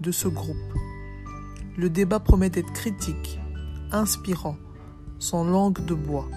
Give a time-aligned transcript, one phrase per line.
[0.00, 0.56] de ce groupe.
[1.76, 3.38] Le débat promet d'être critique,
[3.92, 4.56] inspirant,
[5.18, 6.28] sans langue de bois,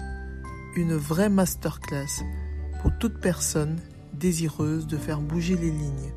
[0.76, 2.22] une vraie masterclass
[2.82, 3.78] pour toute personne
[4.12, 6.12] désireuse de faire bouger les lignes.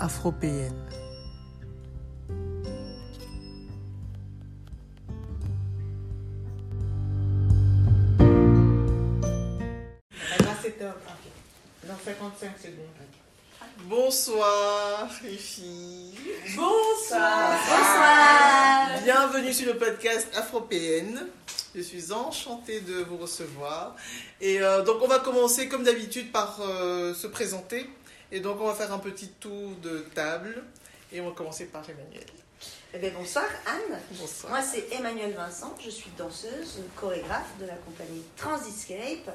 [0.00, 0.74] Afropéenne.
[11.86, 13.17] Dans 55 secondes.
[13.84, 16.12] Bonsoir les filles.
[16.56, 17.58] Bonsoir.
[17.60, 18.88] Bonsoir.
[19.04, 21.26] Bienvenue sur le podcast Afropéenne.
[21.74, 23.94] Je suis enchantée de vous recevoir.
[24.40, 27.88] Et euh, donc on va commencer comme d'habitude par euh, se présenter.
[28.32, 30.64] Et donc on va faire un petit tour de table.
[31.12, 32.26] Et on va commencer par Emmanuel.
[32.92, 33.98] Eh bien, bonsoir Anne.
[34.10, 34.52] Bonsoir.
[34.52, 39.30] Moi c'est Emmanuel Vincent, je suis danseuse, chorégraphe de la compagnie Transiscape.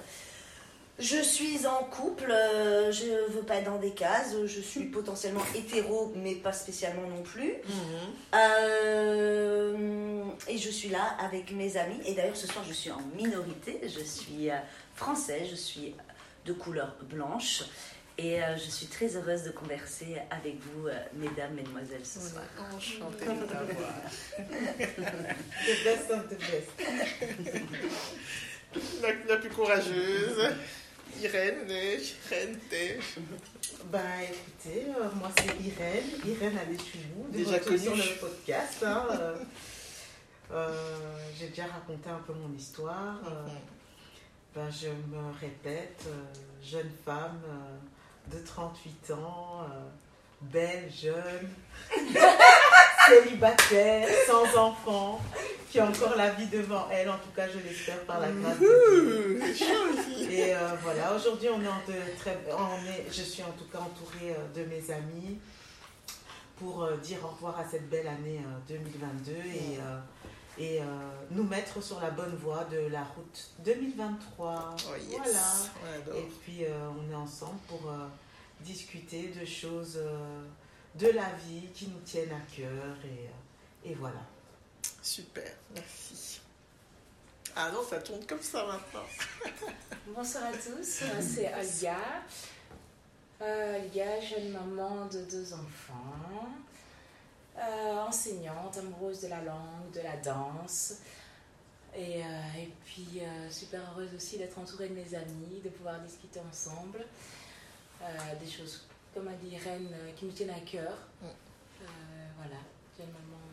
[1.03, 4.85] Je suis en couple, euh, je ne veux pas être dans des cases, je suis
[4.85, 7.55] potentiellement hétéro, mais pas spécialement non plus.
[7.67, 8.13] Mhm.
[8.35, 11.99] Euh, et je suis là avec mes amis.
[12.05, 13.81] Et d'ailleurs, ce soir, je suis en minorité.
[13.83, 14.55] Je suis euh,
[14.95, 15.93] français, je suis
[16.45, 17.63] de couleur blanche.
[18.17, 22.43] Et euh, je suis très heureuse de converser avec vous, euh, mesdames, mesdemoiselles, ce soir.
[22.73, 23.93] Enchantée de t'avoir.
[24.37, 26.71] The best of the best.
[29.01, 30.49] La, la plus courageuse.
[31.21, 32.99] Irène, Irène, t'es
[33.85, 37.77] Ben écoutez, euh, moi c'est Irène, Irène Alechulou, de Déjà connue.
[37.79, 38.83] sur le podcast.
[38.85, 39.35] hein, euh,
[40.51, 43.19] euh, J'ai déjà raconté un peu mon histoire.
[43.27, 43.47] euh,
[44.55, 46.03] ben, je me répète,
[46.63, 47.41] jeune femme
[48.31, 49.65] de 38 ans,
[50.41, 51.49] belle, jeune,
[53.07, 55.21] célibataire, sans enfant,
[55.69, 58.59] qui a encore la vie devant elle, en tout cas je l'espère par la grâce
[58.59, 60.31] de Dieu.
[60.31, 63.65] Et euh, voilà, aujourd'hui, on est en de très, on est, je suis en tout
[63.71, 65.39] cas entourée euh, de mes amis
[66.57, 69.99] pour euh, dire au revoir à cette belle année euh, 2022 et, euh,
[70.57, 70.83] et euh,
[71.31, 74.75] nous mettre sur la bonne voie de la route 2023.
[74.77, 75.19] Oh yes.
[75.19, 76.19] Voilà.
[76.19, 78.05] Et puis, euh, on est ensemble pour euh,
[78.61, 79.99] discuter de choses
[80.95, 82.95] de la vie qui nous tiennent à cœur.
[83.05, 84.21] Et, euh, et voilà.
[85.01, 86.39] Super, merci.
[87.55, 89.05] Ah non, ça tourne comme ça maintenant.
[90.07, 91.97] Bonsoir à tous, euh, c'est Olga.
[93.41, 96.49] Euh, Olga, jeune maman de deux enfants,
[97.57, 100.95] euh, enseignante, amoureuse de la langue, de la danse.
[101.95, 102.27] Et, euh,
[102.57, 107.05] et puis euh, super heureuse aussi d'être entourée de mes amis, de pouvoir discuter ensemble.
[108.01, 110.97] Euh, des choses, comme a dit Irène, euh, qui nous tiennent à cœur.
[111.21, 111.25] Mm.
[111.25, 111.85] Euh,
[112.37, 112.61] voilà,
[112.97, 113.43] jeune maman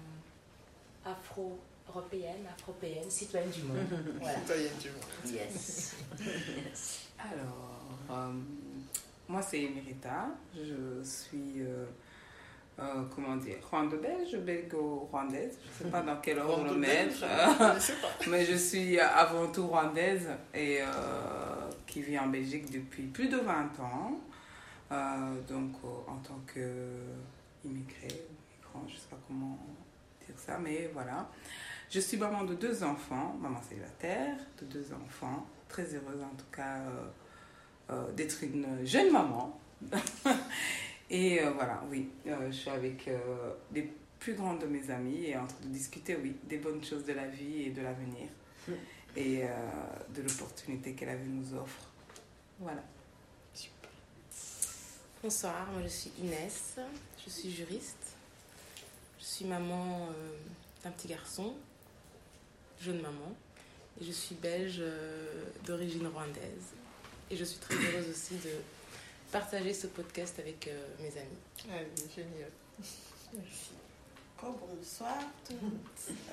[1.04, 3.78] afro-européenne, afropéenne, citoyenne du monde.
[4.20, 4.38] voilà.
[4.38, 5.34] Citoyenne du monde.
[5.34, 5.94] Yes.
[6.18, 7.08] yes.
[7.18, 8.32] Alors, euh,
[9.28, 11.84] moi c'est Emerita, je suis, euh,
[12.78, 17.74] euh, comment dire, rwando-belge, belgo-rwandaise, je ne sais pas dans quel ordre le mettre, Je
[17.74, 18.08] ne sais pas.
[18.30, 20.86] mais je suis avant tout rwandaise et euh,
[21.86, 24.20] qui vit en Belgique depuis plus de 20 ans,
[24.90, 29.58] donc euh, en tant qu'immigré, migrant, je ne sais pas comment
[30.26, 31.28] dire ça, mais voilà.
[31.90, 36.50] Je suis maman de deux enfants, maman célibataire, de deux enfants, très heureuse en tout
[36.52, 37.10] cas euh,
[37.90, 39.58] euh, d'être une jeune maman.
[41.10, 45.26] et euh, voilà, oui, euh, je suis avec euh, les plus grandes de mes amies
[45.26, 48.28] et en train de discuter, oui, des bonnes choses de la vie et de l'avenir
[49.16, 49.48] et euh,
[50.14, 51.88] de l'opportunité que la vie nous offre.
[52.58, 52.82] Voilà.
[55.22, 56.76] Bonsoir, moi je suis Inès,
[57.22, 58.16] je suis juriste.
[59.18, 60.38] Je suis maman euh,
[60.82, 61.52] d'un petit garçon,
[62.80, 63.36] jeune maman,
[64.00, 66.72] et je suis belge euh, d'origine rwandaise.
[67.30, 68.50] Et je suis très heureuse aussi de
[69.30, 71.36] partager ce podcast avec euh, mes amis.
[71.70, 72.50] Allez, génial.
[73.34, 73.72] Merci.
[74.42, 75.80] Oh, bonsoir tout le monde.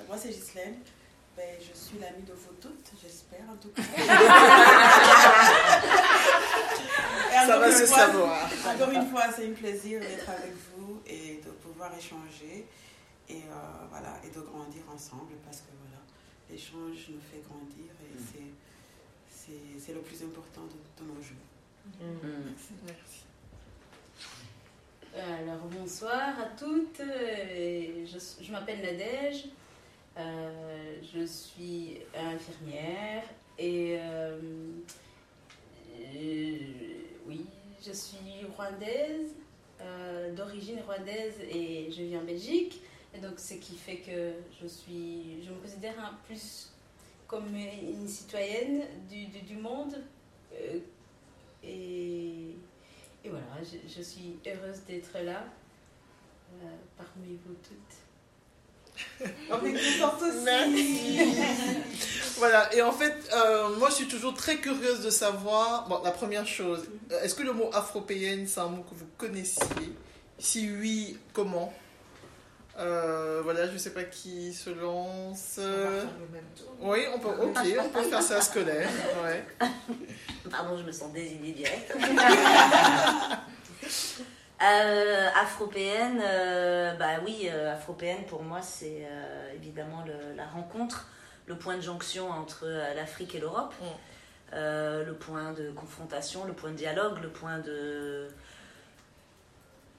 [0.06, 0.78] Moi c'est Ghislaine.
[1.36, 3.82] Ben, je suis l'amie de vous toutes, j'espère en tout cas.
[7.46, 8.50] Ça encore va une se fois- savoir.
[8.74, 12.66] Encore une fois, c'est un plaisir d'être avec vous et de pouvoir échanger
[13.28, 16.00] et, euh, voilà, et de grandir ensemble parce que voilà,
[16.50, 18.54] l'échange nous fait grandir et c'est-
[19.30, 21.46] c'est c'est le plus important de, de nos jours.
[22.86, 23.24] Merci.
[25.16, 29.44] Euh, Alors bonsoir à toutes, Euh, je, je m'appelle Nadège,
[30.18, 33.22] Euh, je suis infirmière
[33.56, 34.36] et euh,
[37.28, 37.44] oui,
[37.86, 39.34] je suis rwandaise,
[39.80, 42.80] euh, d'origine rwandaise et je vis en Belgique.
[43.14, 46.72] Et donc ce qui fait que je suis, je me considère un plus
[47.26, 49.94] comme une citoyenne du, du, monde.
[50.54, 50.78] euh,
[51.62, 52.56] et,
[53.24, 55.44] voilà, je, je suis heureuse d'être là
[56.62, 58.07] euh, parmi vous toutes.
[60.44, 61.18] Merci.
[62.38, 65.88] voilà, et en fait, euh, moi je suis toujours très curieuse de savoir.
[65.88, 66.84] Bon, la première chose,
[67.22, 69.92] est-ce que le mot afropéenne, c'est un mot que vous connaissiez?
[70.38, 71.72] Si oui, comment?
[72.78, 75.58] Euh, Voilà, je sais pas qui se lance.
[75.58, 76.72] On va faire le même tour.
[76.80, 78.88] Oui, on peut, ok, on peut faire ça scolaire.
[79.24, 79.44] Ouais.
[80.50, 81.92] Pardon, je me sens désignée direct.
[84.60, 91.06] Euh, afropéenne, euh, bah oui, euh, afropéenne pour moi c'est euh, évidemment le- la rencontre,
[91.46, 93.84] le point de jonction entre euh, l'Afrique et l'Europe, Mm.
[94.50, 98.28] Le point de confrontation, le point de dialogue, le point de,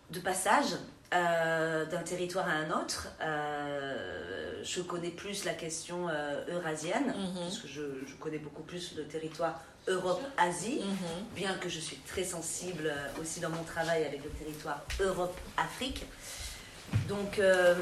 [0.09, 0.75] de passage
[1.13, 3.07] euh, d'un territoire à un autre.
[3.21, 7.41] Euh, je connais plus la question euh, eurasienne, Mhm.
[7.47, 10.81] puisque je, je connais beaucoup plus le territoire Europe-Asie
[11.35, 16.05] bien que je suis très sensible aussi dans mon travail avec le territoire Europe-Afrique.
[17.07, 17.75] Donc euh,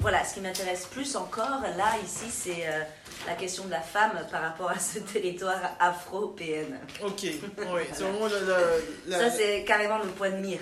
[0.00, 2.82] voilà, ce qui m'intéresse plus encore là, ici, c'est euh,
[3.26, 6.76] la question de la femme par rapport à ce territoire afro-PN.
[7.04, 8.58] Ok, oui, c'est vraiment la- la-
[9.06, 10.60] la- Ça, c'est carrément le point de mire.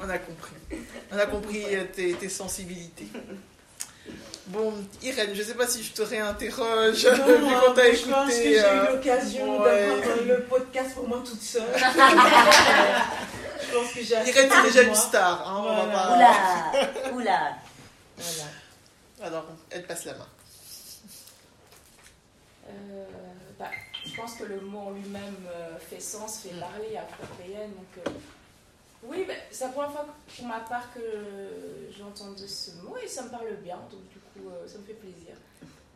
[0.00, 0.52] On a compris.
[1.12, 3.08] On a compris euh, tes, tes sensibilités.
[4.46, 4.72] Bon,
[5.02, 8.28] Irène, je sais pas si je te réinterroge Non, vu moi, qu'on t'a je pense
[8.28, 8.52] que écouté.
[8.54, 9.86] j'ai euh, eu l'occasion ouais.
[9.88, 11.62] d'avoir euh, le podcast pour moi toute seule.
[11.76, 15.48] je pense que j'ai Irène, pour déjà une star.
[15.48, 17.56] Hein, on va pas- Oula Oula
[18.18, 18.48] Voilà.
[19.22, 20.26] Alors, elle passe la main.
[22.68, 23.04] Euh,
[23.58, 23.70] bah,
[24.04, 26.60] je pense que le mot en lui-même euh, fait sens, fait Mm.
[26.60, 27.70] parler afro-péenne.
[27.72, 28.10] Donc, euh,
[29.02, 30.06] oui, bah, c'est la première fois
[30.36, 31.00] pour ma part que
[31.96, 33.76] j'entends de ce mot et ça me parle bien.
[33.90, 35.34] Donc, du coup, euh, ça me fait plaisir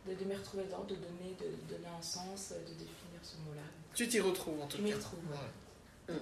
[0.07, 3.19] de, de m'y retrouver dedans, de donner, de, de donner un sens, euh, de définir
[3.21, 3.61] ce mot-là.
[3.93, 4.97] Tu t'y retrouves en tout Je m'y cas.
[4.97, 5.19] retrouve.
[5.31, 6.15] Ouais.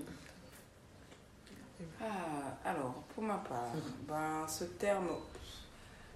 [2.01, 3.71] Ah, alors, pour ma part,
[4.07, 5.09] ben, ce terme,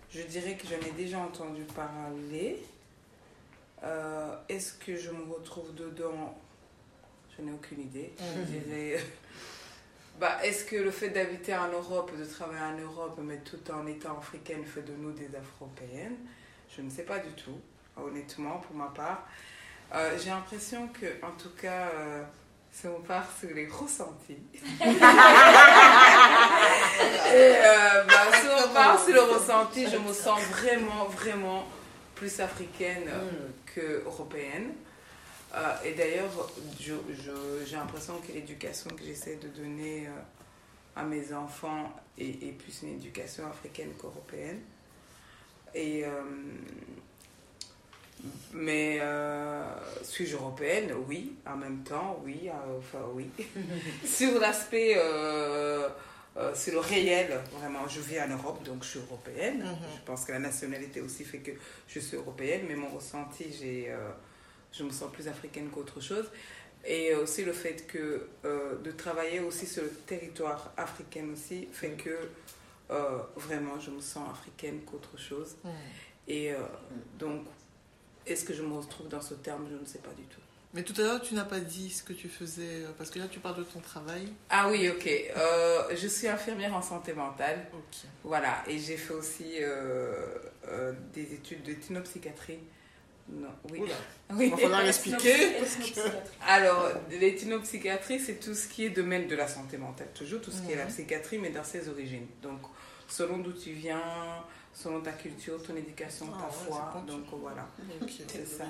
[0.09, 2.63] je dirais que j'en ai déjà entendu parler.
[3.83, 6.37] Euh, Est-ce que je me retrouve dedans?
[7.37, 8.13] Je n'ai aucune idée.
[8.19, 8.99] Je dirais,
[10.19, 13.85] bah, Est-ce que le fait d'habiter en Europe, de travailler en Europe, mais tout en
[13.87, 16.17] étant africaine, fait de nous des afropéennes?
[16.75, 17.59] Je ne sais pas du tout,
[17.95, 19.27] honnêtement, pour ma part.
[19.95, 22.23] Euh, J'ai l'impression que, en tout cas, euh,
[22.71, 24.37] si on part sur les ressentis,
[27.27, 31.65] Et, euh, bah, si on part sur le ressenti, je me sens vraiment, vraiment
[32.15, 34.71] plus africaine euh, que européenne.
[34.71, 34.86] Euh,
[35.85, 36.49] et d'ailleurs,
[36.79, 40.11] j'ai l'impression que l'éducation que j'essaie de donner euh,
[40.95, 44.59] à mes enfants est, est plus une éducation africaine qu'européenne.
[45.73, 46.09] Et, euh,
[48.53, 49.63] mais euh,
[50.03, 50.91] suis-je européenne?
[51.07, 53.29] Oui, en même temps, oui, euh, enfin oui.
[54.05, 55.87] Sur l'aspect, euh,
[56.37, 59.59] euh, sur le réel, vraiment, je vis en Europe, donc je suis européenne.
[59.59, 59.77] Mhm.
[59.95, 61.51] Je pense que la nationalité aussi fait que
[61.87, 64.09] je suis européenne, mais mon ressenti, j'ai, euh,
[64.71, 66.25] je me sens plus africaine qu'autre chose.
[66.85, 71.91] Et aussi le fait que euh, de travailler aussi sur le territoire africain aussi fait
[71.91, 72.17] que
[72.91, 75.55] euh, vraiment je me sens africaine qu'autre chose.
[75.63, 75.71] Mhm.
[76.27, 76.57] Et euh,
[77.17, 77.45] donc,
[78.25, 79.67] est-ce que je me retrouve dans ce terme?
[79.69, 80.41] Je ne sais pas du tout.
[80.73, 83.27] Mais tout à l'heure, tu n'as pas dit ce que tu faisais, parce que là,
[83.27, 84.27] tu parles de ton travail.
[84.49, 85.07] Ah oui, ok.
[85.07, 87.65] Euh, je suis infirmière en santé mentale.
[87.73, 88.09] Ok.
[88.23, 90.13] Voilà, et j'ai fait aussi euh,
[90.67, 92.59] euh, des études de thinopsychiatrie.
[93.29, 93.79] Non, oui.
[93.79, 93.93] Oula.
[94.35, 94.45] Oui.
[94.47, 95.35] Il va falloir l'expliquer.
[96.47, 100.09] Alors, l'éthinopsychiatrie, c'est tout ce qui est domaine de la santé mentale.
[100.13, 102.27] Toujours tout ce qui est la psychiatrie, mais dans ses origines.
[102.41, 102.59] Donc,
[103.07, 104.01] selon d'où tu viens,
[104.73, 107.03] selon ta culture, ton éducation, Ah ta ouais, foi.
[107.07, 107.65] Donc, voilà.
[108.27, 108.65] C'est ça.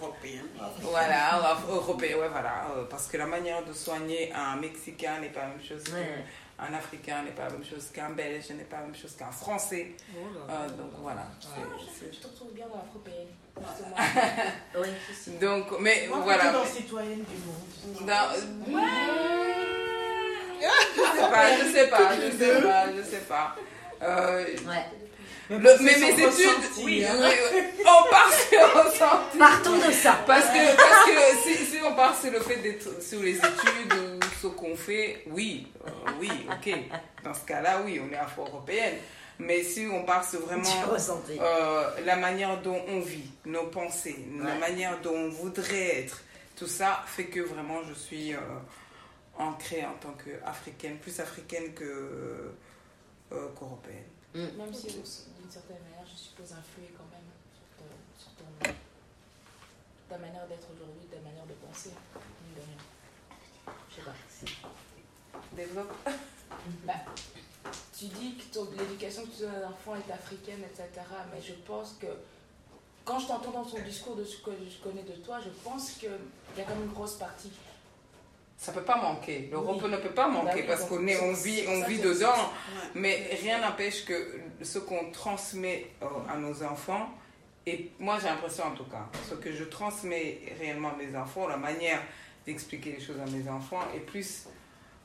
[0.00, 0.46] Européenne.
[0.82, 2.68] Voilà, européen, ouais, voilà.
[2.76, 6.24] euh, Parce que la manière de soigner un Mexicain n'est pas la même chose Ouais.
[6.68, 9.30] Qu'un Africain, n'est pas la même chose qu'un Belge, n'est pas la même chose qu'un
[9.32, 9.92] Français.
[10.14, 10.54] Oh là.
[10.54, 11.26] Euh, donc, voilà.
[11.44, 13.28] Ah, je, je te retrouve bien dans l'afro-péenne.
[14.78, 14.88] Oui.
[15.14, 16.50] c'est- Donc, mais Moi, voilà.
[16.52, 18.06] dans citoyenne du monde.
[18.06, 18.32] Dans-
[20.60, 23.56] Je sais pas, je sais pas, je sais pas, je sais pas.
[24.02, 24.84] Euh, Ouais.
[25.50, 27.14] le- mais mes études, ressenti, oui, hein.
[27.18, 27.62] oui, oui.
[27.82, 29.38] on part sur ressenti.
[29.38, 30.18] Partons de ça.
[30.26, 33.92] Parce que, parce que si, si on part sur le fait d'être sur les études
[33.92, 36.74] ou ce qu'on fait, oui, euh, oui, ok.
[37.24, 38.96] Dans ce cas-là, oui, on est afro-européenne.
[39.40, 40.68] Mais si on passe vraiment
[41.30, 46.22] euh, la manière dont on vit, nos pensées, la manière dont on voudrait être,
[46.56, 48.38] tout ça fait que vraiment je suis euh,
[49.38, 52.52] ancrée en tant qu'africaine, plus africaine que
[53.32, 54.04] euh, qu'européenne.
[54.34, 54.58] Mm.
[54.58, 57.24] Même si d'une certaine manière, je suppose influer quand même
[58.18, 58.44] sur, ton,
[60.08, 61.90] ta manière d'être aujourd'hui, ta manière de penser,
[62.54, 63.74] de rien.
[63.88, 64.14] Je sais pas.
[65.52, 65.92] Développe.
[66.86, 66.94] bah,
[67.98, 70.88] tu dis que l'éducation que tu donnes à l'enfant est africaine, etc.
[71.32, 72.06] Mais je pense que
[73.04, 75.92] quand je t'entends dans ton discours de ce que je connais de toi, je pense
[75.92, 77.50] qu'il y a quand même une grosse partie.
[78.56, 79.48] Ça peut pas manquer.
[79.50, 82.34] L'Europe ne peut pas bah manquer parce qu'on est, on vit, on vit dedans.
[82.94, 87.08] Mais rien n'empêche que ce qu'on transmet euh, à nos enfants,
[87.66, 91.48] et moi j'ai l'impression en tout cas, ce que je transmets réellement à mes enfants,
[91.48, 92.02] la manière
[92.46, 94.46] d'expliquer les choses à mes enfants est plus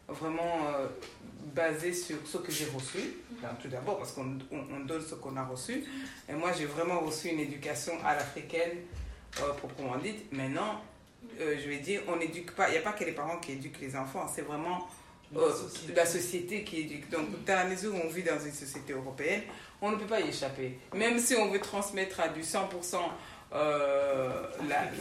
[0.07, 0.87] vraiment euh,
[1.53, 2.99] basé sur ce que j'ai reçu,
[3.61, 5.83] tout d'abord parce qu'on on, donne ce qu'on a reçu.
[6.29, 8.77] Et moi, j'ai vraiment reçu une éducation à l'africaine,
[9.41, 10.31] euh, proprement dite.
[10.31, 10.81] Maintenant,
[11.39, 13.53] euh, je vais dire, on n'éduque pas, il n'y a pas que les parents qui
[13.53, 14.87] éduquent les enfants, c'est vraiment
[15.33, 16.63] la société.
[16.63, 17.09] qui éduque.
[17.09, 19.41] Donc, dans la mesure où on vit dans une société européenne,
[19.81, 20.77] on ne peut pas y échapper.
[20.93, 22.97] Même si on veut transmettre à du 100%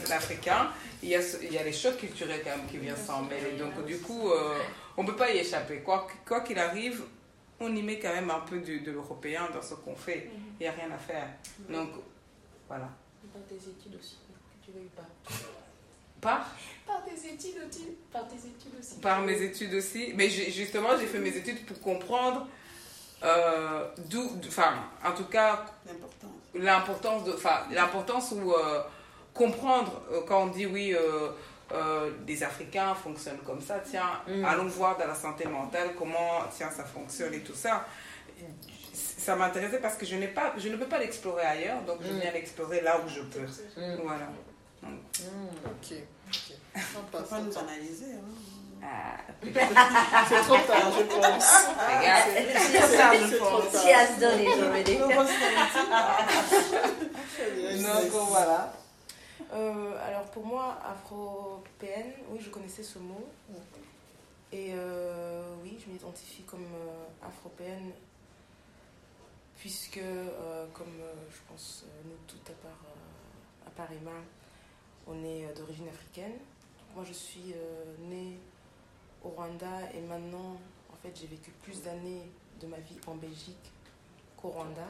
[0.09, 0.69] l'africain,
[1.03, 3.53] il y, a, il y a les chocs culturels quand même qui viennent s'en mêler.
[3.57, 4.31] Donc, du coup,
[4.97, 5.81] on ne peut pas y échapper.
[5.81, 7.03] Quoi qu'il arrive,
[7.59, 10.29] on y met quand même un peu de, l'européen dans ce qu'on fait.
[10.33, 10.43] Mhm.
[10.59, 11.27] Il n'y a rien à faire.
[11.69, 11.89] Donc,
[12.67, 12.89] voilà.
[13.33, 15.07] Par tes études aussi, que tu veuilles pas.
[16.21, 16.49] Par?
[16.85, 17.97] Par tes études aussi.
[18.11, 18.99] Par tes études aussi.
[18.99, 20.13] Par mes études aussi.
[20.15, 22.47] Mais justement, j'ai fait mes études pour comprendre
[23.23, 28.81] euh, d'où, enfin, en tout cas, l'importance de, enfin, l'importance ou euh,
[29.33, 34.45] comprendre euh, quand on dit oui, euh, des Africains fonctionnent comme ça, tiens, mm.
[34.45, 37.85] allons voir dans la santé mentale comment tiens, ça fonctionne et tout ça.
[38.93, 42.11] Ça m'intéressait parce que je, n'ai pas, je ne peux pas l'explorer ailleurs, donc je
[42.11, 42.19] mm.
[42.19, 43.41] viens l'explorer là où je peux.
[43.41, 44.01] Mm.
[44.03, 44.29] Voilà.
[44.83, 45.97] Ok.
[46.75, 48.13] On ne peut pas nous analyser.
[48.13, 48.54] Hein.
[49.53, 51.67] C'est trop tard, je pense.
[52.57, 53.71] C'est tard, je pense.
[53.71, 54.65] Tu as donné, je
[57.83, 58.73] Donc voilà.
[59.53, 63.25] Euh, alors pour moi, afro-européenne, oui, je connaissais ce mot.
[64.51, 67.91] Et euh, oui, je m'identifie comme euh, afro-européenne,
[69.57, 70.01] puisque,
[70.73, 72.83] comme je pense nous toutes à part,
[73.67, 74.11] à part Emma,
[75.07, 76.33] on est d'origine africaine.
[76.95, 77.53] Moi, je suis
[77.99, 78.39] née
[79.25, 80.57] au Rwanda et maintenant,
[80.91, 82.21] en fait, j'ai vécu plus d'années
[82.61, 83.71] de ma vie en Belgique
[84.37, 84.87] qu'au Rwanda.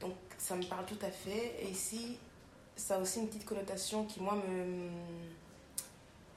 [0.00, 1.56] Donc, ça me parle tout à fait.
[1.62, 2.18] Et ici,
[2.74, 4.90] ça a aussi une petite connotation qui, moi, me.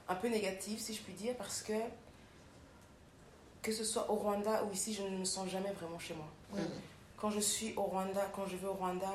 [0.08, 1.74] un peu négative, si je puis dire, parce que
[3.62, 6.26] que ce soit au Rwanda ou ici, je ne me sens jamais vraiment chez moi.
[7.18, 9.12] Quand je suis au Rwanda, quand je vais au Rwanda,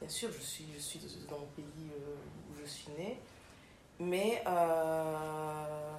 [0.00, 0.98] bien sûr, je suis, je suis
[1.30, 2.16] dans mon pays euh,
[2.50, 3.20] où je suis née,
[3.98, 5.96] mais euh,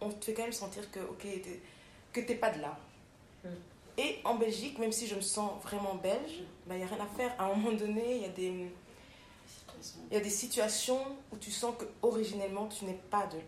[0.00, 1.26] on te fait quand même sentir que, ok,
[2.12, 2.76] que t'es pas de là.
[3.44, 3.48] Mm.
[3.98, 7.00] Et en Belgique, même si je me sens vraiment belge, il bah, n'y a rien
[7.00, 7.34] à faire.
[7.38, 8.70] À un moment donné, il y a des...
[10.12, 11.00] Il y a des situations
[11.32, 13.38] où tu sens que originellement tu n'es pas de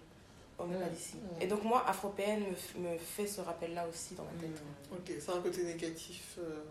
[0.58, 1.16] on n'est pas d'ici.
[1.40, 2.44] Et donc moi, afropéenne
[2.76, 4.62] me, me fait ce rappel-là aussi dans ma tête.
[4.92, 6.36] Ok, c'est un côté négatif.
[6.38, 6.62] Euh.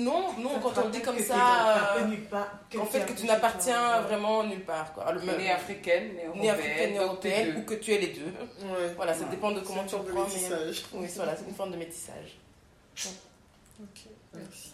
[0.00, 4.64] Non, non, quand on dit comme ça, euh, en fait que tu n'appartiens vraiment nulle
[4.64, 4.92] part.
[4.92, 5.14] Quoi.
[5.38, 8.32] ni africaine, ni européenne, ni européenne ou que tu es les deux.
[8.96, 10.26] Voilà, ça dépend de comment tu le prends.
[10.26, 10.70] Mais...
[10.94, 12.38] Oui, voilà, c'est une forme de métissage.
[13.80, 14.00] Ok,
[14.34, 14.72] merci.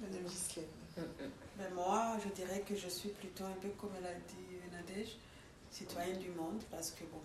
[0.00, 0.66] Madame Gislaine.
[1.58, 5.16] Ben moi, je dirais que je suis plutôt un peu comme elle a dit Nadège,
[5.70, 7.20] citoyenne du monde, parce que bon,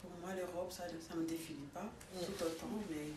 [0.00, 1.84] pour moi, l'Europe, ça ne me définit pas
[2.24, 3.12] tout autant, mais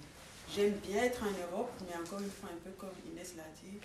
[0.53, 3.77] j'aime bien être en Europe, mais encore une fois, un peu comme Inès l'a dit,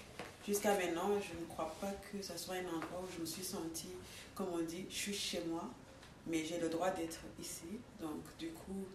[0.46, 3.44] jusqu'à maintenant, je ne crois pas que ce soit un endroit où je me suis
[3.44, 3.94] sentie,
[4.34, 5.68] comme on dit, je suis chez moi,
[6.26, 7.80] mais j'ai le droit d'être ici.
[8.00, 8.86] Donc, du coup,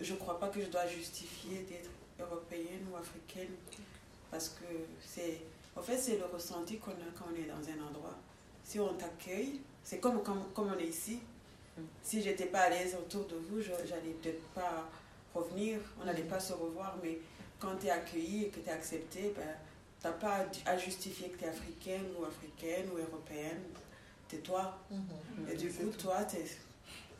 [0.00, 3.54] je ne crois pas que je dois justifier d'être européenne ou africaine
[4.30, 4.64] parce que
[5.04, 5.40] c'est
[5.76, 8.16] en fait c'est le ressenti qu'on a quand on est dans un endroit.
[8.64, 11.20] Si on t'accueille c'est comme, comme, comme on est ici.
[12.02, 14.88] Si j'étais pas à l'aise autour de vous j'allais peut-être pas
[15.34, 17.18] revenir on n'allait pas se revoir mais
[17.58, 19.42] quand tu es accueilli et que tu es accepté ben,
[20.00, 23.62] tu n'as pas à justifier que tu es africaine ou africaine ou européenne
[24.28, 25.52] tu es toi mm-hmm.
[25.52, 26.24] et du coup toi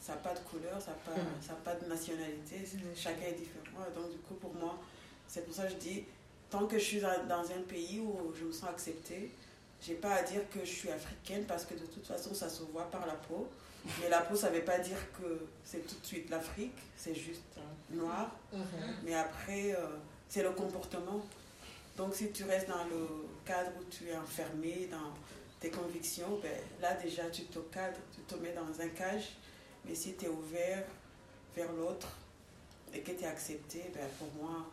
[0.01, 1.57] ça n'a pas de couleur, ça n'a pas, mm.
[1.63, 2.65] pas de nationalité,
[2.97, 3.85] chacun est différent.
[3.95, 4.79] Donc, du coup, pour moi,
[5.29, 6.05] c'est pour ça que je dis,
[6.49, 9.31] tant que je suis dans un pays où je me sens acceptée,
[9.83, 12.63] j'ai pas à dire que je suis africaine parce que de toute façon, ça se
[12.65, 13.47] voit par la peau.
[14.01, 17.15] Mais la peau, ça ne veut pas dire que c'est tout de suite l'Afrique, c'est
[17.15, 17.59] juste
[17.91, 18.31] noir.
[18.53, 18.63] Mhm.
[19.05, 19.87] Mais après, euh,
[20.29, 21.25] c'est le comportement.
[21.97, 25.13] Donc si tu restes dans le cadre où tu es enfermé dans
[25.59, 29.37] tes convictions, ben, là déjà tu te cadres, tu te mets dans un cage.
[29.85, 30.85] Mais si tu es ouvert
[31.57, 32.09] vers l'autre
[32.95, 34.67] et que tu es accepté, ben, pour moi,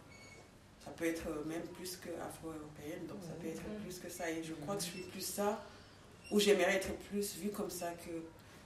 [0.84, 3.08] ça peut être même plus que afro-européenne.
[3.08, 4.30] Donc ça peut être plus que ça.
[4.30, 5.64] Et je crois que je suis plus ça,
[6.32, 8.12] où j'aimerais être plus vue comme ça que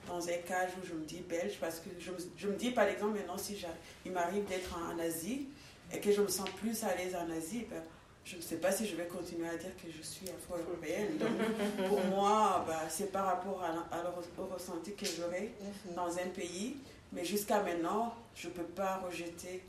[0.06, 1.58] dans un cage où je me dis belge.
[1.60, 3.56] Parce que je, me- je me dis, par exemple, maintenant, si
[4.04, 5.48] il m'arrive d'être en, en Asie
[5.92, 7.82] et que je me sens plus à l'aise en Asie, ben,
[8.24, 11.18] je ne sais pas si je vais continuer à dire que je suis afro-européenne.
[11.18, 15.52] Donc, pour moi, ben, c'est par rapport à, à au ressenti que j'aurai
[15.96, 16.76] dans un pays.
[17.12, 19.62] Mais jusqu'à maintenant, je ne peux pas rejeter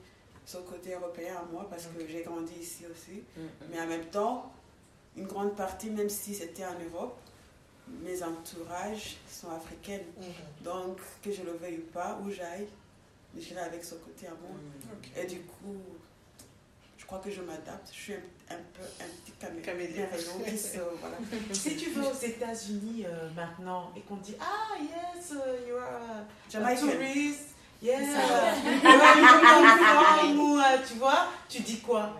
[0.46, 3.24] ce côté européen à moi parce que j'ai grandi ici aussi.
[3.72, 4.52] Mais en même temps,
[5.18, 7.18] une grande partie, même si c'était en Europe,
[7.88, 10.06] mes entourages sont africaines.
[10.62, 12.68] Donc, que je le veuille ou pas, où j'aille,
[13.38, 14.56] j'irai avec ce côté à moi.
[15.18, 15.82] Et du coup,
[16.98, 17.90] je crois que je m'adapte.
[17.92, 18.18] Je suis un,
[18.56, 20.08] un peu un petit camé- Caméléon.
[20.08, 20.78] caméléon qui se.
[21.02, 21.18] Voilà.
[21.52, 25.76] Si tu vas aux États-Unis euh, maintenant et qu'on te dit Ah, yes, uh, you
[25.76, 26.02] are
[26.56, 27.50] a tourist,
[30.60, 32.14] euh, tu vois, tu dis quoi?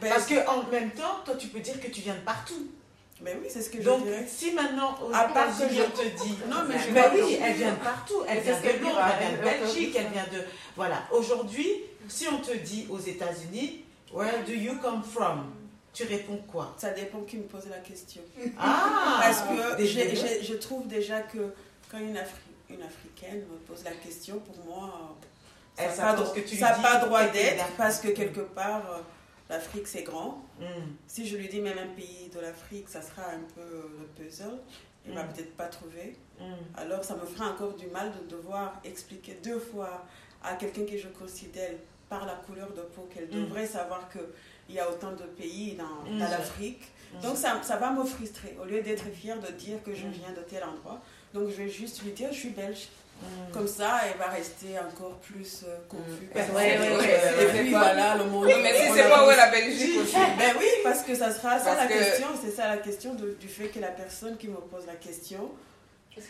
[0.00, 2.68] Ben, Parce qu'en même temps, toi, tu peux dire que tu viens de partout.
[3.20, 4.26] Ben oui, c'est ce que Donc, je dirais.
[4.28, 7.72] si maintenant, À part que je- te dit Non, mais je vois- oui, elle vient
[7.72, 8.22] de partout.
[8.28, 10.44] Elle Mais vient de Londres, elle vient de Belgique, elle vient de.
[10.76, 11.02] Voilà.
[11.12, 11.68] Aujourd'hui,
[12.08, 15.52] si on te dit aux États-Unis, Where do you come from?
[15.92, 16.74] Tu réponds quoi?
[16.78, 18.22] Ça dépend qui me pose la question.
[18.58, 19.84] Ah Parce que
[20.42, 21.52] je trouve déjà que
[21.90, 25.16] quand une, Afri- une Africaine me pose la question, pour moi,
[25.76, 26.22] Elle ça n'a pas,
[27.00, 29.00] dis droit d'être parce que quelque part, euh,
[29.48, 30.42] l'Afrique c'est grand.
[30.60, 30.64] Hmm.
[31.06, 34.06] Si je lui dis même un pays de l'Afrique, ça sera un peu euh, le
[34.24, 34.58] puzzle.
[35.06, 35.28] Il va Mm.
[35.32, 36.16] peut-être pas trouver.
[36.38, 36.44] Hmm.
[36.76, 40.04] Alors ça me fera encore du mal de devoir expliquer deux fois
[40.42, 41.72] à quelqu'un que je considère
[42.10, 43.44] par la couleur de peau qu'elle Mm.
[43.44, 46.18] devrait savoir qu'il y a autant de pays dans, Mm.
[46.18, 46.82] dans l'Afrique.
[47.14, 47.20] Mm.
[47.22, 48.56] Donc ça, ça va me frustrer.
[48.60, 50.10] Au lieu d'être fière de dire que je Mm.
[50.10, 51.00] viens de tel endroit,
[51.32, 52.88] donc je vais juste lui dire je suis belge.
[53.20, 53.52] Hmm.
[53.52, 56.28] Comme ça, elle va rester encore plus euh, confuse.
[56.34, 56.96] Ouais, ouais, Et
[57.46, 58.46] ouais, puis voilà, le monde.
[58.46, 60.14] Mais si c'est a pas où est la Belgique aussi.
[60.38, 63.14] ben oui, parce que ça sera ça Parce la que- question, c'est ça la question
[63.14, 65.50] de- du fait que la personne qui me pose la question,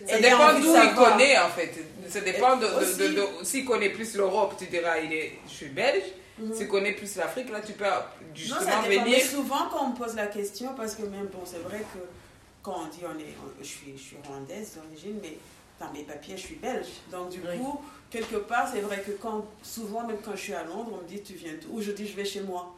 [0.07, 1.72] Ça dépend d'où il connaît en fait.
[2.09, 5.53] Ça dépend de, de, de- de- S'il connaît plus l'Europe, tu diras il est, je
[5.53, 6.05] suis belge.
[6.38, 6.55] Mhm.
[6.55, 7.90] S'il connaît plus l'Afrique, là tu peux non,
[8.35, 9.05] justement ça dépend.
[9.05, 9.18] venir.
[9.18, 11.98] Mais souvent quand on me pose la question, parce que même bon, c'est vrai que
[12.62, 15.37] quand on dit on est, on- je suis, je suis rwandaise d'origine, mais
[15.81, 16.88] dans mes papiers je suis belge.
[17.11, 17.59] Donc du Oui.
[17.59, 21.03] coup, quelque part, c'est vrai que quand souvent même quand je suis à Londres, on
[21.03, 22.75] me dit tu viens Ou je dis je vais chez moi.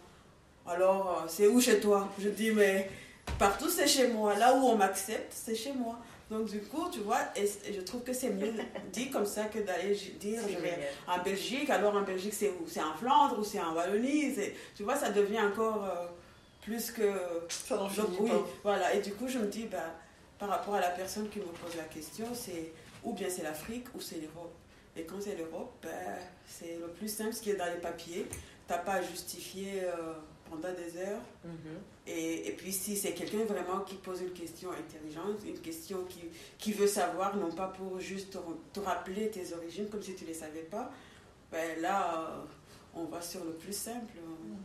[0.66, 2.08] Alors euh, c'est où chez toi?
[2.18, 2.90] Je dis mais
[3.38, 4.34] partout c'est chez moi.
[4.36, 5.98] Là où on m'accepte, c'est chez moi.
[6.30, 8.52] Donc du coup, tu vois, et, je trouve que c'est mieux
[8.92, 11.68] dit comme ça que d'aller dire je vais en Belgique.
[11.70, 12.66] Alors en Belgique, c'est où?
[12.68, 14.34] C'est en Flandre ou c'est en Wallonie?
[14.76, 16.06] Tu vois, ça devient encore euh,
[16.62, 17.02] plus que...
[17.48, 18.46] Ça Donc, oui, pas.
[18.62, 18.94] voilà.
[18.94, 19.78] Et du coup, je me dis, bah,
[20.38, 22.72] par rapport à la personne qui me pose la question, c'est
[23.04, 24.54] ou bien c'est l'Afrique ou c'est l'Europe.
[24.96, 25.90] Et quand c'est l'Europe, ben,
[26.46, 28.26] c'est le plus simple, ce qui est dans les papiers.
[28.30, 28.36] Tu
[28.72, 30.14] n'as pas à justifier euh,
[30.48, 31.20] pendant des heures.
[32.06, 36.22] Et, et puis si c'est quelqu'un vraiment qui pose une question intelligente, une question qui,
[36.58, 38.38] qui veut savoir, non pas pour juste te,
[38.72, 40.90] te rappeler tes origines comme si tu ne les savais pas,
[41.52, 42.42] ben là, euh,
[42.94, 44.12] on va sur le plus simple,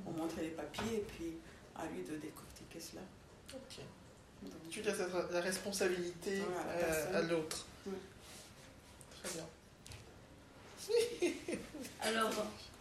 [0.05, 1.33] on, on montre les papiers et puis
[1.75, 3.01] à lui de décortiquer cela.
[3.53, 3.83] Ok.
[4.43, 4.97] Donc, Tu laisses
[5.31, 7.65] la- responsabilité à euh, à l'autre.
[9.25, 9.43] Ouais.
[10.87, 11.33] Très bien.
[12.01, 12.31] Alors,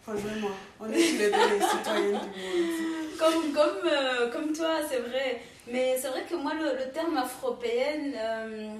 [0.03, 3.17] Franchement, on est tous les deux les citoyens du monde.
[3.17, 5.41] comme, comme, euh, comme toi, c'est vrai.
[5.67, 8.75] Mais c'est vrai que moi, le, le terme afropéenne euh,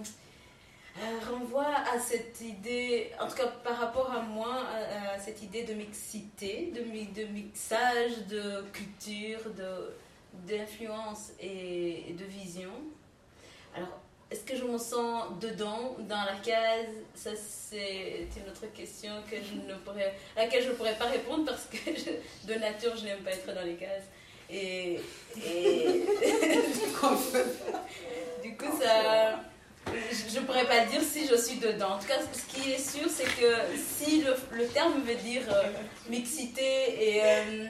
[0.99, 5.41] euh, renvoie à cette idée, en tout cas par rapport à moi, à, à cette
[5.41, 9.95] idée de mixité, de, mi- de mixage de culture, de,
[10.47, 12.69] d'influence et, et de vision.
[13.75, 13.97] Alors,
[14.32, 16.88] est-ce que je me sens dedans, dans la case?
[17.14, 21.06] Ça, c'est une autre question que je ne pourrais, à laquelle je ne pourrais pas
[21.06, 24.04] répondre parce que je- de nature, je n'aime pas être dans les cases.
[24.50, 25.00] Et,
[25.38, 26.04] et
[28.44, 29.40] du coup, ça,
[29.88, 31.96] je ne pourrais pas dire si je suis dedans.
[31.96, 35.44] En tout cas, ce qui est sûr, c'est que si le, le terme veut dire
[35.52, 35.64] euh,
[36.10, 37.68] mixité et, euh,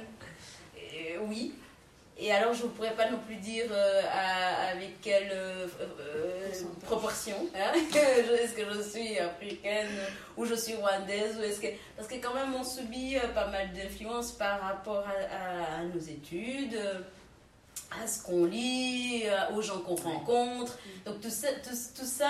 [0.94, 1.54] et oui,
[2.18, 6.50] et alors je ne pourrais pas non plus dire euh, à- avec quelle euh, euh,
[6.84, 7.36] proportion.
[7.56, 9.90] hein, est-ce que je suis africaine
[10.38, 13.72] ou je suis rwandaise ou est-ce que parce que quand même on subit pas mal
[13.74, 16.80] d'influences par rapport à, à- à nos études.
[18.04, 19.24] à ce qu'on lit,
[19.56, 20.78] aux gens qu'on rencontre.
[21.06, 22.30] Donc tout ça, tout, tout ça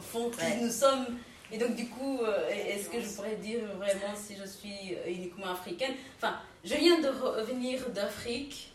[0.00, 1.06] font que nous sommes
[1.52, 5.52] et donc, du coup, euh, est-ce que je pourrais dire vraiment si je suis uniquement
[5.52, 5.92] africaine?
[6.16, 8.72] Enfin, je viens de revenir d'Afrique.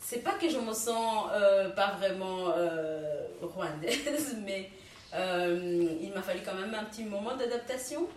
[0.00, 4.70] C'est pas que je me sens euh, pas vraiment euh, rwandaise, mais
[5.14, 8.08] il m'a fallu quand même un petit moment d'adaptation.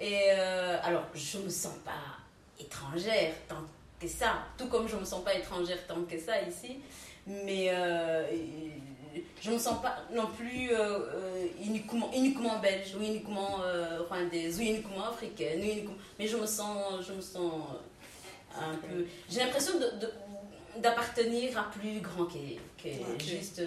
[0.00, 2.18] Et alors, je me sens pas
[2.58, 3.64] étrangère tant
[4.00, 6.78] que ça, tout comme je me sens pas étrangère tant que ça ici.
[7.26, 7.70] Mais
[9.40, 14.02] je ne me sens pas non plus euh, euh, uniquement, uniquement belge ou uniquement euh,
[14.08, 15.60] rwandaise ou uniquement africaine.
[16.18, 17.52] mais je me sens, je me sens
[18.56, 19.04] un peu.
[19.28, 19.72] J'ai l'impression
[20.76, 22.88] d'appartenir à plus grand que,
[23.24, 23.62] juste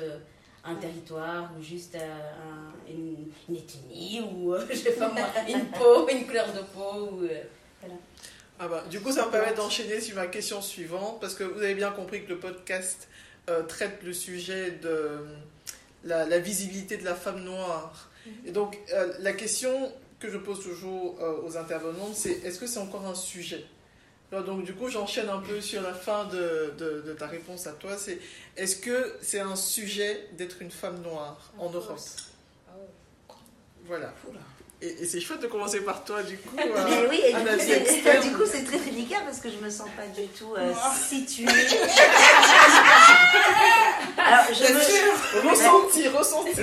[0.63, 1.97] un territoire ou juste
[2.87, 7.11] une, ethnie ou je sais pas moi, une peau, une couleur de peau.
[7.11, 7.17] Ou,
[7.81, 7.95] voilà.
[8.59, 11.61] Ah bah, du coup, ça me permet d'enchaîner sur ma question suivante parce que vous
[11.61, 13.09] avez bien compris que le podcast
[13.67, 15.19] traite le sujet de
[16.03, 18.09] la, visibilité de la femme noire.
[18.45, 22.67] Et donc, euh, la question que je pose toujours euh, aux intervenantes, c'est est-ce que
[22.67, 23.65] c'est encore un sujet?
[24.31, 27.97] Donc du coup, j'enchaîne un peu sur la fin de, de, ta réponse à toi.
[27.97, 28.17] C'est
[28.57, 31.99] est-ce que c'est un sujet d'être une femme noire en Europe?
[33.85, 34.11] Voilà.
[34.83, 36.49] Et, c'est chouette de commencer par toi, du coup.
[36.55, 36.65] Mais
[37.09, 37.31] oui, et
[38.21, 40.73] du, coup, c'est très délicat parce que je me sens pas du tout euh,
[41.07, 41.45] située.
[44.17, 45.49] Alors, je me...
[45.49, 46.61] Ressenti, ressenti.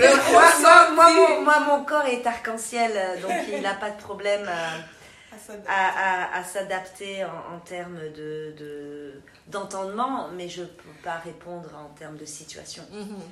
[1.42, 4.78] moi, mon, corps est arc-en-ciel, euh, donc il n'a pas de problème euh,
[5.66, 9.14] à, s'adapter en, termes de,
[9.46, 12.82] d'entendement, mais je ne peux pas répondre en termes de situation.
[12.92, 13.22] Mhm.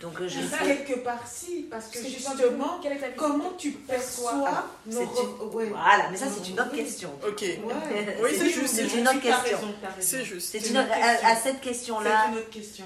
[0.00, 2.80] Donc je quelque part si parce que justement
[3.16, 7.10] comment tu perçois nos voilà mais ça c'est une autre question.
[7.26, 7.42] Ok.
[8.22, 9.58] oui c'est juste c'est une autre question.
[10.00, 10.50] C'est juste.
[10.50, 12.30] C'est à, cette question là.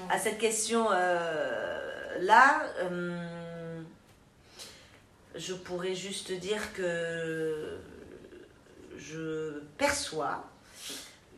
[0.09, 3.81] À cette question euh, là euh,
[5.35, 7.77] je pourrais juste dire que
[8.97, 10.50] je perçois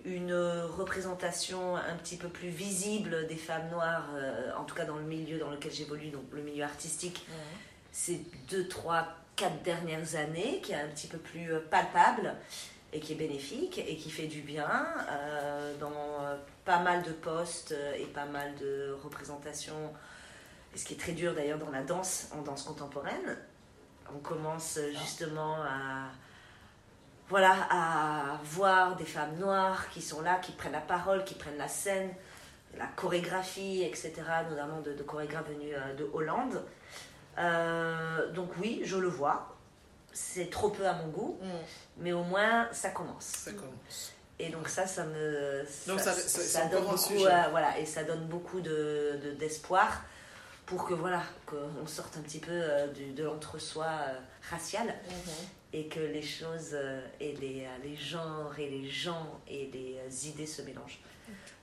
[0.05, 0.33] une
[0.77, 5.03] représentation un petit peu plus visible des femmes noires, euh, en tout cas dans le
[5.03, 7.25] milieu dans lequel j'évolue, donc le milieu artistique,
[7.91, 12.35] ces deux, trois, quatre dernières années, qui est un petit peu plus euh, palpable
[12.91, 17.73] et qui est bénéfique et qui fait du bien euh, dans pas mal de postes
[17.97, 19.91] et pas mal de représentations.
[20.75, 23.37] Et ce qui est très dur d'ailleurs dans la danse, en danse contemporaine.
[24.13, 26.09] On commence justement à
[27.29, 31.57] voilà, à voir des femmes noires qui sont là, qui prennent la parole, qui prennent
[31.57, 32.13] la scène,
[32.77, 34.13] la chorégraphie, etc.,
[34.49, 36.63] notamment de, chorégraphes venus euh, de Hollande.
[37.37, 39.55] Euh, donc oui, je le vois.
[40.11, 41.47] C'est trop peu à mon goût, mm.
[41.97, 43.25] mais au moins ça commence.
[43.25, 44.13] Ça commence.
[44.39, 45.63] Et donc ça, ça me...
[45.87, 50.03] Donc ça, ça, donne beaucoup, euh, voilà, et ça donne beaucoup de, d'espoir
[50.65, 52.61] pour que voilà, qu'on sorte un petit peu
[53.15, 53.87] de, l'entre-soi
[54.49, 59.39] racial mm-hmm et que les choses euh, et les, euh, les genres et les gens
[59.47, 60.99] et les euh, idées se mélangent.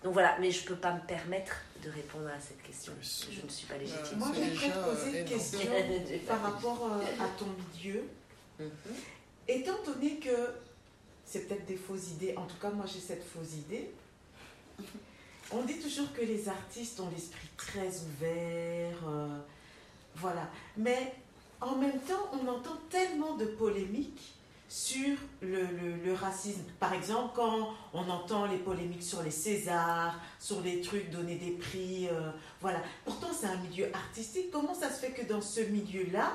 [0.02, 2.92] Donc voilà, mais je ne peux pas me permettre de répondre à cette question.
[3.00, 4.18] Je ne suis pas légitime.
[4.18, 5.60] Moi, j'aimerais te poser une question
[6.26, 8.02] par rapport à ton milieu.
[8.58, 8.70] Mhm.
[9.46, 10.54] Étant donné que
[11.24, 13.90] c'est peut-être des fausses idées, en tout cas, moi j'ai cette fausse idée.
[15.52, 18.96] On dit toujours que les artistes ont l'esprit très ouvert.
[20.14, 20.48] voilà.
[20.76, 21.12] Mais
[21.60, 24.34] en même temps, on entend tellement de polémiques
[24.70, 26.62] sur le, racisme.
[26.78, 31.50] Par exemple, quand on entend les polémiques sur les Césars, sur les trucs, donner des
[31.50, 32.80] prix, euh, voilà.
[33.04, 34.50] Pourtant, c'est un milieu artistique.
[34.52, 36.32] Comment ça se fait que dans ce milieu-là,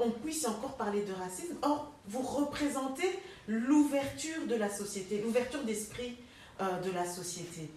[0.00, 1.56] on puisse encore parler de racisme?
[1.62, 6.16] Or, vous représentez l'ouverture de la société, l'ouverture d'esprit
[6.60, 7.70] euh, de la société.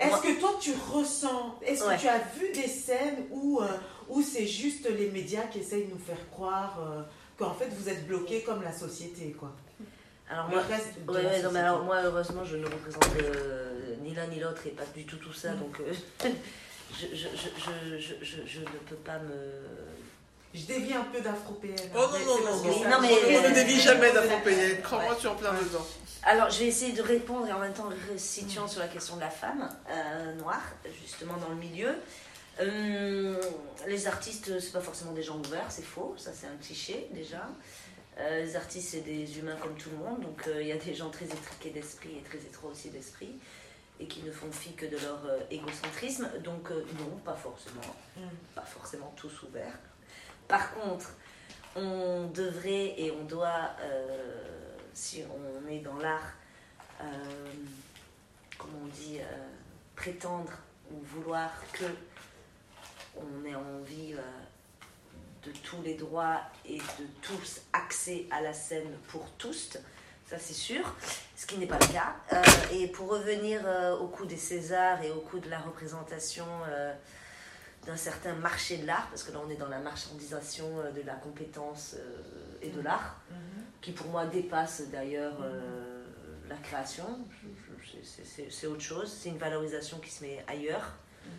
[0.00, 3.60] Est-ce que toi, tu ressens, est-ce que tu as vu des scènes où...
[3.60, 3.68] Euh,
[4.08, 7.02] ou c'est juste les médias qui essayent de nous faire croire euh,
[7.36, 9.54] qu'en fait vous êtes bloqués comme la société quoi
[10.30, 10.62] alors moi,
[11.52, 15.04] mais alors moi heureusement je ne représente euh, ni l'un ni l'autre et pas du
[15.04, 15.92] tout tout ça donc euh,
[16.92, 19.34] je, je, je, je, ne peux pas me
[20.54, 21.76] je dévie un peu d'afro-PN.
[21.94, 24.80] Oh non, non, non, non, mais, on ne dévie jamais d'afro-PN.
[24.82, 25.86] Crois-moi, tu es en plein dedans.
[26.22, 29.20] Alors, je vais essayer de répondre et en même temps situant sur la question de
[29.20, 29.68] la femme
[30.38, 30.62] noire,
[31.04, 31.94] justement dans le milieu.
[32.60, 33.40] Euh,
[33.86, 37.48] les artistes, c'est pas forcément des gens ouverts, c'est faux, ça c'est un cliché déjà.
[38.18, 40.76] Euh, les artistes, c'est des humains comme tout le monde, donc euh, il y a
[40.76, 43.38] des gens très étriqués d'esprit et très étroits aussi d'esprit,
[44.00, 46.28] et qui ne font fi que de leur égocentrisme.
[46.42, 48.22] Donc non, pas forcément, mm.
[48.54, 49.78] pas forcément tous ouverts.
[50.48, 51.10] Par contre,
[51.76, 53.70] on devrait et on doit,
[54.94, 56.32] si on est dans l'art,
[58.56, 59.18] comment on dit
[59.94, 60.52] prétendre
[60.90, 61.84] ou vouloir que
[63.20, 68.90] on ait envie euh, de tous les droits et de tous accès à la scène
[69.08, 69.76] pour tous,
[70.28, 70.94] ça c'est sûr,
[71.36, 72.14] ce qui n'est pas le cas.
[72.32, 76.46] Euh, et pour revenir euh, au coup des Césars et au coup de la représentation
[76.68, 76.92] euh,
[77.86, 81.14] d'un certain marché de l'art, parce que là on est dans la marchandisation de la
[81.14, 81.96] compétence
[82.60, 83.20] et de l'art,
[83.80, 85.36] qui pour moi dépasse d'ailleurs
[86.48, 87.06] la création.
[88.50, 90.92] C'est- autre chose, c'est une valorisation qui se met ailleurs,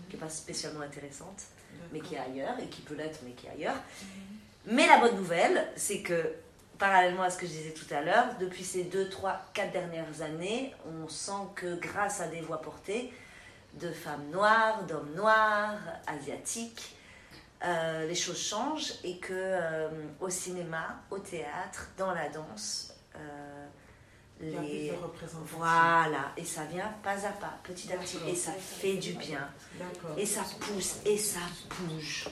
[0.09, 1.43] qui n'est pas spécialement intéressante,
[1.91, 3.77] mais qui est ailleurs, et qui peut l'être, mais qui est ailleurs.
[4.65, 6.33] Mais la bonne nouvelle, c'est que,
[6.77, 10.21] parallèlement à ce que je disais tout à l'heure, depuis ces 2, 3, 4 dernières
[10.21, 13.11] années, on sent que grâce à des voix portées
[13.73, 15.77] de femmes noires, d'hommes noirs,
[16.07, 16.95] asiatiques,
[17.65, 19.89] euh, les choses changent et que euh,
[20.21, 23.58] au cinéma, au théâtre, dans la danse, euh,
[24.39, 24.93] les...
[25.57, 29.47] Voilà, et ça vient pas à pas, petit à petit, et ça fait du bien,
[30.17, 31.39] et ça pousse, et ça
[31.79, 32.29] bouge,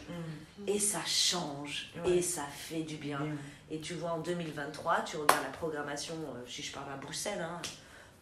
[0.59, 0.67] Mm.
[0.69, 2.17] et ça change, Ouais.
[2.17, 3.19] et ça fait du bien.
[3.19, 3.35] Bien.
[3.69, 7.41] Et tu vois, en 2023, tu regardes la programmation, euh, si je parle à Bruxelles,
[7.41, 7.61] hein,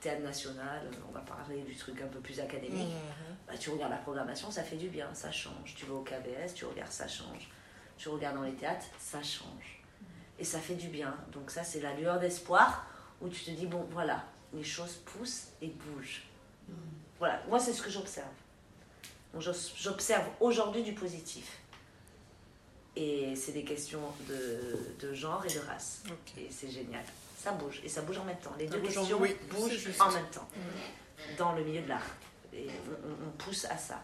[0.01, 2.91] Théâtre National, euh, on va parler du truc un peu plus académique,
[3.47, 5.75] bah, tu regardes la programmation, ça fait du bien, ça change.
[5.75, 7.49] Tu vas au KBS, tu regardes, ça change.
[7.97, 9.81] Tu regardes dans les théâtres, ça change.
[10.37, 11.15] Et ça fait du bien.
[11.31, 12.85] Donc ça, c'est la lueur d'espoir
[13.21, 14.23] où tu te dis, bon, voilà,
[14.53, 16.23] les choses poussent et bougent.
[17.19, 18.27] Voilà, moi, c'est ce que j'observe.
[19.77, 21.59] J'observe aujourd'hui du positif.
[22.95, 23.99] Et c'est des questions
[24.29, 26.03] de, de genre et de race.
[26.37, 27.03] Et c'est génial.
[27.37, 27.81] Ça bouge.
[27.83, 28.53] Et ça bouge en même temps.
[28.57, 30.47] Les deux questions oui, bougent en même temps.
[31.37, 32.05] Dans le milieu de l'art.
[32.53, 32.67] Et
[33.25, 34.01] on, pousse à ça.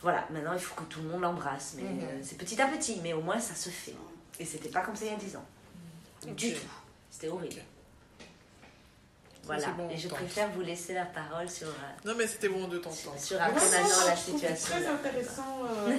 [0.00, 1.74] Voilà, maintenant il faut que tout le monde l'embrasse.
[1.76, 2.00] Mais Mhm.
[2.04, 3.96] euh, c'est petit à petit, mais au moins ça se fait.
[4.38, 5.46] Et c'était pas comme ça il y a 10 ans.
[6.36, 6.60] Du tout.
[7.10, 7.60] C'était horrible.
[9.48, 9.62] Voilà.
[9.64, 11.72] c'est bon, Et je préfère vous laisser la parole sur, euh,
[12.04, 13.18] Non, mais c'était bon de t'entendre.
[13.18, 14.68] sur après maintenant la situation.
[14.70, 15.62] Très intéressant.
[15.88, 15.98] euh,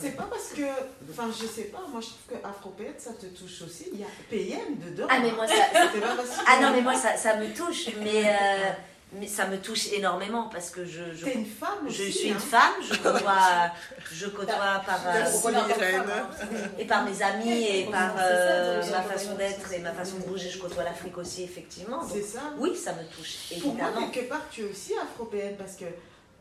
[0.00, 0.62] c'est pas parce que,
[1.10, 3.88] enfin, je sais pas, moi je trouve que Afropéette ça te touche aussi.
[3.92, 5.06] Il y a PM dedans.
[5.08, 5.54] Ah, mais moi ça,
[5.92, 7.88] C'est pas parce que- ah non, mais moi ça, ça me touche.
[8.00, 8.70] Mais, euh,
[9.14, 11.12] mais ça me touche énormément parce que je.
[11.14, 12.12] je T'es une femme je aussi.
[12.12, 12.38] suis une hein.
[12.38, 13.70] femme, je côtoie,
[14.10, 16.02] je côtoie par, euh, Merci, Irène.
[16.78, 20.48] et par mes amis et par euh, ma façon d'être et ma façon de bouger.
[20.48, 22.02] Je côtoie l'Afrique aussi, effectivement.
[22.10, 22.40] C'est ça.
[22.58, 24.10] oui, ça me touche, Pour moi, évidemment.
[24.10, 25.84] quelque part, tu es aussi afropéenne parce que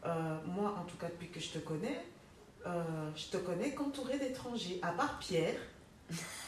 [0.06, 0.10] euh,
[0.46, 2.00] moi, en tout cas, depuis que je te connais,
[2.66, 2.70] euh,
[3.16, 4.80] je te connais qu'entourée d'étrangers.
[4.82, 5.56] À part Pierre,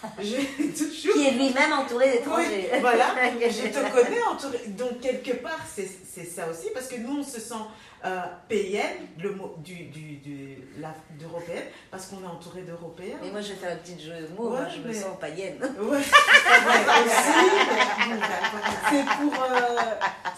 [0.18, 1.14] toujours.
[1.14, 2.70] Qui est lui-même entouré d'étrangers.
[2.74, 4.68] Oui, voilà, je te connais entourée.
[4.68, 7.54] Donc, quelque part, c'est ça aussi parce que nous, on se sent
[8.06, 8.20] euh,
[9.20, 10.20] le mot du, du,
[11.18, 13.16] d'européenne, parce qu'on est entouré d'européens.
[13.22, 14.50] Mais moi, je vais faire un petit jeu de mots.
[14.50, 15.58] Ouais, moi, je me sens païenne.
[15.84, 16.02] Ouais.
[18.90, 19.78] C'est pour, euh,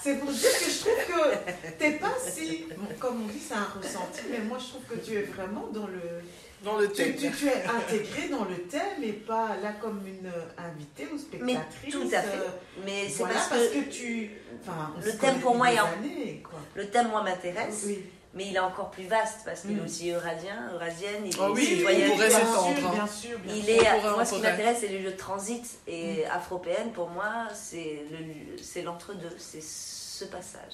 [0.02, 2.66] c'est pour dire que je trouve que t'es pas si,
[3.00, 5.88] comme on dit, c'est un ressenti, mais moi je trouve que tu es vraiment dans
[5.88, 6.22] le,
[6.66, 7.16] Dans le tu, thème.
[7.16, 11.94] tu, tu es intégré dans le thème et pas là comme une invitée ou spectatrice.
[11.94, 12.38] tout à fait.
[12.38, 12.50] euh,
[12.84, 15.72] Mais c'est voilà, parce parce que que tu, enfin, on le se thème pour moi
[15.72, 16.60] est en- années, quoi.
[16.74, 17.84] le thème, moi, m'intéresse.
[17.86, 18.04] Oui.
[18.38, 19.86] Mais il est encore plus vaste parce qu'il est Mm.
[19.86, 22.08] aussi euradien, eurasienne, il est Ah oui, citoyen.
[22.08, 22.92] on pourrait bien s'étendre, sûr, hein.
[22.94, 25.66] bien sûr, bien Il est, pourrait, moi, ce qui m'intéresse, c'est le lieu de transit.
[25.88, 30.74] Et afropéenne, pour moi, c'est le- c'est l'entre-deux, c'est ce passage.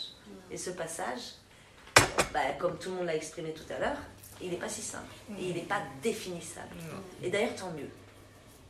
[0.49, 1.19] Et ce passage,
[2.33, 3.97] bah, comme tout le monde l'a exprimé tout à l'heure,
[4.43, 5.11] il n'est pas si simple.
[5.39, 6.75] Et il n'est pas définissable.
[6.77, 7.01] Non.
[7.23, 7.89] Et d'ailleurs, tant mieux.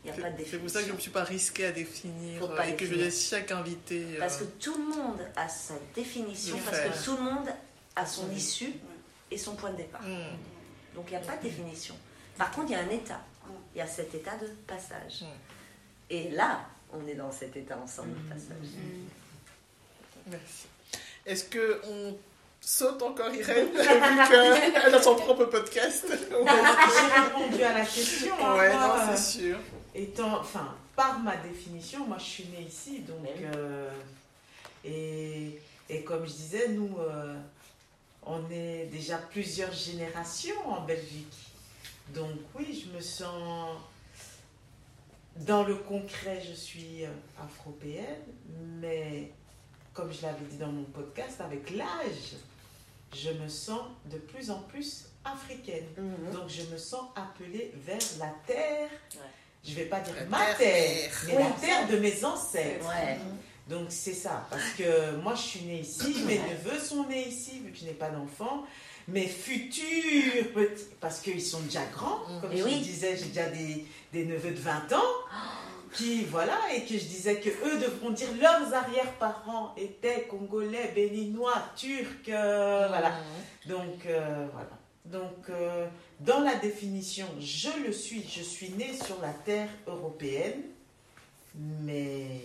[0.03, 0.59] Il n'y a pas de C'est définition.
[0.61, 2.75] pour ça que je ne me suis pas risquée à définir Faut pas euh, et
[2.75, 4.03] que je laisse chaque invité.
[4.15, 7.49] euh, Parce que tout le monde a sa définition, parce que tout le monde
[7.95, 8.73] a son issue
[9.29, 10.01] et son point de départ.
[10.01, 11.95] hmm, Donc il n'y a pas de définition.
[12.37, 13.21] Par contre, il y a un état.
[13.75, 15.21] Il y a cet état de passage.
[15.21, 15.25] Mm.
[16.09, 18.67] Et là, on est dans cet état ensemble de passage.
[20.27, 20.67] Merci.
[21.25, 22.17] Est-ce que on
[22.63, 23.77] saute encore Irène Vu
[24.71, 26.05] qu'elle a son propre podcast.
[26.09, 28.33] Ouais, J'ai répondu à la question.
[28.39, 29.57] hein, ouais, moi, non, euh, c'est sûr.
[29.95, 33.45] étant, enfin, par ma définition, moi je suis née ici, donc, oui.
[33.55, 33.89] euh,
[34.85, 37.35] et, et comme je disais, nous, euh,
[38.23, 41.33] on est déjà plusieurs générations en Belgique.
[42.13, 43.77] Donc oui, je me sens,
[45.37, 47.05] dans le concret, je suis
[47.41, 48.21] afropéenne,
[48.79, 49.31] mais
[49.93, 52.35] comme je l'avais dit dans mon podcast, avec l'âge,
[53.15, 55.85] je me sens de plus en plus africaine.
[55.97, 56.33] Mhm.
[56.33, 58.89] Donc je me sens appelée vers la terre.
[59.15, 59.19] Ouais.
[59.63, 61.43] Je vais pas dire La ma terre, mais Oui.
[61.43, 62.87] la terre de mes ancêtres.
[62.87, 63.17] Ouais.
[63.69, 67.59] Donc c'est ça, parce que moi je suis née ici, mes neveux sont nés ici,
[67.59, 68.63] vu que je n'ai pas d'enfants.
[69.07, 72.79] Mes futurs petits, parce qu'ils sont déjà grands, comme Et je oui.
[72.81, 75.01] disais, j'ai déjà des, des neveux de 20 ans.
[75.93, 81.61] Qui, voilà, et que je disais que eux devront dire leurs arrière-parents étaient congolais, béninois,
[81.75, 83.13] turcs, euh, voilà.
[83.65, 84.69] Donc, euh, voilà.
[85.05, 85.87] Donc, euh,
[86.19, 90.61] dans la définition, je le suis, je suis née sur la terre européenne,
[91.55, 92.41] mais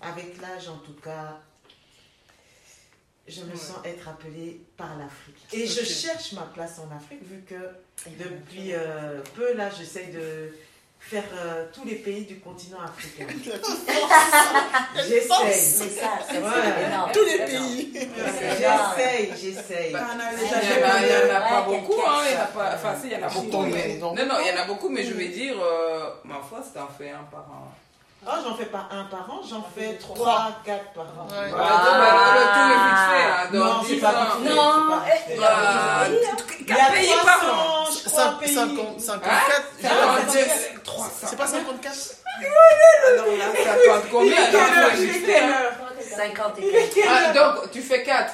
[0.00, 1.38] avec l'âge, en tout cas,
[3.28, 3.56] je me Ouais.
[3.56, 5.36] sens être appelée par l'Afrique.
[5.52, 7.54] Et je cherche ma place en Afrique, vu que
[8.24, 8.72] depuis
[9.34, 10.52] peu, là, j'essaye de
[11.00, 13.26] faire euh, tous les pays du continent africain.
[14.96, 15.52] J'essaye.
[15.52, 16.86] C'est ça, c'est Ouais.
[16.86, 17.10] énorme.
[17.12, 17.92] Tous les pays.
[17.92, 19.92] J'essaye, j'essaye.
[19.92, 22.42] Bah, on a Il les y en a, pas Ouais, beaucoup, hein, il y en
[22.42, 24.14] a pas, enfin si, il y en a beaucoup, mais, non.
[24.14, 26.86] non, il y en a beaucoup, mais je vais dire, euh, ma foi, c'est un
[26.86, 27.68] fait un par un.
[28.26, 30.50] Oh, j'en fais pas un par an, j'en fais Trois.
[30.62, 31.26] quatre par an.
[31.30, 31.50] Ouais.
[31.50, 34.54] Bah, le tout est vite fait, hein, Non, c'est 10 pas fait.
[34.54, 35.36] Non, c'est pas eh, vite fait.
[35.36, 36.18] Bah, il y a-
[36.60, 37.84] Il y a 4 pays par an.
[37.86, 38.54] 300, je crois, Cinq- pays.
[38.54, 41.10] cinquante- 54 Ah, Non, c'est- c'est 300.
[41.30, 41.96] C'est pas 54
[43.08, 45.34] Alors là, Ça compte combien Il est dans quelle heure le Il est vite quelle
[45.34, 45.48] fait, hein.
[45.48, 45.72] heure
[46.16, 46.94] 50 et Il est quelques.
[46.94, 48.32] quelle Ah, heure donc, tu fais 4.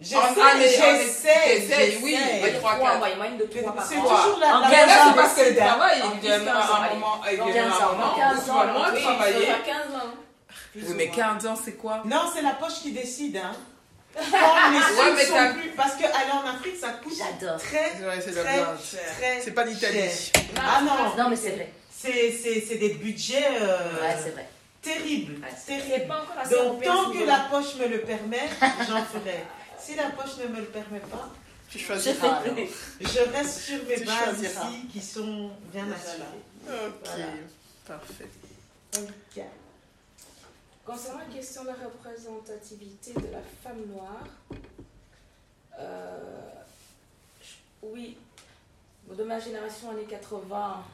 [0.00, 2.40] J'essaie, En année, j'essaie, t'essayes, oui, j'essaie.
[2.42, 3.02] mais 3, 4.
[3.02, 5.34] Ouais, moyenne de 3 par C'est toujours la, En la quinze Là, ans, c'est parce
[5.34, 7.90] que le travail, il viendra 15 ans, un moment, il En viendra 15 un ans,
[7.92, 9.46] moment, en où 15 tu vas ans, moins oui, travailler.
[9.46, 10.10] 15 ans.
[10.76, 12.02] Oui, mais 15 ans, c'est quoi?
[12.06, 13.52] Non, c'est la poche qui décide, hein.
[14.16, 15.68] Quand les sous Ouais, mais sont t'as- plus...
[15.76, 17.12] Parce qu'aller en Afrique, ça coûte
[17.58, 18.76] très, Ouais, c'est de la très, blague.
[19.18, 20.32] très C'est pas l'Italie.
[20.56, 21.72] Ah non, Non, mais c'est vrai.
[22.62, 24.48] c'est des budgets euh, Ouais, c'est vrai.
[26.08, 28.48] pas encore assez Donc, tant que la poche me le permet,
[28.88, 29.44] j'en ferai.
[29.90, 31.28] Si la poche ne me le permet pas,
[31.68, 32.14] Tu Je choisiras.
[32.14, 32.54] fais alors.
[32.54, 32.68] plus.
[33.00, 34.70] je reste sur mes Tu bases choisiras.
[34.70, 36.22] ici qui sont bien assurées.
[36.64, 37.26] Ok, Voilà.
[37.86, 38.28] parfait.
[38.98, 39.42] Ok.
[40.86, 44.24] Concernant la question de la représentativité de la femme noire,
[45.78, 46.50] euh,
[47.82, 48.16] oui,
[49.08, 50.84] de ma génération années 80,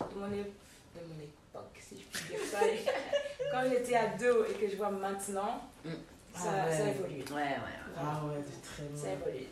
[0.00, 2.58] de mon, é- de mon époque, si je puis dire ça,
[3.52, 5.90] quand j'étais ado et que je vois maintenant, Mm.
[6.34, 6.76] Ça, Ah ouais.
[6.76, 7.22] ça évolue.
[7.30, 7.94] Ouais, ouais.
[7.96, 9.26] Ah ouais, très Ça loin.
[9.28, 9.46] évolue.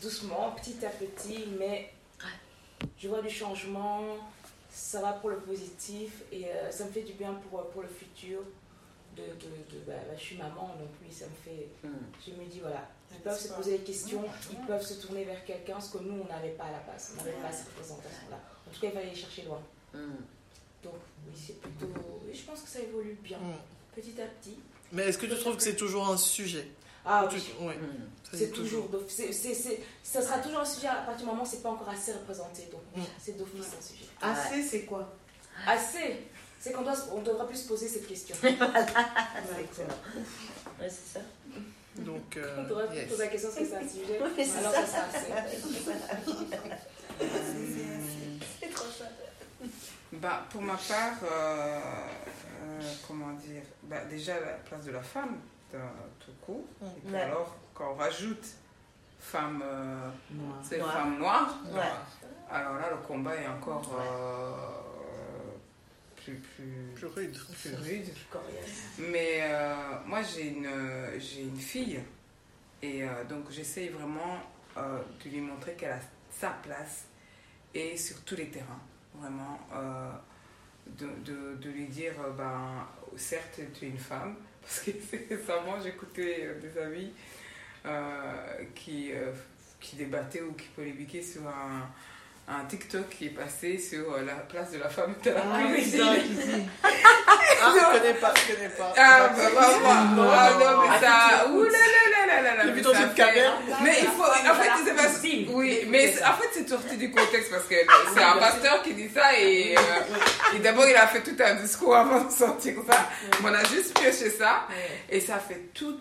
[0.00, 1.90] Doucement, petit à petit, mais
[2.98, 4.02] je vois du changement,
[4.70, 7.88] ça va pour le positif et euh, ça me fait du bien pour, pour le
[7.88, 8.40] futur.
[9.16, 9.30] De, de,
[9.76, 11.66] de- bah, bah, je suis maman, donc oui, ça me fait.
[11.82, 11.88] Mm.
[12.24, 14.22] Je me dis, voilà, ils peuvent se poser des questions,
[14.52, 17.14] ils peuvent se tourner vers quelqu'un, ce que nous, on n'avait pas à la place,
[17.14, 18.36] on n'avait pas cette représentation-là.
[18.36, 19.60] En tout cas, il fallait aller chercher loin.
[19.92, 19.98] Mm.
[20.84, 20.94] Donc,
[21.26, 21.88] oui, c'est plutôt.
[22.32, 23.54] Je pense que ça évolue bien, Mm.
[23.96, 24.58] petit à petit.
[24.92, 26.66] Mais est-ce que tu trouves que c'est toujours un sujet
[27.04, 27.66] Ah Tu- oui.
[27.66, 28.08] ouais, Mm.
[28.30, 31.30] ça, C'est toujours, d'off- c'est, c'est, c'est- ça sera toujours un sujet à partir du
[31.30, 32.68] moment où c'est pas encore assez représenté.
[32.72, 33.06] Donc oui, Mm.
[33.22, 34.06] c'est d'office un sujet.
[34.20, 35.08] Assez, c'est quoi
[35.66, 36.26] Assez,
[36.60, 38.34] c'est qu'on doit, on devra plus se poser cette question.
[40.80, 41.20] Ouais, c'est ça.
[41.96, 43.08] Donc, on euh, devra plus yes.
[43.08, 44.20] poser la question est-ce que c'est un sujet.
[44.38, 44.80] Oui, c'est Alors ça.
[45.12, 45.26] assez.
[48.60, 49.04] C'est trop ça.
[50.12, 51.80] Bah, pour ma part, euh,
[53.06, 55.38] comment dire bah, Déjà, la place de la femme,
[55.72, 55.78] dans
[56.20, 56.64] tout court.
[56.82, 57.20] Et puis Ouais.
[57.22, 58.46] alors, quand on rajoute
[59.20, 60.56] femme, euh, Noir.
[60.62, 60.92] c'est Noire.
[60.92, 61.80] femme noire, Ouais.
[62.50, 64.54] alors là, le combat est encore euh,
[66.16, 67.36] plus, plus, Plus rude.
[67.60, 68.06] plus rude.
[68.98, 69.74] Mais euh,
[70.06, 70.68] moi, j'ai une,
[71.18, 72.00] j'ai une fille
[72.82, 74.38] et euh, donc j'essaye vraiment
[74.76, 75.98] euh, de lui montrer qu'elle a
[76.30, 77.06] sa place
[77.74, 78.80] et sur tous les terrains.
[79.14, 80.10] Vraiment, euh,
[80.96, 84.90] de, lui dire, euh, ben, certes, tu es une femme, parce que
[85.28, 87.12] récemment, j'écoutais euh, des amis
[87.86, 89.12] euh, qui,
[89.80, 91.88] qui débattaient ou qui polémiquaient sur un,
[92.50, 95.58] un TikTok qui est passé sur euh, la place de la femme de la Ah
[95.70, 95.92] oui.
[97.60, 98.94] Ah, je connais pas, je connais pas.
[98.96, 100.30] Ah, bah, bah, bah, Non.
[100.32, 101.00] ah, non, mais Ah,
[101.42, 101.48] ça.
[101.50, 102.62] Ouh là là là là là là.
[102.62, 103.52] J'ai mais vu dans une caméra.
[103.82, 104.22] Mais il faut.
[104.22, 105.52] En fait, c'est pas.
[105.52, 107.74] Oui, mais en fait, c'est sorti du contexte parce que
[108.14, 111.54] c'est un pasteur qui dit ça et, euh, et d'abord, il a fait tout un
[111.56, 113.08] discours avant de sortir ça.
[113.42, 114.66] Mais on a juste pioché ça
[115.10, 116.00] et ça fait tout.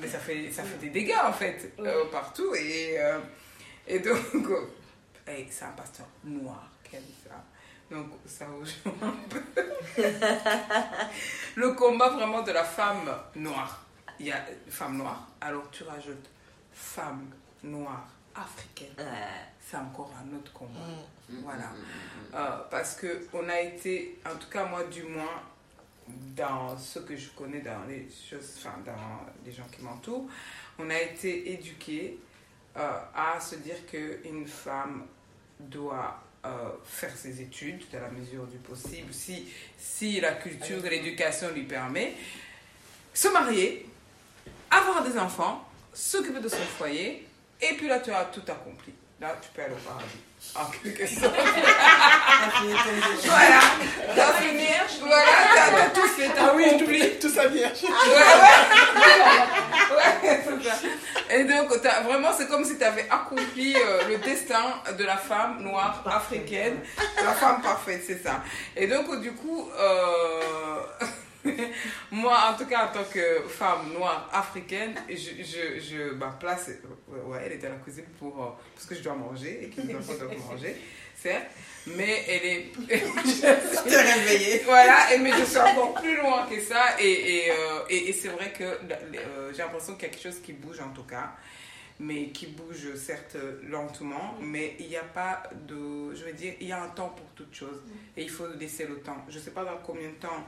[0.00, 3.18] Mais ça fait, ça fait des dégâts en fait euh, partout et, euh,
[3.86, 4.18] et donc.
[5.26, 7.42] C'est un pasteur noir qui a dit ça.
[7.90, 9.42] Donc ça rejoint un peu
[11.56, 13.84] le combat vraiment de la femme noire.
[14.18, 16.30] Il y a femme noire, alors tu rajoutes
[16.72, 17.30] femme
[17.62, 18.94] noire africaine.
[18.98, 19.04] Ouais.
[19.60, 20.80] C'est encore un autre combat.
[21.28, 21.34] Mm.
[21.42, 21.72] Voilà.
[22.34, 25.42] Euh, parce que on a été, en tout cas moi du moins,
[26.36, 30.28] dans ce que je connais dans les choses, enfin dans les gens qui m'entourent,
[30.78, 32.18] on a été éduqués
[32.76, 35.06] euh, à se dire qu'une femme
[35.60, 39.48] doit euh, faire ses études dans la mesure du possible, si,
[39.78, 42.14] si la culture et l'éducation lui permet,
[43.12, 43.88] se marier,
[44.70, 47.26] avoir des enfants, s'occuper de son foyer,
[47.60, 48.92] et puis là tu as tout accompli.
[49.20, 49.36] T'as
[52.50, 53.24] fini ton déjeuner.
[53.24, 53.60] Voilà.
[54.14, 54.66] T'as fini.
[55.00, 56.28] Voilà, t'as tout fait.
[56.34, 57.18] T'as Ah oui, accompli.
[57.20, 57.78] tout ça vierge.
[59.94, 60.74] Ouais, c'est ça.
[61.30, 61.68] Et donc,
[62.04, 66.78] vraiment, c'est comme si tu avais accompli euh, le destin de la femme noire africaine.
[67.22, 68.42] La femme parfaite, c'est ça.
[68.76, 70.80] Et donc, du coup, euh,
[72.10, 76.70] moi, en tout cas, en tant que femme noire africaine, je, je, je ma place,
[76.70, 79.68] euh, ouais, elle est à la cuisine pour, euh, parce que je dois manger et
[79.68, 80.76] que les enfants doivent manger,
[81.16, 81.46] certes.
[81.86, 82.72] Mais elle est.
[83.88, 84.60] T'es réveillé.
[84.64, 86.98] Voilà, et, mais je suis encore plus loin que ça.
[86.98, 87.10] Et,
[87.46, 90.40] et, euh, et- et c'est vrai que euh, j'ai l'impression qu'il y a quelque chose
[90.40, 91.32] qui bouge en tout cas.
[92.00, 93.36] Mais qui bouge certes
[93.68, 96.12] lentement, mais il n'y a pas de.
[96.14, 97.82] Je veux dire, il y a un temps pour toute chose.
[98.16, 99.24] Et il faut laisser le temps.
[99.28, 100.44] Je ne sais pas dans combien de temps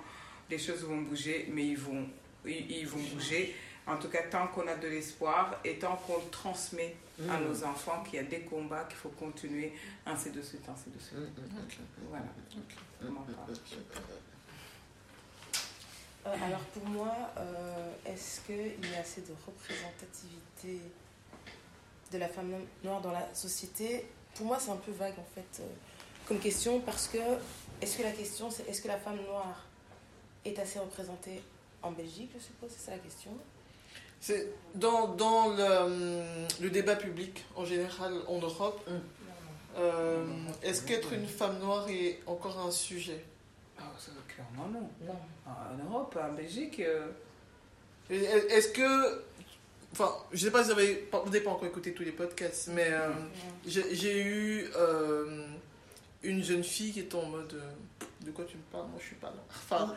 [0.50, 2.06] les choses vont bouger, mais ils vont,
[2.44, 3.54] ils, ils vont bouger.
[3.86, 6.96] En tout cas, tant qu'on a de l'espoir et tant qu'on transmet
[7.30, 9.72] à nos enfants qu'il y a des combats, qu'il faut continuer,
[10.04, 11.18] ainsi de suite, ainsi de suite.
[12.08, 12.26] Voilà.
[13.00, 13.56] Parle.
[16.26, 20.80] Euh, alors pour moi, euh, est-ce qu'il y a assez de représentativité
[22.12, 24.06] de la femme noire dans la société?
[24.34, 25.66] Pour moi, c'est un peu vague en fait euh,
[26.26, 27.18] comme question parce que
[27.80, 29.65] est-ce que la question c'est est-ce que la femme noire
[30.46, 31.42] est assez représentée
[31.82, 33.30] en Belgique, je suppose, c'est ça la question.
[34.20, 38.80] C'est dans, dans le, le débat public en général en Europe.
[39.76, 40.24] euh,
[40.62, 43.22] Est-ce qu'être une femme noire est encore un sujet?
[43.78, 44.88] Ah, ça, clairement non.
[45.06, 45.18] Non.
[45.46, 47.08] Ah, En Europe, en Belgique, euh,
[48.10, 49.22] Est-ce que.
[49.92, 52.12] Enfin, je sais pas si vous avez pas, vous n'avez pas encore écouté tous les
[52.12, 53.10] podcasts, mais euh,
[53.66, 55.46] j'ai j'ai eu euh,
[56.22, 57.52] une jeune fille qui était en mode.
[57.54, 58.86] euh, de quoi tu me parles?
[58.88, 59.42] Moi, je suis pas là.
[59.50, 59.94] Enfin,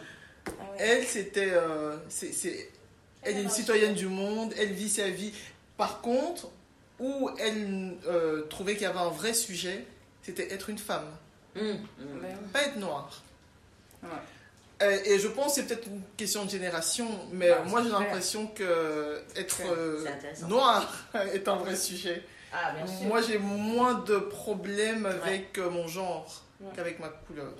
[0.59, 0.77] Ah ouais.
[0.79, 1.51] elle, c'était.
[1.51, 2.69] euh, c'est- c'est-
[3.21, 5.33] elle est une citoyenne du monde, elle vit sa vie.
[5.77, 6.49] Par contre,
[6.99, 9.85] où elle euh, trouvait qu'il y avait un vrai sujet,
[10.21, 11.09] c'était être une femme,
[11.55, 12.49] Hum, Ben oui.
[12.53, 13.21] pas être noire.
[14.03, 14.09] Ouais.
[14.81, 17.89] Euh, Et je pense que c'est peut-être une question de génération, mais Ah, moi j'ai
[17.89, 20.05] l'impression que être euh,
[20.47, 20.89] noir
[21.33, 22.23] est un vrai sujet.
[22.53, 22.73] Ah.
[23.03, 26.71] Moi j'ai moins de problèmes avec mon genre Ouais.
[26.75, 27.53] qu'avec ma couleur.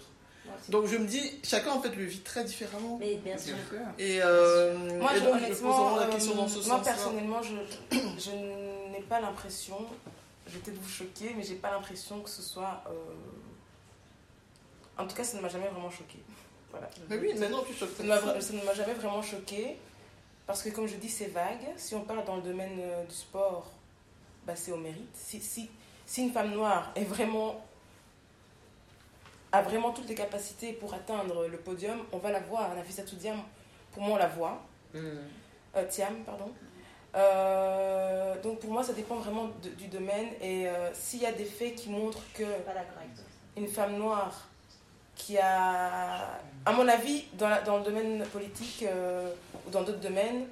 [0.50, 0.58] Moi.
[0.70, 2.98] Donc je me dis, chacun en fait le vit très différemment.
[3.00, 3.56] Mais bien sûr.
[3.98, 6.56] Et, euh, Moi, et je, donc je pose honnêtement, vraiment la euh, question dans ce
[6.56, 6.80] moi sens-là.
[6.94, 7.56] personnellement, je,
[8.20, 8.32] je
[8.92, 9.78] n'ai pas l'impression,
[10.48, 12.84] je vais peut-être vous choquer, mais j'ai pas l'impression que ce soit.
[12.88, 12.92] euh,
[14.98, 16.20] En tout cas, ça ne m'a jamais vraiment choqué.
[16.72, 16.90] Voilà.
[17.10, 19.78] Mais oui, maintenant tu choques Ça ne m'a vra- ça ne m'a jamais vraiment choqué
[20.46, 21.66] parce que, comme je dis, c'est vague.
[21.78, 23.72] Si on parle dans le domaine du sport,
[24.46, 25.10] bah, c'est au mérite.
[25.16, 25.70] Si, si,
[26.06, 27.64] si une femme noire est vraiment
[29.52, 32.74] a vraiment toutes les capacités pour atteindre le podium, on va la voir.
[32.76, 33.38] Nafisa Toudiam,
[33.92, 34.62] pour moi, on la voit.
[34.96, 35.20] Hum.
[35.76, 36.52] Euh, Thiam, pardon.
[37.16, 40.28] Euh, donc pour moi, ça dépend vraiment de- du domaine.
[40.42, 42.44] Et euh, s'il y a des faits qui montrent que
[43.58, 44.48] une femme noire
[45.16, 49.32] qui a, à mon avis, dans, la- dans le domaine politique euh,
[49.68, 50.46] ou dans d'autres domaines,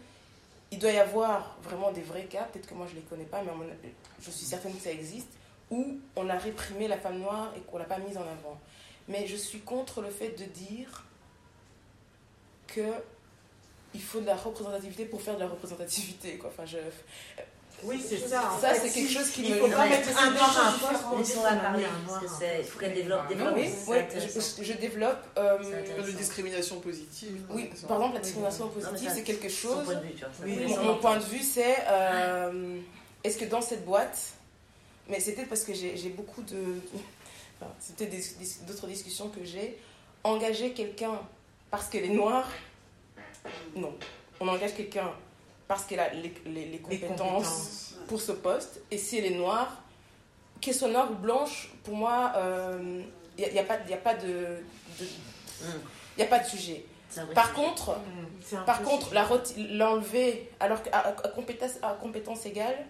[0.71, 3.23] il doit y avoir vraiment des vrais cas, peut-être que moi je ne les connais
[3.23, 3.63] pas, mais mon
[4.19, 5.29] je suis certaine que ça existe,
[5.71, 8.59] où on a réprimé la femme noire et qu'on ne l'a pas mise en avant.
[9.07, 11.03] Mais je suis contre le fait de dire
[12.67, 12.81] que
[13.93, 16.37] il faut de la représentativité pour faire de la représentativité.
[16.37, 16.49] Quoi.
[16.53, 16.77] Enfin, je...
[17.83, 18.51] Oui, c'est ça.
[18.53, 19.59] en Ça, c'est quelque chose qui Il me...
[19.59, 19.89] faut pas Ouais.
[19.89, 22.59] mettre un noir à un poste pour dire Laissons-la qu'on a parler, parce que c'est-
[22.59, 23.53] il faut qu'elle développe, développe.
[23.55, 24.55] Oui, intéressant.
[24.59, 25.19] je, je développe...
[25.37, 25.57] euh,
[26.03, 27.41] de discrimination positive.
[27.51, 28.13] Oui, par exemple.
[28.15, 29.83] la discrimination positive, c'est quelque chose.
[29.85, 30.29] point de vue, tu vois.
[30.33, 32.79] ça Oui, Mon, point de vue, c'est euh,
[33.23, 34.19] est-ce que dans cette boîte,
[35.07, 36.57] mais peut-être parce que j'ai beaucoup de.
[37.59, 39.77] Enfin, c'est peut-être des- des- d'autres discussions que j'ai.
[40.23, 41.19] Engager quelqu'un
[41.71, 42.47] parce qu'elle est noire,
[43.75, 43.93] non.
[44.39, 45.11] On engage quelqu'un
[45.67, 48.81] parce qu'elle a les, les- les Les compétences, pour ce poste.
[48.91, 49.81] Et si elle est noire,
[50.61, 52.33] qu'elle soit noire ou blanche, pour moi,
[53.37, 54.27] il n'y a, pas- y a pas de.
[54.99, 55.07] de-
[56.17, 56.85] y a pas de sujet.
[57.33, 57.55] Par sujet.
[57.55, 57.97] contre,
[58.53, 59.09] un par contre,
[59.57, 62.85] l'enlever alors qu'à à, à compétence, à compétence égale,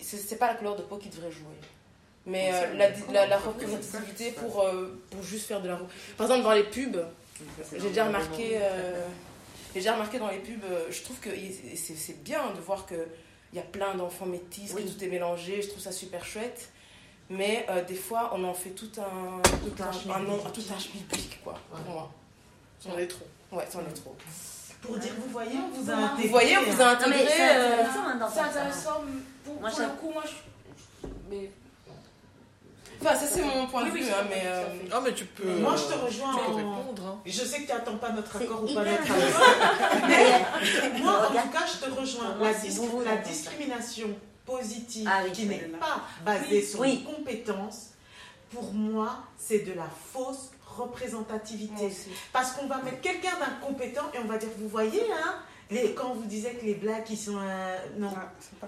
[0.00, 1.54] c'est c'est pas la couleur de peau qui devrait jouer.
[2.26, 5.76] Mais euh, la, la, la représentativité pour, euh, pour juste faire de la...
[6.16, 6.98] Par exemple, dans les pubs,
[7.62, 8.58] C'est j'ai déjà remarqué...
[8.60, 9.06] euh,
[9.72, 11.30] j'ai déjà remarqué dans les pubs, euh, je trouve que
[11.74, 12.96] c'est c'est bien de voir qu'il
[13.52, 14.84] y a plein d'enfants métis, Oui.
[14.84, 16.70] que tout est mélangé, je trouve ça super chouette.
[17.28, 20.62] Mais euh, des fois, on en fait tout un, tout un un, un nom, tout
[20.74, 22.10] un schmilblick, quoi, pour moi.
[22.80, 23.26] C'en est trop.
[23.52, 24.16] Ouais, c'en est trop.
[24.80, 26.22] Pour dire, vous voyez, on vous a Vous intégré.
[26.24, 27.26] Vous voyez, on vous a mais intégré...
[27.28, 29.00] c'est euh, intéressant hein, intéressant.
[29.44, 31.08] Pour, Moi, pour le coup, moi, je.
[31.30, 31.50] Mais.
[33.00, 34.42] Enfin, ça c'est mon point de Oui, vue, oui, hein, tout mais...
[34.46, 34.92] euh, tout.
[34.92, 35.48] Ah, mais tu peux.
[35.56, 37.02] Moi, je te rejoins Tu peux en- répondre.
[37.06, 37.18] hein.
[37.26, 40.06] Je sais que tu n'attends pas notre accord ou pas notre accord.
[40.08, 42.34] Mais, Moi, en tout cas, je te rejoins.
[42.38, 42.48] Moi,
[43.04, 44.08] La, dis- discrimination
[44.44, 47.02] positive Ah oui, qui n'est pas basée sur Oui.
[47.06, 47.88] les compétences,
[48.54, 51.90] pour moi, c'est de la fausse représentativité.
[52.32, 55.34] Parce qu'on va mettre quelqu'un d'incompétent et on va dire, vous voyez, hein,
[55.70, 57.36] les, quand vous disiez que les blagues qui sont...
[57.38, 58.10] euh, non.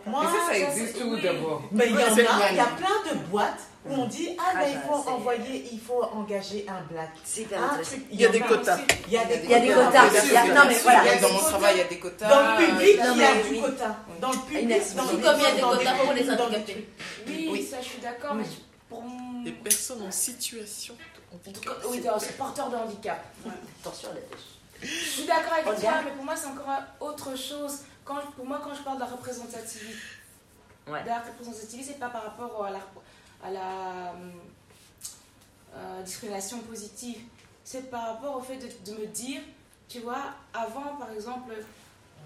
[0.07, 1.23] Moi, Mais ça, ça ça, existe oui.
[1.23, 4.31] d'abord Mais il y en a, il y a plein de boîtes où on dit,
[4.39, 7.11] ah, Ah, ben, il faut envoyer, il faut engager un black.
[7.55, 8.79] Un truc, Il y a des quotas.
[9.07, 10.05] Il y a des des quotas.
[10.55, 11.17] Non, mais voilà.
[11.21, 12.29] Dans des mon travail, il y a des quotas.
[12.29, 13.97] Dans le public, non, il y a mais du quota.
[14.21, 16.25] Dans le public, Inès, dans tout des comme il y a des quotas pour les
[16.25, 16.89] des handicapés.
[17.27, 17.67] Oui, Oui.
[17.67, 18.45] ça je suis d'accord, mais
[18.89, 19.05] pour
[19.45, 21.77] Les personnes en situation de handicap.
[21.89, 23.25] Oui, dans ce porteur de handicap.
[23.83, 24.21] Attention à la.
[24.81, 26.69] Je suis d'accord avec toi, mais pour moi, c'est encore
[27.01, 27.79] autre chose.
[28.05, 29.95] Quand, pour moi, quand je parle de la représentativité,
[30.87, 31.03] Ouais.
[31.03, 32.79] de la représentativité, c'est pas par rapport à la,
[33.43, 34.15] à la
[35.77, 37.19] euh, discrimination positive.
[37.65, 39.41] C'est par rapport au fait de, de me dire,
[39.89, 41.53] tu vois, avant, par exemple,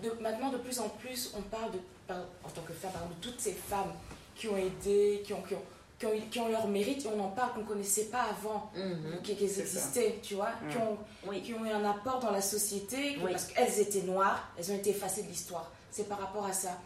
[0.03, 3.03] de, maintenant, de plus en plus, on parle de, par- en tant que femme, par
[3.03, 3.93] exemple, de toutes ces femmes
[4.37, 5.63] qui ont aidé, qui ont, qui ont,
[5.99, 8.71] qui ont, qui ont leur mérite, et on en parle qu'on ne connaissait pas avant
[8.77, 9.21] Mhm.
[9.23, 9.61] qui- qu'elles ça.
[9.61, 10.97] existaient, tu vois, qui, ont,
[11.27, 11.43] Oui.
[11.43, 13.33] qui ont eu un apport dans la société, Oui.
[13.33, 15.71] parce qu'elles étaient noires, elles ont été effacées de l'histoire.
[15.91, 16.79] C'est par rapport à ça.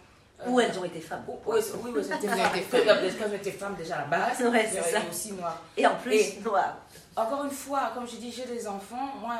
[0.42, 1.24] Euh, Ou elles ont été femmes.
[1.28, 3.30] ou- oui, oui, oui, elles ont été femmes.
[3.32, 4.98] elles étaient déjà à la base, Ouais, c'est ça.
[5.00, 5.62] étaient aussi noires.
[5.76, 6.34] Et en plus.
[7.16, 9.14] Encore une fois, comme je dis, j'ai des enfants.
[9.20, 9.34] Moi,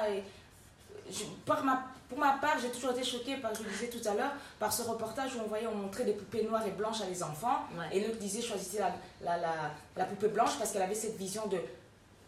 [1.11, 4.09] je- par ma, pour ma part, j'ai toujours été choquée, par, je le disais tout
[4.09, 7.03] à l'heure, par ce reportage où on voyait, on montrait des poupées noires et blanches
[7.03, 7.59] à les enfants.
[7.77, 7.95] Ouais.
[7.97, 9.53] Et l'autre disait, choisissez la, la, la,
[9.97, 11.59] la poupée blanche parce qu'elle avait cette vision de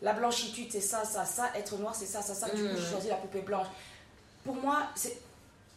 [0.03, 2.49] la blanchitude, c'est ça, ça, ça, être noir, c'est ça, ça, ça.
[2.51, 3.67] Du coup, je choisis la poupée blanche.
[4.45, 5.19] Pour moi, c'est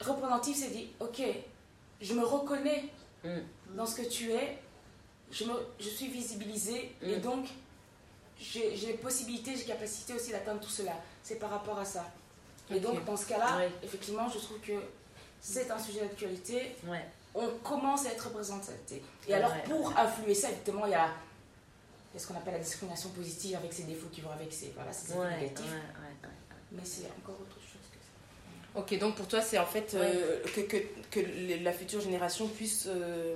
[0.02, 1.22] représentatif, c'est dit, ok,
[2.02, 2.86] je me reconnais
[3.24, 3.44] Mhm.
[3.76, 4.58] dans ce que tu es,
[5.32, 7.22] je, me, je suis visibilisée et Mhm.
[7.22, 7.46] donc
[8.40, 10.94] j'ai possibilité, j'ai capacité aussi d'atteindre tout cela.
[11.24, 12.06] C'est par rapport à ça.
[12.72, 13.66] Et donc, dans ce cas-là, Oui.
[13.84, 14.72] effectivement, je trouve que
[15.40, 16.76] c'est un sujet d'actualité.
[16.88, 17.06] Ouais.
[17.36, 18.72] On commence à être représenté.
[19.28, 19.64] Et alors, ouais.
[19.64, 21.10] pour influer ça, évidemment, il y a,
[22.18, 25.36] ce qu'on appelle la discrimination positive avec ses défauts qui vont avec ses, voilà, Ouais,
[25.36, 26.30] ouais, ouais.
[26.72, 27.61] Mais c'est encore autre chose.
[28.76, 30.78] Ok, donc pour toi, c'est en fait euh, que, que,
[31.12, 31.20] que
[31.64, 33.36] la future génération puisse euh,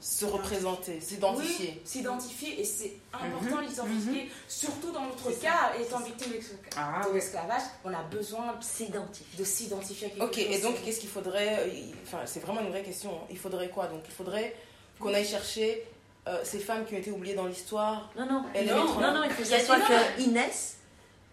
[0.00, 1.74] se représenter, s'identifier.
[1.76, 3.26] Oui, s'identifier et c'est Mhm.
[3.46, 6.32] important d'identifier, surtout dans notre cas, étant victime
[6.76, 7.14] Ah de oui.
[7.16, 9.38] l'esclavage, on a besoin S'identifier.
[9.38, 10.44] de s'identifier à quelque Ok, chose.
[10.50, 11.70] et donc qu'est-ce qu'il faudrait
[12.04, 13.12] Enfin, c'est vraiment une vraie question.
[13.30, 13.86] Il faudrait quoi?
[13.88, 14.54] Donc, il faudrait
[14.98, 15.84] qu'on aille chercher
[16.28, 18.10] euh, ces femmes qui ont été oubliées dans l'histoire.
[18.16, 20.76] Non, non, non, non, non, il faut que ce soit que Inès,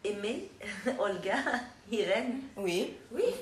[0.06, 0.50] Aimée,
[1.00, 1.36] Olga,
[1.92, 2.90] Irène, Oui,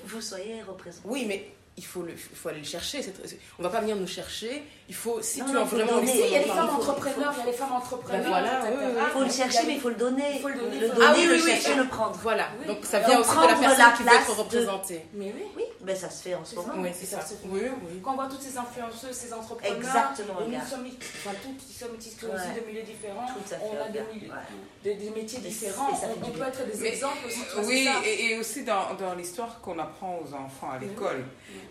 [0.06, 1.08] vous soyez représentés.
[1.08, 3.02] oui, mais il faut, le, faut aller le chercher.
[3.60, 4.64] On va pas venir nous chercher.
[4.88, 6.70] Il faut, si Non, tu non, as vraiment envie Si, il y a les femmes
[6.70, 8.68] entrepreneurs, il y a les femmes entrepreneurs, Ben voilà, etc.
[8.70, 9.02] oui, oui, oui.
[9.04, 10.24] Il faut le chercher, mais il faut le donner.
[10.36, 11.50] il faut le donner, le il faut- donner, Ah oui, le oui, oui.
[11.52, 12.20] chercher, le prendre.
[12.22, 12.68] Voilà, Oui.
[12.68, 15.06] donc ça Donc, vient aussi de la personne la qui veut être de- représentée.
[15.14, 16.74] Mais oui, Oui, ben ça se fait en ce moment.
[16.78, 17.18] Oui, c'est ça.
[17.46, 18.00] Oui, oui.
[18.04, 22.26] quand on voit toutes ces influenceuses, ces entrepreneurs, Exactement, nous sommes, enfin, qui sommes issues
[22.28, 24.14] aussi de milieux différents, Tout à fait, on a des, regarde.
[24.14, 24.38] milieux- Ouais.
[24.84, 27.40] des, des métiers Et différents, on, peut être des Mais- exemples aussi.
[27.52, 31.26] tu Oui, et, et aussi dans, dans l'histoire qu'on apprend aux enfants à l'école.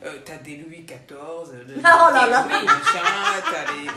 [0.04, 2.42] Euh, t'as des Louis XIV, de- Oh là là.
[2.42, 2.66] des
[3.50, 3.90] t'as les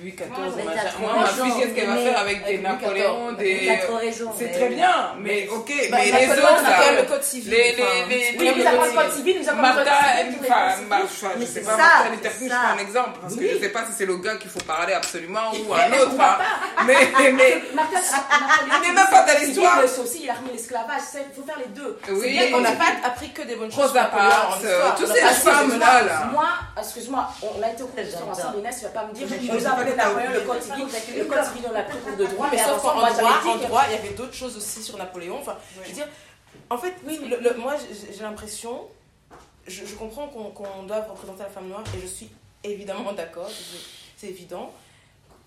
[0.00, 0.62] Louis XIV, Mais
[1.00, 3.68] Moi, ma fille, qu'est-ce qu'elle va mais- faire avec des Napoléons, des...
[4.38, 7.08] C'est mais- très bien, mais ok, mais les autres, on a quand même là, le
[7.08, 7.50] code civil.
[7.50, 10.76] les, les, les, Oui, nous avons le code civil, nous avons le Martha, code enfin,
[11.34, 12.60] je Mais sais pas, ça, Luther King, je ça.
[12.62, 14.92] prends un exemple, parce que je sais pas si c'est le gars qu'il faut parler
[14.92, 16.38] absolument ou un autre, hein.
[16.86, 17.62] mais, mais, Napoléon,
[18.70, 19.80] Mais même pas dans l'histoire.
[20.22, 21.98] il a remis l'esclavage, il faut faire les deux.
[22.10, 23.86] Oui, qu'on n'a pas appris que des bonnes choses.
[23.88, 26.28] Rosa Parks, On a ces femmes-là, là.
[26.32, 26.46] Moi,
[26.78, 28.28] excuse-moi, on a été J'adore.
[28.28, 30.40] ensemble, Inès, tu vas pas me dire, nous a pas appelé que t'as Napoléon, le
[30.40, 30.86] code civil,
[31.18, 33.98] le code civil, on l'a pris pour de droit, mais sauf qu'en droit, il y
[33.98, 35.38] avait d'autres choses aussi sur Napoléon.
[35.38, 36.08] Enfin, je veux dire,
[36.70, 37.20] en fait, oui,
[37.58, 38.86] moi, j'ai l'impression,
[39.66, 42.30] je, comprends qu'on doive représenter la femme noire et je suis
[42.64, 43.50] évidemment d'accord,
[44.16, 44.72] c'est évident.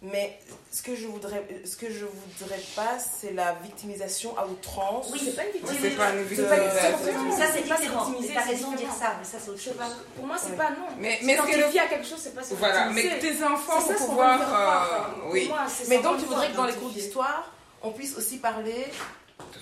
[0.04, 0.40] Mais
[0.72, 5.10] ce que je voudrais, ce que je voudrais pas, c'est la victimisation à outrance.
[5.14, 5.98] Oui, c'est pas une victimisation.
[5.98, 7.38] pas une C'est pas une victimisation.
[7.38, 8.12] Ça, c'est différent.
[8.12, 9.74] T'as c'est raison de dire ça, mais ça, c'est autre chose.
[9.74, 10.58] pas, Pour moi, c'est Ouais.
[10.58, 10.88] pas non.
[10.98, 13.94] mais, mais le S'identifier à quelque chose, c'est pas se Voilà, mais tes enfants ça
[13.94, 14.40] vont pouvoir.
[14.42, 15.48] euh, oui.
[15.50, 17.52] moi, c'est Mais ça donc, tu voudrais que dans les cours d'histoire,
[17.84, 18.88] on puisse aussi parler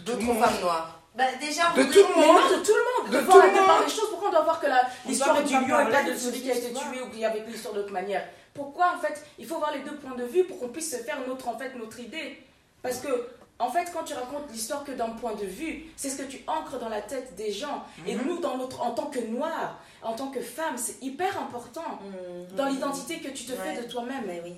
[0.06, 1.02] d'autres femmes noires.
[1.16, 2.26] Bah, déjà, on De tout le monde.
[2.28, 3.12] non, de tout le monde.
[3.12, 3.86] De tout le monde.
[3.86, 4.10] des choses.
[4.10, 4.68] Pourquoi on doit voir que
[5.06, 7.44] l'histoire du lion pas est pas de celui qui a été tué ou qui avait
[7.46, 8.24] l'histoire d'autre manière
[8.60, 10.98] Pourquoi, en fait, il faut voir les deux points de vue pour qu'on puisse se
[10.98, 12.38] faire notre, en fait, notre idée
[12.82, 13.10] Parce que,
[13.58, 16.40] en fait, quand tu racontes l'histoire que d'un point de vue, c'est ce que tu
[16.48, 17.84] ancres dans la tête des gens.
[18.08, 18.22] Et Mhm.
[18.28, 22.56] nous, dans notre, en tant que noirs, en tant que femmes, c'est hyper important Mmh.
[22.56, 24.24] dans l'identité que tu te fais de toi-même.
[24.44, 24.54] Oui.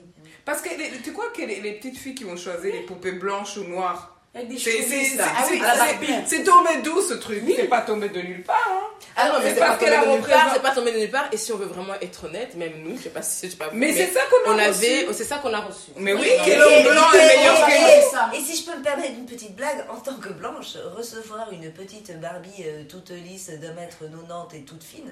[0.45, 0.69] Parce que
[1.03, 4.10] tu crois que les, les petites filles qui vont choisir les poupées blanches ou noires,
[4.33, 5.25] Avec des C'est cheveux c'est- là.
[5.25, 7.43] c'est- Ah oui, c'est- c'est- c'est tombé d'où ce truc?
[7.53, 8.65] C'est pas tombé de nulle part.
[8.71, 8.87] hein.
[9.17, 10.71] Ah non, mais C'est c'est pas parce tombé qu'elle de nulle part, représente- c'est pas
[10.75, 11.25] tombé de nulle part.
[11.33, 13.57] Et si on veut vraiment être honnête, même nous, je sais pas si je sais
[13.57, 13.67] pas.
[13.67, 14.71] vous, Mais c'est ça qu'on a on avait,
[15.05, 15.13] reçu.
[15.13, 15.91] c'est ça qu'on a reçu.
[15.97, 18.39] Mais oui, Et- quel homme blanc et- est meilleur que nous.
[18.39, 21.69] Et si je peux me permettre une petite blague, en tant que blanche, recevoir une
[21.73, 25.11] petite Barbie euh, toute lisse d'un mètre 90 et toute fine,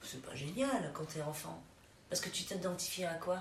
[0.00, 1.60] c'est pas génial quand t'es enfant.
[2.14, 3.38] Parce que tu t'identifies à quoi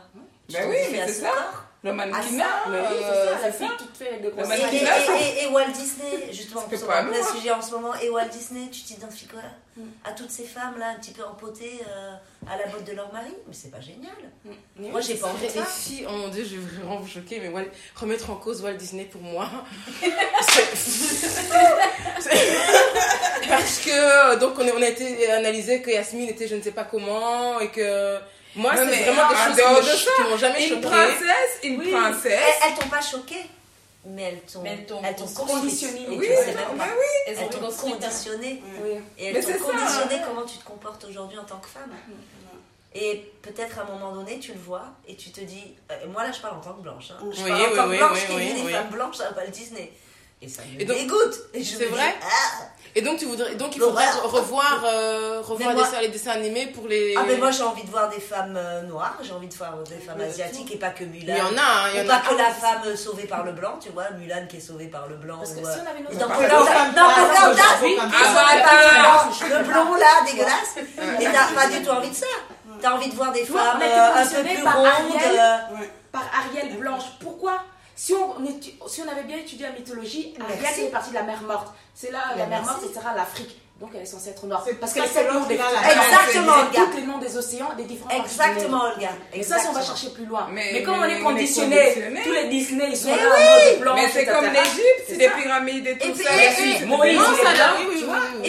[0.49, 1.30] Tu Ben oui, mais à c'est ce ça.
[1.30, 1.63] corps.
[1.84, 3.67] Le mannequinat, Mais oui, c'est euh, ça, la fille
[4.24, 4.43] Le Et, seins.
[4.43, 4.97] et- mannequinat.
[5.21, 6.69] et- et Walt Disney, justement, pour
[7.19, 7.32] moi.
[7.36, 9.41] sujet en ce moment, et Walt Disney, tu t'identifies quoi
[10.03, 12.13] À toutes ces femmes là, un petit peu empotées euh,
[12.51, 13.36] à la botte de leur mari?
[13.47, 14.15] Mais c'est pas génial.
[14.43, 15.59] Mais Moi, j'ai pas envie de ça.
[15.59, 18.63] Et si, oh mon dieu, je vais vraiment vous choquer, mais Walt- remettre en cause
[18.63, 19.47] Walt Disney pour moi.
[23.47, 26.71] Parce que, donc, on a, on a été analysé que Yasmine était je ne sais
[26.71, 28.17] pas comment, et que.
[28.56, 30.82] Moi, c'est vraiment des en choses qui de me- qui m'ont jamais Une choquée.
[30.88, 31.91] princesse, une Oui.
[31.91, 32.32] princesse.
[32.32, 33.36] Elles, elles t'ont pas choqué,
[34.06, 36.06] mais elles t'ont Mais elles t'ont elles t'ont conditionné.
[36.06, 36.16] construit.
[36.16, 36.28] Et Oui,
[36.78, 37.06] bah oui.
[37.28, 38.64] Elles Elles ont t'ont construit ta- conditionné.
[38.84, 38.91] Oui.
[39.18, 41.91] Et elles t'ont conditionné comment tu te comportes aujourd'hui en tant que femme.
[42.95, 45.74] Et peut-être à un moment donné, tu le vois et tu te dis.
[45.91, 47.10] euh, moi là, je parle en tant que blanche.
[47.12, 47.18] hein.
[47.32, 48.72] Je Oui, parle en tant que oui, blanche oui, qui oui, vit des oui.
[48.72, 49.91] femmes blanches à Walt Disney.
[50.44, 51.36] Et ça me Et donc- dégoûte.
[51.54, 52.66] C'est dis, vrai ah,
[52.96, 56.68] Et donc, tu voudrais, donc il faudrait revoir, euh, revoir moi- les, les dessins animés
[56.68, 57.16] pour les.
[57.18, 59.74] ah, mais moi j'ai envie de voir des femmes euh, noires, j'ai envie de voir
[59.89, 61.34] des femmes asiatiques et pas que Mulan.
[61.34, 62.30] il y en a, hein, il y Ou en pas a.
[62.30, 65.08] que la femme euh, sauvée par le blanc, tu vois, Mulan qui est sauvée par
[65.08, 65.38] le blanc.
[65.38, 67.64] Parce que ou, si on avait nos Dans Pocahontas,
[68.02, 70.76] Ah, pas le blond là, dégueulasse.
[70.78, 72.26] Et t'as pas du tout envie de ça.
[72.82, 75.58] T'as envie de voir des femmes un peu plus rondes.
[76.12, 77.04] Par Ariel Blanche.
[77.20, 77.64] Pourquoi
[77.96, 80.82] si on, étu- si on avait bien étudié la mythologie, Ariel Merci.
[80.82, 81.74] c'est partie de la mer morte.
[81.94, 83.00] C'est là, la Mais mer morte, etc.
[83.16, 83.60] l'Afrique.
[83.82, 84.63] Donc elle est censée être noire.
[84.80, 88.84] Parce qu'elle sait le nom des Exactement, tous les noms des océans, des différents Exactement.
[88.95, 89.09] Olga.
[89.34, 90.47] Et ça, si on va chercher plus loin.
[90.51, 91.93] Mais- Mais, comme on mais est on est conditionné,
[92.24, 93.95] tous les Disney, ils sont Mais là en mode blanc.
[93.95, 96.32] Mais c'est comme l'Égypte, C'est les pyramides et tout Et puis- ça.
[96.34, 97.19] et- et- Moïse,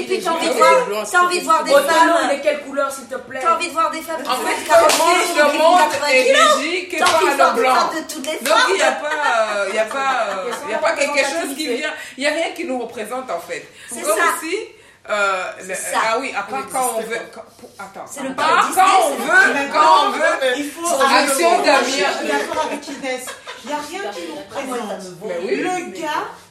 [0.07, 2.31] puis t'as envie de voir, t'as envie de voir des femmes.
[2.31, 4.91] est quelle couleur, s'il te plaît T'as envie de voir des femmes En fait, 40
[4.99, 7.75] comment kilos, le monde font 80 est magique de voir le blanc.
[7.75, 10.71] femmes de toutes les Donc il n'y a pas, il y a pas, euh, il
[10.71, 13.41] y a pas quelque chose qui vient, il y a rien qui nous représente en
[13.41, 13.67] fait.
[13.91, 14.25] C'est Comme ça.
[15.11, 15.99] Euh, le- ça.
[16.13, 17.45] ah oui, à part quand on veut, quand-
[17.79, 20.91] attends, C'est le Disney, quand on veut, Mais quand on veut, il faut Moi,
[21.65, 23.27] d'un Je suis d'accord avec Inès.
[23.65, 25.03] Il n'y a rien qui nous représente.
[25.31, 26.09] Le gars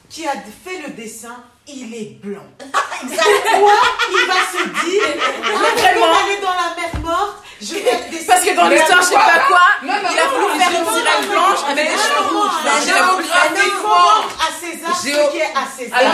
[0.08, 1.36] qui a fait le dessin,
[1.68, 2.42] il est blanc.
[3.02, 3.68] Exactement.
[4.10, 5.02] Il va se dire
[5.44, 8.24] Je vais aller dans la mer morte, je vais.
[8.26, 10.86] Parce que dans l'histoire, je sais pas quoi, Non, non, il a voulu faire une
[10.86, 12.50] sirène blanche avec des cheveux rouges.
[12.64, 15.02] mais Il a voulu faire Il une faut rendre à César ce
[15.32, 15.98] qui est à César.
[15.98, 16.12] Alors,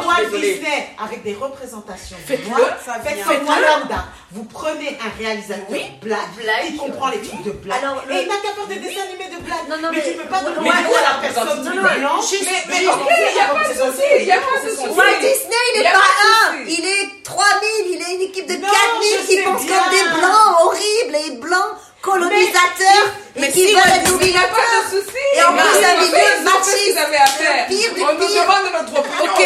[0.08, 0.40] Walt.
[0.40, 2.50] Disney avec des représentations Faites-le.
[2.50, 3.26] noires, Ça faites vient.
[3.26, 4.06] comme Wanda.
[4.32, 5.66] Vous prenez un réalisateur
[6.02, 6.20] black,
[6.68, 7.82] qui comprend les trucs de black.
[8.10, 9.60] Et il n'a qu'à faire des dessins animés de black.
[9.92, 12.30] Mais, tu peux pas demander à la personne blanche.
[12.30, 14.88] juste- mais, mais il n'y a pas de souci, il n'y a pas de souci.
[14.90, 16.14] Walt Disney, il Il y est a pas
[16.50, 19.46] un, il est 3000, il est une équipe de Non, 4000 je qui bien.
[19.46, 24.32] comme des blancs horribles et blancs colonisateurs Mais et qui si veulent être Disney Il
[24.32, 24.84] n'y a pas dominateurs.
[24.92, 25.24] de souci.
[25.36, 26.98] Et en plus, fait ce machiste,
[27.40, 28.42] le pire du On nous pire.
[28.44, 29.34] demande notre opinion.
[29.34, 29.40] Ok,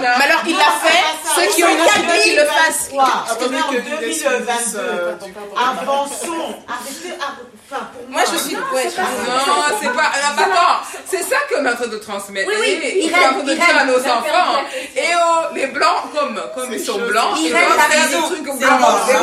[0.00, 1.04] mais alors il l'a fait,
[1.34, 2.90] ceux qui ont une autre idée qu'ils le fassent.
[3.30, 4.78] Attendez que Inès finisse, 2022.
[4.78, 5.34] euh, du.
[5.56, 6.54] Avançons.
[6.68, 7.14] Arrêtez.
[7.20, 7.36] ar-
[7.70, 8.56] Enfin, pour Moi, je suis.
[8.56, 10.10] Ouais, je suis- Non, c'est pas.
[10.36, 12.48] non, attends, c'est ça qu'on est en train de transmettre.
[12.48, 14.62] Oui, oui, Et Irène, on est en train de dire à Irène, nos enfants.
[14.96, 18.46] Et oh, les blancs, comme, comme ils sont blancs, ils Irène, doivent faire des trucs
[18.58, 18.66] C'est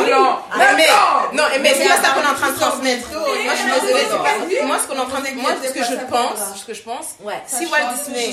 [0.06, 0.38] blancs.
[0.56, 0.86] Non, mais,
[1.32, 3.08] non, mais c'est pas ça qu'on est en train de transmettre.
[3.12, 4.06] Moi, je suis non, désolée.
[4.10, 4.66] c'est pas.
[4.66, 6.82] Moi, ce qu'on est en train de, moi, ce que je pense, ce que je
[6.82, 7.42] pense, Ouais.
[7.46, 8.30] si Walt Disney,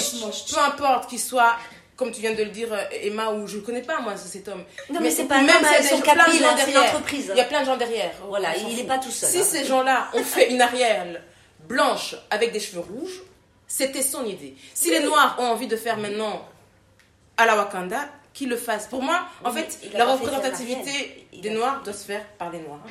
[0.51, 1.55] peu importe qu'il soit,
[2.03, 4.63] comme tu viens de le dire, euh, Emma, ou je connais pas moi cet homme.
[4.91, 6.89] Non, mais c'est pas même gens- plein de 4000, gens c'est une derrière.
[6.95, 7.31] entreprise.
[7.33, 8.11] Il y a plein de gens derrière.
[8.27, 8.87] Voilà, il est fout.
[8.87, 9.29] pas tout seul.
[9.29, 9.43] Si hein.
[9.43, 11.05] ces gens-là ont fait une arrière
[11.67, 13.21] blanche avec des cheveux rouges,
[13.67, 14.55] c'était son idée.
[14.73, 16.45] Si les Noirs ont envie de faire maintenant
[17.37, 18.87] à la Wakanda, qu'ils le fassent.
[18.87, 22.81] Pour moi, en Oui, fait, la représentativité des Noirs doit se faire par les Noirs.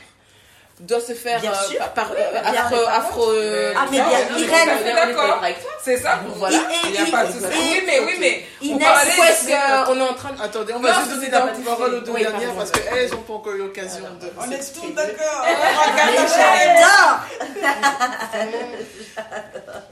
[0.83, 1.79] Doit se faire Bien euh, sûr.
[1.79, 4.05] par, par, Oui, euh, bien, afro, on est afro, euh, Ah, mais bien,
[4.37, 5.57] Irène, on est.
[5.81, 6.19] C'est ça.
[6.35, 6.57] Voilà.
[6.59, 7.45] Et- Il n'y a pas de souci.
[7.53, 8.45] Oui, mais oui, mais.
[8.61, 9.11] Vous Inès, parlez.
[9.11, 10.43] Pourquoi est-ce qu'on est en train de...
[10.43, 13.17] Attendez, on Non, va juste donner la parole aux deux Oui, dernières parce qu'elles n'ont
[13.23, 14.29] pas encore eu l'occasion de.
[14.37, 15.47] On est tous d'accord.
[16.37, 17.21] J'adore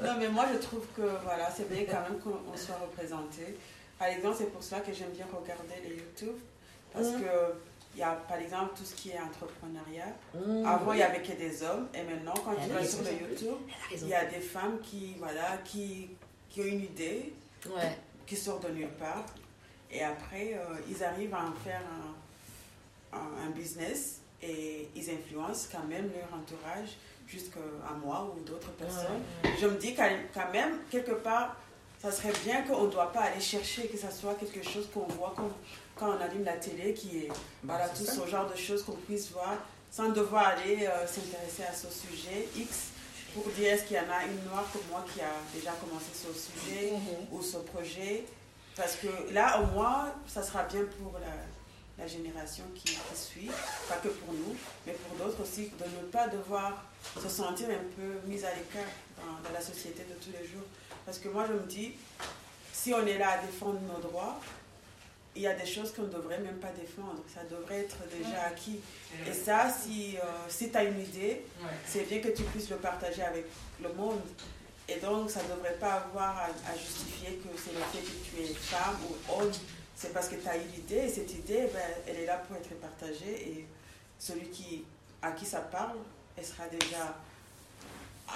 [0.03, 3.57] Non, mais moi, je trouve que voilà, c'est bien quand même qu'on on soit représenté.
[3.99, 6.37] Par exemple, c'est pour cela que j'aime bien regarder les YouTube.
[6.93, 7.21] Parce Mhm.
[7.23, 7.27] que
[7.95, 10.15] il y a, par exemple, tout ce qui est entrepreneuriat.
[10.35, 10.65] Mmh.
[10.67, 11.89] Avant, il y avait que des hommes.
[11.95, 13.57] Et maintenant, quand tu vas sur le YouTube,
[13.93, 16.11] il y a des femmes qui, voilà, qui,
[16.49, 17.33] qui ont une idée,
[17.67, 17.97] Ouais.
[18.27, 19.25] qui sortent de nulle part.
[19.91, 21.83] Et après, euh, ils arrivent à en faire
[23.13, 26.91] un, un, un business et ils influencent quand même leur entourage
[27.27, 27.59] jusqu'à
[28.03, 29.21] moi ou d'autres personnes.
[29.61, 31.57] Je me dis quand même, quelque part,
[32.03, 35.07] ça serait bien qu'on ne doit pas aller chercher que ça soit quelque chose qu'on
[35.07, 35.35] voit
[35.97, 37.29] quand on allume la télé, qui est
[37.63, 39.57] voilà, tout ce genre de choses qu'on puisse voir
[39.91, 42.91] sans devoir aller euh, s'intéresser à ce sujet X
[43.35, 46.07] pour dire est-ce qu'il y en a une noire comme moi qui a déjà commencé
[46.15, 46.93] ce sujet
[47.31, 48.25] ou ce projet.
[48.77, 53.51] Parce que là, au moins, ça sera bien pour la, la génération qui, qui suit,
[53.89, 56.85] pas que pour nous, mais pour d'autres aussi, de ne pas devoir
[57.21, 58.89] se sentir un peu mise à l'écart
[59.19, 60.65] dans, dans la société de tous les jours.
[61.07, 61.93] Parce que moi, je me dis,
[62.73, 64.41] si on est là à défendre nos droits,
[65.37, 67.23] il y a des choses qu'on ne devrait même pas défendre.
[67.33, 68.81] Ça devrait être déjà acquis.
[69.29, 71.43] Et ça, si, euh, si tu as une idée,
[71.87, 73.47] c'est bien que tu puisses le partager avec
[73.83, 74.21] le monde.
[74.89, 78.29] Et donc, ça ne devrait pas avoir à, à justifier que c'est le fait que
[78.29, 79.53] tu es femme ou homme.
[79.95, 82.57] C'est parce que tu as eu l'idée et cette idée, ben, elle est là pour
[82.57, 83.51] être partagée.
[83.51, 83.67] Et
[84.19, 84.85] celui qui,
[85.23, 85.99] à qui ça parle,
[86.37, 87.15] elle sera déjà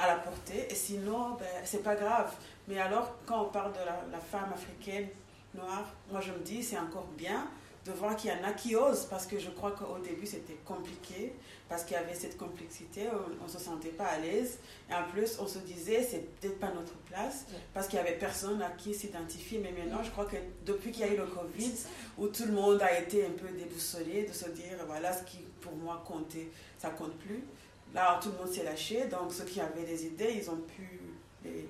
[0.01, 0.69] à la portée.
[0.71, 2.33] Et sinon, ben, c'est pas grave.
[2.69, 5.09] Mais alors, quand on parle de la, la femme africaine
[5.55, 7.49] noire, moi je me dis, c'est encore bien
[7.85, 10.57] de voir qu'il y en a qui osent, parce que je crois qu'au début c'était
[10.65, 11.35] compliqué,
[11.69, 13.03] parce qu'il y avait cette complexité,
[13.41, 14.59] on ne se sentait pas à l'aise,
[14.91, 17.45] et en plus on se disait c'est peut-être pas notre place,
[17.75, 21.07] parce qu'il y avait personne à qui s'identifier, mais maintenant je crois que depuis qu'il
[21.07, 21.73] y a eu le Covid,
[22.17, 25.39] où tout le monde a été un peu déboussolé, de se dire voilà ce qui
[25.61, 26.49] pour moi comptait,
[26.79, 27.45] ça compte plus,
[27.93, 31.01] là tout le monde s'est lâché, donc ceux qui avaient des idées, ils ont pu
[31.45, 31.69] les,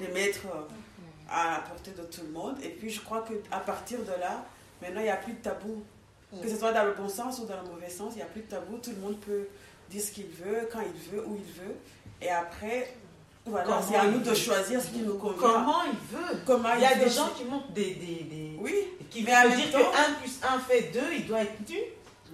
[0.00, 0.60] les mettre euh,
[1.30, 4.44] à la portée de tout le monde, et puis je crois qu'à partir de là,
[4.80, 5.84] Maintenant, il n'y a plus de tabou.
[6.42, 8.26] Que ce soit dans le bon sens ou dans le mauvais sens, il n'y a
[8.26, 8.78] plus de tabou.
[8.78, 9.46] Tout le monde peut
[9.88, 11.76] dire ce qu'il veut, quand il veut, où il veut.
[12.20, 12.92] Et après,
[13.46, 15.38] voilà, c'est à nous de choisir ce qui nous convient.
[15.40, 17.94] Comment il veut Comment Il y a des gens qui montent des.
[17.94, 18.74] des, des- Oui,
[19.08, 21.76] qui Mais veulent dire temps- que 1 plus 1 fait 2, il doit être nu.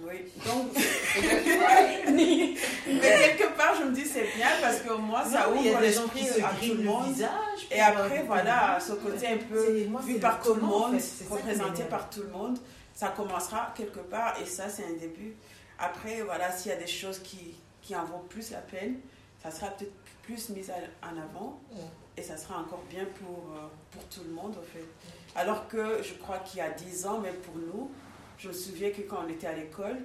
[0.01, 0.25] Oui.
[0.45, 0.67] Donc,
[2.11, 2.55] mais
[2.97, 6.07] quelque part, je me dis c'est bien parce qu'au moins, ça Non, ouvre des gens
[6.07, 7.07] qui l'esprit se à tout le monde.
[7.07, 7.67] visage.
[7.71, 10.99] Et après, euh, voilà, ce côté un peu moi, vu par tout le en monde,
[10.99, 12.57] fait, représenté par tout le monde,
[12.93, 15.35] ça commencera quelque part et ça, c'est un début.
[15.77, 18.95] Après, voilà, s'il y a des choses qui, qui en vaut plus la peine,
[19.41, 19.93] ça sera peut-être
[20.23, 20.65] plus mis
[21.01, 21.59] en avant
[22.17, 24.83] et ça sera encore bien pour, euh, pour tout le monde, en fait.
[25.35, 27.89] Alors que je crois qu'il y a 10 ans, même pour nous,
[28.39, 29.97] je me souviens que quand on était à l'école,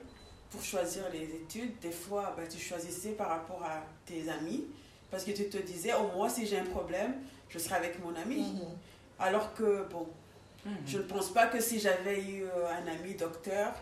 [0.51, 4.65] pour choisir les études, des fois, bah, tu choisissais par rapport à tes amis
[5.11, 7.15] parce que tu te disais, au moins, si j'ai un problème,
[7.49, 8.61] je serai avec mon ami.
[9.19, 10.09] Alors que, bon,
[10.87, 13.73] je ne pense pas que si j'avais eu euh, un ami docteur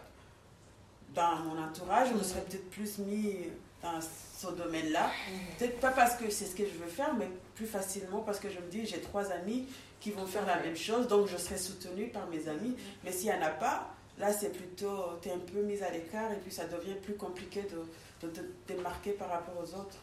[1.14, 3.36] dans mon entourage, je me serais peut-être plus mis
[3.82, 5.10] dans ce domaine-là.
[5.58, 8.50] Peut-être pas parce que c'est ce que je veux faire, mais plus facilement parce que
[8.50, 9.66] je me dis, j'ai trois amis
[10.00, 12.76] qui vont faire la même chose, donc je serai soutenue par mes amis.
[13.04, 15.90] Mais s'il n'y en a pas, là, c'est plutôt, tu es un peu mise à
[15.90, 19.96] l'écart et puis ça devient plus compliqué de, de te démarquer par rapport aux autres.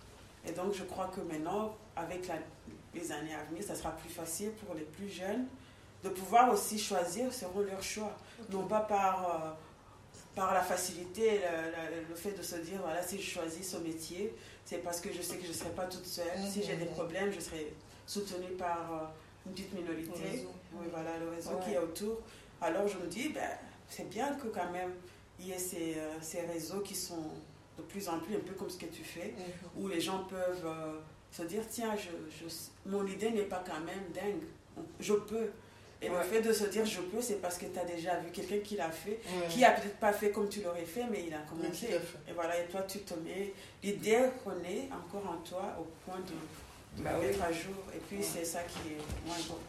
[0.48, 2.36] Et donc, je crois que maintenant, avec la-
[2.94, 5.46] les années à venir, ça sera plus facile pour les plus jeunes
[6.04, 8.16] de pouvoir aussi choisir selon leur choix.
[8.50, 9.52] Non pas par, euh,
[10.36, 13.78] par la facilité, le, le- le fait de se dire, voilà, si je choisis ce
[13.78, 14.34] métier,
[14.66, 16.26] c'est parce que je sais que je ne serai pas toute seule.
[16.50, 17.74] Si j'ai des problèmes, je serai
[18.08, 19.06] soutenue par euh,
[19.46, 20.46] une petite minorité.
[20.74, 21.64] Oui, voilà, le réseau Ouais.
[21.66, 22.20] qui est autour.
[22.62, 23.50] Alors, je me dis, ben,
[23.90, 24.94] c'est bien que quand même,
[25.40, 27.24] il y ait ces, euh, ces réseaux qui sont
[27.78, 29.34] de plus en plus un peu comme ce que tu fais,
[29.78, 31.00] où les gens peuvent euh,
[31.32, 32.10] se dire, tiens, je,
[32.46, 34.44] je- mon idée n'est pas quand même dingue,
[35.00, 35.50] je peux.
[36.02, 38.32] Et le fait de se dire je peux, c'est parce que tu as déjà vu
[38.32, 39.48] quelqu'un qui l'a fait, Ouais.
[39.50, 41.88] qui a peut-être pas fait comme tu l'aurais fait, mais il a commencé.
[42.28, 46.32] Et voilà, et toi, tu te mets l'idée renaît encore en toi au point de,
[46.98, 47.76] Bah mettre à jour.
[47.96, 49.64] Et puis, c'est ça qui est moins important.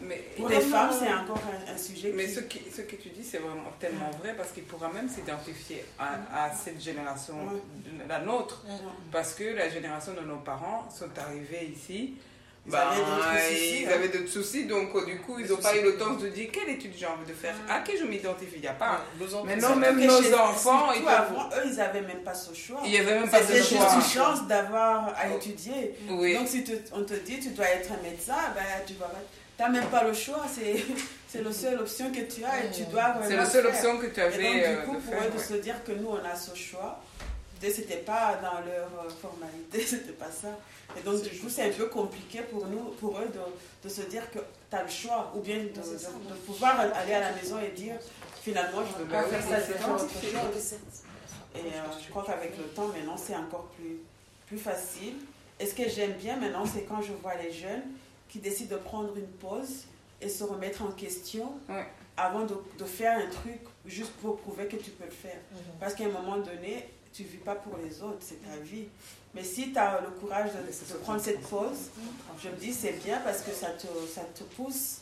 [0.00, 2.32] Mais, Pour les femmes, c'est encore un, un sujet Mais qui...
[2.34, 5.84] ce, qui, ce que tu dis, c'est vraiment tellement vrai parce qu'il pourra même s'identifier
[5.98, 7.36] à, à cette génération,
[8.08, 8.64] la nôtre.
[9.10, 12.14] Parce que la génération de nos parents sont arrivés ici.
[12.64, 13.90] Ils bah, avaient d'autres soucis, ils hein.
[13.94, 16.48] avaient d'autres soucis, donc euh, du coup, ils n'ont pas eu le temps de dire
[16.52, 18.52] quelle étude j'ai envie de faire, à qui je m'identifie.
[18.56, 19.00] Il n'y a pas.
[19.18, 22.54] Nos enfants, Maintenant, même nos chez- enfants, ils avant, eux, ils n'avaient même pas ce
[22.54, 22.80] choix.
[22.84, 23.94] Il n'y avait même pas C'était de juste choix.
[23.96, 25.96] une chance d'avoir à étudier.
[26.08, 26.34] Oui.
[26.36, 29.10] Donc, si te- on te dit tu dois être un médecin, ben, tu vas
[29.58, 30.44] n'as même pas le choix.
[31.28, 33.72] C'est la seule option que tu as et tu dois vraiment C'est la seule faire.
[33.74, 35.22] option que tu Et donc, avais du euh, coup, de pour faire.
[35.26, 37.00] eux de se dire que nous, on a ce choix,
[37.70, 40.48] c'était pas dans leur euh, formalité, c'était pas ça.
[40.98, 44.02] Et donc, du coup, c'est un peu compliqué pour nous, pour eux, de, de se
[44.02, 44.38] dire que
[44.70, 47.70] tu as le choix, ou bien de, de- de pouvoir aller à la maison et
[47.70, 47.96] dire
[48.42, 50.74] finalement, je ne veux pas oui, faire ça, c'est autre chose.
[51.54, 51.62] Et euh,
[52.04, 53.98] je crois qu'avec le temps, maintenant, c'est encore plus,
[54.46, 55.14] plus facile.
[55.60, 57.82] Et ce que j'aime bien maintenant, c'est quand je vois les jeunes
[58.28, 59.84] qui décident de prendre une pause
[60.20, 61.86] et se remettre en question Ouais.
[62.16, 65.36] avant de, de faire un truc juste pour prouver que tu peux le faire.
[65.78, 68.88] Parce qu'à un moment donné, tu vis pas pour les autres, c'est ta vie.
[69.34, 70.58] Mais si tu as le courage de,
[70.94, 71.90] de prendre cette pause,
[72.42, 74.98] je me dis c'est bien parce que ça te, ça te pousse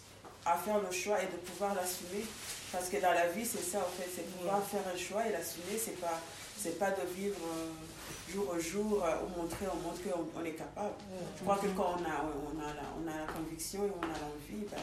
[0.46, 2.24] à faire le choix et de pouvoir l'assumer.
[2.72, 5.32] Parce que dans la vie, c'est ça en fait, c'est pouvoir faire un choix et
[5.32, 6.20] l'assumer, c'est pas,
[6.56, 10.44] c'est pas de vivre euh, jour au jour euh, ou montrer, on montre qu'on on
[10.44, 10.94] est capable.
[11.36, 14.02] Je crois que quand on a, on a, la, on a la conviction et on
[14.04, 14.78] a l'envie, ben,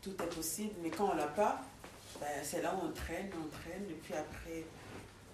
[0.00, 0.72] tout est possible.
[0.82, 1.60] Mais quand on l'a pas,
[2.18, 4.64] ben, c'est là où on traîne, on traîne, et puis après,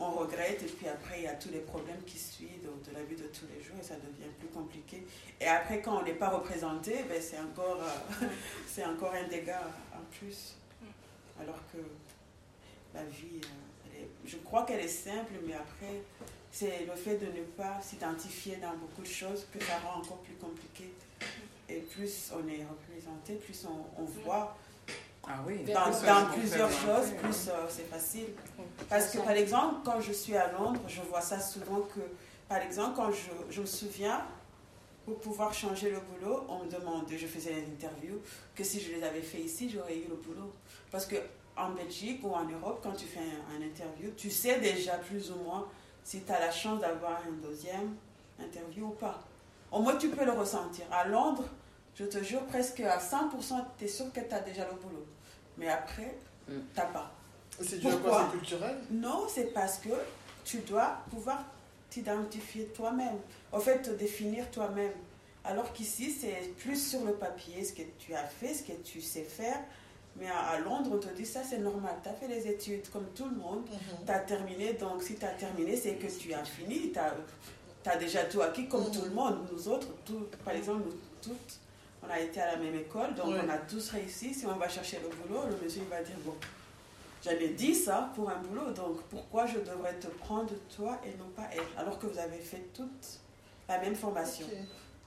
[0.02, 3.02] on regrette, et puis après, il y a tous les problèmes qui suivent de, la
[3.02, 5.06] vie de tous les jours, et ça devient plus compliqué.
[5.40, 8.26] Et après, quand on n'est pas représenté, ben, c'est encore, euh,
[8.66, 10.56] c'est encore un dégât en plus.
[11.40, 11.78] Alors que
[12.94, 16.02] la vie, euh, je crois qu'elle est simple, mais après,
[16.50, 20.18] c'est le fait de ne pas s'identifier dans beaucoup de choses que ça rend encore
[20.18, 20.92] plus compliqué.
[21.68, 24.56] Et plus on est représenté, plus on voit
[25.28, 25.64] Ah oui.
[25.64, 28.26] dans, plusieurs choses, plus euh, c'est facile.
[28.88, 32.00] Parce que par exemple, quand je suis à Londres, je vois ça souvent que,
[32.48, 34.24] par exemple, quand je, je me souviens,
[35.04, 38.20] pour pouvoir changer le boulot, on me demandait, je faisais les interviews,
[38.54, 40.52] que si je les avais fait ici, j'aurais eu le boulot.
[40.90, 41.16] Parce que
[41.56, 45.30] en Belgique ou en Europe, quand tu fais un, un interview, tu sais déjà plus
[45.30, 45.68] ou moins
[46.02, 47.94] si tu as la chance d'avoir une deuxième
[48.40, 49.20] interview ou pas.
[49.70, 50.84] Au moins, tu peux le ressentir.
[50.90, 51.44] À Londres,
[51.94, 55.06] je te jure, presque à 100%, tu es sûr que tu as déjà le boulot.
[55.58, 56.16] Mais après,
[56.48, 56.52] Mm.
[56.74, 57.12] tu n'as pas.
[57.60, 58.28] C'est dû à quoi?
[58.32, 58.76] C'est culturel?
[58.90, 59.90] Non, c'est parce que
[60.44, 61.44] tu dois pouvoir
[61.90, 63.18] t'identifier toi-même.
[63.52, 64.92] En fait, te définir toi-même.
[65.44, 69.00] Alors qu'ici, c'est plus sur le papier, ce que tu as fait, ce que tu
[69.00, 69.58] sais faire.
[70.16, 71.94] Mais à, Londres, on te dit ça, c'est normal.
[72.02, 73.64] Tu as fait les études comme tout le monde.
[73.70, 74.04] Mhm.
[74.06, 74.72] Tu as terminé.
[74.74, 76.92] Donc, si tu as terminé, c'est que tu as fini.
[76.92, 79.38] Tu as, déjà tout acquis comme tout le monde.
[79.52, 81.60] Nous autres, tout, par exemple, nous toutes,
[82.02, 83.14] on a été à la même école.
[83.14, 83.40] Donc, Ouais.
[83.44, 84.34] on a tous réussi.
[84.34, 86.34] Si on va chercher le boulot, le monsieur il va dire, bon,
[87.24, 91.28] j'avais dit ça pour un boulot, donc pourquoi je devrais te prendre toi et non
[91.36, 91.60] pas elle?
[91.78, 93.20] Alors que vous avez fait toute
[93.68, 94.46] la même formation.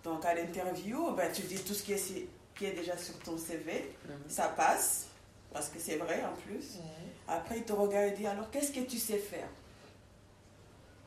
[0.03, 2.27] Donc à l'interview, ben, tu dis tout ce qui est, si-
[2.57, 4.15] qui est déjà sur ton CV, Mhm.
[4.29, 5.07] ça passe,
[5.51, 6.77] parce que c'est vrai en plus.
[7.27, 9.47] Après, il te regarde et dit alors qu'est-ce que tu sais faire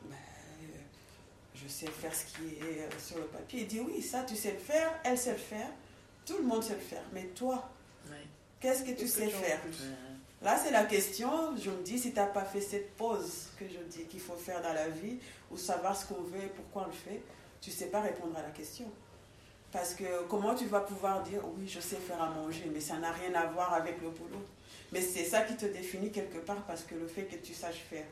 [0.05, 3.60] Ben, euh, Je sais faire ce qui est euh, sur le papier.
[3.60, 5.68] Il dit oui, ça tu sais le faire, elle sait le faire,
[6.24, 7.68] tout le monde sait le faire, mais toi,
[8.10, 8.16] Ouais.
[8.58, 9.60] qu'est-ce que tu que sais faire.
[10.40, 13.66] Là, c'est la question, je me dis, si tu n'as pas fait cette pause que
[13.68, 15.18] je dis qu'il faut faire dans la vie,
[15.50, 17.20] ou savoir ce qu'on veut et pourquoi on le fait,
[17.60, 18.86] tu ne sais pas répondre à la question.
[19.72, 22.96] Parce que comment tu vas pouvoir dire, oui, je sais faire à manger, mais ça
[22.96, 24.42] n'a rien à voir avec le boulot.
[24.92, 27.82] Mais c'est ça qui te définit quelque part, parce que le fait que tu saches
[27.90, 28.06] faire,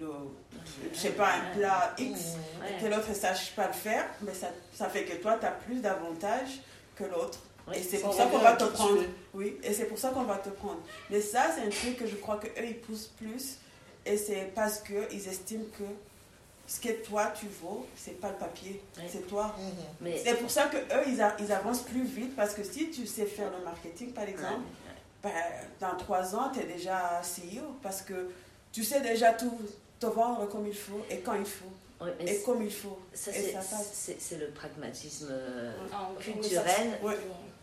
[0.00, 2.34] je sais pas, un plat X,
[2.80, 5.50] que l'autre ne sache pas le faire, mais ça, ça fait que toi, tu as
[5.52, 6.60] plus d'avantages
[6.94, 7.38] que l'autre.
[7.68, 9.02] Oui, et c'est pour ça qu'on va te prendre.
[9.34, 10.80] Oui, et c'est pour ça qu'on va te prendre.
[11.10, 13.58] Mais ça, c'est un truc que je crois qu'eux, ils poussent plus.
[14.04, 15.82] Et c'est parce qu'ils estiment que
[16.68, 19.02] ce que toi, tu vaux, c'est pas le papier, Oui.
[19.10, 19.54] c'est toi.
[19.58, 19.72] Mhm.
[20.00, 22.36] Mais C'est pour ça qu'eux, ils, a- ils avancent plus vite.
[22.36, 24.62] Parce que si tu sais faire le marketing, par exemple,
[25.24, 25.32] ben,
[25.80, 27.62] dans trois ans, tu es déjà CEO.
[27.82, 28.30] Parce que
[28.70, 29.58] tu sais déjà tout
[29.98, 31.66] te vendre comme il faut et quand il faut
[32.20, 32.98] et comme il faut.
[33.14, 36.98] ça, c'est- le pragmatisme euh, En- culturel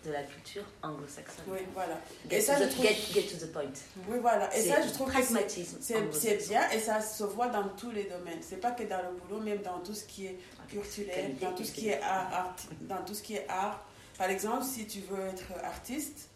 [0.04, 1.46] de la culture anglo-saxonne.
[1.48, 1.98] Oui, voilà.
[2.30, 3.72] Get, Et ça, to the, trouve- get, get to the point.
[4.10, 4.54] Oui, voilà.
[4.58, 7.48] Et C'est ça, je trouve que c'est pragmatisme C'est c'est bien et ça se voit
[7.48, 8.40] dans tous les domaines.
[8.42, 11.54] C'est pas que dans le boulot, même dans tout ce qui est culturel, Qualité, dans
[11.54, 13.86] tout ce qui est art, art- dans tout ce qui est art.
[14.18, 16.28] Par exemple, si tu veux être artiste,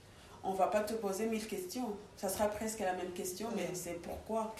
[0.43, 1.89] on va pas te poser mille questions.
[2.15, 3.75] Ça sera presque la même question, mais Mhm.
[3.75, 4.55] c'est pourquoi,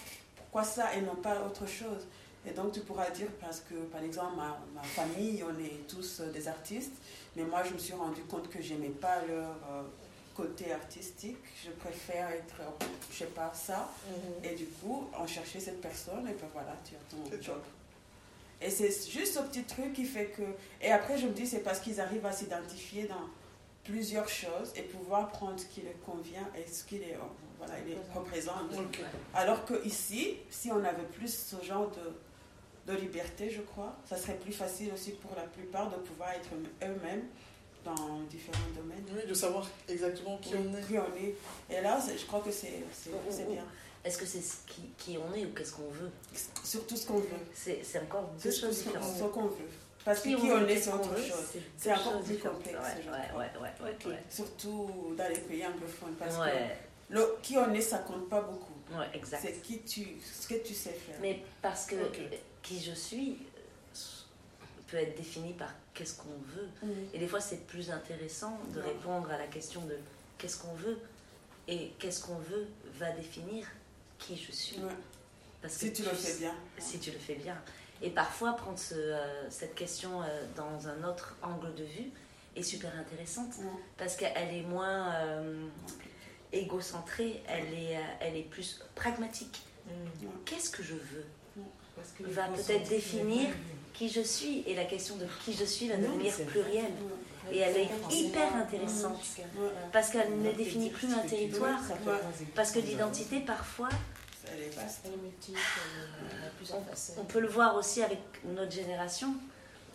[0.50, 2.06] pourquoi ça et non pas autre chose.
[2.46, 6.20] Et donc tu pourras dire parce que par exemple ma, ma famille, on est tous
[6.20, 6.94] euh, des artistes,
[7.36, 9.82] mais moi je me suis rendu compte que j'aimais pas leur euh,
[10.34, 11.36] côté artistique.
[11.62, 13.90] Je préfère être, euh, je sais pas ça.
[14.08, 14.50] Mhm.
[14.50, 17.60] Et du coup, on cherchait cette personne et ben voilà, tu as ton C'est job.
[18.62, 20.42] Et c'est juste ce petit truc qui fait que...
[20.80, 23.28] Et après, je me dis, c'est parce qu'ils arrivent à s'identifier dans
[23.84, 27.16] plusieurs choses et pouvoir prendre ce qui leur convient et ce qui les,
[27.58, 27.96] voilà, les
[28.40, 28.86] représente.
[28.86, 29.00] Ok.
[29.34, 34.16] Alors que ici, si on avait plus ce genre de, de liberté, je crois, ça
[34.16, 36.48] serait plus facile aussi pour la plupart de pouvoir être
[36.82, 37.24] eux-mêmes
[37.84, 39.04] dans différents domaines.
[39.14, 40.82] Oui, de savoir exactement qui on est.
[40.86, 41.34] Qui on est.
[41.76, 43.64] Et là, je crois que c'est c'est- c'est bien.
[44.04, 46.10] Est-ce que c'est ce qui, qui on est ou qu'est-ce qu'on veut?
[46.64, 47.26] Surtout ce qu'on veut.
[47.54, 49.16] C'est c'est encore deux choses différentes.
[49.16, 49.68] ce qu'on veut.
[50.04, 51.60] Parce que Qui qui on on est, est, c'est autre chose.
[51.76, 54.06] c'est encore plus complexe, Ouais, ouais, ouais, ouais, ouais, Ok.
[54.06, 54.22] ouais.
[54.30, 56.14] Surtout dans les pays anglophones.
[56.18, 58.74] Parce Ouais, que le, qui on est, ça compte pas beaucoup.
[58.98, 59.40] ouais, exact.
[59.42, 61.16] C'est qui tu, ce que tu sais faire.
[61.20, 61.96] Mais parce que
[62.62, 63.38] qui je suis
[63.94, 63.98] euh,
[64.88, 66.68] peut être défini par qu'est-ce qu'on veut.
[66.82, 67.08] Mhm.
[67.14, 68.86] Et des fois, c'est plus intéressant de Ouais.
[68.88, 69.96] répondre à la question de
[70.38, 70.98] qu'est-ce qu'on veut.
[71.66, 72.66] Et qu'est-ce qu'on veut
[72.98, 73.66] va définir
[74.18, 74.78] qui je suis.
[74.78, 74.92] Ouais.
[75.60, 76.54] Parce Si tu le fais bien.
[76.78, 77.56] Si tu le fais bien.
[78.00, 82.10] Et parfois, prendre ce, euh, cette question euh, dans un autre angle de vue
[82.56, 83.64] est super intéressante Ouais.
[83.96, 85.66] parce qu'elle est moins euh,
[86.52, 89.60] égocentrée, elle est, euh, elle est plus pragmatique.
[89.86, 89.90] Mm.
[90.44, 91.26] Qu'est-ce que je veux
[91.96, 93.48] Parce que Va peut-être définir
[93.94, 96.92] qui je suis et la question de qui je suis va Non, devenir plurielle.
[97.50, 99.18] Et elle est hyper euh, intéressante
[99.90, 101.80] parce qu'elle ne définit plus un territoire.
[102.54, 103.88] Parce que l'identité, parfois,
[104.52, 105.00] Elle est vaste.
[105.06, 105.58] Elle est multiple,
[106.30, 107.16] elle a plusieurs facettes.
[107.18, 109.34] on peut le voir aussi avec notre génération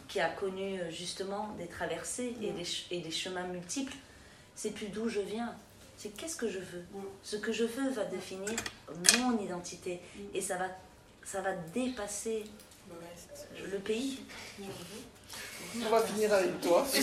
[0.07, 3.93] qui a connu euh, justement des traversées et, des, ch- et des chemins multiples.
[4.55, 5.55] C'est plus d'où je viens,
[6.03, 6.83] c'est qu'est-ce que je veux.
[6.93, 7.01] Ouais.
[7.23, 8.49] Ce que je veux va définir
[9.19, 10.01] mon identité
[10.33, 10.65] et ça va,
[11.23, 12.43] ça va dépasser
[13.71, 14.19] Le pays.
[15.75, 16.85] On va finir avec toi.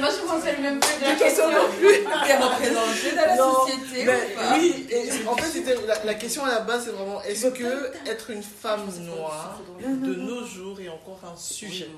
[0.00, 2.04] moi, je pensais le même peu de la question non plus.
[2.26, 6.44] T'es représenté dans la Non, société mais ou pas oui, et en fait, la question
[6.44, 10.88] à la base, c'est vraiment est-ce que être une femme noire de nos jours est
[10.88, 11.88] encore un sujet?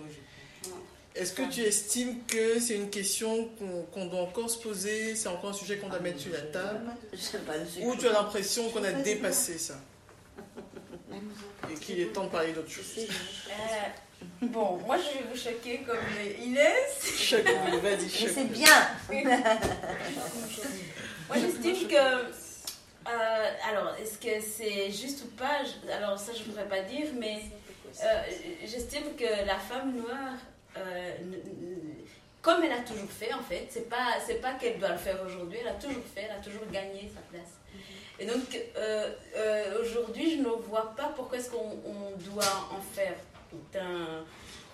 [1.14, 3.48] Est-ce que tu estimes que c'est une question
[3.92, 6.90] qu'on doit encore se poser, c'est encore un sujet qu'on doit mettre sur la table
[7.12, 7.52] Je sais pas,
[7.82, 9.74] Ou tu as l'impression qu'on a dépassé ça
[11.70, 12.96] Et qu'il est temps de parler d'autre chose.
[12.98, 15.98] Euh, bon, moi, je vais vous choquer comme
[16.42, 17.14] Inès.
[17.18, 18.88] Chaque vas-y, c'est bien.
[21.28, 21.94] Moi, j'estime que.
[21.94, 25.60] euh, alors, est-ce que c'est juste ou pas?
[25.94, 27.42] Alors, ça, je ne pourrais pas dire, mais
[28.02, 28.22] euh,
[28.64, 30.36] j'estime que la femme noire,
[30.76, 31.16] euh,
[32.40, 35.18] comme elle a toujours fait, en fait, c'est pas, c'est pas qu'elle doit le faire
[35.24, 37.52] aujourd'hui, elle a toujours fait, elle a toujours gagné sa place.
[38.18, 42.80] Et donc, euh, euh, aujourd'hui, je ne vois pas pourquoi est-ce qu'on on doit en
[42.80, 43.14] faire
[43.50, 44.24] tout un,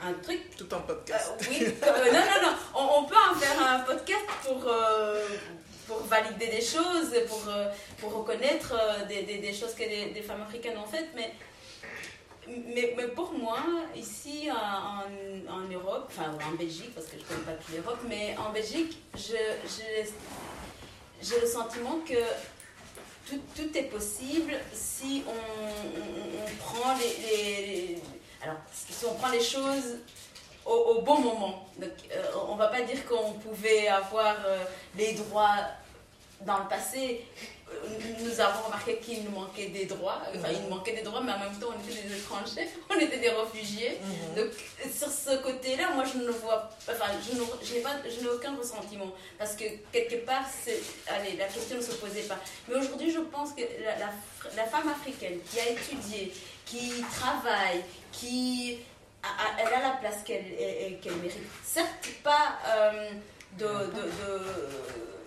[0.07, 1.33] un truc Tout un euh, podcast.
[1.49, 2.57] oui, euh, non, non, non.
[2.75, 5.27] On, on peut en faire un podcast pour, euh,
[5.87, 7.69] pour valider des choses, pour, euh,
[7.99, 11.09] pour reconnaître euh, des, des, des choses que des, des femmes africaines ont faites.
[11.15, 11.33] Mais,
[12.75, 13.61] mais, pour moi,
[13.97, 18.37] ici en, Europe, enfin en Belgique, parce que je ne connais pas toute l'Europe, mais
[18.39, 20.07] en Belgique, j'ai
[21.41, 22.15] le sentiment que
[23.29, 27.99] tout, tout est possible si on, prend les,
[28.43, 29.99] alors, si on prend les choses
[30.65, 31.69] au, bon moment.
[31.79, 34.65] Donc, euh, on va pas dire qu'on pouvait avoir euh,
[34.97, 35.57] les droits
[36.43, 37.25] dans le passé.
[38.21, 40.21] Nous avons remarqué qu'il nous manquait des droits.
[40.35, 42.95] Enfin, il nous manquait des droits, mais en même temps, on était des étrangers, on
[42.99, 43.99] était des réfugiés.
[44.37, 44.51] Donc,
[44.95, 49.11] sur ce côté-là, moi, je ne vois enfin, je n'ai pas, je n'ai aucun ressentiment.
[49.39, 50.45] Parce que, quelque part,
[51.09, 52.39] allez, la question ne se posait pas.
[52.69, 54.11] Mais aujourd'hui, je pense que la, la,
[54.57, 56.33] la femme africaine qui a étudié,
[56.67, 58.79] qui travaille, qui
[59.23, 59.29] a,
[59.61, 61.39] elle a la place qu'elle elle- qu'elle mérite.
[61.65, 63.11] Certes, pas euh,
[63.59, 63.65] de...
[63.67, 65.18] de, de-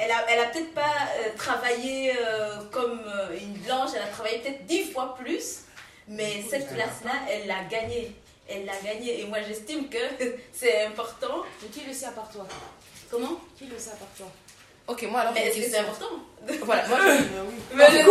[0.00, 4.06] elle a, elle a peut-être pas euh, travaillé euh, comme euh, une blanche, elle a
[4.06, 5.60] travaillé peut-être dix fois plus,
[6.08, 8.12] mais cette place-là, elle l'a gagnée.
[8.48, 9.20] Elle l'a gagnée.
[9.20, 9.98] Et moi, j'estime que
[10.52, 11.42] c'est important.
[11.62, 12.46] Mais qui le sait à part toi?
[13.10, 13.40] Comment?
[13.58, 14.26] Qui le sait à part toi?
[14.88, 15.32] Ok, moi alors.
[15.32, 16.06] Mais est-ce que c'est important?
[16.64, 17.76] Voilà, moi je.
[17.76, 18.04] Mais question.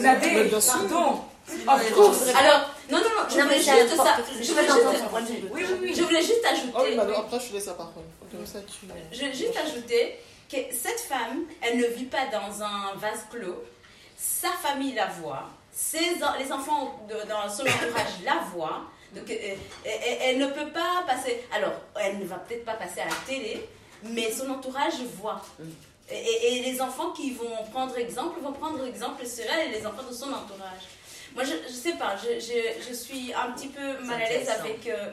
[0.00, 0.88] Mais sûr.
[0.88, 1.24] Pardon
[1.66, 4.16] Of course Alors, non, non, non, je Non, voulais mais juste ça.
[4.40, 5.42] Je voulais juste.
[5.50, 5.94] Oui, oui, oui.
[5.96, 6.96] je voulais juste Oh oui, ajouter.
[6.96, 8.04] bah, après, je te laisse la parole.
[8.30, 8.86] Comme ça, tu.
[9.10, 10.18] Je veux juste ajouter
[10.72, 13.62] cette femme, elle ne vit pas dans un vase clos.
[14.16, 15.48] Sa famille la voit.
[15.72, 18.82] Ses, les enfants de- dans son entourage la voient.
[19.14, 21.44] Donc, euh, elle, elle ne peut pas passer.
[21.54, 23.66] Alors, elle ne va peut-être pas passer à la télé,
[24.04, 25.42] mais son entourage voit.
[26.10, 29.86] Et- et les enfants qui vont prendre exemple vont prendre exemple sur elle et les
[29.86, 30.84] enfants de son entourage.
[31.34, 34.48] Moi, je, je sais pas, je, je, je suis un petit peu mal à l'aise
[34.48, 35.10] avec euh,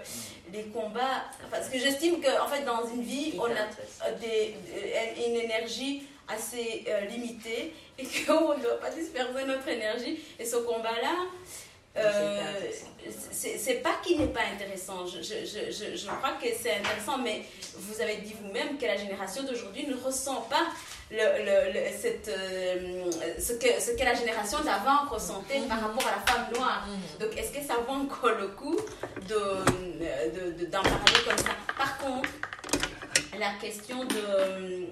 [0.51, 4.55] les combats, parce que j'estime qu'en fait, dans une vie, on a des,
[5.25, 10.19] une énergie assez euh, limitée et qu'on ne doit pas disperser notre énergie.
[10.37, 11.15] Et ce combat-là,
[11.97, 12.53] euh,
[13.31, 15.05] c'est pas qu'il n'est pas intéressant.
[15.07, 17.41] Je, je, je, je, je crois que c'est intéressant, mais
[17.75, 20.67] vous avez dit vous-même que la génération d'aujourd'hui ne ressent pas
[21.11, 26.07] le, le, le- cette, euh, ce, que, ce que la génération d'avant ressentait par rapport
[26.07, 26.87] à la femme noire.
[27.19, 28.77] Donc, est-ce que ça vaut encore le coup
[29.27, 29.35] de,
[30.35, 31.55] de, de- d'en parler comme ça?
[31.77, 32.29] Par contre,
[33.39, 34.87] la question de,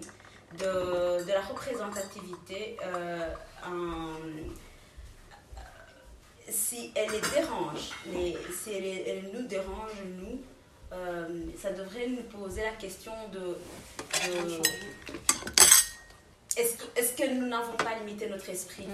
[0.57, 3.29] de, de la représentativité, euh,
[3.65, 4.13] en-
[6.49, 10.39] si elle les dérange, les- si elle, elle nous dérange, nous,
[10.93, 11.27] euh,
[11.61, 13.39] ça devrait nous poser la question de...
[13.39, 14.61] de-
[16.57, 18.87] est-ce que, nous n'avons pas limité notre esprit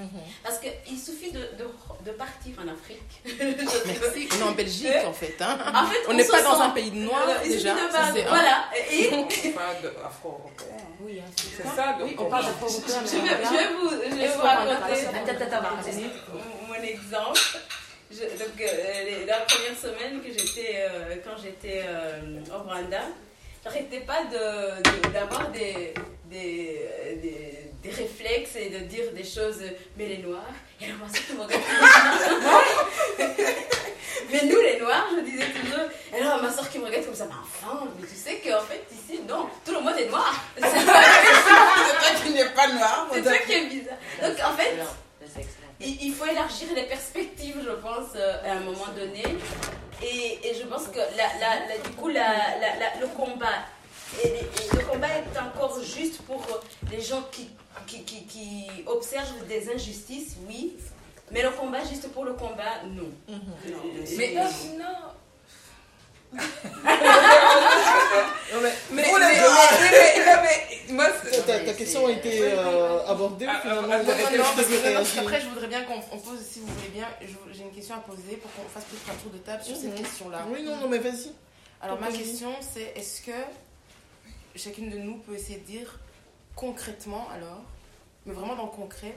[0.44, 1.66] Parce qu'il suffit de, de,
[2.06, 3.00] de partir en Afrique.
[3.26, 4.30] Merci.
[4.34, 5.36] On est en Belgique en fait.
[5.42, 5.58] Hein.
[5.74, 7.74] En fait, On n'est pas dans un pays noir Euh, il suffit déjà.
[7.74, 8.66] de voilà.
[8.92, 10.78] Et, Pas de afro-européen.
[11.02, 14.24] Oui, hein, C'est ça, Oui, on parle d'afro-européen, je vais, je vais vous, je vais
[14.24, 15.02] Est-ce vous qu'on parle raconter.
[15.04, 16.10] d'afro-européen?
[16.28, 17.40] Attends, mon exemple.
[18.12, 23.02] donc, euh, la première semaine que j'étais, euh, quand j'étais euh, au Rwanda,
[23.64, 24.24] j'arrêtais pas
[25.14, 25.94] d'avoir de, des,
[26.30, 26.90] des,
[27.22, 29.62] des, des, réflexes et de dire des choses,
[29.98, 31.40] mais les noirs, et alors moi, ça me
[34.32, 37.16] Mais nous, les noirs, je disais toujours, et alors ma soeur qui me regarde comme
[37.16, 40.34] ça, mais enfin, mais tu sais qu'en fait, ici, non, tout le monde est noir.
[40.58, 41.02] C'est toi
[42.24, 43.10] qui n'es pas noir.
[43.14, 43.98] C'est toi qui es bizarre.
[44.22, 44.78] Donc en fait,
[45.86, 49.24] il faut élargir les perspectives, je pense, euh, à un moment donné.
[50.02, 53.66] Et, et je pense que la, la, du coup, le combat,
[54.24, 54.30] et,
[54.76, 56.46] le combat est encore juste pour
[56.92, 57.50] les gens qui,
[57.88, 60.76] qui, qui, qui, observent des injustices, oui.
[61.32, 63.10] Mais le combat, juste pour le combat, non.
[63.30, 64.18] Mm-hmm.
[64.18, 64.34] Mais
[64.78, 65.14] non.
[68.62, 69.04] Mais, mais,
[71.46, 73.94] ta, question a été euh, abordée ah, finalement.
[73.94, 77.08] Ah, ah, après, je voudrais bien qu'on pose, si vous voulez bien,
[77.52, 79.92] j'ai une question à poser pour qu'on fasse plus un tour de table sur cette
[79.92, 80.04] mhm.
[80.04, 80.46] question-là.
[80.50, 81.32] Oui, non, non, mais vas-y.
[81.82, 83.32] Alors, ma question, c'est est-ce que
[84.56, 86.00] chacune de nous peut essayer de dire
[86.56, 87.64] concrètement, alors,
[88.26, 89.16] mais vraiment dans le concret,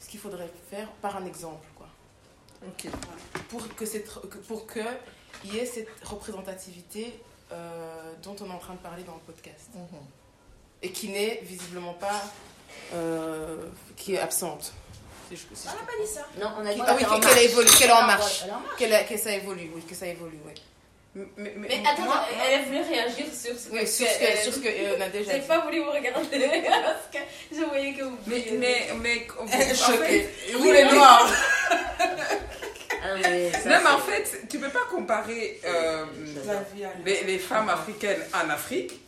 [0.00, 1.88] ce qu'il faudrait faire par un exemple, quoi?
[2.66, 2.90] Ok.
[3.48, 4.08] Pour que, cette,
[4.48, 4.80] pour que
[5.52, 7.14] y ait cette représentativité
[7.52, 9.70] euh, dont on est en train de parler dans le podcast.
[9.74, 10.00] Mhm.
[10.82, 12.22] Et qui n'est visiblement pas.
[12.94, 13.66] Euh,
[13.96, 14.72] qui est absente.
[15.30, 16.26] on n'a pas dit ça.
[16.40, 18.44] Non, on a dit ah, oui, qu'elle évolue, qu'elle est en marche.
[18.76, 20.52] Qu'elle que ça évolue, oui, que ça évolue, oui.
[21.14, 22.10] Mais, mais, attends,
[22.44, 24.96] elle a voulu réagir sur ce que, oui, sur ce que, sur ce que euh,
[24.98, 26.26] on a déjà J'ai pas voulu vous regarder
[26.68, 27.18] parce que
[27.52, 28.18] je voyais que vous.
[28.26, 29.74] Mais, mais, mais, en fait,
[30.58, 31.30] vous les noirs.
[33.04, 33.16] Ah
[33.66, 36.04] non, mais en fait, tu peux pas comparer euh,
[37.04, 38.98] les, les, femmes africaines en Afrique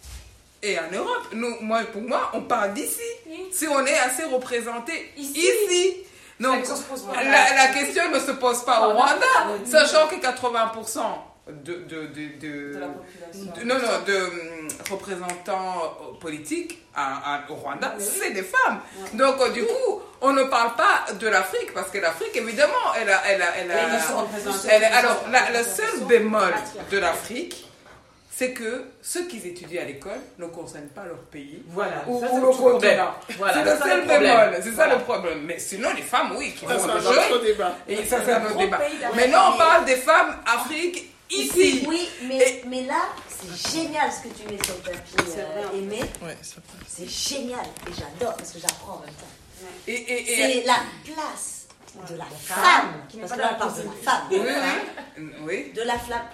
[0.63, 1.29] et en Europe.
[1.33, 3.01] Nous, moi, pour moi, on parle d'ici.
[3.53, 5.49] Si on est assez représenté ici.
[6.39, 6.67] Donc,
[7.15, 11.01] la, la, question ne se pose pas au Rwanda, sachant que 80%
[11.49, 12.07] de, de,
[12.39, 13.65] de, la population.
[13.65, 14.56] non, non, de
[14.91, 18.81] représentants politiques à, au Rwanda, c'est des femmes.
[19.15, 23.23] Donc, du coup, on ne parle pas de l'Afrique, parce que l'Afrique, évidemment, elle a...
[23.27, 23.71] Elle a, elle
[24.85, 26.55] a, alors, le seul bémol
[26.91, 27.67] de l'Afrique,
[28.37, 32.55] c'est que ceux qui étudient à l'école ne concernent pas leur pays voilà, ou, le
[32.55, 33.15] continent.
[33.39, 35.41] Voilà, c'est le seul bémol, c'est ça le problème.
[35.45, 37.57] Mais sinon, les femmes, oui, qui ça, vont jouer.
[37.89, 38.81] Et ça, c'est un autre débat.
[39.15, 41.87] Mais non, on parle des femmes Afrique ici.
[41.89, 43.07] Oui, mais, mais là,
[43.39, 46.01] c'est génial ce que tu mets sur le papier, euh, Aimé.
[46.87, 49.77] c'est génial et j'adore parce que j'apprends en même temps.
[49.87, 51.69] c'est la place
[52.11, 55.73] de la femme, parce que là on parle de la femme, oui, oui.
[55.75, 56.27] de la flamme.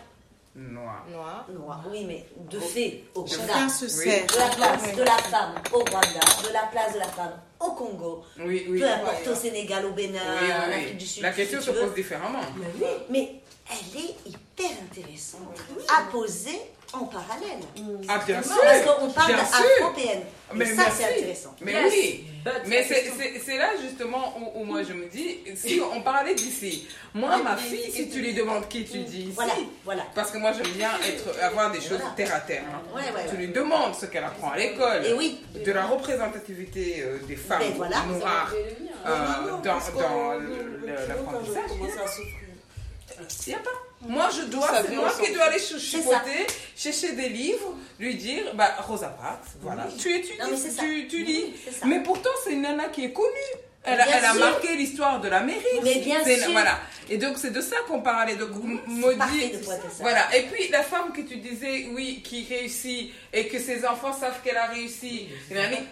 [0.55, 1.07] Noir.
[1.11, 1.47] Noir.
[1.49, 3.55] Noir, oui, mais de fait au Rwanda.
[3.55, 7.71] De la place de la femme au Rwanda, de la place de la femme au
[7.71, 8.81] Congo, oui, oui.
[8.81, 11.23] peu importe au Sénégal, au Bénin, en Afrique du Sud.
[11.23, 12.41] La question se pose différemment.
[12.57, 15.59] Mais, mais elle est hyper intéressante
[15.89, 16.61] à poser
[16.93, 17.61] en parallèle.
[18.09, 18.53] Ah, bien sûr.
[18.63, 20.21] Parce qu'on parle d'afro-PN.
[20.55, 21.55] Mais ça, c'est intéressant.
[21.63, 22.25] Mais oui.
[22.67, 27.57] Mais c'est là justement où, moi je me dis, si on parlait d'ici, moi ma
[27.57, 29.53] fille, si tu lui demandes qui tu dis ici, voilà,
[29.85, 30.03] voilà.
[30.15, 32.65] parce que moi j'aime bien être, avoir des choses terre à terre.
[32.69, 33.01] Hein.
[33.31, 35.03] tu lui demandes ce qu'elle apprend à l'école,
[35.65, 38.53] de la représentativité euh, des femmes noires
[39.07, 40.33] euh, dans, dans
[40.85, 42.42] l'apprentissage.
[43.47, 43.71] Il n'y a pas.
[44.09, 46.47] Moi, je dois, c'est moi qui dois aller chipoter,
[46.77, 49.87] chercher des livres, lui dire, bah, Rosa Parks, voilà.
[49.99, 50.39] Tu étudies,
[50.79, 51.55] tu, tu lis.
[51.87, 53.29] Mais pourtant, c'est une nana qui est connue.
[53.85, 55.83] Elle a, elle a marqué l'histoire de l'Amérique.
[55.83, 56.53] Mais bien sûr.
[56.53, 56.79] Voilà.
[57.11, 58.37] Et donc, c'est de ça qu'on parlait.
[58.37, 58.51] Donc,
[58.87, 59.53] maudit.
[59.99, 60.35] Voilà.
[60.37, 64.41] Et puis, la femme que tu disais, oui, qui réussit et que ses enfants savent
[64.45, 65.29] qu'elle a réussi.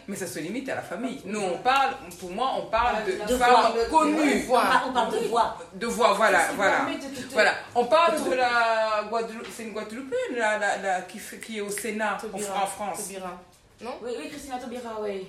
[0.06, 1.20] Mais ça se limite à la famille.
[1.24, 4.46] Nous, on parle, pour moi, on parle de, de femmes connues.
[4.48, 5.58] On parle de voix.
[5.74, 6.40] De voix, voilà.
[6.54, 6.86] Voilà.
[7.32, 7.54] voilà.
[7.74, 9.74] On parle de la Guadeloupe, c'est une
[10.36, 13.10] la, qui, qui est au Sénat en France.
[13.82, 13.92] Non?
[14.02, 15.26] Oui, oui, Christina Taubira, oui.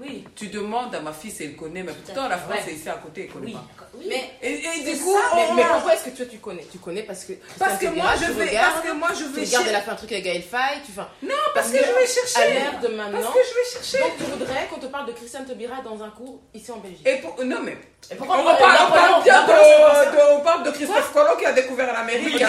[0.00, 0.24] oui.
[0.34, 2.94] Tu demandes à ma fille si elle connaît, mais pourtant la France est ici à
[2.94, 3.64] côté, elle connaît pas.
[4.08, 5.14] Mais, et, du coup,
[5.54, 7.34] mais, pourquoi est-ce que toi tu connais Tu connais parce que.
[7.56, 9.44] Parce que, moi, je vais, parce que moi je vais.
[9.44, 11.02] Tu regardes, elle a fait un truc avec Gaël Faye, tu fais.
[11.22, 12.42] Non, parce, que, je vais chercher.
[12.42, 13.20] À l'heure de maintenant.
[13.20, 13.98] Parce que je vais chercher.
[14.00, 17.06] Donc tu voudrais qu'on te parle de Christiane Taubira dans un cours ici en Belgique.
[17.06, 17.78] Et pour, non, mais.
[18.10, 21.92] Et pourquoi on, parle, on, parle, de, on parle de Christophe Colomb qui a découvert
[21.92, 22.40] l'Amérique.
[22.40, 22.46] Non,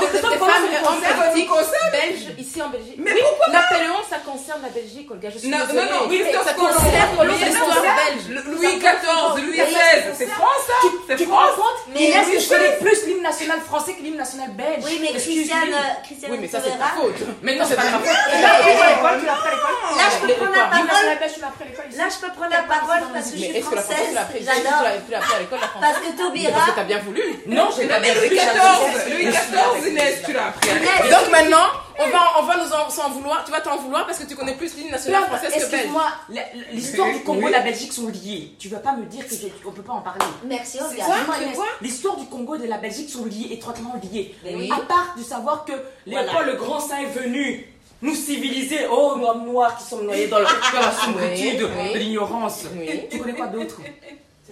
[0.00, 0.48] des femmes
[0.86, 1.48] emblématiques
[1.92, 2.96] belges ici en Belgique.
[2.98, 5.30] Mais pourquoi Napoléon, ça concerne la Belgique, Olga.
[5.30, 8.42] Je suis non, non, non, ça concerne l'histoire belge.
[8.46, 11.50] Louis XIV, Louis XVI, c'est France, ça C'est France.
[11.56, 14.84] rends compte Mais oui, je connais plus l'hymne national français que l'hymne national belge.
[14.84, 15.12] Oui, mais.
[15.12, 17.14] Christiane, euh, Christiane Oui, mais ça, c'est ta faute.
[17.42, 18.06] Mais non, c'est pas ma faute.
[18.06, 19.76] Là, tu l'as l'école.
[19.96, 20.86] Là, je peux prendre la parole.
[21.20, 21.96] belge.
[21.96, 25.58] Là, je peux prendre la parole parce que je suis est-ce que la à l'école,
[25.60, 26.52] la française Parce que Taubira.
[26.52, 27.22] Parce que t'as bien voulu.
[27.46, 28.36] Non, j'ai pas bien Louis vu.
[28.36, 30.70] XIV, Louis XIV, Inès, tu l'as appris.
[30.70, 31.10] à l'école.
[31.10, 31.66] Donc maintenant,
[31.98, 33.44] on va, on va nous en, s'en vouloir.
[33.44, 35.72] Tu vas t'en vouloir parce que tu connais plus l'hymne national française que belge.
[35.72, 38.52] Excuse-moi, la- l'histoire du Congo et la Belgique sont liées.
[38.58, 39.24] Tu vas pas me dire
[39.64, 40.24] qu'on peut pas en parler.
[40.44, 44.34] Merci, quoi, L'histoire du Congo et de la Belgique sont liées, étroitement liées.
[44.72, 45.72] À part de savoir que
[46.06, 47.66] Léopold le Grand Saint est venu
[48.02, 51.92] nous civiliser, oh, nous hommes noirs qui sommes noyés dans, le- dans la sombritude Oui.
[51.94, 52.64] de l'ignorance.
[52.76, 53.02] Oui.
[53.10, 53.76] Tu connais quoi d'autre?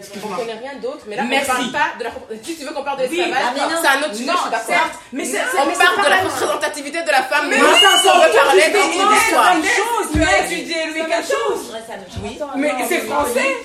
[0.02, 1.50] Je connais rien d'autre, mais là, Merci.
[1.50, 2.10] on parle pas de la.
[2.42, 3.16] Si tu veux qu'on parle de Oui.
[3.16, 4.66] l'esclavage, Ah, mais c'est un autre sujet, Non, je suis d'accord.
[4.66, 7.74] certes, mais c'est- On mais parle pas de la représentativité de la femme Mais noire.
[7.74, 11.36] ça, on c'est veut parler mais même chose, Tu as mais- étudié Louis XIV.
[12.22, 12.38] Oui.
[12.56, 13.56] Mais c'est français.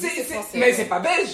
[0.00, 0.08] Oui.
[0.54, 1.30] Mais c'est pas belge.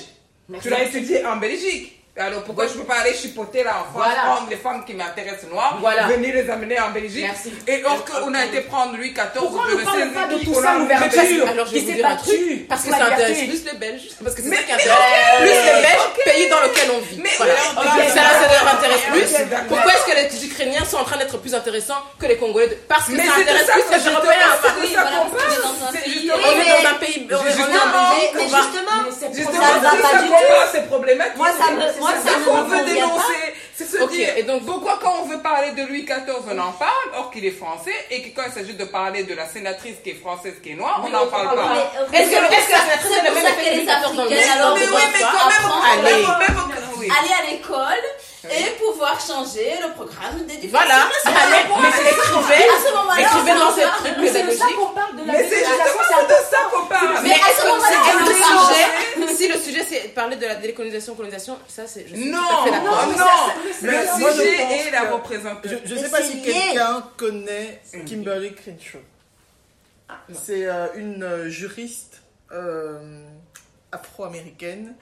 [0.63, 2.01] Tu l'as étudié en Belgique.
[2.17, 4.21] Alors pourquoi je peux pas aller chipoter là en France, Voilà.
[4.23, 6.07] prendre les femmes qui m'intéressent noires, Voilà.
[6.07, 7.53] venir les amener en Belgique Merci.
[7.67, 10.07] Et or qu'on a été prendre Louis XIV, Pourquoi on je ne ne parle sais
[10.15, 13.05] pas de tout ça, l'ouverture Alors je vais vous dire un truc, parce que ça
[13.07, 14.95] intéresse plus les Belges, parce que c'est ça qui intéresse
[15.41, 17.19] plus les Belges, pays dans lequel on vit.
[17.21, 17.55] Mais Voilà.
[17.57, 19.47] Ça, ça leur intéresse plus.
[19.67, 22.75] Pourquoi est-ce que les Ukrainiens sont en train d'être plus intéressants que les Congolais de-
[22.89, 24.33] Parce que Mais ça intéresse plus que les Européens.
[24.83, 26.31] justement- On est dans un pays.
[26.31, 30.35] on est- en Belgique, mais on va- justement, Ça va c'est pas du tout.
[30.71, 31.35] c'est problématique.
[32.05, 33.55] Moi, ça qu'on veut dénoncer.
[33.77, 36.59] C'est se Ok, dire, et donc- pourquoi quand on veut parler de Louis XIV, on
[36.59, 39.49] en parle, or qu'il est français, et que quand il s'agit de parler de la
[39.49, 41.75] sénatrice qui est française, qui est noire, on n'en parle pas.
[42.13, 43.85] Est-ce que la sénatrice C'est a le même effet que les
[44.17, 44.33] monde?
[44.55, 46.25] alors, Mais oui, mais quand même, Allez.
[47.33, 48.05] à l'école
[48.51, 50.71] et pouvoir changer le programme d'éducation.
[50.71, 51.09] Voilà.
[51.25, 52.65] Allez, mais c'est écrivez,
[53.23, 53.97] écrivez dans sort.
[53.99, 56.87] trucs Mais c'est de ça qu'on parle de la Mais c'est justement de ça qu'on
[56.87, 57.15] parle.
[57.23, 60.09] Mais Mais à est-ce ce que moment-là, c'est on le sujet Si le sujet c'est
[60.15, 63.27] parler de la décolonisation, colonisation, ça c'est Non, tout à fait non, non.
[63.83, 65.81] Mais Le moi, je sujet est la représentation.
[65.85, 69.01] Je ne Mais sais pas si quelqu'un connaît Kimberly Crenshaw.
[70.33, 72.23] C'est euh, une euh, juriste
[72.53, 73.25] euh,
[73.91, 74.95] afro-américaine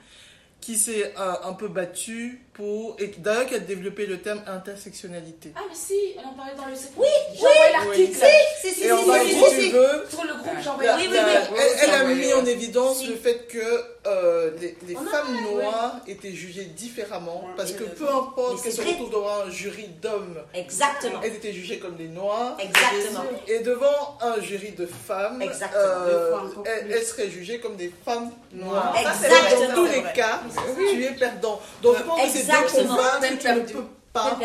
[0.61, 2.95] qui s'est euh, un peu battue pour.
[2.99, 5.53] Et d'ailleurs, qui a développé le terme intersectionnalité.
[5.55, 5.93] Ah, mais si,
[6.23, 6.73] on en parlait dans le.
[6.97, 8.25] Oui, j'ai envoyé l'article.
[8.61, 9.71] Si, si, si, si, si, si si, tu si.
[9.71, 11.59] veux, Sur le groupe, j'ai envoyé la- Oui, oui, oui.
[11.59, 12.33] elle, elle a Oui, mis oui.
[12.33, 13.07] en évidence Si.
[13.07, 13.59] le fait que
[14.05, 18.73] euh, les, les On a femmes noires étaient jugées différemment parce que peu importe qu'elles
[18.73, 21.21] se retrouvent devant un jury d'hommes, Exactement.
[21.23, 22.57] elles étaient jugées comme des noirs.
[22.59, 23.23] Exactement.
[23.47, 25.79] Et devant un jury de femmes, Exactement.
[25.79, 26.35] euh,
[26.65, 28.93] elles, seraient jugées comme des femmes noires.
[28.99, 29.67] Exactement.
[29.69, 30.41] Dans tous les cas,
[30.89, 31.61] tu es perdant.
[31.81, 34.02] Donc je pense que Exactement.
[34.15, 34.37] Ne pas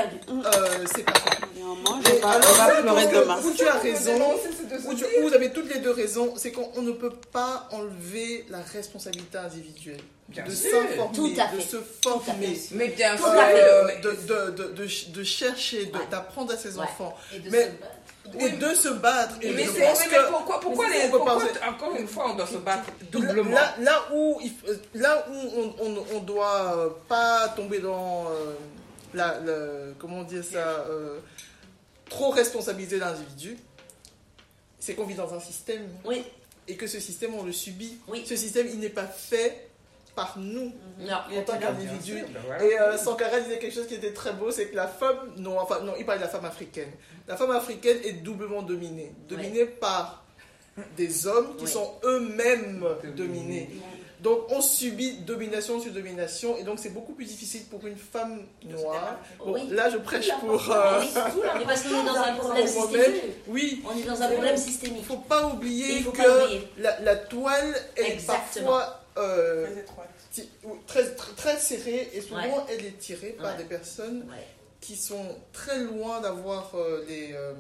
[0.57, 1.21] euh, séparer.
[1.55, 3.39] Néanmoins, Et je vais- alors, on va pleurer demain.
[3.45, 6.53] Où tu as raison, c'est où, tu- où vous avez toutes les deux raisons, c'est
[6.53, 10.01] qu'on on ne peut pas enlever la responsabilité individuelle.
[10.29, 12.59] Bien de s'informer, de se former.
[12.73, 16.85] Mais bien sûr, euh, de, de, de, de, de chercher, d'apprendre à ses Ouais.
[16.85, 18.45] enfants, Et de Mais- se battre.
[18.45, 19.35] et de se battre.
[19.43, 21.39] Et mais c'est- mais pourquoi, pourquoi, mais les, pourquoi
[21.69, 23.51] encore une fois on doit se battre Là, doublement?
[23.55, 28.53] Là, là où, faut- là où on, on, on doit euh, pas tomber dans euh,
[29.15, 29.39] la,
[29.99, 31.19] comment dire ça, euh,
[32.09, 33.57] trop responsabiliser l'individu,
[34.79, 36.25] c'est qu'on vit dans un système Oui.
[36.67, 37.99] et que ce système on le subit.
[38.09, 38.25] Oui.
[38.27, 39.69] Ce système il n'est pas fait
[40.15, 41.15] par nous Non.
[41.39, 42.25] en tant qu'individu.
[42.33, 42.65] Ben voilà.
[42.65, 45.59] Et euh, Sankara disait quelque chose qui était très beau, c'est que la femme, non,
[45.61, 46.91] enfin, non, il parlait de la femme africaine.
[47.29, 49.13] La femme africaine est doublement dominée.
[49.29, 50.25] Dominée par
[50.97, 52.81] des hommes qui sont eux-mêmes
[53.15, 53.15] Dominés.
[53.17, 53.71] dominés.
[54.21, 58.47] Donc on subit domination sur domination et donc c'est beaucoup plus difficile pour une femme
[58.65, 59.19] noire.
[59.39, 59.69] Bon, Oui.
[59.71, 60.71] Là je prêche pour...
[60.73, 61.09] euh, Oui.
[61.59, 63.23] Mais parce qu'on est dans un problème systémique.
[63.47, 65.05] Oui, On est dans un problème il systémique.
[65.05, 66.69] faut pas oublier faut que pas oublier.
[66.79, 68.67] La, la toile est Exactement.
[68.79, 69.67] parfois euh,
[70.33, 70.45] Très
[70.87, 72.65] très, très, très serrée et souvent Ouais.
[72.71, 73.59] elle est tirée par Ouais.
[73.59, 74.47] des personnes Ouais.
[74.81, 77.53] qui sont très loin d'avoir euh, les, euh,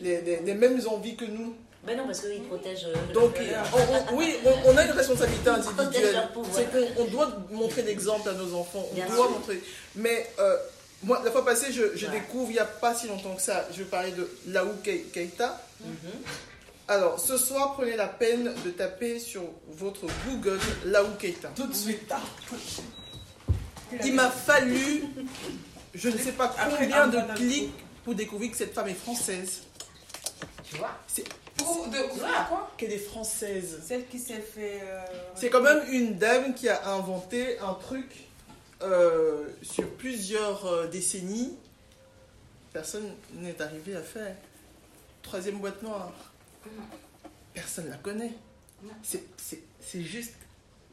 [0.00, 1.54] les, les- les mêmes envies que nous.
[1.86, 2.86] Mais non, parce qu'ils protègent.
[2.86, 6.28] euh, Donc, leur- on- on- oui, on, on a une responsabilité individuelle.
[6.52, 8.84] C'est qu'on on doit montrer l'exemple à nos enfants.
[8.90, 9.30] On Bien doit sûr.
[9.30, 9.62] montrer.
[9.94, 10.56] Mais euh,
[11.04, 12.12] moi, la fois passée, je, je Ouais.
[12.12, 15.60] découvre, il n'y a pas si longtemps que ça, je parlais de Laou Kei- Keita.
[15.80, 15.94] Mhm.
[16.88, 21.48] Alors, ce soir, prenez la peine de taper sur votre Google Laou Keita.
[21.54, 22.12] Tout de suite.
[24.04, 25.04] Il m'a fallu,
[25.94, 27.72] je ne sais pas combien de clics
[28.04, 29.62] pour découvrir que cette femme est française.
[30.68, 30.90] Tu vois?
[31.58, 32.18] Pour- de-
[32.48, 33.80] quoi Qu'elle est française.
[33.84, 34.80] Celle qui s'est fait.
[34.82, 35.00] euh,
[35.34, 38.26] C'est quand même une dame qui a inventé un truc
[38.82, 41.56] euh, sur plusieurs euh, décennies.
[42.72, 44.34] Personne n'est arrivé à faire.
[45.22, 46.12] Troisième boîte noire.
[47.54, 48.32] Personne ne la connaît.
[49.02, 50.34] C'est- C'est c'est juste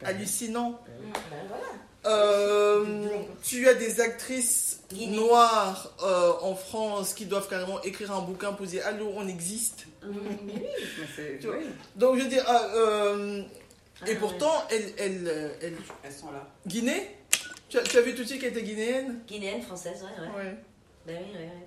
[0.02, 0.80] hallucinant.
[0.86, 1.64] Ben voilà.
[2.06, 2.84] Euh,
[3.42, 8.66] tu as des actrices noires euh, en France qui doivent carrément écrire un bouquin pour
[8.66, 9.86] dire Allô, on existe.
[10.02, 10.68] Mais
[11.40, 11.56] Tu vois?
[11.56, 11.64] oui.
[11.96, 13.42] Donc je veux dire, ah, euh,
[14.06, 16.46] et Ah, pourtant, elle, elle, euh, elle- Elles sont là.
[16.66, 17.10] Guinée
[17.70, 19.20] tu as, tu as vu tout de suite qu'elle était guinéenne?
[19.26, 20.44] Guinéenne, française, ouais, ouais.
[20.44, 20.54] Ouais.
[21.06, 21.66] Ben oui, ouais, ouais.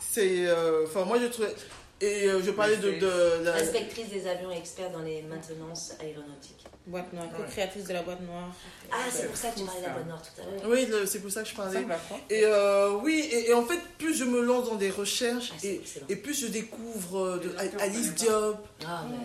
[0.00, 0.46] C'est.
[0.46, 1.54] euh, Enfin, moi je trouvais.
[2.00, 3.54] Et euh, je parlais de, de la.
[3.56, 6.64] Inspectrice des avions et expert dans les maintenances aéronautiques.
[6.86, 7.44] Boîte noire, Ouais.
[7.46, 8.50] co-créatrice de la boîte noire.
[8.92, 10.70] Ah, c'est pour ça que tu parlais de la bonne Nord tout à l'heure.
[10.70, 11.80] Oui, c'est pour ça que je parlais.
[12.28, 15.66] Et euh, oui, et, et en fait, plus je me lance dans des recherches Ah,
[16.10, 18.14] et, plus je découvre euh, de, Alice.
[18.14, 19.16] Diop, Ah, mais...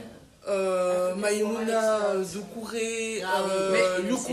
[0.48, 2.23] euh, Ah, Maïmouna Ah euh,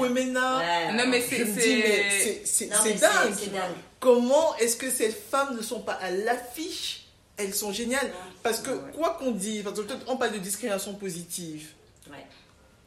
[0.04, 0.58] Emena.
[0.58, 0.92] Ouais.
[0.92, 1.44] Non, mais c'est.
[1.44, 2.36] dingue.
[2.44, 2.66] C'est
[3.50, 3.60] dingue.
[3.98, 7.02] Comment est-ce que ces femmes ne sont pas à l'affiche?
[7.38, 8.10] Elles sont géniales.
[8.42, 11.70] Parce que, quoi qu'on dise, parce que peut-être on parle de discrimination positive.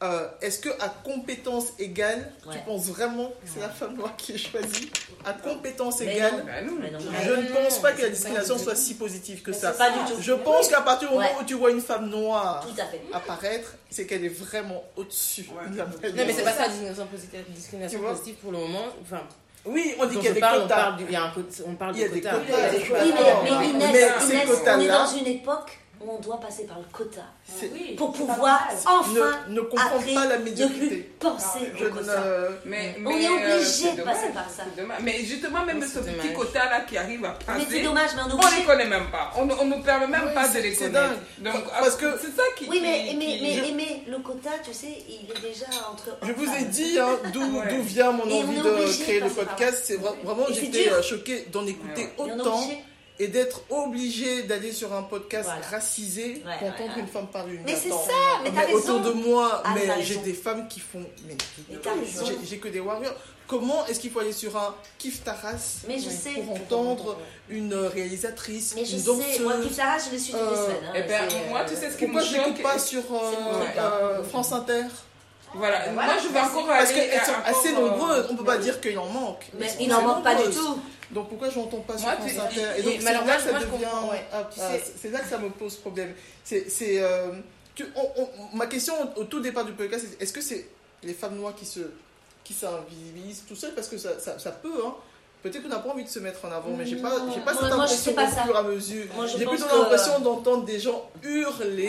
[0.01, 4.31] Euh, Est-ce que à compétence égale, tu penses vraiment que c'est la femme noire qui
[4.31, 4.89] est choisie?
[5.25, 6.43] À compétence Mais égale, non.
[6.45, 6.73] Bah non.
[6.81, 6.99] Mais non.
[7.25, 9.73] je ne pense pas que la discrimination soit si positive que Mais ça.
[9.73, 10.21] c'est pas du tout.
[10.21, 11.35] Je pense qu'à partir du moment Ouais.
[11.41, 12.65] où tu vois une femme noire
[13.11, 15.69] apparaître, c'est qu'elle est vraiment au-dessus Ouais.
[15.69, 15.91] de la Non,
[16.25, 18.85] mais c'est pas ça la discrimination positive, discrimination positive pour le moment.
[19.01, 19.21] Enfin,
[19.65, 20.75] Oui, on dit qu'il y a des parle, on quotas.
[20.75, 22.37] parle, du- il y a un côté- on parle Il y a de des quotas.
[22.39, 23.03] quotas.
[23.03, 26.39] Oui, mais, mais Mais ces Inès, on est quotas-là- dans une époque où on doit
[26.39, 27.21] passer par le quota
[27.61, 29.11] Oui, pour pouvoir enfin
[29.49, 31.11] ne, ne après, pas la ne plus médiocrité.
[31.19, 32.19] penser Je au quota.
[32.19, 32.47] ne...
[32.65, 34.63] Mais, On mais, est euh, obligé de passer dommage, par ça.
[35.01, 36.33] Mais justement, même ce petit dommage.
[36.33, 39.11] quota-là qui arrive à Mais c'est passer, dommage, mais on on ne les connaît même
[39.11, 39.31] pas.
[39.37, 41.15] On ne on nous permet même Oui, pas de les connaître.
[41.39, 42.65] Donc, Parce que- c'est ça qui.
[42.69, 46.17] Oui, mais, qui- mais, qui- mais, mais le quota, tu sais, il est déjà entre.
[46.23, 47.67] Je vous ai dit hein, d'où Ouais.
[47.69, 49.83] d'où vient mon Et on envie de créer le podcast.
[49.85, 52.61] C'est vra- vraiment, j'étais euh, choquée d'en écouter on autant.
[53.19, 55.65] Et d'être obligée d'aller sur un podcast Voilà.
[55.67, 57.01] racisé Ouais, pour ouais, entendre ouais.
[57.01, 57.59] une femme parler.
[57.65, 57.95] Mais c'est ça,
[58.43, 61.03] mais t'as Mais autour de moi, Ah, mais j'ai des femmes qui font.
[61.27, 61.35] Mais,
[61.69, 62.25] Mais t'as raison.
[62.43, 63.13] j'ai- que des warriors.
[63.47, 66.31] Comment est-ce qu'il faut aller sur un kiff taras Mais je sais.
[66.33, 67.17] pour entendre
[67.49, 70.57] une réalisatrice, Mais je une sais, danseuse moi, tout ça, je le suis toutes les
[70.57, 70.77] Euh, semaines.
[70.87, 73.63] hein, Eh ben, moi, euh, tu sais ce qui Pourquoi je choque pas sur euh,
[73.77, 74.83] euh, France Inter?
[75.55, 77.09] Voilà, moi je vais encore Parce aller.
[77.09, 79.45] qu'elles sont assez euh, nombreuses, on peut pas dire qu'il en manque.
[79.59, 80.79] Mais il n'en manque pas du tout.
[81.11, 83.49] Donc pourquoi je n'entends pas sur France Inter et- donc c'est là moi, que ça
[83.51, 84.25] moi, je devient, comprends, ouais.
[84.31, 84.71] ah, ah,
[85.01, 86.13] c'est- là que ça me pose problème.
[86.43, 87.31] C'est, c'est, euh,
[87.73, 90.67] tu- on- on- ma question au tout départ du podcast, est-ce que c'est
[91.03, 91.79] les femmes noires qui se,
[92.43, 93.73] qui s'invisibilisent tout seules?
[93.73, 94.93] Parce que ça, ça, ça peut, hein.
[95.41, 97.53] Peut-être qu'on n'a pas envie de se mettre en avant, mais j'ai pas, j'ai pas
[97.53, 99.05] cette moi, je impression pas au fur et à mesure.
[99.25, 101.87] Je J'ai plutôt que- l'impression d'entendre des gens hurler.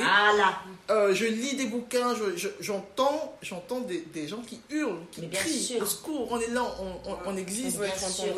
[0.91, 5.23] Euh, je lis des bouquins, je- je- j'entends, j'entends des, des gens qui hurlent, qui
[5.23, 5.83] Mais bien crient sûr.
[5.83, 6.29] au secours.
[6.31, 7.79] On est là, on, on- on existe.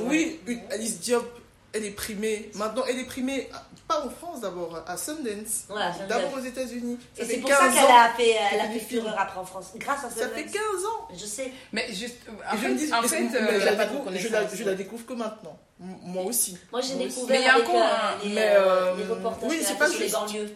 [0.09, 1.25] Oui, une Alice Diop,
[1.73, 2.51] elle est primée.
[2.55, 5.65] Maintenant, elle est primée, à- pas en France d'abord, à Sundance.
[5.69, 6.99] Voilà, D'abord aux États-Unis.
[7.17, 7.99] Et Ça c'est fait pour ça 15 qu'elle ans.
[7.99, 9.67] a fait, elle qu'elle a fait fait fureur après en France.
[9.77, 10.55] Grâce à Ça fait 15
[10.85, 11.09] ans.
[11.15, 11.53] Je sais.
[11.73, 12.17] Mais juste.
[12.51, 14.65] En me dis, fait, en mais- fait, euh, je, la pas découvre, je, la, je
[14.65, 15.59] la découvre que maintenant.
[15.79, 16.57] Moi aussi.
[16.71, 18.61] Moi, j'ai découvert Mais il y a avec euh, un- les, mais, euh,
[18.93, 20.15] euh, les reportages oui, c'est pas fait sur les juste.
[20.21, 20.51] banlieues.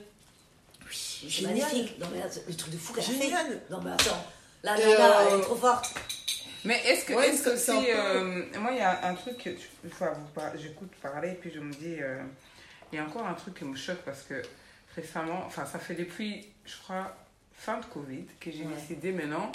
[0.91, 1.57] C'est Génial.
[1.57, 1.99] magnifique.
[1.99, 3.23] Non, mais le truc de fou qu'elle a fait.
[3.25, 3.61] Génial.
[3.71, 4.25] Non, mais attends.
[4.63, 4.87] La nana,
[5.21, 5.91] euh, elle est trop forte.
[6.67, 7.71] Mais est-ce que, Ouais, est-ce que si.
[7.71, 9.51] euh, moi, il y a un truc que.
[10.35, 11.97] par- j'écoute parler, et puis je me dis.
[12.01, 12.23] euh,
[12.93, 14.41] il y a encore un truc qui me choque parce que
[14.95, 15.43] récemment.
[15.47, 17.17] Enfin, ça fait depuis, je crois,
[17.55, 18.75] fin de Covid que j'ai Ouais.
[18.75, 19.51] décidé maintenant.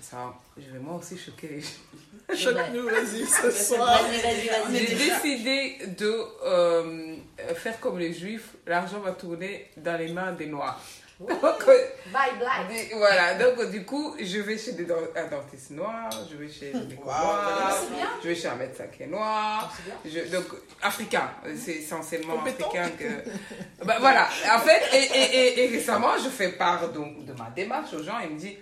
[0.00, 1.68] Ça, je vais moi aussi choquer les gens.
[2.34, 4.02] Choque-nous, vas-y, ce soir.
[4.02, 4.86] Vas-y, vas-y, vas-y.
[4.86, 7.16] J'ai décidé de euh,
[7.54, 10.80] faire comme les juifs, l'argent va tourner dans les mains des noirs.
[11.28, 11.78] Donc, euh,
[12.12, 12.68] Bye, black.
[12.68, 16.72] du- voilà, donc du coup, je vais chez des un dentiste noir, je vais chez
[16.72, 17.82] des Wow, noirs,
[18.22, 19.72] je vais chez un médecin qui est noir,
[20.04, 20.46] je- donc
[20.82, 22.68] africain, c'est essentiellement Compétent.
[22.68, 23.84] africain que...
[23.84, 27.50] Bah, voilà, en fait, et, et, et, et récemment, je fais part donc, de ma
[27.54, 28.56] démarche aux gens, il me dit,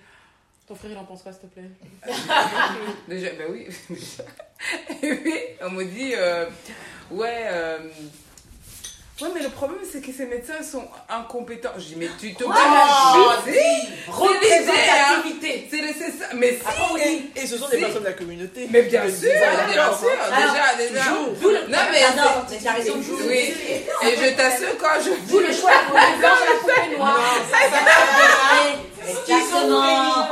[0.69, 1.71] Ton frère, il en pense quoi, s'il te plaît?
[3.09, 3.67] Déjà, ben oui.
[5.03, 6.47] Et puis, on me dit, euh,
[7.11, 7.79] ouais, euh,
[9.23, 11.71] ouais, mais le problème, c'est que ces médecins sont incompétents.
[11.77, 12.53] Je dis, mais tu te Oh,
[13.45, 15.69] si, Représentativité.
[15.71, 16.27] c'est c'est ça.
[16.35, 17.03] Mais si,
[17.37, 18.67] Et, et ce sont des personnes de la communauté.
[18.71, 19.99] mais bien sûr, bien d'accord.
[19.99, 21.11] sûr, déjà, déjà.
[21.11, 21.23] Non,
[21.91, 22.95] mais Ah, non, mais t'as raison.
[23.03, 23.55] c'est- oui.
[24.03, 26.31] Et je t'assure, quand je D'où le choix de la
[26.61, 27.21] poupée noire.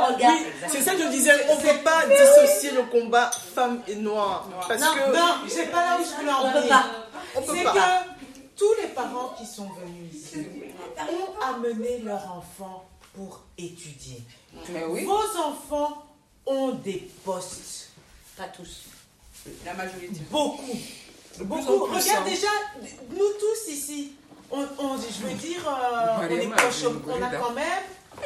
[0.09, 0.35] Regarde.
[0.67, 4.47] C'est ça que je disais, on ne peut pas dissocier le combat femme et noir.
[4.67, 6.69] Parce Non, que Non, c'est pas là où je voulais en On peut venir.
[6.69, 6.85] pas.
[7.35, 8.03] on peut C'est pas.
[8.59, 10.45] Tous les parents qui sont venus ici
[10.99, 14.21] ont amené leurs enfants pour étudier.
[14.69, 15.05] Mais oui.
[15.05, 16.05] Vos enfants
[16.45, 17.91] ont des postes.
[18.37, 18.83] Pas tous.
[19.65, 20.19] La majorité.
[20.29, 20.77] Beaucoup.
[21.39, 21.85] Beaucoup.
[21.85, 22.23] Regarde hein.
[22.25, 22.47] déjà,
[23.09, 24.11] nous tous ici,
[24.51, 27.83] on, on- je veux dire, euh, On est proche, on a quand même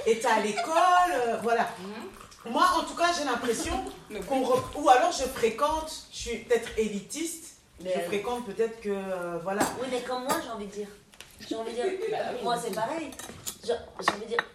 [0.07, 1.69] est à l'école, euh, voilà.
[2.45, 3.73] Moi, en tout cas, j'ai l'impression
[4.27, 4.41] qu'on
[4.81, 7.42] ou alors je fréquente, je suis peut-être élitiste,
[7.83, 9.61] Mais- je fréquente peut-être que euh, voilà.
[9.81, 10.87] Oui, mais comme moi, j'ai envie de dire.
[11.47, 11.85] J'ai envie de dire.
[12.43, 13.11] Moi, c'est pareil.
[13.63, 14.45] J'ai j'ai envie de dire.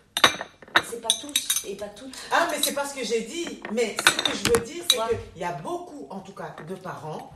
[0.91, 2.15] C'est pas tous et pas toutes.
[2.33, 3.61] Ah, mais c'est pas ce que j'ai dit.
[3.73, 4.97] Mais ce que je veux dire, c'est
[5.33, 7.31] qu'il y a beaucoup, en tout cas, de parents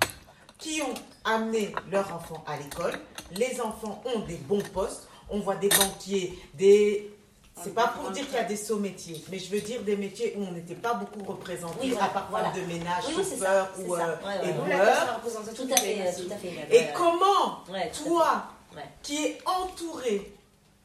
[0.59, 0.95] qui ont
[1.25, 2.95] amené leurs enfants à l'école.
[3.33, 5.09] Les enfants ont des bons postes.
[5.29, 7.12] On voit des banquiers, des.
[7.65, 9.97] C'est pas pour dire qu'il y a des sauts métiers, mais je veux dire des
[9.97, 12.51] métiers où on n'était pas beaucoup représentés, Oui, voilà, à part voilà.
[12.53, 14.05] de ménage, Oui, ça, ou euh, Ouais,
[14.43, 14.69] ouais, éboueur.
[14.69, 15.55] ouais.
[15.55, 16.77] Tout à fait, tout à fait.
[16.77, 17.61] Et comment,
[18.05, 18.45] toi,
[19.03, 20.33] qui es entouré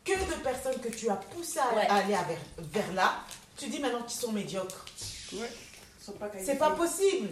[0.03, 1.87] que de personnes que tu as poussées à, Ouais.
[1.87, 3.13] à aller vers, vers là,
[3.57, 4.85] tu dis maintenant qu'ils sont médiocres.
[6.45, 7.29] C'est pas possible.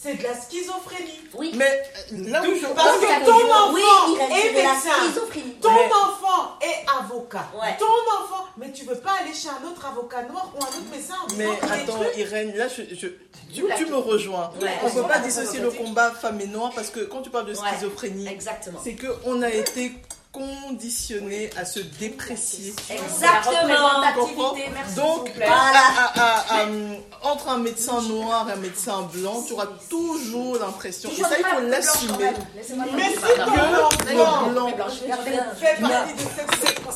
[0.00, 1.20] C'est de la schizophrénie.
[1.34, 1.52] Oui.
[1.56, 3.82] Mais euh, là où je Parce que ton enfant Oui,
[4.30, 4.90] est de la médecin.
[5.06, 5.54] schizophrénie.
[5.60, 7.48] Ton Mais- enfant est avocat.
[7.60, 7.76] Ouais.
[7.78, 10.82] Ton enfant, mais tu veux pas aller chez un autre avocat noir ou un autre
[10.92, 11.98] médecin en Mais attends.
[12.16, 13.08] Irène, là, je, je-
[13.52, 14.52] tu, tu me rejoins.
[14.62, 14.70] Ouais.
[14.84, 17.46] On ne peut pas dissocier le combat femme et noir parce que quand tu parles
[17.46, 18.78] de schizophrénie, Exactement.
[18.82, 19.94] c'est qu'on a été
[20.38, 22.74] conditionné à se déprécier.
[22.90, 24.00] Exactement.
[24.72, 29.52] Merci, Donc, à- à- à- euh, entre un médecin noir et un médecin blanc, tu
[29.54, 32.30] auras toujours l'impression, et ça il faut l'assumer,
[32.94, 33.50] Mais ton que
[34.08, 34.68] le blanc,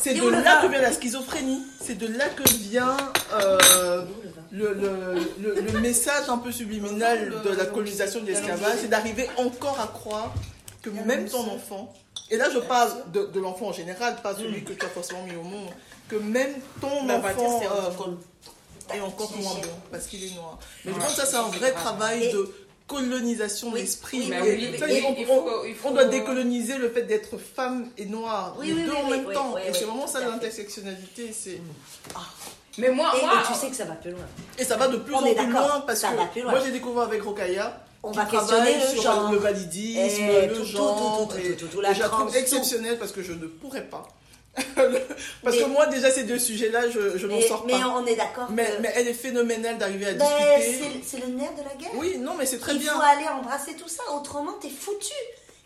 [0.01, 1.63] c'est de là que vient la schizophrénie.
[1.85, 2.97] C'est de là que vient
[3.35, 4.03] euh,
[4.51, 8.79] le, le, le- le message un peu subliminal de la colonisation de l'esclavage.
[8.81, 10.33] C'est d'arriver encore à croire
[10.83, 11.93] que même ton enfant,
[12.33, 15.23] et là je parle de, de l'enfant en général, pas celui que tu as forcément
[15.25, 15.69] mis au monde,
[16.09, 19.61] que même ton Bah, on va dire enfant euh, est encore moins bon
[19.93, 20.59] parce qu'il est noir.
[20.85, 22.53] Mais je pense que ça c'est un vrai travail de
[22.89, 24.27] colonisation de l'esprit.
[24.29, 28.57] mais Et oui, et on- on- on doit décoloniser le fait d'être femme et noire,
[28.59, 29.53] Oui, les oui, deux oui, en oui, même oui, temps.
[29.55, 31.33] oui, et c'est oui, vraiment ça l'intersectionnalité.
[31.33, 31.61] C'est
[32.79, 34.25] Mais moi, Et, moi et tu sais que ça va plus loin.
[34.59, 36.53] et ça va de plus On en plus loin parce ça que va plus loin.
[36.53, 37.85] moi j'ai découvert avec Rokaya.
[38.05, 39.31] On qui va travaille questionner le sur genre.
[39.31, 42.01] le validisme, Et le tout, tout, genre, tout, tout, tout, tout, tout, la et je
[42.01, 42.37] la trouve trans, tout.
[42.37, 44.09] exceptionnelle parce que je ne pourrais pas.
[45.43, 47.89] parce que Mais- moi déjà ces deux sujets-là, je, je n'en Mais, sors mais pas.
[47.89, 50.27] on est d'accord Mais, que mais elle est phénoménale d'arriver à Ben,
[50.59, 51.01] discuter.
[51.05, 51.91] c'est c'est le nerf de la guerre.
[51.95, 52.93] Oui, non, mais c'est très Il bien.
[52.93, 55.13] faut aller embrasser tout ça, autrement t'es foutu.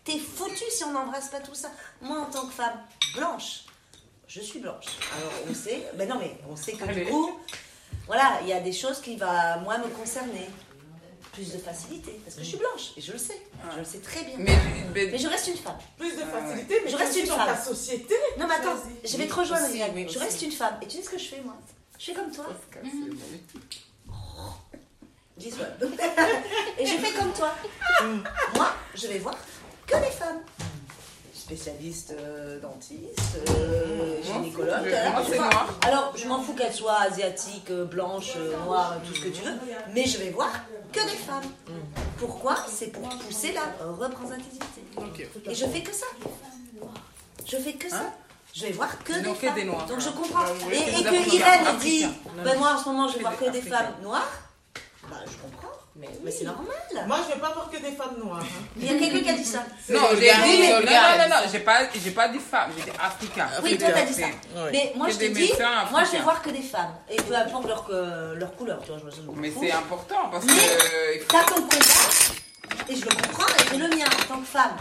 [0.04, 1.68] T'es foutu si on n'embrasse pas tout ça.
[2.00, 2.78] Moi, en tant que femme
[3.16, 3.64] blanche,
[4.28, 4.86] je suis blanche.
[5.16, 7.38] Alors on sait, ben non mais on sait que du coup,
[8.06, 9.26] voilà, il y a des choses qui vont
[9.62, 10.48] moi me concerner.
[11.32, 13.38] Plus de facilité, parce que je suis blanche, et je le sais.
[13.74, 14.36] Je le sais très bien.
[14.38, 14.56] Mais,
[14.94, 15.76] mais- Mais je reste une femme.
[15.98, 17.46] Plus de facilité, mais Je reste es une dans femme.
[17.48, 18.14] ta société.
[18.38, 20.78] Non mais attends, je vais te rejoindre, aussi, oui, Je reste une femme.
[20.80, 21.54] Et tu sais ce que je fais moi?
[21.98, 22.46] Je fais comme toi.
[25.36, 25.66] Dis-toi.
[26.78, 27.52] Et je fais comme toi.
[28.54, 29.36] Moi, je vais voir
[29.86, 30.40] que des femmes.
[31.46, 34.84] Spécialistes euh, dentistes, euh, gynécologues.
[34.84, 35.68] Je- moi, c'est je vois- noir.
[35.82, 39.42] Alors, je m'en fous qu'elles soient asiatiques, euh, blanches, euh, noires, tout ce que tu
[39.42, 39.52] veux.
[39.94, 40.50] Mais je vais voir
[40.92, 41.44] que des femmes.
[42.18, 42.56] Pourquoi?
[42.68, 44.82] C'est pour pousser la représentativité.
[45.48, 46.06] Et je fais que ça.
[47.46, 48.12] Je fais que ça.
[48.52, 49.54] Je vais voir que des que femmes.
[49.54, 49.86] des noirs.
[49.86, 50.40] Donc je comprends.
[50.44, 51.36] Ah oui, et que et.
[51.36, 52.06] Irène dit,
[52.42, 54.28] ben moi en ce moment je vais voir que des femmes noires.
[55.08, 55.75] Bah je comprends.
[55.98, 56.66] Mais, c'est normal.
[57.06, 58.40] Moi, je vais pas voir que des femmes noires.
[58.42, 58.64] hein.
[58.76, 59.60] Il y a quelqu'un qui a dit ça.
[59.88, 62.90] Non, j'ai dit, non, non, non, non, j'ai pas, j'ai pas dit femme, j'ai dit
[63.02, 63.48] africain.
[63.62, 64.26] Oui, toi t'as dit ça.
[64.72, 66.22] Mais moi je te dis, moi je vais africains.
[66.22, 66.94] voir que des femmes.
[67.08, 70.44] Et peu importe leur, euh, leur couleur, tu vois, je me Mais c'est important parce
[70.44, 71.20] Mais que.
[71.20, 74.46] euh, T'as ton combat, et je le comprends, et j'ai le mien en tant que
[74.46, 74.76] femme.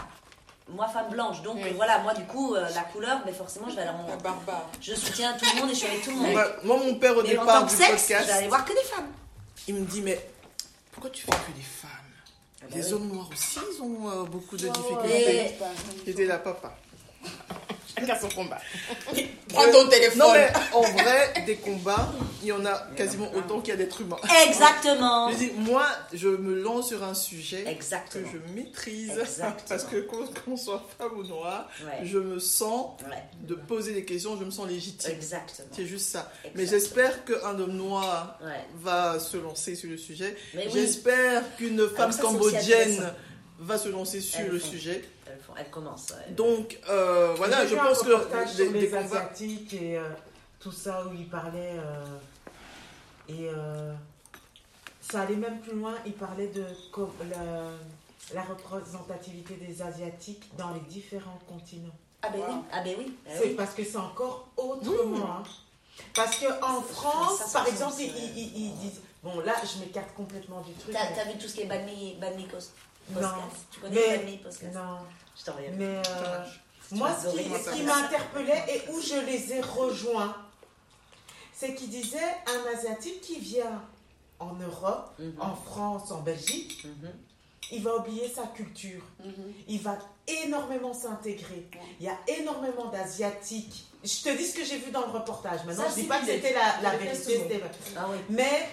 [0.68, 3.76] Moi, femme blanche, donc euh, voilà, moi du coup, euh, la couleur, mais forcément, je
[3.76, 4.16] vais aller en.
[4.22, 4.68] Barbare.
[4.82, 6.38] Je soutiens tout le monde et je suis avec tout le monde.
[6.64, 9.06] Moi, mon père, au départ du sexe, je podcast, vais aller voir que des femmes.
[9.68, 10.20] il me dit Mais
[10.96, 11.90] pourquoi tu fais que des femmes
[12.62, 12.92] bah Les oui.
[12.94, 15.50] hommes noirs aussi, ils ont euh, beaucoup de Et- difficultés.
[16.06, 16.74] J'étais là, papa.
[17.98, 18.58] Chacun son combat.
[19.48, 20.18] Prends ton téléphone.
[20.18, 22.12] Non, mais en vrai, des combats,
[22.42, 24.18] il y en a quasiment autant qu'il y a d'êtres humains.
[24.46, 25.30] Exactement.
[25.30, 28.24] Je dis, moi, je me lance sur un sujet Exactement.
[28.30, 29.10] que je maîtrise.
[29.18, 29.54] Exactement.
[29.68, 30.06] Parce que
[30.44, 32.04] qu'on soit femme ou noire, Ouais.
[32.06, 33.16] je me sens Ouais.
[33.42, 35.12] de poser des questions, je me sens légitime.
[35.12, 35.68] Exactement.
[35.72, 36.30] C'est juste ça.
[36.44, 36.52] Exactement.
[36.56, 38.64] Mais j'espère qu'un homme noir Ouais.
[38.82, 40.36] va se lancer sur le sujet.
[40.54, 40.62] Oui.
[40.72, 43.12] J'espère qu'une femme ça, cambodgienne
[43.58, 45.02] va se lancer sur le sujet.
[45.36, 45.54] Elle, font-.
[46.30, 49.00] Donc, euh, voilà, je pense que des, sur des les combats.
[49.04, 50.08] asiatiques et euh,
[50.60, 52.04] tout ça où il parlait euh,
[53.28, 53.92] et euh,
[55.00, 55.94] ça allait même plus loin.
[56.04, 56.64] Il parlait de
[57.30, 57.70] la,
[58.34, 61.94] la représentativité des asiatiques dans les différents continents.
[62.22, 62.54] Ah ben oui.
[62.72, 63.16] Ah ben oui.
[63.26, 63.54] Ah C'est oui.
[63.54, 65.26] parce que c'est encore autrement.
[65.38, 65.42] hein.
[66.14, 69.00] Parce que en France, ça, ça, par exemple, ils, ils- ils- ils disent.
[69.22, 70.92] Bon, là, je m'écarte complètement du truc.
[70.94, 72.72] T'as mais- vu tout ce qui est Badmi Cos-
[73.10, 73.28] Non.
[73.70, 73.94] Tu connais
[74.24, 74.98] Mais- Podcast Non.
[75.38, 75.70] Je t'en reviens.
[75.74, 76.44] Mais euh,
[76.92, 80.36] moi, ce qui, ce qui interpellée et où je les ai rejoints,
[81.52, 83.82] c'est qu'il disait un Asiatique qui vient
[84.38, 85.34] en Europe, Mhm.
[85.40, 87.10] en France, en Belgique, Mhm.
[87.72, 89.02] il va oublier sa culture.
[89.68, 89.98] Il va
[90.28, 91.66] énormément s'intégrer.
[92.00, 93.86] Il y a énormément d'Asiatiques.
[94.04, 95.64] Je te dis ce que j'ai vu dans le reportage.
[95.64, 96.52] Maintenant, Ça, je dis c'est pas que c'était
[96.82, 97.60] la, vérité.
[97.96, 98.18] Ah oui.
[98.30, 98.68] Mais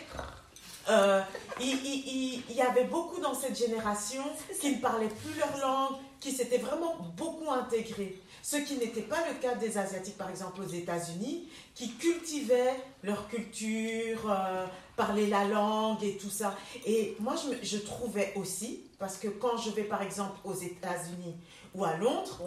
[0.90, 1.22] euh,
[1.62, 4.24] il, il- il- il y avait beaucoup dans cette génération
[4.60, 8.18] qui ne parlaient plus leur langue, qui s'étaient vraiment beaucoup intégrés.
[8.42, 12.74] Ce qui n'était pas le cas des Asiatiques, par exemple aux États-Unis, qui cultivaient
[13.04, 16.56] leur culture, euh, parlaient la langue et tout ça.
[16.86, 20.54] Et moi, je, me- je trouvais aussi, parce que quand je vais par exemple aux
[20.56, 21.36] États-Unis
[21.76, 22.42] ou à Londres,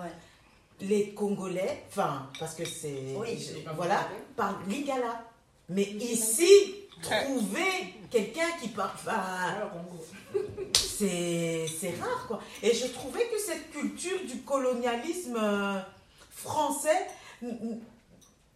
[0.81, 3.15] les Congolais, enfin, parce que c'est.
[3.19, 3.39] Oui.
[3.39, 5.23] je- voilà, parlent lingala.
[5.69, 6.48] Mais ici,
[7.03, 8.90] trouver quelqu'un qui parle.
[8.94, 9.55] enfin,
[10.98, 12.40] c'est rare, quoi.
[12.62, 15.78] Et je trouvais que cette culture du colonialisme euh,
[16.31, 17.07] français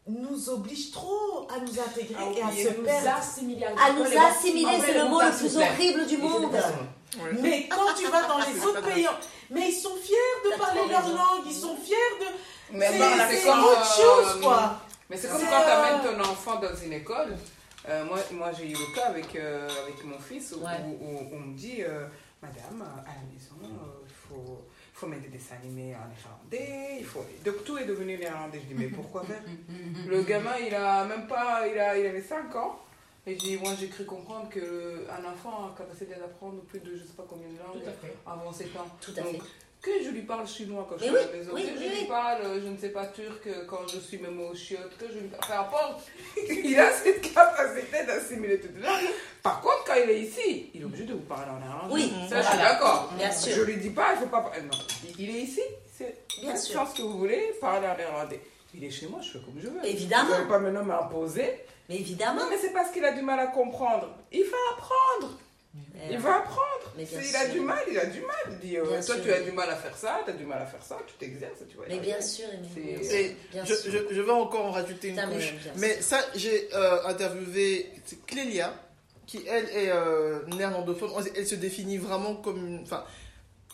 [0.06, 3.09] nous oblige trop à nous intégrer Ah et à se perdre.
[3.18, 6.51] assimiler à nous assimiler, c'est le mot le plus horrible du monde.
[7.40, 9.06] Mais quand tu vas dans les autres pays,
[9.51, 12.26] mais ils sont fiers de parler leur langue, ils sont fiers de.
[12.72, 14.80] Mais c'est bon, autre chose, euh, quoi.
[15.09, 17.36] Mais c'est comme quand tu amènes euh, ton enfant dans une école.
[17.89, 21.28] Euh, moi, moi j'ai eu le cas avec, euh, avec mon fils où, où- où
[21.35, 22.07] on me dit euh,
[22.43, 23.55] Madame, à la maison,
[24.07, 24.62] il faut,
[24.94, 26.97] faut mettre des dessins animés en néerlandais.
[27.01, 27.24] Il faut...
[27.44, 28.61] Donc tout est devenu néerlandais.
[28.62, 29.43] Je dis Mais pourquoi faire?
[30.07, 31.66] Le gamin, il a même pas.
[31.69, 32.78] Il, a, il avait 5 ans.
[33.27, 37.02] Et je dis Moi, j'ai cru comprendre qu'un enfant a capacité d'apprendre plus de je
[37.02, 37.85] sais pas combien de langues
[38.27, 38.86] avant 7 ans.
[39.01, 39.43] Tout à Donc, fait.
[39.82, 42.01] Que je lui parle chinois quand je suis à la maison, oui, que je oui,
[42.01, 44.97] lui parle, euh, je ne sais pas, turc euh, quand je suis même au chiottes,
[44.98, 46.01] que je lui parle, peu importe.
[46.65, 49.09] il a cette capacité d'assimiler les langues.
[49.43, 51.94] Par contre, quand il est ici, il est obligé de vous parler en néerlandais.
[51.94, 53.11] Oui, ça je suis d'accord.
[53.16, 53.57] Bien sûr.
[53.57, 54.62] Je lui dis pas, il faut pas parler.
[54.62, 54.78] Non,
[55.19, 55.62] il- est ici,
[55.97, 56.86] c'est Bien faites sûr.
[56.86, 58.40] ce que vous voulez, parler en néerlandais.
[58.74, 59.85] Il est chez moi, je fais comme je veux.
[59.85, 60.24] Évidemment.
[60.27, 61.59] Vous n'allez pas maintenant m'imposer.
[61.89, 62.40] Mais évidemment.
[62.40, 64.09] Non, mais c'est parce qu'il a du mal à comprendre.
[64.31, 65.39] Il va apprendre.
[66.10, 66.93] Il va apprendre.
[66.97, 68.36] Mais il a du mal, il a du mal.
[68.51, 69.22] Il dit, euh, toi, sûr.
[69.22, 71.14] tu as du mal à faire ça, tu as du mal à faire ça, tu
[71.14, 71.86] t'exerces, tu vois.
[71.89, 73.14] Mais bien sûr, mais bien sûr.
[73.16, 73.93] Et Bien je, sûr.
[73.93, 75.55] je- je vais encore en rajouter une couche.
[75.77, 77.90] Mais ça, j'ai euh, interviewé
[78.27, 78.74] Clélia,
[79.27, 81.10] qui elle est euh, néerlandophone.
[81.36, 82.81] Elle se définit vraiment comme.
[82.82, 83.05] Enfin,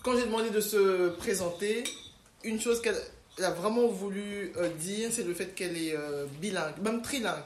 [0.04, 1.84] quand j'ai demandé de se présenter,
[2.44, 3.00] une chose qu'elle
[3.38, 7.42] elle a vraiment voulu euh, dire, c'est le fait qu'elle est euh, bilingue, même trilingue.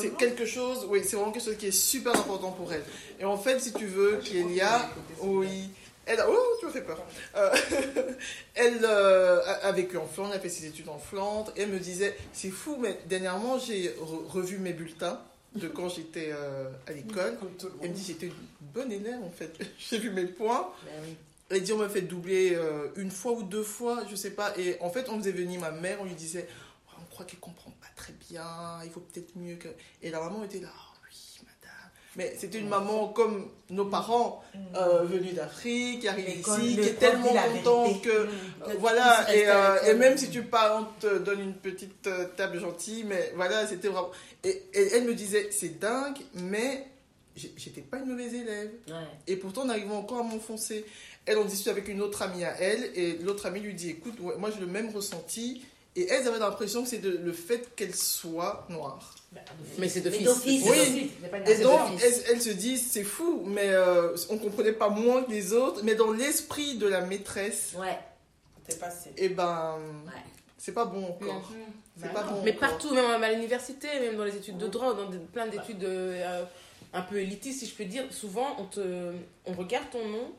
[0.00, 2.82] C'est quelque chose, oui, c'est vraiment quelque chose qui est super important pour elle.
[3.20, 4.90] Et en fait, si tu veux, Clélia,
[5.20, 5.68] oui,
[6.06, 7.02] elle a, oh, tu me fais peur.
[7.36, 7.50] Euh,
[8.54, 11.62] elle euh, a, a vécu en Flandre, elle a fait ses études en Flandre, et
[11.62, 15.20] elle me disait, c'est fou, mais dernièrement, j'ai re- revu mes bulletins
[15.54, 17.38] de quand j'étais euh, à l'école.
[17.82, 18.32] Elle me dit, j'étais une
[18.74, 19.52] bonne élève, en fait.
[19.78, 20.68] j'ai vu mes points.
[20.84, 21.14] Ben
[21.50, 22.58] Elle dit, on m'a fait doubler
[22.96, 24.52] une fois ou deux fois, je sais pas.
[24.58, 26.48] Et en fait, on faisait venir ma mère, on lui disait,
[26.90, 27.72] Oh, on croit qu'elle comprend
[28.04, 29.68] très bien, il faut peut-être mieux que.
[30.02, 31.90] Et la maman était là, Oh, oui, madame.
[32.16, 34.44] Mais c'était une maman comme nos parents,
[34.76, 38.24] euh, venus d'Afrique, qui arrivent Mais ici, qui est tellement contente que.
[38.24, 38.30] Mm.
[38.68, 42.60] euh, voilà, et, euh, et même si tu parles, on te donne une petite table
[42.60, 44.10] gentille, mais voilà, c'était vraiment.
[44.42, 46.86] Et, et elle me disait, c'est dingue, mais
[47.36, 48.70] j'étais pas une mauvaise élève.
[49.26, 50.84] Et pourtant, on arrivait encore à m'enfoncer.
[51.26, 54.20] Elle en discute avec une autre amie à elle, et l'autre amie lui dit Écoute,
[54.20, 55.62] ouais, moi j'ai le même ressenti.
[55.96, 59.14] Et elles avaient l'impression que c'est de- le fait qu'elle soit noire.
[59.78, 60.26] Mais c'est d'office.
[60.26, 60.60] Mais.
[60.64, 61.12] C'est Oui.
[61.22, 64.72] C'est pas une- Et donc, elles, elles se disent C'est fou, mais euh, on comprenait
[64.72, 65.82] pas moins que les autres.
[65.84, 67.98] Mais dans l'esprit de la maîtresse, Ouais.
[68.66, 69.10] T'es passé.
[69.16, 69.78] et ben,
[70.58, 71.50] c'est pas bon encore.
[72.00, 72.60] C'est pas bon Mais encore.
[72.70, 76.44] partout, même à l'université, même dans les études de droit, dans plein d'études euh,
[76.92, 79.12] un peu élitistes, si je peux dire, souvent on, te,
[79.46, 80.32] on regarde ton nom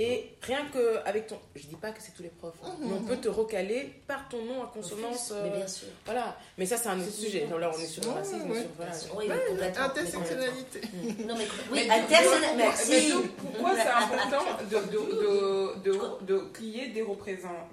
[0.00, 1.38] et rien que avec ton.
[1.54, 4.28] Je dis pas que c'est tous les profs, hein, mais on peut te recaler par
[4.30, 5.30] ton nom à consonance.
[5.42, 5.88] Mais euh, bien sûr.
[6.06, 6.38] Voilà.
[6.56, 7.42] Mais ça, c'est un autre sujet.
[7.44, 7.58] souvent.
[7.58, 8.60] Là, on est sur le racisme, ouais.
[8.60, 8.68] sur.
[8.76, 8.92] Voilà.
[9.18, 9.84] Oui, mais complètement.
[9.84, 10.80] Intersectionnalité.
[11.26, 12.56] Non, mais oui, Mais intersectionnalité.
[12.56, 12.90] Merci.
[12.90, 17.68] mais donc, pourquoi c'est important de, de, de, de, de ait des représentants?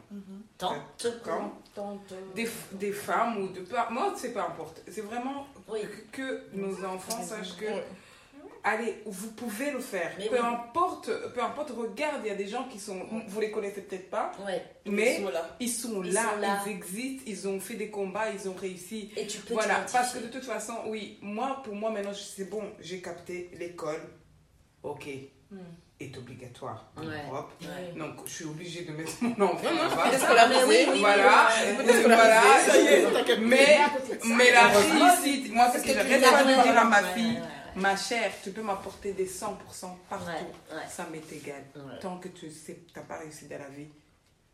[0.57, 2.13] Tante.
[2.35, 5.45] des, des femmes ou de moi c'est peu importe c'est vraiment
[6.11, 7.65] que, que nos enfants sachent que
[8.67, 10.41] allez vous pouvez le faire Mais peu oui.
[10.45, 14.09] importe peu importe regarde il y a des gens qui sont vous les connaissez peut-être
[14.09, 14.63] pas Ouais.
[14.85, 15.55] mais Ils sont là.
[15.59, 16.61] ils sont Ils là, sont là.
[16.65, 20.13] ils existent ils ont fait des combats ils ont réussi Et tu peux voilà parce
[20.13, 24.01] que de toute façon oui moi pour moi maintenant c'est bon j'ai capté l'école
[24.83, 25.07] ok
[25.99, 26.91] est obligatoire.
[26.97, 27.51] Europe.
[27.95, 30.65] Donc, je suis obligée de mettre mon enfant là-bas.
[30.67, 31.49] Oui, oui, voilà.
[33.39, 33.79] Mais,
[34.25, 37.39] mais la réussite, moi, c'est ce que j'arrête pas de dire à ma fille,
[37.75, 39.55] ma chère, tu peux m'apporter des 100%
[40.09, 40.31] partout.
[40.89, 41.63] Ça m'est égal.
[42.01, 43.87] Tant que tu sais, t'as pas réussi dans la vie,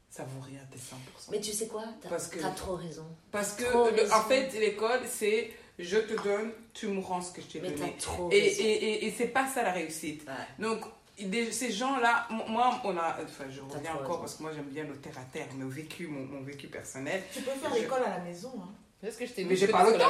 [0.09, 1.31] ça vaut rien tes 100%.
[1.31, 1.83] Mais tu sais quoi?
[2.01, 3.05] T'as as trop raison.
[3.31, 7.47] Parce que, en fait, l'école, c'est je te donne, tu me rends ce que je
[7.47, 7.95] t'ai donné.
[8.31, 10.23] Et, et, et, c'est pas ça la réussite.
[10.59, 10.81] Donc,
[11.19, 13.17] des, ces gens-là, moi, on a.
[13.23, 15.69] Enfin, je reviens encore parce que moi, j'aime bien le terre à terre, mais au
[15.69, 17.21] vécu, mon, mon, vécu personnel.
[17.31, 18.69] Tu peux faire l'école à la maison, hein.
[19.03, 19.45] Parce que je hein.
[19.49, 20.05] mais j'ai pas le temps.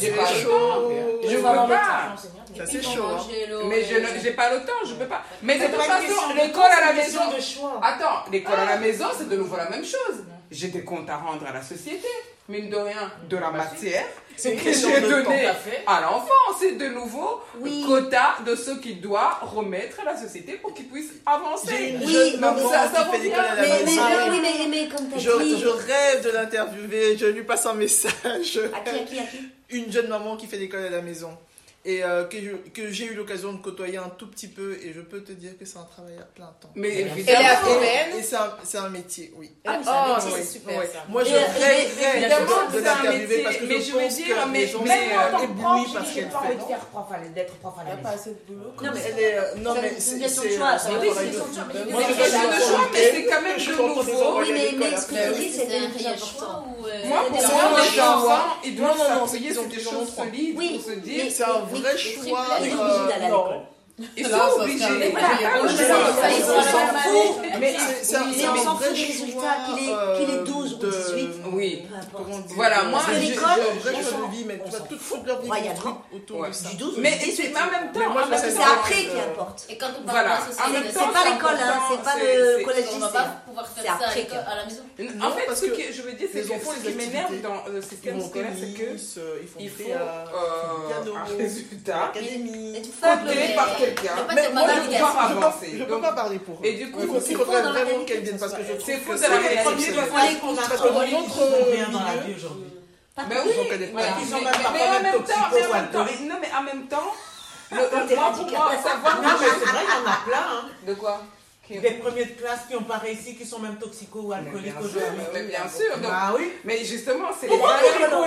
[0.00, 1.28] J'ai pas le temps.
[1.28, 2.16] Je peux pas.
[2.56, 3.18] Ça c'est chaud.
[3.68, 5.22] Mais je n'ai pas le temps, je peux pas.
[5.42, 7.20] Mais de toute façon, l'école à la maison.
[7.82, 8.78] Attends, l'école à la ah.
[8.78, 10.24] maison, c'est de nouveau la même chose.
[10.50, 12.08] J'ai des comptes à rendre à la société
[12.50, 14.04] mine de rien, de la bah, matière
[14.40, 15.46] c'est que j'ai donné
[15.86, 16.32] à l'enfant.
[16.58, 17.84] C'est de nouveau oui.
[17.86, 21.96] quota de ce qu'il doit remettre à la société pour qu'il puisse avancer.
[22.00, 22.54] Oui, je, fait ah,
[24.30, 24.40] oui,
[24.70, 28.12] mais, je, je rêve de l'interviewer, je lui passe un message.
[28.24, 29.48] À qui, à qui, à qui?
[29.70, 31.36] Une jeune maman qui fait l'école à la maison
[31.82, 35.22] et euh, que j'ai eu l'occasion de côtoyer un tout petit peu et je peux
[35.22, 36.70] te dire que c'est un travail à plein temps.
[36.74, 37.40] Mais évidemment,
[38.12, 39.50] et, et c'est un, un, métier, oui.
[39.66, 40.86] Ah, ah c'est oui, super oui.
[40.92, 41.04] Ça.
[41.08, 44.48] Moi je rêve évidemment de, de l'interviewer parce que mais je, je pense dire, que
[44.50, 46.58] mais, les gens sont euh, éblouis parce qu'elle fait.
[46.68, 48.02] J'ai pas envie d'être prof à la maison.
[48.02, 48.72] pas assez de boulot.
[48.82, 50.76] Non mais euh, c'est une question de choix.
[51.00, 51.64] Oui, c'est une question de choix.
[51.76, 54.40] Euh, moi je choix mais c'est quand même de nouveau.
[54.40, 58.76] Oui mais mais expliquer c'était un vrai choix ou Moi pour moi les enfants ils
[58.76, 61.24] doivent s'appuyer sur des choses solides pour se dire
[61.70, 62.46] vrai choix.
[64.16, 64.86] Ils sont obligés.
[67.60, 68.88] Mais c'est un vrai.
[68.88, 71.28] Euh, euh, qu'il est 12 ou 18.
[71.52, 71.82] Oui.
[72.54, 75.50] Voilà, moi, j'ai de mais tu vas toute foutre leur vie
[76.14, 76.68] autour de ça.
[76.98, 78.00] Mais c'est pas en même temps.
[78.16, 79.66] Hein, c'est après qui importe.
[79.68, 82.86] Et quand on parle de c'est pas l'école, hein, c'est pas le collège
[83.50, 84.82] pouvoir faire ça à, la maison.
[85.22, 87.64] En fait, ce que, je veux dire, c'est que enfants, euh, ce qui m'énerve dans
[87.70, 89.42] le système scolaire, c'est que euh,
[91.14, 92.12] un résultat
[93.56, 94.16] par quelqu'un.
[94.34, 94.44] Mais
[95.72, 96.64] je ne peux pas parler pour eux.
[96.64, 99.28] Et du coup, il faudrait vraiment qu'elles viennent parce que je C'est faux de la
[99.28, 102.70] première parce que euh, dans notre milieu aujourd'hui.
[103.28, 103.52] Mais oui,
[103.94, 104.08] mais
[104.88, 105.48] en même temps,
[106.22, 107.12] non mais en même temps,
[107.70, 109.20] le, pour moi, savoir.
[109.38, 110.46] C'est vrai, y en a plein.
[110.86, 111.20] De quoi
[111.70, 111.78] qui...
[111.78, 115.22] Des premiers de classe qui n'ont pas réussi, qui sont même toxicos ou alcooliques aujourd'hui.
[115.32, 115.96] Mais bien sûr.
[116.02, 116.50] Bah oui.
[116.64, 118.26] Mais justement, c'est les valeurs.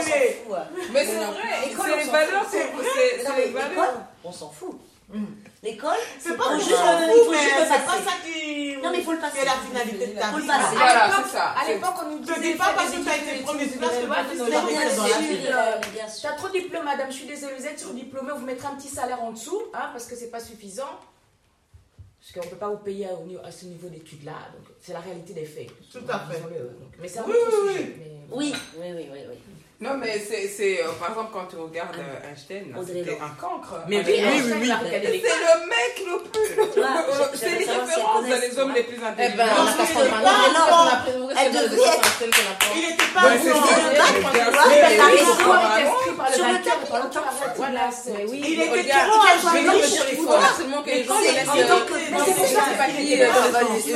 [0.94, 1.44] Mais c'est vrai.
[1.70, 2.46] C'est les valeurs.
[2.50, 4.02] C'est les valeurs.
[4.24, 4.80] On s'en fout.
[5.62, 8.78] L'école, c'est pas juste c'est pas ça qui.
[8.82, 9.40] Non, mais il faut le passer.
[9.40, 10.46] C'est la finalité de ta vie.
[10.46, 11.44] Voilà, c'est ça.
[11.50, 12.38] À l'époque, on nous disait.
[12.38, 16.22] Ne dis pas parce que tu as été premier de classe tu euh, Bien sûr.
[16.22, 17.12] Tu as trop diplômé, madame.
[17.12, 18.32] Je suis désolée, vous êtes surdiplômée.
[18.34, 20.90] On vous mettra un petit salaire en dessous, hein, parce que c'est pas suffisant
[22.34, 24.34] parce qu'on ne peut pas vous payer à, à ce niveau d'études-là.
[24.80, 25.70] C'est la réalité des faits.
[25.92, 26.42] Tout à fait.
[27.00, 27.96] Mais c'est un oui, autre oui, sujet,
[28.32, 29.36] oui, oui, oui, oui, oui.
[29.84, 33.82] Non, mais c'est, euh, par exemple, quand tu regardes euh, Einstein, c'était un cancre.
[33.90, 34.72] Mais oui, oui, oui.
[34.90, 36.50] C'est le mec le plus.
[37.38, 39.34] c'est les références dans les hommes les plus intelligents.
[39.34, 39.50] Eh ben,
[41.38, 42.12] elle devrait être.
[42.74, 43.28] Il était pas bon.
[48.32, 49.72] Il était trop ingénieux.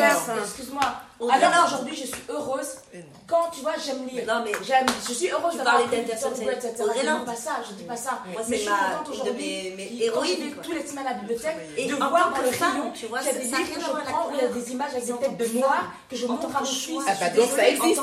[0.02, 0.36] Hein.
[0.44, 1.07] Excuse-moi.
[1.20, 2.78] Alors ah aujourd'hui, je suis heureuse.
[2.94, 4.24] Eh quand tu vois, j'aime lire.
[4.26, 4.86] Mais non, mais j'aime.
[5.08, 6.38] Je suis heureuse de parler d'Intercept.
[6.38, 8.22] Je ne pas ça, je ne dis pas ça.
[8.32, 9.74] Moi, mais je suis contente aujourd'hui.
[9.76, 10.62] Mais héroïque.
[10.62, 11.58] Tous les semaines à la bibliothèque.
[11.76, 14.48] Et de voir dans les rayons, tu vois, des que je prends, il y a
[14.48, 17.04] des images avec des têtes de noir que je montre à mon fils.
[17.08, 18.02] Ah bah donc ça existe.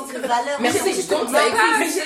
[0.59, 2.03] Merci, je compte, ça existe.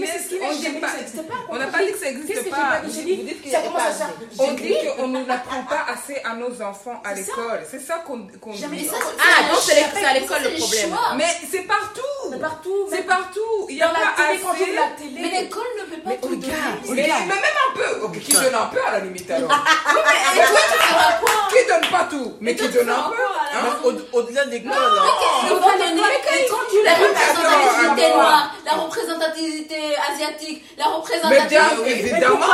[0.00, 1.34] Mais c'est ce qu'il n'existe pas.
[1.50, 2.80] On n'a pas dit que ça n'existe pas.
[4.38, 7.60] On dit qu'on ne l'apprend pas assez à nos enfants à l'école.
[7.70, 8.18] C'est ça qu'on.
[8.18, 8.88] dit.
[9.18, 10.96] Ah, donc c'est à l'école le problème.
[11.16, 12.00] Mais c'est partout.
[12.30, 12.86] C'est partout.
[12.90, 13.66] C'est partout.
[13.68, 14.40] Il y a pas assez.
[15.14, 16.52] Mais l'école ne peut pas tout donner.
[16.90, 18.18] Mais même un peu.
[18.20, 19.50] Qui donne un peu à la limite alors.
[21.50, 23.16] Qui donne pas tout, mais qui donne un peu.
[23.52, 23.76] Hein
[24.12, 24.72] au-delà de l'école.
[24.72, 25.04] Hein.
[26.84, 31.56] La représentativité noire, la représentativité asiatique, la représentativité.
[31.84, 32.46] Mais évidemment.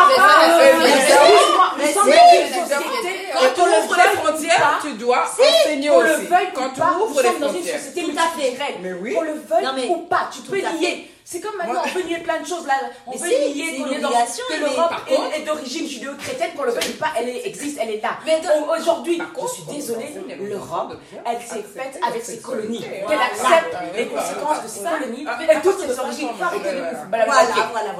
[1.77, 6.28] Mais quand on ouvre les frontières, tu dois enseigner aussi.
[6.55, 7.65] Quand tu ouvres les frontières
[9.88, 11.10] ou pas, tu peux à nier.
[11.28, 12.65] C'est comme maintenant, on peut nier plein de choses.
[12.69, 12.74] Là,
[13.05, 14.93] on Mais peut si, nier qu'on est dans, que l'Europe
[15.35, 18.16] est- d'origine judéo-chrétienne, qu'on le veuille pas, elle est- existe, elle est là.
[18.24, 18.40] Mais
[18.78, 20.94] Aujourd'hui, je suis désolée, l'Europe,
[21.27, 22.78] elle s'est faite la avec ses colonies.
[22.81, 23.86] Qu'elle accepte Voilà.
[23.97, 24.98] les conséquences de Voilà.
[24.98, 26.28] colonies Ah, et toutes ah, ses ah, origines.
[26.40, 26.51] ah,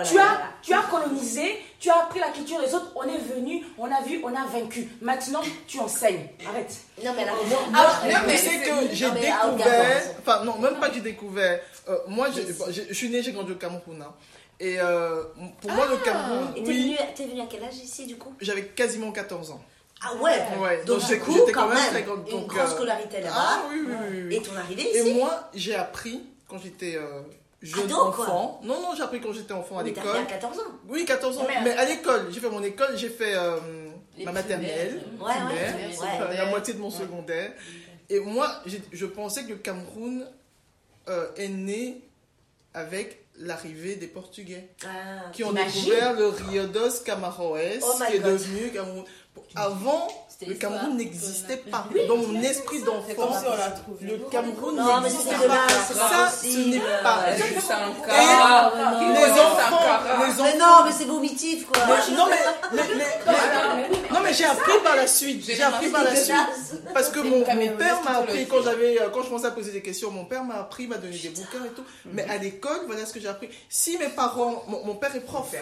[0.05, 0.39] Tu as, voilà.
[0.63, 4.03] tu as colonisé, tu as appris la culture des autres, on est venu, on a
[4.03, 4.89] vu, on a vaincu.
[5.01, 6.29] Maintenant, tu enseignes.
[6.49, 6.75] Arrête.
[7.05, 7.33] Non, mais là,
[7.75, 10.11] Ah, non, mais c'est que j'ai non, ah, découvert, raison.
[10.21, 11.61] enfin non, même pas que j'ai découvert.
[11.89, 14.03] Euh, moi, je suis né, j'ai grandi au Cameroun.
[14.03, 14.13] hein.
[14.59, 15.23] Et euh,
[15.61, 16.97] pour moi, le Cameroun, Et t'es oui,
[17.29, 18.35] venu, à quel âge ici, du coup?
[18.41, 19.61] J'avais quasiment 14 ans.
[20.03, 22.27] Ah ouais Ouais, Donc, coup, j'étais quand même, très grande.
[22.27, 23.35] une donc, grande euh, scolarité là-bas.
[23.37, 24.37] Ah oui, oui, oui, oui.
[24.37, 25.15] Et ton arrivée Et ici?
[25.15, 27.21] moi, j'ai appris, quand j'étais euh,
[27.63, 28.25] jeune Ado, quoi.
[28.25, 28.61] enfant.
[28.63, 30.17] Non, non, j'ai appris quand j'étais enfant à Mais t'as l'école.
[30.17, 30.63] fait à 14 ans.
[30.89, 31.47] Oui, 14 ans.
[31.49, 33.57] Mais- Mais à l'école, j'ai fait mon école, j'ai fait euh,
[34.25, 37.53] ma maternelle, Ouais, primaire, la moitié de mon secondaire.
[38.09, 38.51] Et moi,
[38.93, 40.27] je pensais que le Cameroun
[41.09, 42.03] euh, est né
[42.77, 48.19] avec l'arrivée des Portugais, Ah, qui ont découvert le Rio dos Camaroes, Oh qui est
[48.19, 48.33] God.
[48.35, 49.05] devenu Cameroun.
[49.55, 50.09] Avant,
[50.47, 51.87] le Cameroun n'existait pas.
[51.95, 53.31] Oui, Dans mon esprit d'enfant,
[54.01, 55.69] le Cameroun Non, mais n'existait pas.
[55.69, 57.83] Ça, ce n'est pas Et les enfants,
[59.01, 61.83] les enfants Mais non, mais c'est vomitif, quoi.
[61.87, 62.83] mais- non, mais,
[64.27, 65.45] mais- j'ai appris par la suite.
[65.47, 66.35] J'ai appris par la suite.
[66.93, 69.73] Parce que mon, mon père m'a appris, quand, j'avais, euh, quand je commençais à poser
[69.73, 71.85] des questions, mon père m'a appris, m'a donné des bouquins et tout.
[72.13, 73.49] Mais à l'école, voilà ce que j'ai appris.
[73.69, 75.55] Si mes parents, mon, mon père est prof.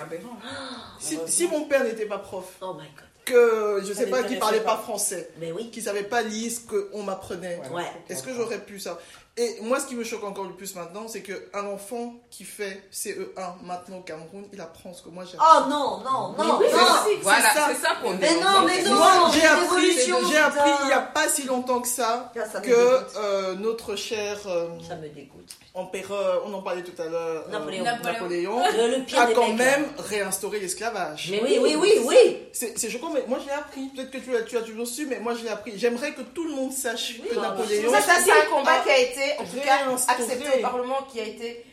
[0.98, 3.04] Si, si mon père n'était pas prof, Oh my god.
[3.24, 4.82] que je sais Ça pas, qui parlait pas pas.
[4.82, 5.70] français, Mais oui.
[5.70, 7.84] qui savait pas lire ce qu'on m'apprenait, Ouais.
[8.08, 8.98] est-ce que j'aurais pu ça?
[9.36, 12.84] Et moi, ce qui me choque encore le plus maintenant, c'est qu'un enfant qui fait
[12.92, 15.48] CE1 maintenant au Cameroun, il apprend ce que moi j'ai appris.
[15.56, 16.78] Oh non, non, non, oui, non.
[17.04, 17.68] c'est- Voilà, ça.
[17.68, 18.94] c'est ça qu'on Mais non, mais non.
[18.94, 19.92] Moi, j'ai appris,
[20.30, 22.32] j'ai appris il n'y a pas si longtemps que ça
[22.62, 25.56] que euh, notre cher euh, Ça me dégoûte.
[25.74, 28.60] Empereur, on en parlait tout à l'heure, euh, Napoléon.
[28.62, 31.28] A quand mecs, même réinstauré l'esclavage.
[31.32, 32.38] Mais oui, oui, oui, oui.
[32.52, 33.88] C'est c'est choquant, mais moi je l'ai appris.
[33.88, 35.72] Peut-être que tu l'as tu as toujours su, mais moi je l'ai appris.
[35.76, 37.90] J'aimerais que tout le monde sache que Napoléon.
[37.92, 40.98] Ça, ça, c'est un combat a qui a été, en tout cas, accepté au Parlement,
[41.10, 41.64] qui a été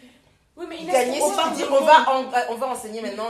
[0.57, 1.21] Oui, mais Inès, gagné.
[1.21, 3.27] on va dire on va, en- on va enseigner maintenant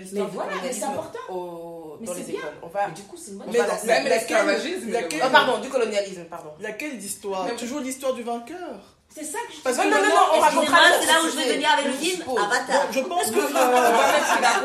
[0.00, 1.18] l'histoire Mais du voilà, c'est important.
[1.30, 2.40] au- Mais dans c'est les bien.
[2.40, 2.52] écoles.
[2.62, 3.52] On va, Mais du coup, c'est une bonne on
[3.86, 4.90] Mais l'esclavagisme.
[5.22, 6.50] Ah, pardon, du colonialisme, pardon.
[6.60, 7.46] Laquelle d'histoire?
[7.56, 8.78] Toujours l'histoire du vainqueur?
[9.14, 11.36] C'est ça que je Parce que non, non, non, on racontera c'est là où je
[11.36, 12.22] vais venir avec le film.
[12.30, 12.86] Avatar.
[12.86, 13.40] Bon, je pense que.
[13.40, 13.42] A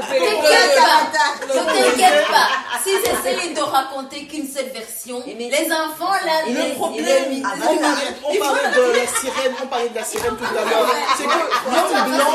[0.08, 1.32] T'inquiète pas, Avatar.
[1.44, 2.48] ne t'inquiète pas.
[2.84, 7.38] Si j'essaye de raconter qu'une seule version, Mais- les enfants là, Le les- problème, les-
[7.40, 10.96] on parlait, on parlait de la sirène, on parlait de la sirène tout à l'heure.
[11.18, 12.32] C'est que l'homme blanc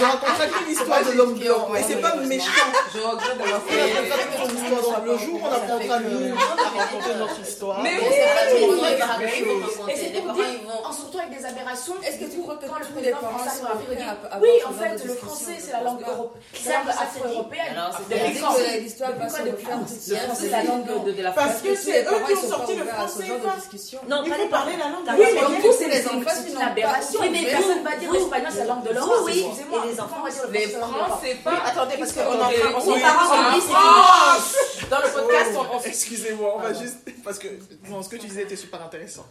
[0.00, 1.68] ne racontera que l'histoire de l'homme blanc.
[1.72, 2.50] Mais c'est pas méchant.
[2.94, 5.06] Je regrette d'avoir On fait.
[5.06, 7.80] le jour où on apprendra nous à raconter notre histoire.
[7.82, 9.88] Mais Mais c'est pas tout.
[9.88, 10.44] Et c'est pour dire,
[10.84, 14.40] en avec des aberrations, Est-ce que tu crois que quand le président français va avoir
[14.42, 16.10] oui, en fait, le français, c'est la langue débat.
[16.12, 17.72] européenne, c'est C'est la langue ça, c'est afro-européenne.
[17.76, 21.62] Alors, c'est Depuis quand l'histoire va se refaire Le français, la langue de, la Parce
[21.62, 23.24] que c'est eux qui ont sorti le français.
[24.08, 26.30] Non, Il pas faut les parler la langue de Oui, du coup, c'est Les enfants,
[26.34, 27.20] c'est une aberration.
[27.20, 29.20] Oui, mais Personne vous- va dire l'espagnol, c'est la langue de l'Europe.
[29.24, 29.84] oui, Excusez-moi.
[29.84, 32.48] et les on va dire le Les français, l'Europe Oui, attendez, parce qu'on en
[32.88, 32.98] on-
[34.90, 36.98] Dans le podcast, on- on Excusez-moi, on va juste.
[37.24, 37.48] Parce que
[37.88, 39.26] non, ce que tu disais était super intéressant.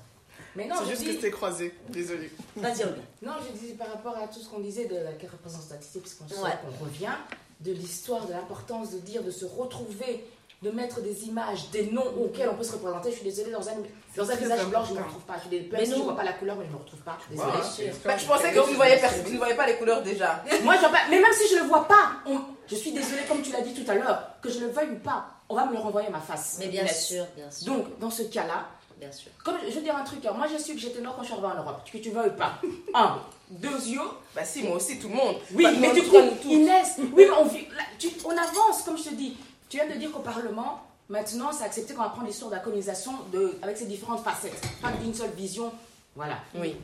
[0.57, 1.73] Mais non, C'est juste que dis, c'était croisé.
[1.89, 2.31] Désolé.
[2.55, 2.83] Vas-y,
[3.21, 6.49] non, je disais par rapport à tout ce qu'on disait de la représentativité, puisqu'on Ouais.
[6.77, 7.13] qu'on revient,
[7.61, 10.25] de l'histoire, de l'importance de dire, de se retrouver,
[10.63, 13.11] de mettre des images, des noms auxquels on peut se représenter.
[13.11, 13.73] Je suis désolée, dans un,
[14.15, 15.35] dans un visage blanc, je ne me retrouve pas.
[15.35, 17.17] Je suis désolée, je ne vois pas la couleur, mais je ne me retrouve pas.
[17.31, 17.53] Voilà.
[17.77, 17.91] Désolée.
[18.03, 20.43] Bah, je pensais que tu ne ne voyais pas les couleurs déjà.
[20.63, 21.01] Moi, je vois pas.
[21.11, 23.61] Mais même si je ne le vois pas, on- je suis désolée, comme tu l'as
[23.61, 26.07] dit tout à l'heure, que je le veuille ou pas, on va me le renvoyer
[26.07, 26.57] à ma face.
[26.59, 27.67] Mais bien sûr, bien sûr.
[27.73, 28.67] Donc, dans ce cas-là,
[28.99, 29.31] Bien sûr.
[29.43, 31.27] comme je veux dire un truc, hein, moi j'ai su que j'étais noire quand je
[31.27, 32.59] suis arrivée en Europe, que tu veuilles pas?
[32.95, 33.19] Un,
[33.51, 34.01] deux yeux.
[34.35, 35.35] Bah si, moi aussi, tout le monde.
[35.53, 36.15] Oui, Bah, mais du coup.
[36.45, 39.37] Inès, oui, mais on, vit- là, tu- on avance, comme je te dis.
[39.69, 42.61] Tu viens de dire qu'au Parlement, maintenant, c'est accepté qu'on va prendre l'histoire de la
[42.61, 45.71] colonisation de, avec ses différentes facettes, pas d'une seule vision.
[46.15, 46.39] Voilà.
[46.55, 46.75] Oui.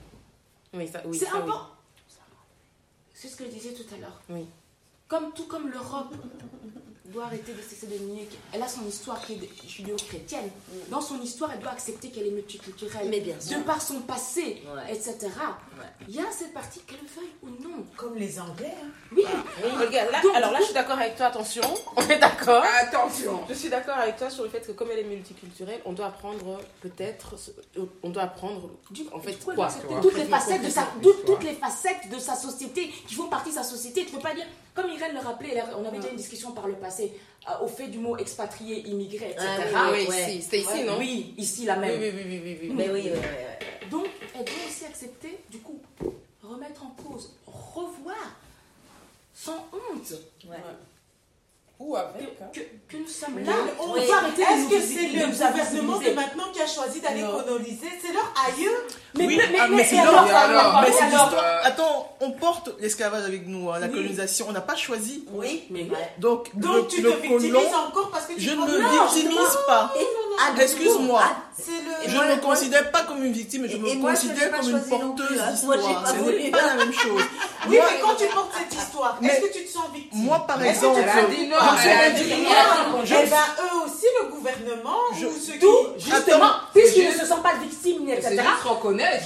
[0.74, 1.18] Oui, ça, oui.
[1.18, 1.32] c'est oui.
[1.40, 1.68] important.
[3.14, 4.22] C'est ce que je disais tout à l'heure.
[4.30, 4.46] Oui.
[5.08, 6.14] Comme tout comme l'Europe
[7.14, 10.50] doit arrêter de cesser de nier qu'elle a son histoire qui est judéo-chrétienne.
[10.90, 13.08] Dans son histoire, elle doit accepter qu'elle est multiculturelle.
[13.10, 13.60] Mais bien sûr.
[13.60, 14.94] De par son passé, Ouais.
[14.94, 15.16] etc.
[15.22, 15.86] Ouais.
[16.08, 17.84] Il y a cette partie qu'elle le veuille ou non.
[17.98, 18.74] Comme les Anglais.
[18.84, 18.88] hein.
[19.16, 19.24] Oui.
[19.80, 21.62] Regarde, là, Donc, alors là, je suis d'accord avec toi, attention.
[21.96, 22.64] On est d'accord.
[22.82, 23.42] Attention.
[23.50, 26.08] Je suis d'accord avec toi sur le fait que comme elle est multiculturelle, on doit
[26.08, 27.36] apprendre peut-être,
[28.04, 29.70] on doit apprendre, Du- en fait, du coup, elle quoi
[30.02, 33.56] toutes les facettes de sa, toutes, les facettes de sa société qui font partie de
[33.56, 34.06] sa société.
[34.06, 34.46] Tu ne peux pas dire,
[34.76, 37.03] comme Irène le rappelait, on avait déjà une discussion par le passé
[37.50, 39.46] euh, au fait du mot expatrié, immigré, etc.
[39.76, 40.08] Ah oui,
[40.42, 40.98] c'était ici, Ouais, non?
[40.98, 42.00] Oui, ici la même.
[42.02, 42.72] oui, oui, oui, oui, oui.
[42.76, 43.10] Mais oui.
[43.92, 44.06] Donc,
[44.36, 45.80] elle doit aussi accepter, du coup,
[46.42, 48.16] remettre en cause, revoir,
[49.34, 50.14] sans honte,
[50.48, 50.58] Ouais.
[51.80, 52.24] Ou avec.
[52.42, 52.46] hein.
[52.54, 53.52] que, que nous sommes là.
[53.80, 56.62] on On va- doit arrêter de Est-ce nous que c'est le gouvernement de maintenant qui
[56.62, 57.32] a choisi d'aller Non.
[57.44, 57.88] coloniser?
[58.02, 58.78] C'est leur aïeux?
[59.16, 61.36] Mais, Oui, mais, mais, ah, mais mais- c'est l'histoire.
[61.64, 63.94] Attends, on porte l'esclavage avec nous, hein, la Oui.
[63.94, 64.48] colonisation.
[64.50, 65.26] On n'a pas choisi.
[65.34, 65.88] Oui, Mais.
[66.18, 67.56] Donc, Donc le, tu le te victimises
[67.88, 69.94] encore parce que tu je ne me victimise pas.
[70.60, 71.22] Excuse-moi.
[72.08, 75.52] Je ne me considère pas comme une victime, je me considère comme une porteuse hein.
[75.52, 76.08] d'histoire.
[76.08, 77.22] Ce n'est pas la même chose.
[77.66, 80.24] Oui, mais quand tu portes cette histoire, Mais- est-ce que tu te sens victime?
[80.24, 81.50] Moi, par exemple, je dit Eh
[83.30, 85.66] ben, eux aussi, le gouvernement Je- ou ceux qui.
[85.98, 88.42] Justement, puisqu'ils ne se sentent pas victimes etc.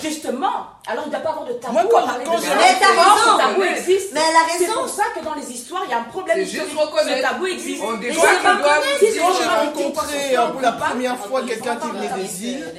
[0.01, 2.41] Justement, alors il ne doit pas avoir de tabou Moi, quand- quand de.
[2.41, 3.31] Mais t'as raison.
[3.33, 4.13] Ce tabou existe.
[4.13, 6.39] Mais elle a C'est pour ça que dans les histoires, il y a un problème
[6.41, 6.69] historique.
[6.71, 7.81] Ce tabou existe.
[7.83, 12.45] On reconnaître, dire- c'est Quand j'ai rencontré pour la première fois quelqu'un qui venait des
[12.45, 12.73] îles,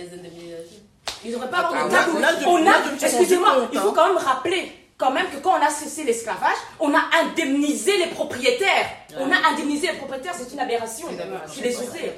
[1.25, 2.51] Il ne devrait pas avoir Ah, de là, tabou.
[2.53, 6.03] on a, excusez-moi, il faut quand même rappeler quand même que quand on a cessé
[6.03, 8.89] l'esclavage, on a indemnisé les propriétaires.
[9.17, 11.07] On a indemnisé les propriétaires, c'est une aberration.
[11.47, 12.13] Je suis désolée.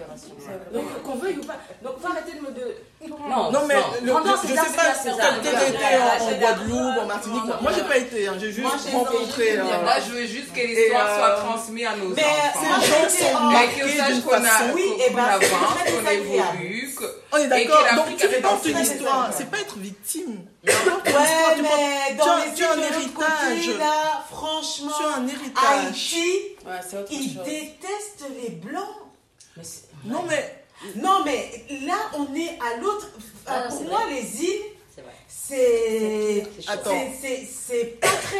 [0.73, 1.59] Donc qu'on veuille ou pas.
[1.83, 2.75] Donc faut arrêter de me de.
[3.29, 5.87] Non, Non, mais le- Rendons je César sais pas, César, t'as été
[6.35, 7.43] en, Guadeloupe, en Martinique.
[7.61, 8.73] Moi, j'ai pas été, hein, j'ai juste Moi,
[9.05, 9.59] rencontré.
[9.59, 12.61] euh, Moi, je veux juste que l'histoire euh, soit transmise à nos Mais enfants.
[12.67, 14.65] moi, gens sont marqués d'une qu'on a, façon.
[14.75, 15.41] Oui, qu'on et ben, avance,
[15.85, 16.95] très qu'on évolue,
[17.33, 18.73] On est d'accord, donc tu de dansé.
[18.73, 20.41] l'histoire, c'est pas être victime.
[20.67, 23.13] Ouais, mais dans tu as- les tu as un héritage.
[23.15, 25.87] côté, là, franchement, Tu as un héritage.
[25.87, 26.33] Haïti,
[26.67, 27.45] Ouais, ils chose.
[27.45, 28.85] détestent les blancs.
[29.57, 29.63] Mais
[30.05, 30.57] Non, mais
[30.97, 33.07] Non, mais là, on est à l'autre.
[33.47, 34.15] Ah, non, pour moi, vrai.
[34.15, 34.63] les îles,
[35.51, 36.71] C'est c'est.
[36.71, 36.91] Attends.
[38.01, 38.39] pas très.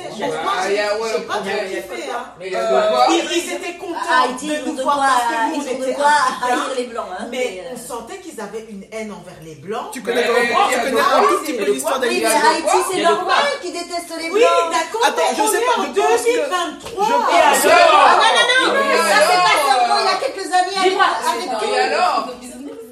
[0.00, 2.10] Ouais, Honnêtement, il y j'ai a- ouais, j'ai pas trop kiffé.
[2.10, 2.24] hein.
[2.40, 5.94] Euh, ils, ils étaient contents Haïti, de nous voir parce que nous, ils on était
[6.02, 7.06] haïr les blancs.
[7.18, 9.90] Hein, Mais mais, euh, on sentait qu'ils avaient une haine envers les blancs.
[9.92, 12.46] tu connais, un tout petit peu l'histoire Oui, mais d'Haïti.
[12.46, 14.70] Haïti, c'est de normal qu'ils détestent les Oui, blancs.
[14.72, 17.06] d'accord, Attends, mais je sais pas, en je pense que- 2023.
[17.06, 20.48] je pense- Ah non, non, non, ça c'est alors, pas seulement il y a quelques
[20.52, 21.48] années avec,
[21.92, 22.28] alors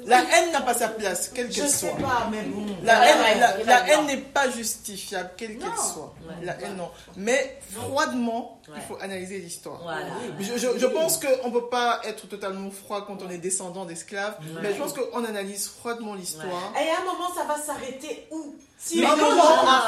[0.09, 1.97] La haine n'a pas sa place, quelle Je qu'elle sais soit.
[1.97, 2.65] pas, mais bon.
[2.83, 6.13] La haine, la, haine n'est pas justifiable, quelle qu'elle soit.
[6.27, 6.45] Ouais.
[6.45, 6.89] La haine, non.
[7.15, 9.79] Mais froidement, il faut analyser l'histoire.
[9.83, 10.05] Voilà.
[10.39, 13.85] Je, je- je pense qu'on ne peut pas être totalement froid quand on est descendant
[13.85, 16.73] d'esclaves, mais je pense qu'on analyse froidement l'histoire.
[16.75, 18.55] Et à un moment, ça va s'arrêter où?
[18.81, 19.43] Si Non, non, non.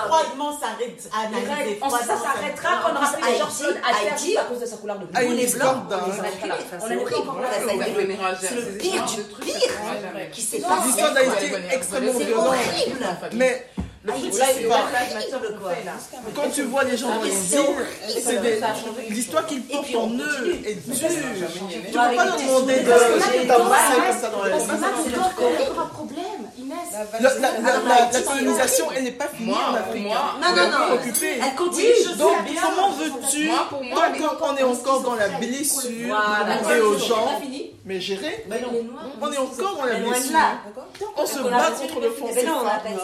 [0.06, 0.60] froidement
[1.32, 3.40] Les analyser on- ça s'arrêtera quand on aura les
[4.38, 5.06] à cause de sa couleur de
[5.88, 6.76] d'un- on arrête pas.
[6.82, 9.72] On On est est fait le- mélanger- c'est le pire du pire
[10.34, 10.88] qui s'est passé.
[10.88, 12.54] L'histoire d'Haïti est extrêmement C'est violente.
[13.34, 13.66] Mais
[14.04, 14.76] le c'est pas.
[15.62, 15.72] quoi.
[16.36, 18.40] Quand tu vois les gens dans les C'est
[19.10, 20.96] l'histoire qu'ils portent en eux est dure.
[21.70, 24.64] Tu peux pas leur demander de comme ça dans la vie.
[24.66, 26.78] c'est problème, Inès.
[27.20, 30.04] La, la, la, la- la colonisation, elle n'est pas finie Moi, en Afrique.
[30.04, 31.00] moi, Non, non, non.
[31.24, 32.16] Elle continue.
[32.18, 37.40] Donc, comment veux-tu, tant qu'on est encore dans la blessure, demander aux gens,
[37.86, 38.58] mais gérer, non.
[39.22, 40.38] on est encore dans la blessure.
[41.18, 42.10] On se bat contre le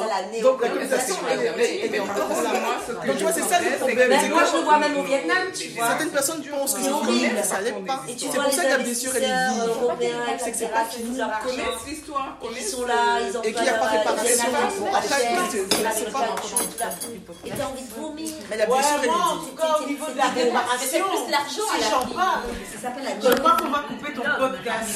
[0.07, 0.69] la Donc, la
[1.59, 1.97] est- est.
[1.97, 4.09] Donc, tu vois, c'est ça le problème.
[4.29, 5.87] Moi, je le vois même au Vietnam, tu vois.
[5.89, 8.03] Certaines personnes pensent que C'est ça l'est pas.
[8.09, 10.97] Et tu C'est pour ça que la blessure, elle est C'est que c'est pas qui
[10.97, 11.17] fini.
[11.17, 14.43] Connaissent l'histoire, Ils sont là, ils ont Et qu'il n'y a pas réparation.
[14.93, 16.19] Après, c'est- pas
[17.45, 18.29] Et t'as envie de vomir.
[18.49, 21.31] Mais la blessure, elle moi, en est tout cas, au niveau de la réparation, plus
[21.31, 22.41] l'argent à si j'en parle,
[23.23, 24.89] je crois qu'on va couper ton podcast.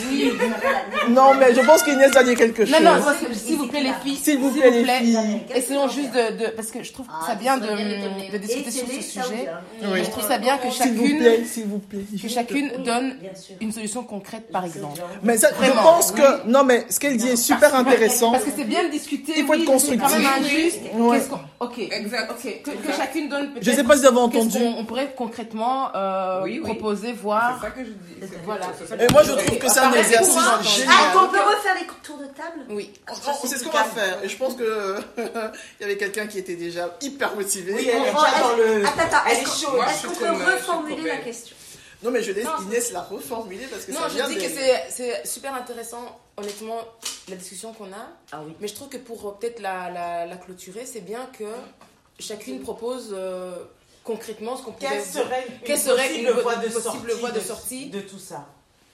[1.10, 2.74] Non, mais je pense qu'Inès a dit quelque chose.
[2.82, 3.04] Non, non,
[3.34, 4.18] s'il vous plaît, les filles.
[4.18, 5.42] S'il vous plaît, les filles.
[5.90, 9.02] Juste de, de- Parce que je trouve Ah, ça bien de, de discuter sur ce
[9.02, 9.48] sujet.
[9.82, 12.06] Et je trouve ça bien que S'il vous chacune, plaît, s'il vous plaît.
[12.22, 13.16] que chacune donne
[13.60, 14.99] une solution concrète, par exemple.
[15.24, 18.32] Mais ça, je pense que, non, mais ce qu'elle dit est super intéressant.
[18.32, 19.34] Parce que c'est bien de discuter.
[19.38, 20.53] Il faut être oui, c'est quand même constructif.
[20.56, 20.80] injuste.
[20.95, 21.18] Ouais.
[21.18, 21.78] Qu'est-ce qu'on- Ok.
[21.80, 22.32] Exact.
[22.32, 22.62] Ok.
[22.64, 23.64] Que, que chacune donne peut-être.
[23.64, 24.58] Je sais pas si vous avez entendu.
[24.78, 26.72] On pourrait concrètement euh, Oui, oui.
[26.74, 27.60] proposer, voir.
[27.62, 28.32] C'est ça que je dis.
[28.45, 28.66] Voilà.
[28.99, 30.95] Et moi, je trouve que c'est un exercice moi, Ah, génial.
[31.14, 32.66] qu'on peut refaire les tours de table?
[32.70, 32.91] Oui.
[33.44, 34.18] C'est ce qu'on va faire.
[34.24, 34.98] Et je pense que
[35.80, 37.73] il y avait quelqu'un qui était déjà hyper motivé.
[37.73, 38.85] Oui, elle Oh, dans le.
[38.85, 39.85] Attends, attends, Elle est-ce est qu'on- chaude.
[39.89, 41.56] Est-ce qu'on peut reformuler la question?
[42.03, 44.52] Non, mais je laisse Non, Inès la reformuler parce que Non, ça je dis que
[44.89, 46.80] c'est super intéressant, honnêtement,
[47.30, 48.07] la discussion qu'on a.
[48.31, 48.53] Ah oui.
[48.60, 51.43] Mais je trouve que pour euh, peut-être la, la, la clôturer, c'est bien que
[52.19, 53.53] chacune propose euh,
[54.03, 57.19] concrètement ce qu'on pourrait Quelle serait une Quelle serait possible une voie de possible sortie
[57.19, 58.48] voie de de- sortie de tout ça?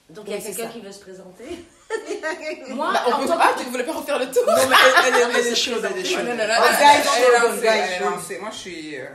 [0.09, 1.45] Donc il y a quelqu'un qui veut se présenter
[2.69, 5.13] Moi, Bah, on peut que- tu ne voulais pas refaire le tour Non, mais elle,
[5.13, 6.25] elle est, elle est chaude, elle est Ah, chaude.
[6.25, 8.41] non, non, non, elle- elle est lancée, elle.
[8.41, 8.97] Moi, je suis.
[8.99, 9.05] euh,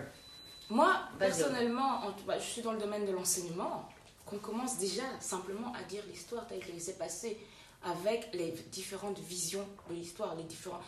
[0.71, 3.89] Moi, personnellement, bah, je suis dans le domaine de l'enseignement.
[4.25, 7.37] Qu'on commence déjà simplement à dire l'histoire telle qu'elle s'est passée
[7.85, 10.81] avec les différentes visions de l'histoire, les différents.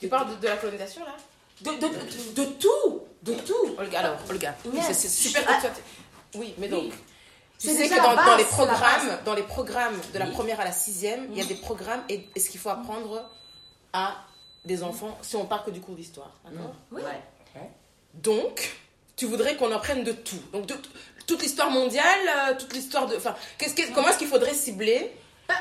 [0.00, 1.14] Tu parles de, de la colonisation là?
[1.60, 4.54] De, de, de, de tout De tout Olga, alors, Olga.
[4.72, 4.86] Yes.
[4.98, 5.54] C'est super Ah.
[5.56, 6.84] que tu as- Oui, mais donc.
[6.84, 6.92] Oui.
[7.58, 10.32] Tu C'est sais que dans, base, dans les programmes, dans les programmes de la Oui.
[10.32, 13.28] première à la sixième, il y a des programmes et, et ce qu'il faut apprendre
[13.92, 14.14] à
[14.64, 17.02] des enfants, si on parle que du cours d'histoire, d'accord Oui.
[18.14, 18.76] Donc,
[19.16, 20.40] tu voudrais qu'on apprenne de tout.
[20.52, 20.76] Donc, de-
[21.26, 22.04] toute l'histoire mondiale,
[22.50, 23.14] euh, toute l'histoire de.
[23.16, 25.12] Enfin, qu'est-ce que- comment est-ce qu'il faudrait cibler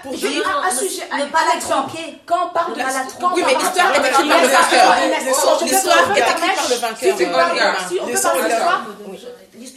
[0.03, 1.91] pour dire à sujet, ne pas Alexandre,
[2.25, 2.85] quand on parle de la
[3.35, 4.95] oui, mais l'histoire est écrite par le vainqueur.
[5.61, 7.87] L'histoire est écrite par le vainqueur.
[7.87, 8.49] Si on peut parler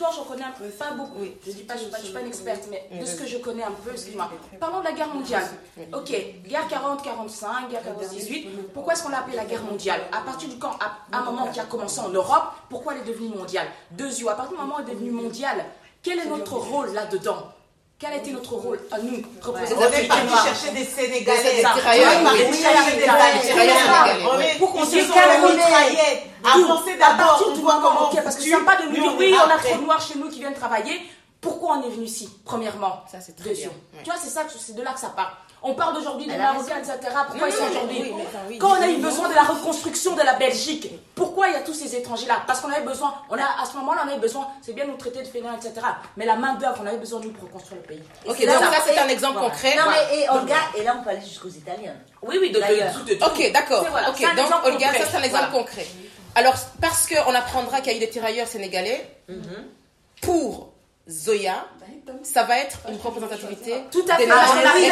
[0.00, 1.20] l'histoire j'en connais un peu, pas beaucoup.
[1.44, 3.72] Je dis pas, je suis pas une experte, mais de ce que je connais un
[3.84, 4.30] peu, excuse-moi.
[4.58, 5.44] Parlons de la guerre mondiale.
[5.92, 6.10] Ok,
[6.46, 8.48] guerre 40-45, guerre 14-18.
[8.74, 10.00] Pourquoi est-ce qu'on l'a appelée la guerre mondiale?
[10.12, 13.12] À partir du quand, à un moment qui a commencé en Europe, pourquoi elle est
[13.12, 13.68] devenue mondiale?
[13.92, 14.28] Deux yeux.
[14.28, 15.64] À partir du moment où elle est devenue mondiale,
[16.02, 17.52] quel est notre rôle là-dedans?
[18.00, 21.60] Quel a été notre rôle à nous, représentants Vous avez parti chercher des Sénégalais, des
[21.60, 24.56] tirailleurs, des Sénégalais.
[24.58, 28.86] Pour qu'on se mitraillette, avancer d'abord, on voit comment Parce que tu ne pas de
[28.86, 30.98] nous dire, oui, on a trop de noirs chez nous qui viennent travailler.
[31.42, 33.04] Pourquoi on est venu ici, premièrement?
[33.12, 33.68] Ça, c'est très bien.
[34.02, 35.36] Tu vois, c'est de là que ça part.
[35.62, 36.96] On parle aujourd'hui des Marocains, etc.
[37.28, 38.12] Pourquoi ils sont aujourd'hui
[38.58, 41.60] Quand on a eu besoin de la reconstruction de la Belgique, pourquoi il y a
[41.60, 44.48] tous ces étrangers-là Parce qu'on avait besoin, on a, à ce moment-là, on avait besoin,
[44.62, 45.86] c'est bien nous traiter de fainéants, etc.
[46.16, 48.02] Mais la main-d'œuvre, on avait besoin de nous reconstruire le pays.
[48.26, 49.76] Ok, donc ça, c'est un exemple concret.
[49.76, 51.94] Non, mais et Olga, et là, on peut aller jusqu'aux Italiens.
[52.22, 52.58] Oui, oui, de,
[53.24, 53.84] Ok, d'accord.
[54.08, 55.86] ok, donc Olga, ça, c'est un exemple concret.
[56.34, 59.66] Alors, parce qu'on apprendra qu'il y a eu des tirailleurs sénégalais, mhm.
[60.22, 60.72] pour
[61.08, 61.66] Zoya,
[62.22, 63.74] ça va être une représentativité.
[63.90, 64.28] Tout à fait.
[64.30, 64.44] Ah,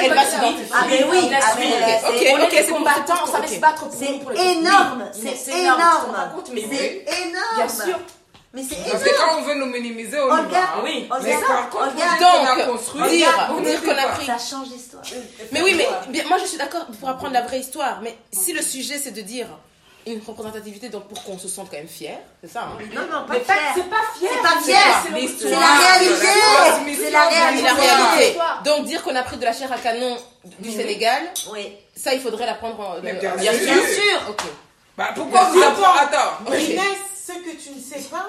[0.02, 0.58] elle va se battre.
[0.72, 1.30] Ah mais oui.
[1.32, 3.24] Ah, ah, ok, ok, c'est combattant.
[3.26, 5.04] Va se battre pour C'est énorme.
[5.12, 6.16] C'est énorme.
[6.44, 7.56] C'est énorme.
[7.56, 7.98] Bien sûr.
[8.54, 10.82] Mais c'est Parce que quand on veut nous minimiser, on, on.
[10.82, 11.06] Oui.
[11.10, 13.28] On mais par contre, on donc, construire, dire,
[13.62, 14.24] dire qu'on a pris.
[14.24, 15.02] Ça change l'histoire.
[15.52, 15.78] Mais oui,
[16.10, 18.00] mais moi je suis d'accord pour apprendre la vraie histoire.
[18.02, 19.48] Mais si le sujet c'est de dire
[20.12, 22.78] une représentativité donc pour qu'on se sente quand même fier, c'est ça hein?
[22.94, 23.56] Non, non, pas fier.
[23.74, 24.30] C'est pas fier.
[24.32, 24.78] C'est pas fier.
[26.96, 28.38] C'est la réalité.
[28.64, 30.16] Donc dire qu'on a pris de la chair à canon
[30.58, 31.22] du Sénégal,
[31.96, 32.96] ça il faudrait la prendre en.
[32.96, 34.20] Euh, bien, sûr.
[34.30, 34.42] Ok.
[34.96, 36.50] Bah pourquoi vous attends Attends.
[36.50, 38.26] Ce que tu ne sais pas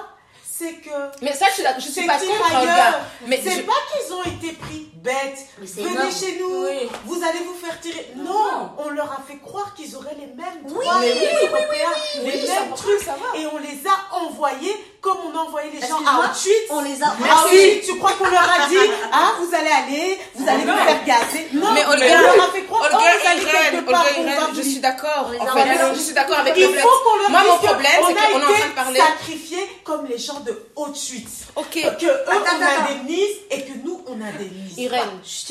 [0.60, 1.24] c'est que.
[1.24, 3.00] Mais ça, je, je suis pas contre hein,
[3.42, 5.46] c'est pas qu'ils ont été pris bêtes.
[5.58, 6.66] Venez chez nous,
[7.06, 8.12] vous allez vous faire tirer.
[8.16, 12.46] Non, on leur a fait croire qu'ils auraient les mêmes droits, oui, les, oui, les
[12.46, 16.68] mêmes trucs, et on les a envoyés comme on a envoyé les gens à Auschwitz.
[16.70, 18.76] On les a Ah oui, tu crois qu'on leur a dit
[19.12, 21.48] Ah, vous allez aller, vous allez vous faire gazer.
[21.52, 25.32] Non, mais on leur a fait croire Olga oh, Irène, Olga Irène, je suis d'accord.
[25.40, 27.30] En fait, je suis d'accord avec le problème.
[27.30, 29.00] Moi, mon problème, c'est qu'on est en train de parler.
[29.00, 31.46] sacrifiés comme les gens de Auschwitz.
[31.56, 31.72] Ok.
[31.72, 34.76] Que eux, on a des indemnise et que nous, on indemnise.
[34.76, 35.00] Irène,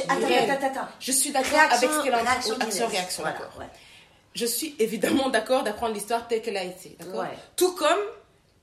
[0.07, 0.87] attends, attends, attends.
[0.99, 2.51] Je suis d'accord avec ce qu'elle a dit.
[2.61, 3.51] Action-réaction, d'accord.
[4.35, 6.95] Je suis évidemment d'accord d'apprendre l'histoire telle qu'elle a été.
[6.99, 7.99] D'accord Tout comme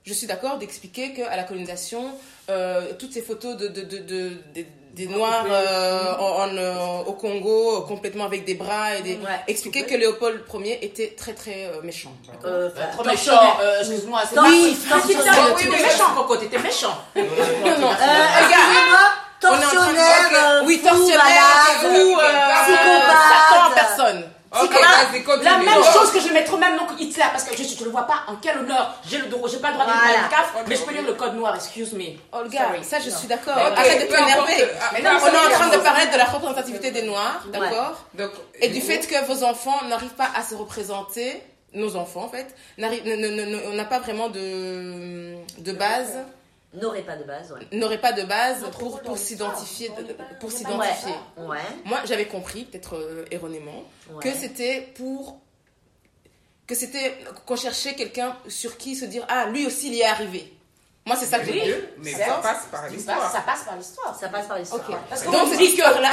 [0.06, 2.12] je suis d'accord d'expliquer qu'à la colonisation,
[2.48, 4.64] euh, toutes ces photos de, de, de, de
[4.96, 6.14] des Noirs euh,
[6.56, 9.18] euh, au Congo, euh, complètement avec des bras, et des...
[9.46, 12.12] Expliquer que Léopold Ier était très très euh, méchant.
[12.46, 14.22] Euh, trop méchant, excuse-moi.
[14.44, 16.96] Oui, oui, méchant, Coco, t'étais méchant.
[19.38, 21.20] Tortionnaire, oui, tortionnaire,
[21.82, 22.16] vous,
[22.64, 23.74] psychopathe.
[23.74, 24.24] personne.
[24.52, 24.78] Okay,
[25.42, 27.84] la même chose que je mettrais au même nom que Hitler, parce que je ne
[27.84, 28.94] le vois pas en quel honneur?
[29.06, 30.18] J'ai le droit, j'ai pas le droit voilà.
[30.18, 32.04] de le CAF, mais je peux lire le code noir, excuse me.
[32.32, 33.56] Olga, ça je suis d'accord.
[33.56, 34.68] Arrête de t'énerver.
[34.80, 38.04] Ah, ah, on est en train de parler de la représentativité des Noirs, d'accord?
[38.60, 41.42] Et du euh, fait que vos enfants n'arrivent pas à se représenter,
[41.74, 46.18] nos enfants en fait, on n'a pas vraiment de, de base
[46.76, 47.54] n'aurait pas de base.
[47.72, 49.90] N'aurait pas de base pour, pour s'identifier.
[50.40, 51.14] Pour s'identifier.
[51.36, 53.84] Moi, j'avais compris, peut-être euh, erronément,
[54.20, 55.40] que c'était pour.
[56.66, 60.06] que c'était qu'on cherchait quelqu'un sur qui se dire Ah, lui aussi, il y est
[60.06, 60.55] arrivé.
[61.06, 61.74] Moi, c'est ça que j'ai dit.
[61.98, 63.30] Mais ça passe par l'histoire.
[63.30, 64.18] Ça passe par l'histoire.
[64.18, 64.82] Ça passe par l'histoire.
[64.82, 65.30] Okay.
[65.30, 66.12] Donc, c'est dit que là,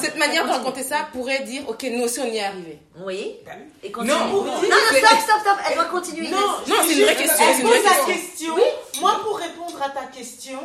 [0.00, 2.78] cette manière de raconter ça pourrait dire, ok, nous aussi, on y est arrivé.
[3.04, 3.38] Oui.
[3.82, 4.12] Et continue.
[4.12, 5.56] Non, non, non, stop, stop, stop.
[5.68, 6.28] Elle doit continuer.
[6.28, 6.38] Non,
[6.68, 7.44] non, c'est une vraie question.
[7.52, 8.54] C'est une vraie question.
[9.00, 10.60] Moi, pour répondre à ta question,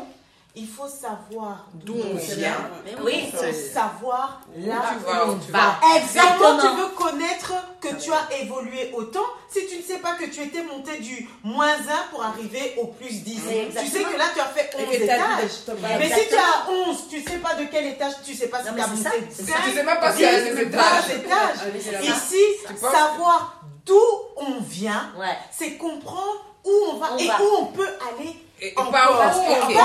[0.57, 2.57] il faut savoir d'où on vient.
[3.03, 5.79] Oui, il faut savoir là où on va.
[5.97, 6.59] Exactement.
[6.59, 10.41] Tu veux connaître que tu as évolué autant si tu ne sais pas que tu
[10.41, 11.75] étais monté du moins 1
[12.11, 13.41] pour arriver au plus 10
[13.79, 15.51] Tu sais que là, tu as fait 11 étages.
[15.99, 18.47] Mais si tu as 11, tu ne sais pas de quel étage, tu ne sais
[18.47, 19.97] pas si tu as monté 5, tu ne sais pas
[21.11, 22.03] étages.
[22.03, 22.43] Ici,
[22.81, 24.01] savoir d'où
[24.35, 25.11] on vient,
[25.51, 29.61] c'est comprendre où on va et où on peut aller et, en pas en okay.
[29.63, 29.77] okay.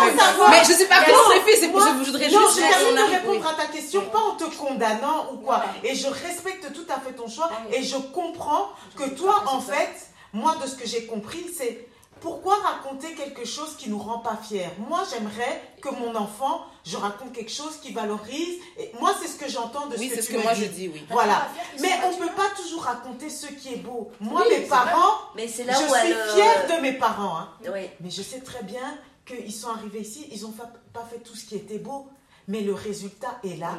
[0.50, 3.10] Mais je ne sais pas contre c'est pour que je voudrais non, juste je de
[3.10, 5.62] répondre à ta question, pas en te condamnant ou quoi.
[5.84, 9.60] Et je respecte tout à fait ton choix ah et je comprends que toi, en
[9.60, 11.86] fait, moi, de ce que j'ai compris, c'est
[12.20, 14.70] pourquoi raconter quelque chose qui ne nous rend pas fiers?
[14.88, 18.59] Moi, j'aimerais que mon enfant je raconte quelque chose qui valorise.
[18.78, 20.54] Et moi, c'est ce que j'entends de oui, ce que, ce tu que me moi
[20.54, 20.64] dis.
[20.64, 20.88] je dis.
[20.88, 21.04] Oui.
[21.10, 21.48] Voilà.
[21.80, 24.10] Mais on ne peut pas toujours raconter ce qui est beau.
[24.20, 27.38] Moi, mes parents, mais là je suis euh, fière de mes parents.
[27.38, 27.48] Hein.
[27.72, 27.88] Oui.
[28.00, 30.54] Mais je sais très bien qu'ils sont arrivés ici, ils n'ont
[30.92, 32.09] pas fait tout ce qui était beau,
[32.48, 33.74] mais le résultat est là.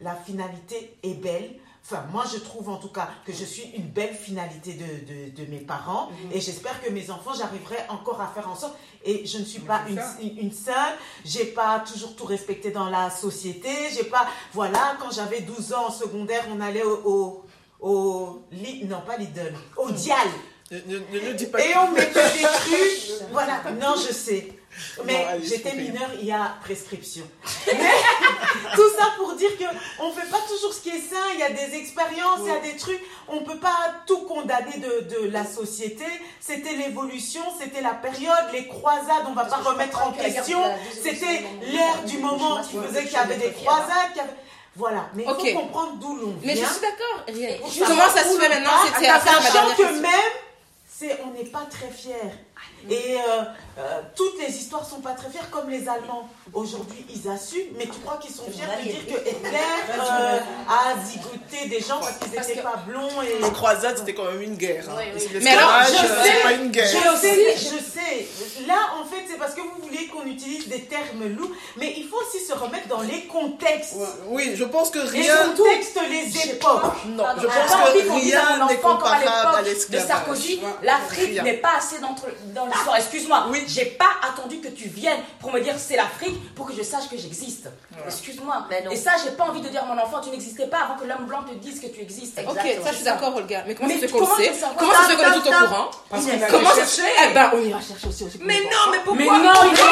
[0.00, 1.54] La finalité est belle.
[1.84, 4.84] Enfin, moi, je trouve en tout cas que je suis une belle finalité de,
[5.40, 6.10] de, de mes parents.
[6.10, 6.32] Mhm.
[6.32, 8.76] Et j'espère que mes enfants, j'arriverai encore à faire en sorte.
[9.04, 9.98] Et je ne suis pas une,
[10.38, 10.74] une, seule.
[11.24, 13.70] J'ai pas toujours tout respecté dans la société.
[13.94, 14.26] J'ai pas.
[14.52, 17.44] Voilà, quand j'avais 12 ans en secondaire, on allait au.
[17.80, 18.42] au,
[18.84, 20.28] non, pas Lidl, au Dial.
[20.70, 23.30] Ne, ne- ne dis pas Et on mettait des trucs.
[23.32, 24.59] Voilà, non, je sais.
[25.04, 27.24] Mais j'étais mineure, il y a prescription.
[27.66, 27.72] Mais
[28.74, 29.64] tout ça pour dire que
[30.00, 31.16] on fait pas toujours ce qui est sain.
[31.34, 33.00] Il y a des expériences, il y a des trucs.
[33.28, 36.04] On peut pas tout condamner de, de la société.
[36.40, 39.24] C'était l'évolution, c'était la période, les croisades.
[39.28, 40.60] On va pas remettre en que question.
[41.02, 44.12] C'était l'ère du moment qui faisait qu'il y avait des croisades.
[44.18, 44.30] avait-
[44.76, 45.52] Voilà, mais il Ok.
[45.52, 46.40] faut comprendre d'où l'on vient.
[46.44, 47.26] Mais je suis d'accord,
[47.86, 50.10] Comment ça se fait maintenant Sachant que même,
[50.88, 52.14] c'est, on n'est pas très fiers.
[52.88, 53.42] Et euh,
[53.78, 56.28] euh, toutes les histoires sont pas très fières, comme les Allemands.
[56.52, 59.58] Aujourd'hui, ils assument, mais tu crois qu'ils sont fiers de dire que Hitler
[59.98, 60.38] euh,
[60.68, 63.42] a zigoté des gens parce qu'ils n'étaient pas blonds et...
[63.42, 64.84] Les croisades, c'était quand même une guerre.
[64.90, 64.94] hein.
[64.98, 65.38] Oui, oui.
[65.42, 66.88] Mais alors, l'esclavage, je euh, sais, c'est pas une guerre.
[66.88, 68.66] Je sais, je sais.
[68.66, 72.06] Là, en fait, c'est parce que vous voulez qu'on utilise des termes lourds, mais il
[72.08, 73.94] faut aussi se remettre dans les contextes.
[74.26, 75.36] Oui, je pense que Les rien.
[75.56, 76.82] contextes, les époques.
[77.06, 80.08] Non, je pense que rien n'est comparable à l'époque de l'esclavage.
[80.08, 82.14] Sarkozy, l'Afrique n'est pas assez dans,
[82.54, 82.96] dans l'histoire.
[82.96, 86.82] Excuse-moi, j'ai pas attendu que tu viennes pour me dire c'est l'Afrique pour que je
[86.82, 87.68] sache que j'existe.
[88.06, 88.66] Excuse-moi.
[88.90, 91.04] Et ça, j'ai pas envie de dire à mon enfant tu n'existais pas avant que
[91.04, 92.40] l'homme blanc te dise que tu existes.
[92.48, 93.64] Ok, ça je suis d'accord, Olga.
[93.66, 95.10] Mais comment Mais ça se fait comment qu'on le sait tu savoir Comment ça se
[95.10, 95.90] fait qu'on est Stop, tout au courant.
[96.10, 98.28] Parce qu'on Comment ça se Eh ben, on ira chercher aussi.
[98.40, 99.86] Mais non, mais pourquoi Mais non, pourquoi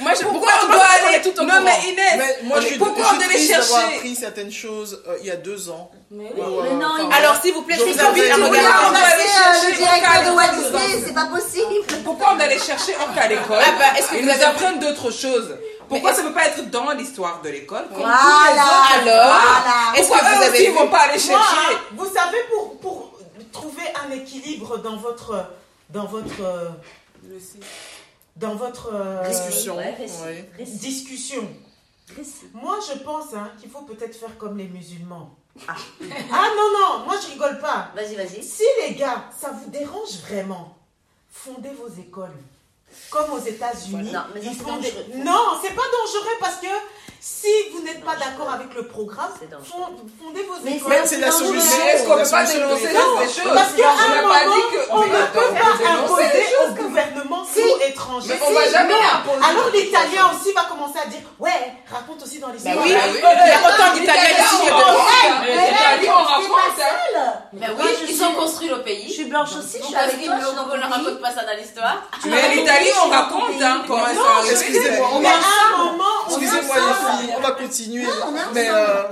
[0.00, 2.74] Moi, je- Pourquoi on doit doit aller aller tout au Non, mais Inès, moi, je
[2.78, 5.90] pourquoi on devait chercher appris certaines choses il y a deux ans.
[7.12, 8.58] Alors, s'il vous plaît, je vous invite à regarder.
[8.86, 10.32] On doit aller chercher l'école.
[10.58, 12.02] Disney, c'est pas possible.
[12.04, 13.62] Pourquoi on allait chercher Orca à l'école
[13.96, 15.56] est-ce que nous apprennent d'autres choses.
[15.88, 18.16] Pourquoi ça ne peut pas être dans l'histoire de l'école Voilà.
[19.02, 22.38] Alors, est-ce que vous eux avez aussi, vont pas aller Moi, chercher hein, vous savez,
[22.50, 23.10] pour, pour
[23.52, 25.34] trouver un équilibre dans votre...
[25.90, 26.68] Dans votre euh,
[28.36, 29.76] dans votre euh, Discussion.
[29.76, 30.14] ouais, récit.
[30.58, 30.64] oui.
[30.64, 31.48] discussion.
[32.16, 32.46] Récit.
[32.54, 35.34] Moi, je pense hein, qu'il faut peut-être faire comme les musulmans.
[35.68, 35.74] Ah.
[36.32, 37.90] Ah non, non, moi je rigole pas.
[37.94, 38.42] Vas-y, vas-y.
[38.42, 40.74] Si les gars, ça vous dérange vraiment,
[41.30, 42.32] fondez vos écoles.
[43.10, 44.12] Comme aux États-Unis.
[44.12, 45.04] Non, mais ils c'est font des- dangereux.
[45.24, 46.66] Non, c'est pas dangereux parce que
[47.24, 49.30] si vous n'êtes pas d'accord avec le programme,
[49.70, 50.88] fondez vos Mais écoles.
[50.90, 51.76] Mais c'est la solution.
[51.84, 54.34] Mais est-ce qu'on la peut pas dénoncer des choses parce qu'à On un moment,
[54.90, 57.60] on ne peut on pas imposer des choses, au gouvernement Si.
[57.62, 58.28] tout étranger.
[58.30, 59.44] Mais on va jamais imposer.
[59.50, 62.74] Alors l'italien aussi va commencer à dire, ouais, raconte aussi dans l'histoire.
[62.74, 64.56] Bah oui, Bah il y a autant d'Italiens ici
[66.08, 67.32] on raconte, hein.
[67.52, 69.06] Mais oui, je ils suis- sont construits le pays.
[69.06, 71.44] Je suis blanche aussi, je suis avec toi, ne suis dans ne racontent pas ça
[71.44, 74.06] dans l'histoire Mais l'Italie, on raconte hein, comment.
[74.50, 75.34] Excusez-moi, on Mais va.
[75.34, 76.76] à un moment, on Excusez-moi
[77.36, 78.06] on va continuer.
[78.54, 79.02] Mais euh,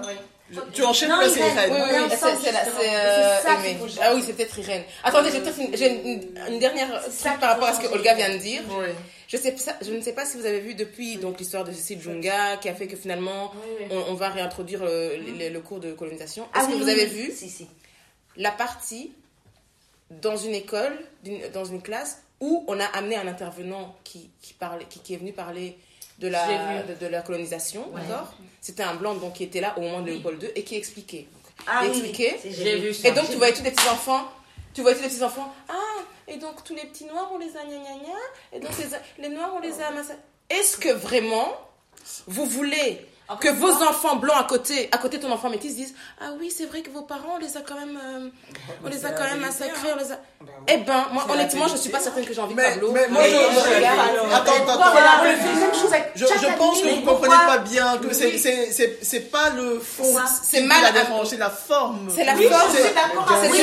[0.72, 1.52] tu enchaînes Non, là, c'est Irène.
[1.56, 1.72] Irène.
[1.72, 4.02] Oui, oui, c'est euh.
[4.02, 4.82] Ah oui, c'est peut-être Irène.
[5.04, 8.14] Attendez, j'ai peut-être une, j'ai une, une dernière truc par rapport à ce que Olga
[8.14, 8.62] vient de dire.
[8.70, 8.86] Oui.
[9.28, 11.70] Je, sais, pas- je ne sais pas si vous avez vu depuis donc l'histoire de
[11.72, 13.52] Cécile Junga qui a fait que finalement
[13.90, 16.44] on, on va réintroduire le, le- le cours de colonisation.
[16.54, 17.68] Est-ce Ah que oui, vous avez vu Si, si.
[18.36, 19.12] la partie
[20.10, 20.98] dans une école,
[21.54, 25.18] dans une classe, où on a amené un intervenant qui, qui, parlait, qui, qui est
[25.18, 25.78] venu parler
[26.20, 29.80] de la, de, de la colonisation, d'accord C'était un blanc donc, qui était là au
[29.80, 31.26] moment de Léopold II et qui expliquait.
[31.66, 32.38] Ah il expliquait.
[32.44, 32.54] oui.
[32.56, 33.08] J'ai vu ça.
[33.08, 34.22] Et donc tu voyais tous les petits enfants,
[34.74, 35.74] tu voyais tous les petits enfants, ah,
[36.28, 38.18] et donc tous les petits noirs on les a gna gna gna,
[38.52, 38.70] et donc
[39.18, 40.14] les, noirs on les a amassés.
[40.48, 41.48] Est-ce que vraiment
[42.26, 43.06] vous voulez
[43.40, 46.50] que vos enfants blancs à côté, à côté de ton enfant métis disent ah oui
[46.50, 48.28] c'est vrai que vos parents on les a quand même, euh,
[48.84, 50.18] on les a quand même massacrés, on les a.
[50.66, 52.90] Eh ben moi honnêtement je suis pas certaine que j'ai envie de Mais, Pablo.
[52.90, 54.00] mais moi, Mais je, je je- regarde.
[54.00, 54.90] attends, attends, Pourquoi attends.
[54.90, 55.36] voilà,
[56.14, 59.30] Je, je pense que vous ne comprenez pourquoi pas bien que c'est c'est c'est c'est
[59.30, 60.04] pas le fond
[60.42, 62.08] C'est mal la à- dérange, c'est la forme.
[62.14, 62.70] C'est la Oui, forme.
[62.72, 63.62] je suis d'accord avec C'est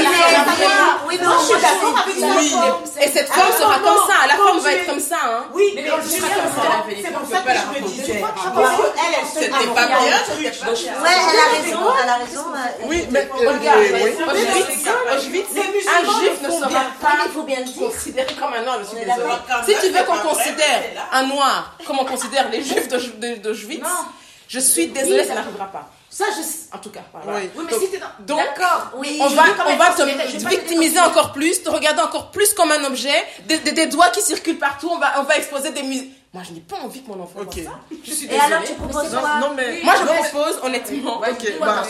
[1.07, 2.49] Oui, Non, je suis d'accord avec la Oui.
[2.49, 2.83] forme.
[3.01, 5.17] Et cette forme sera comme ça, la forme va être comme ça.
[5.23, 5.43] Hein.
[5.53, 6.09] Oui, mais, pas comme ça,
[6.87, 8.23] c'est que je me disais.
[9.33, 9.97] C'était pas bien.
[9.97, 12.45] Ouais, elle a raison, elle a raison.
[12.85, 13.27] Oui, mais
[15.07, 15.45] un juif
[16.41, 16.81] le ne sera bien.
[17.01, 17.89] pas il faut bien le dire.
[17.89, 19.33] considéré comme un noir, je suis désolée.
[19.65, 20.81] Si tu veux qu'on considère
[21.11, 22.16] un noir comme on considère
[22.51, 22.87] les juifs
[23.41, 23.83] d'Auschwitz,
[24.47, 25.89] je suis désolée, ça n'arrivera pas.
[26.09, 27.39] Ça, je En tout cas, voilà.
[27.41, 27.49] Oui.
[27.55, 28.37] Oui, mais Donc- si t'es dans.
[28.37, 29.19] D'accord, oui.
[29.21, 33.23] on va, on va te victimiser encore plus, te regarder encore plus comme un objet,
[33.45, 35.81] des, des- des doigts qui circulent partout, on va, on va exposer des.
[36.33, 37.55] Moi, je n'ai pas envie que mon enfant Ok.
[37.59, 37.79] voit ça.
[38.05, 39.79] Je suis Et alors, tu proposes Non, quoi non, mais.
[39.81, 41.17] Moi, je non, propose, honnêtement.
[41.19, 41.83] Ok, Dis-moi bah,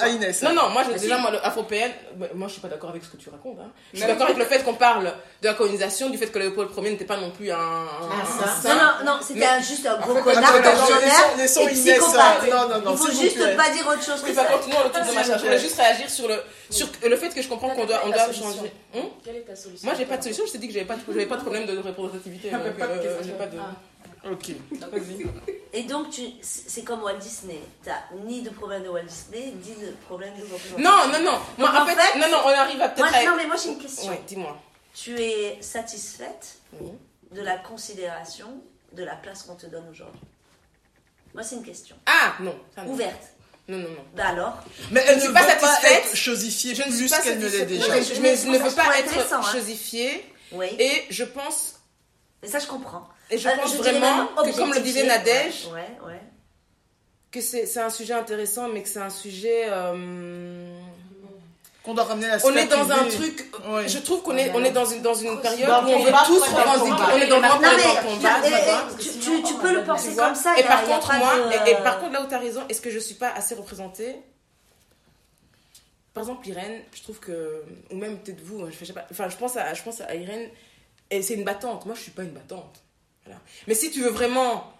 [0.00, 0.42] à Inès.
[0.42, 1.00] Non, non, moi, je, Vas-y.
[1.00, 3.56] déjà, moi, bah, moi, je suis pas d'accord avec ce que tu racontes.
[3.62, 3.70] Hein.
[3.92, 5.04] Je suis d'accord avec le fait qu'on parle
[5.40, 8.74] de la colonisation, du fait que Léopold Ier n'était pas non plus un, un saint.
[8.74, 10.52] Non, non, non, c'était Mais- juste un gros connard,
[11.36, 14.36] laissons- Inès, euh, non, non, non, Il faut juste pas dire autre chose Oui, que
[14.36, 14.56] bah, ça.
[14.56, 14.58] le
[14.90, 15.58] de Je voulais plaît.
[15.60, 16.42] juste réagir sur le,
[16.74, 18.72] sur le fait que je comprends qu'on doit, on doit changer.
[18.94, 20.44] Hum Quelle est ta solution Moi, j'ai pas de solution.
[20.46, 22.50] Je t'ai dit que j'avais pas, de- j'avais pas de problème de représentativité.
[22.50, 23.22] Donc, pas de euh, question.
[23.24, 23.58] j'ai pas de.
[24.30, 24.52] Ok.
[24.90, 25.26] Vas-y.
[25.74, 27.60] Et donc, tu, c'est comme Walt Disney.
[27.82, 30.78] T'as ni de problème de Walt Disney, ni de problème de représentation.
[30.78, 31.38] Non, non, non.
[31.58, 33.14] Moi, Donc, en en fait, fait, non, non, on arrive à Moi, peut-être.
[33.14, 34.10] à- non, mais moi j'ai une question.
[34.10, 34.56] Ouais, dis-moi.
[34.94, 36.92] Tu es satisfaite Oui.
[37.32, 38.46] de la considération
[38.92, 40.20] de la place qu'on te donne aujourd'hui?
[41.34, 41.96] Moi, c'est une question.
[42.06, 42.54] Ah, non.
[42.86, 43.33] Ouverte.
[43.68, 44.04] Non, non, non.
[44.14, 44.58] Bah alors
[44.90, 47.38] Mais elle Je ne suis pas veut pas être chosifiée Je ne plus pas qu'elle
[47.38, 47.86] ne l'est déjà.
[47.86, 47.90] Je,
[48.50, 49.42] ne veux pas être hein.
[49.42, 50.24] chosifiée.
[50.52, 50.66] Oui.
[50.78, 51.80] Et je pense,
[52.42, 53.08] Mais ça, je comprends.
[53.30, 55.06] et je Euh, pense je vraiment que, comme le disait.
[55.06, 56.20] Nadège, Ouais, ouais.
[57.32, 59.64] que c'est c'est un sujet intéressant, mais que c'est un sujet.
[59.68, 60.73] euh,
[61.84, 63.44] Qu'on doit ramener à la on est dans un truc.
[63.68, 63.86] Ouais.
[63.86, 66.42] Je trouve qu'on est, on est dans une, dans une période où on veut tous
[66.42, 67.02] revendiquer.
[67.12, 67.48] On est dans le
[68.02, 68.98] combat.
[68.98, 70.58] tu tu, peux le penser comme ça.
[70.58, 71.34] et par contre, moi,
[71.66, 74.16] et, par contre, là où tu as raison, est-ce que je suis pas assez représentée?
[76.14, 79.28] Par exemple, Irène, je trouve que, ou même peut-être vous, hein, je, sais pas, enfin,
[79.28, 80.48] je pense à, je pense à Irène,
[81.10, 81.86] et c'est une battante.
[81.86, 82.82] Moi, je suis pas une battante.
[83.24, 83.40] Voilà.
[83.66, 84.72] Mais si tu veux vraiment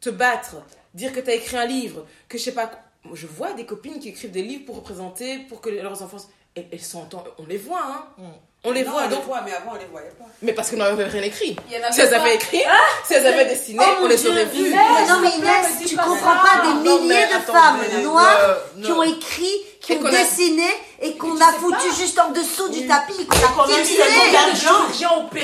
[0.00, 0.56] te battre,
[0.94, 2.70] dire que tu as écrit un livre, que je sais pas,
[3.14, 6.18] je vois des copines qui écrivent des livres pour représenter, pour que leurs enfants,
[6.54, 7.08] elles, elles sont,
[7.38, 7.80] on les voit,
[8.18, 8.24] hein.
[8.64, 10.24] On les Non, voit, on les donc, voit, mais avant on les voyait pas.
[10.40, 11.56] mais parce que n'avaient rien écrit.
[11.68, 12.62] Il y en avait Si elles avaient écrit,
[13.04, 14.70] si elles avaient dessiné, Oh on les aurait vues.
[14.70, 19.02] Non mais Inès, tu comprends pas des milliers de attendez, femmes noires euh, qui ont
[19.02, 19.52] écrit,
[19.82, 20.68] qui ont dessiné
[21.00, 23.98] et qu'on a foutu juste en dessous du tapis, qu'on a Qu'on piétiné.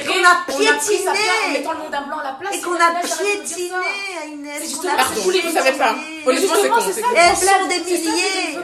[0.07, 1.05] Qu'on a piétiné.
[1.05, 2.55] place en mettant le nom d'un blanc à la place.
[2.55, 3.75] Et qu'on c'est a piétiné,
[4.29, 4.63] Inès.
[4.77, 4.83] Vous
[5.53, 5.95] savez pas.
[6.27, 6.77] Honnêtement, c'est con.
[7.17, 8.59] Elles sont des C'est ça milliers.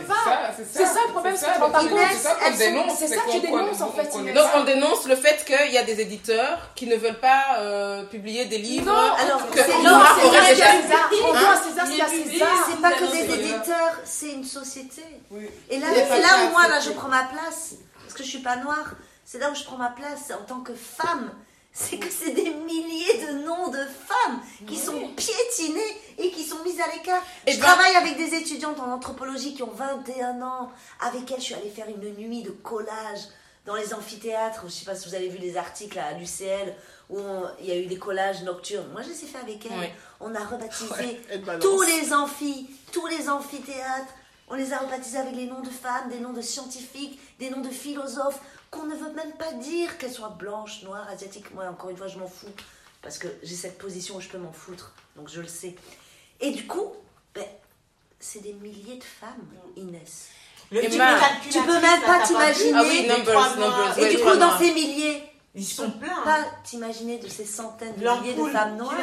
[0.72, 2.36] C'est le problème, c'est que ça.
[2.52, 2.98] C'est dénonce.
[3.00, 4.32] que qu'on tu dénonces, connaît- en fait.
[4.34, 4.52] Donc ça.
[4.56, 8.44] on dénonce le fait qu'il y a des éditeurs qui ne veulent pas euh, publier
[8.44, 8.92] des livres.
[8.92, 9.72] Non, alors, que c'est
[10.28, 12.06] aurait déjà- à
[12.68, 15.02] C'est pas que des c'est- éditeurs, c'est une société.
[15.70, 17.74] Et là, c'est là où moi, là, place, je prends ma place.
[18.00, 18.92] Parce que je suis pas noire.
[19.24, 21.30] C'est là où je prends ma place en tant que femme.
[21.72, 26.62] C'est que c'est des milliers de noms de femmes qui sont piétinés et qui sont
[26.62, 27.20] mises à l'écart.
[27.46, 30.70] Et Je ben- travaille avec des étudiantes en anthropologie qui ont 21 ans.
[31.00, 33.22] Avec elles, je suis allée faire une nuit de collage
[33.66, 34.62] dans les amphithéâtres.
[34.66, 36.76] Je sais pas si vous avez vu les articles à l'UCL
[37.10, 37.18] où
[37.60, 38.88] il y a eu des collages nocturnes.
[38.92, 39.90] Moi, je les ai fait avec elles.
[40.20, 44.12] On a rebaptisé Ouais, tous les amphis, tous les amphithéâtres.
[44.48, 47.62] On les a rebaptisés avec les noms de femmes, des noms de scientifiques, des noms
[47.62, 48.40] de philosophes,
[48.70, 51.54] qu'on ne veut même pas dire qu'elles soient blanches, noires, asiatiques.
[51.54, 52.52] Moi, encore une fois, je m'en fous.
[53.02, 54.92] Parce que j'ai cette position où je peux m'en foutre.
[55.16, 55.76] Donc je le sais.
[56.40, 56.92] Et du coup,
[57.34, 57.44] ben,
[58.18, 59.46] c'est des milliers de femmes,
[59.76, 60.28] Inès.
[60.70, 62.72] Le tu peux même pas t'imaginer.
[62.74, 65.22] Ah oui, numbers, numbers, Et du coup, dans ces milliers,
[65.54, 66.22] Ils sont pleins.
[66.24, 68.96] pas t'imaginer de ces centaines de milliers de femmes noires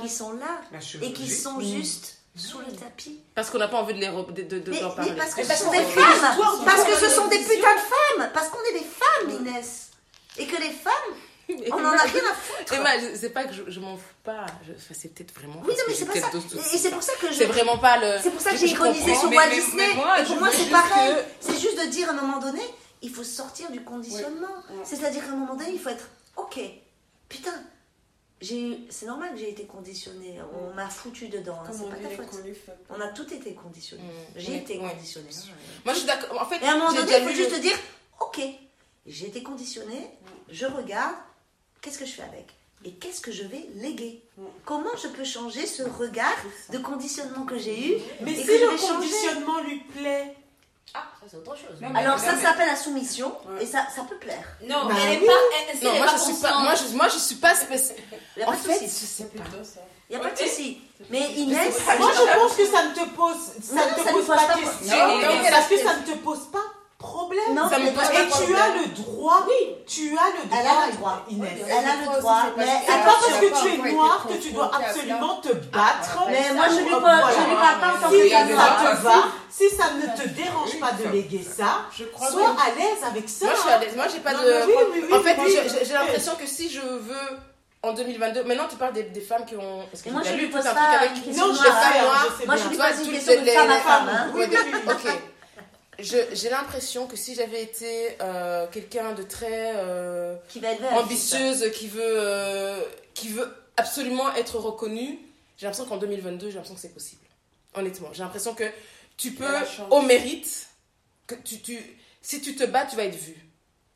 [0.00, 0.60] qui sont là
[1.02, 3.20] et qui sont juste sous le tapis.
[3.34, 5.12] Parce qu'on n'a pas envie de les de, de, de- Mais, parler.
[5.16, 7.80] parce que ce sont des femmes, parce que ce sont des putains de
[8.20, 9.90] femmes, parce qu'on est des femmes, Inès.
[10.36, 11.14] Et que les femmes,
[11.72, 12.72] on en a rien à foutre.
[12.74, 14.44] Emma, c'est pas que je, je m'en fous pas.
[14.44, 15.60] Enfin, c'est peut-être vraiment.
[15.66, 16.28] Oui, non, mais c'est pas ça.
[16.32, 17.32] Et et c'est pour ça que je.
[17.32, 18.18] C'est vraiment pas le.
[18.22, 19.88] C'est pour ça que j'ai ironisé sur Walt Disney.
[19.88, 21.14] mais moi, et pour moi, c'est pareil.
[21.14, 22.60] que- C'est juste de dire à un moment donné,
[23.02, 24.54] il faut sortir du conditionnement.
[24.84, 26.60] C'est-à-dire qu'à un moment donné, il faut être OK.
[27.28, 27.54] Putain,
[28.40, 30.38] c'est normal que j'ai été conditionnée.
[30.60, 31.58] On m'a foutu dedans.
[31.64, 32.28] hein, C'est on pas ta faute.
[32.90, 34.02] On a tout été conditionnés.
[34.02, 34.38] Mm.
[34.38, 34.90] J'ai été ouais.
[34.90, 35.28] conditionnée.
[35.32, 35.54] hein.
[35.84, 36.40] Moi, je suis d'accord.
[36.40, 37.76] En fait, Et à un moment donné, il faut juste te dire
[38.20, 38.40] Ok,
[39.06, 40.10] j'ai été conditionnée,
[40.50, 41.14] je regarde,
[41.80, 42.46] qu'est-ce que je fais avec?
[42.84, 44.22] Et qu'est-ce que je vais léguer?
[44.64, 46.36] Comment je peux changer ce regard
[46.70, 50.34] de conditionnement que j'ai eu Mais et si que le conditionnement lui plaît,
[50.94, 51.80] Ah, ça c'est autre chose.
[51.80, 54.44] Non, mais- Alors ça s'appelle la soumission et ça, ça peut plaire.
[54.62, 55.20] Non, Bah elle oui.
[55.20, 55.32] n'est pas.
[55.72, 56.58] elle- Non, elle moi pas je suis pas.
[56.58, 57.96] Moi je, moi je suis pas spécial.
[58.36, 59.00] Il n'y a En pas de fait, souci.
[59.00, 59.44] je sais pas.
[60.10, 60.80] Il n'y a pas de souci.
[61.10, 64.36] Mais Inès, moi je pense que ça ne te pose, ça ne te pose pas
[64.36, 64.96] pas question.
[65.06, 66.64] Non, non, parce que ça ne te pose pas
[67.28, 67.54] problème.
[67.54, 69.46] non, ça me mais pose toi, pas Et tu as le droit,
[69.86, 71.26] tu as le droit, Elle a le droit.
[71.28, 71.50] Inès.
[71.66, 74.70] elle a le droit, mais C'est pas parce que tu es noire que tu dois
[74.74, 76.18] absolument te battre.
[76.28, 79.22] Mais moi, je je lui parle pas en tant que Si femme ça te va,
[79.50, 83.28] si ça ne te dérange pas de léguer ça, Je crois sois à l'aise avec
[83.28, 83.46] ça.
[83.46, 83.96] Moi je suis à l'aise.
[83.96, 84.66] Moi j'ai pas de.
[84.66, 85.58] oui, oui, oui, en fait, oui.
[85.84, 87.38] j'ai- l'impression que si je veux
[87.82, 89.84] en 2022, maintenant tu parles des, des femmes qui ont.
[89.90, 91.46] Parce que moi, je lu lui tout pose un pas truc avec une une question
[91.46, 91.72] non, je hein.
[91.72, 94.26] sais, moi, Moi, je lui pose une question de femme à femme, hein.
[94.34, 94.56] Oui, oui,
[94.86, 95.12] ok.
[95.98, 101.88] J'ai l'impression que si j'avais été euh, quelqu'un de très euh, Qui va ambitieuse, qui
[101.88, 102.80] veut, euh,
[103.14, 105.18] qui veut absolument être reconnue,
[105.56, 107.22] j'ai l'impression qu'en 2022, j'ai l'impression que c'est possible.
[107.74, 108.64] Honnêtement, j'ai l'impression que
[109.16, 109.44] tu peux,
[109.90, 110.68] au mérite,
[111.26, 111.78] que tu, tu,
[112.22, 113.34] si tu te bats, tu vas être vu.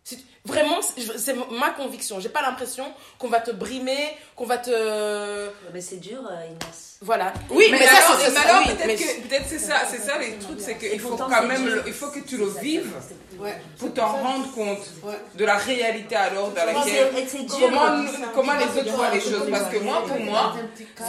[0.03, 2.20] Si tu- vraiment, c'est ma conviction.
[2.20, 2.85] J'ai pas l'impression
[3.19, 5.48] qu'on va te brimer, qu'on va te.
[5.73, 6.89] Mais c'est dur, euh, Inès.
[7.05, 7.32] Voilà.
[7.51, 10.19] Oui, mais, ça, alors, c'est mais ça, alors, oui, peut-être mais- c'est ça, c'est ça
[10.19, 12.93] les trucs, c'est qu'il faut quand même, le- il faut que tu le vives
[13.40, 13.60] Ouais.
[13.77, 14.78] pour t'en rendre compte
[15.35, 17.59] de la réalité alors dans laquelle dur.
[17.59, 19.48] comment comment les autres voient les choses.
[19.51, 20.55] Parce que moi, pour moi,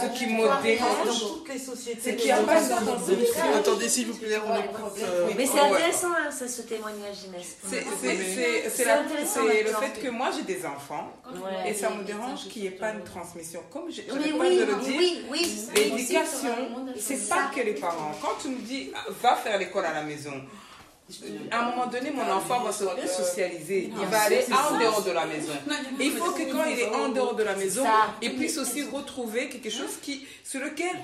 [0.02, 1.22] ce qui me dérange,
[2.02, 4.98] c'est qu'il n'y a pas ça dans ce Attendez, s'il vous plaît, on écoute.
[5.00, 7.56] euh, Mais c'est intéressant, hein, ça, ce témoignage, Inès.
[8.74, 11.70] C'est intéressant c'est le fait que moi j'ai des enfants Ouais.
[11.70, 13.60] et ça me dérange qu'il n'y ait pas une transmission.
[13.72, 15.66] Comme je- Oui, pas oui, de le dire, oui, oui.
[15.74, 16.54] l'éducation,
[16.98, 18.12] c'est pas que les parents.
[18.22, 20.32] Quand tu me dis ah, va faire l'école à la maison,
[21.50, 23.90] à un moment donné, mon enfant va se socialiser.
[24.00, 25.52] Il va aller en dehors de la maison.
[26.00, 27.84] Et il faut que quand il est en dehors de la maison,
[28.22, 30.96] il puisse aussi retrouver quelque chose qui, sur lequel.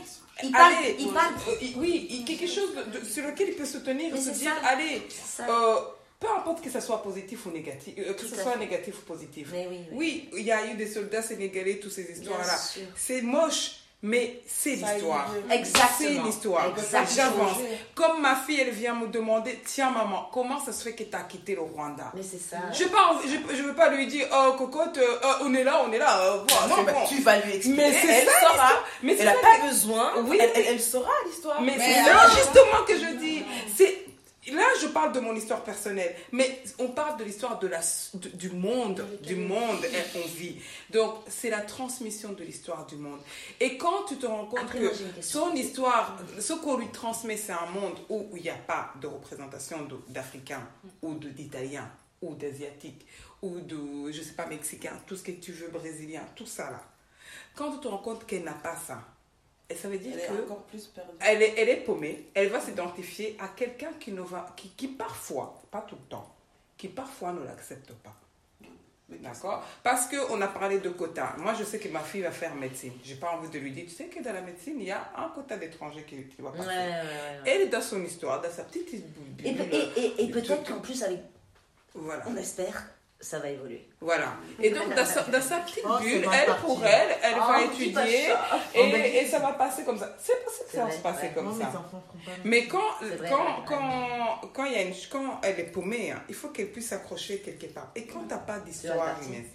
[0.42, 3.66] Il parle- allez, il parle- euh, oui, quelque chose de- de- sur lequel il peut
[3.66, 4.68] se tenir et se dire ça.
[4.70, 5.02] allez,
[5.46, 5.76] euh,
[6.20, 8.58] peu importe que ça soit positif ou négatif, euh, que ce soit fait.
[8.58, 9.48] négatif ou positif.
[9.52, 10.28] Mais oui, oui.
[10.32, 12.56] Oui, il y a eu des soldats sénégalais, toutes ces histoires-là.
[12.94, 15.30] C'est moche, mais c'est l'histoire.
[15.50, 15.88] Exactement.
[15.98, 16.74] C'est l'histoire.
[17.14, 17.58] J'avance.
[17.94, 21.14] Comme ma fille, elle vient me demander, tiens maman, comment ça se fait que tu
[21.14, 22.12] as quitté le Rwanda?
[22.14, 22.58] Mais c'est ça.
[22.72, 25.92] je ne je, veux pas lui dire, oh cocotte, euh, euh, on est là, on
[25.92, 26.38] est là, euh,
[26.68, 27.76] Non, tu vas lui expliquer.
[27.76, 28.82] Mais c'est ça.
[29.02, 30.12] Mais elle n'a pas besoin.
[30.24, 30.38] Oui.
[30.54, 31.60] Elle, saura l'histoire.
[31.60, 33.42] Mais, c'est là justement que je dis.
[33.74, 34.04] C'est
[34.48, 37.80] là je parle de mon histoire personnelle, mais on parle de l'histoire de la
[38.14, 39.80] de- du monde, du monde
[40.12, 40.56] qu'on vit.
[40.90, 43.20] Donc c'est la transmission de l'histoire du monde.
[43.60, 44.90] Et quand tu te rends compte Après, que
[45.20, 49.06] son histoire, ce qu'on lui transmet, c'est un monde où il n'y a pas de
[49.06, 50.66] représentation d'Africains
[51.02, 51.90] ou de- d'Italiens
[52.22, 53.06] ou d'Asiatiques
[53.42, 56.82] ou de, je sais pas, Mexicains, tout ce que tu veux, Brésilien, tout ça là.
[57.54, 59.02] Quand tu te rends compte qu'elle n'a pas ça,
[59.70, 61.10] et ça veut dire Elle est que encore plus perdue.
[61.20, 64.88] elle est, elle est paumée, elle va s'identifier à quelqu'un qui, ne va, qui, qui
[64.88, 66.28] parfois, pas tout le temps,
[66.76, 68.14] qui parfois ne l'accepte pas.
[69.08, 69.64] D'accord?
[69.82, 71.34] Parce qu'on a parlé de quotas.
[71.38, 72.92] Moi, je sais que ma fille va faire médecine.
[73.02, 75.10] J'ai pas envie de lui dire, tu sais que dans la médecine, il y a
[75.16, 76.68] un quota d'étrangers qui, qui va passer.
[76.68, 77.40] ouais, ouais, ouais.
[77.44, 78.94] Elle est dans son histoire, dans sa petite
[79.44, 81.18] Et, pe- et, et, peut-être qu'en plus, avec,
[81.92, 82.22] Voilà.
[82.28, 82.88] on espère,
[83.20, 83.86] ça va évoluer.
[84.00, 84.32] Voilà.
[84.62, 87.62] Et donc, dans sa, dans sa petite Oh, bulle, elle, pour elle, elle Oh, va
[87.62, 88.32] étudier et,
[88.76, 90.14] Oh, et ça va passer comme ça.
[90.18, 91.32] C'est pas ça que ça va se passer ouais.
[91.34, 91.70] comme ça.
[92.44, 96.22] Mais quand, vrai, quand, quand, quand, il y a une, quand elle est paumée, hein,
[96.28, 97.90] il faut qu'elle puisse s'accrocher quelque part.
[97.94, 99.16] Et quand tu n'as pas d'histoire.
[99.28, 99.46] Inès?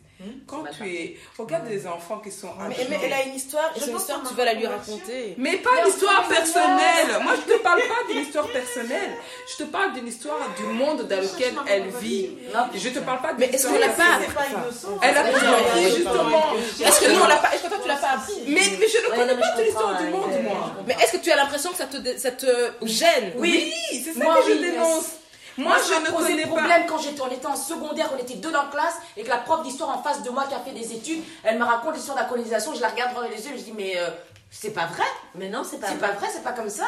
[0.47, 1.17] Quand mal tu es.
[1.37, 4.45] Regarde les enfants qui sont Mais, elle a une histoire, et pense histoire, tu vas
[4.45, 5.35] la lui raconter.
[5.37, 7.07] Mais pas l'histoire personnelle.
[7.23, 9.11] Moi, je te parle pas d'une histoire personnelle.
[9.51, 12.29] Je te parle d'une histoire du monde dans lequel elle vit.
[12.75, 14.19] Je te parle pas d'une Mais est-ce qu'on l'a pas.
[15.01, 16.53] Elle a pas appris, justement.
[16.85, 18.87] Est-ce que nous, on l'a pas, est-ce que toi, tu l'as pas appris Mais, mais
[18.87, 20.71] je ne connais pas je toute l'histoire du monde, moi.
[20.87, 22.45] Mais est-ce que tu as l'impression que ça te, dé- ça te
[22.83, 23.33] gêne?
[23.37, 25.05] Oui, c'est ça Moi, que je dénonce.
[25.57, 26.47] Moi, Moi, je ça ne me posait connais pas.
[26.49, 29.29] problème quand j'étais, on était en secondaire, on était deux dans la classe, et que
[29.29, 31.95] la prof d'histoire en face de moi qui a fait des études, elle me raconte
[31.95, 34.09] l'histoire de la colonisation, je la regarde dans les yeux, je dis, mais euh,
[34.51, 35.05] c'est pas vrai,
[35.35, 36.87] Mais non, c'est pas c'est pas vrai, c'est pas comme ça.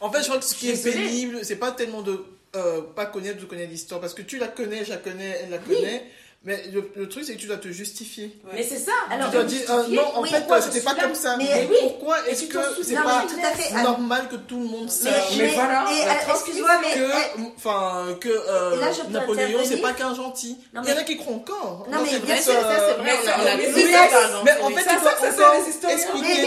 [0.00, 2.24] En fait, je crois que ce qui est pénible, c'est pas tellement de
[2.56, 5.50] euh, pas connaître ou connaître l'histoire, parce que tu la connais, je la connais, elle
[5.50, 6.10] la connaît,
[6.42, 8.40] mais le, le truc, c'est que tu dois te justifier.
[8.54, 8.92] Mais c'est ça.
[9.08, 11.36] tu Alors, dois dire, euh, non, en oui, fait, euh, c'était pas là, comme ça.
[11.36, 11.76] mais Mais, oui.
[11.82, 13.82] pourquoi est-ce tu que c'est pas mais tout à fait.
[13.82, 16.94] normal que tout le monde Mais, sache Mais voilà, mais, la euh, excuse-moi, mais.
[16.94, 20.56] que, euh, enfin, que euh, là, Napoléon, c'est pas qu'un gentil.
[20.72, 21.86] Non, Il y en mais- a qui croient encore.
[21.90, 22.08] Non, mais
[22.40, 25.54] c'est vrai Mais non, Mais en fait, Ça, il faut ça, ça, c'est encore
[25.92, 26.26] expliquer.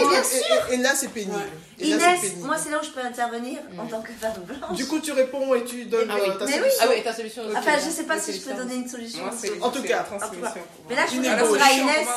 [0.70, 1.38] mais et- là, c'est pénible.
[1.80, 4.76] Inès, moi, c'est là où je peux intervenir en tant que femme blanche.
[4.76, 6.30] Du coup, tu réponds et tu donnes Ah oui.
[6.30, 6.78] euh, ta Mais solution.
[6.80, 7.56] Ah oui, ta solution aussi.
[7.56, 9.24] Enfin, je sais pas si je peux donner une solution.
[9.60, 10.48] En tout c'est cas, la en tout cas.
[10.48, 10.62] transmission.
[10.88, 11.28] Mais là, je ébauche.
[11.28, 12.08] répondre à Inès.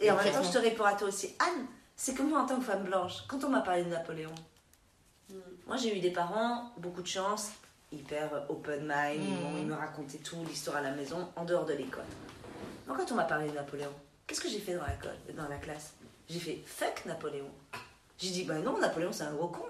[0.00, 1.34] Et en même temps, je te réponds à toi aussi.
[1.38, 1.66] Anne,
[1.96, 4.34] c'est que moi, en tant que femme blanche, quand on m'a parlé de Napoléon,
[5.66, 7.48] moi, j'ai eu des parents, beaucoup de chance,
[7.90, 11.72] hyper open mind, ils, ils me racontaient tout, l'histoire à la maison, en dehors de
[11.72, 12.04] l'école.
[12.86, 13.92] Moi, quand on m'a parlé de Napoléon,
[14.26, 15.92] qu'est-ce que j'ai fait dans la, dans la classe?
[16.28, 17.48] J'ai fait fuck Napoléon.
[18.18, 19.64] J'ai dit, bah non, Napoléon, c'est un gros con.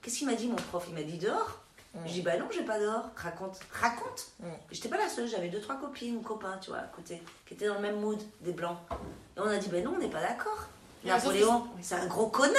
[0.00, 0.84] Qu'est-ce qu'il m'a dit, mon prof?
[0.88, 1.60] Il m'a dit dehors.
[2.04, 3.10] J'ai dit, bah non, j'ai pas dehors.
[3.16, 3.58] Raconte.
[3.72, 4.26] Raconte.
[4.70, 7.54] J'étais pas la seule, j'avais deux, trois copines ou copains, tu vois, à côté, qui
[7.54, 8.78] étaient dans le même mood, des blancs.
[9.36, 10.66] Et on a dit, ben non, on n'est pas d'accord.
[11.04, 12.56] Napoléon, c'est un gros connard.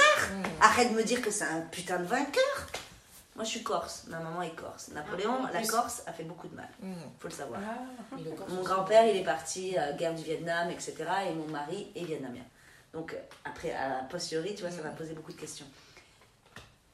[0.60, 2.66] Arrête de me dire que c'est un putain de vainqueur.
[3.36, 4.04] Moi, je suis corse.
[4.08, 4.88] Ma maman est corse.
[4.88, 5.66] Napoléon, Ah, la.
[5.66, 6.68] Corse, a fait beaucoup de mal.
[7.20, 7.60] Faut le savoir.
[7.64, 8.16] Ah,
[8.48, 10.94] Mon grand-père, il est parti à la guerre du Vietnam, etc.
[11.30, 12.42] Et mon mari est vietnamien.
[12.92, 15.66] Donc, euh, après, à posteriori, tu vois, ça m'a posé beaucoup de questions.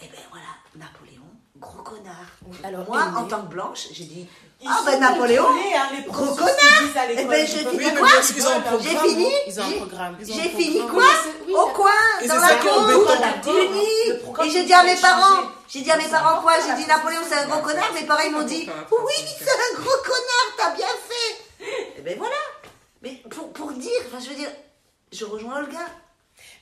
[0.00, 1.22] Et ben voilà, Napoléon,
[1.64, 2.14] gros connard.
[2.62, 4.28] Alors, Moi, en tant que blanche, j'ai dit
[4.66, 6.52] Ah ben Napoléon, hein, les gros connard
[6.96, 9.08] à Eh ben j'ai fini quoi parce qu'ils ont un J'ai programme.
[9.08, 10.16] fini Ils ont un j'ai- programme.
[10.20, 10.94] Ils ont un J'ai fini programme.
[10.94, 11.90] quoi Oui, Au coin,
[12.22, 12.72] Et dans la cour,
[14.22, 16.86] programme Et j'ai dit à mes parents, j'ai dit à mes parents quoi J'ai dit
[16.86, 20.48] Napoléon c'est un gros connard, mes parents ils m'ont dit Oui, c'est un gros connard,
[20.56, 22.36] t'as bien fait Et ben voilà
[23.02, 24.50] Mais pour, pour dire, enfin je veux dire,
[25.12, 25.80] je rejoins Olga.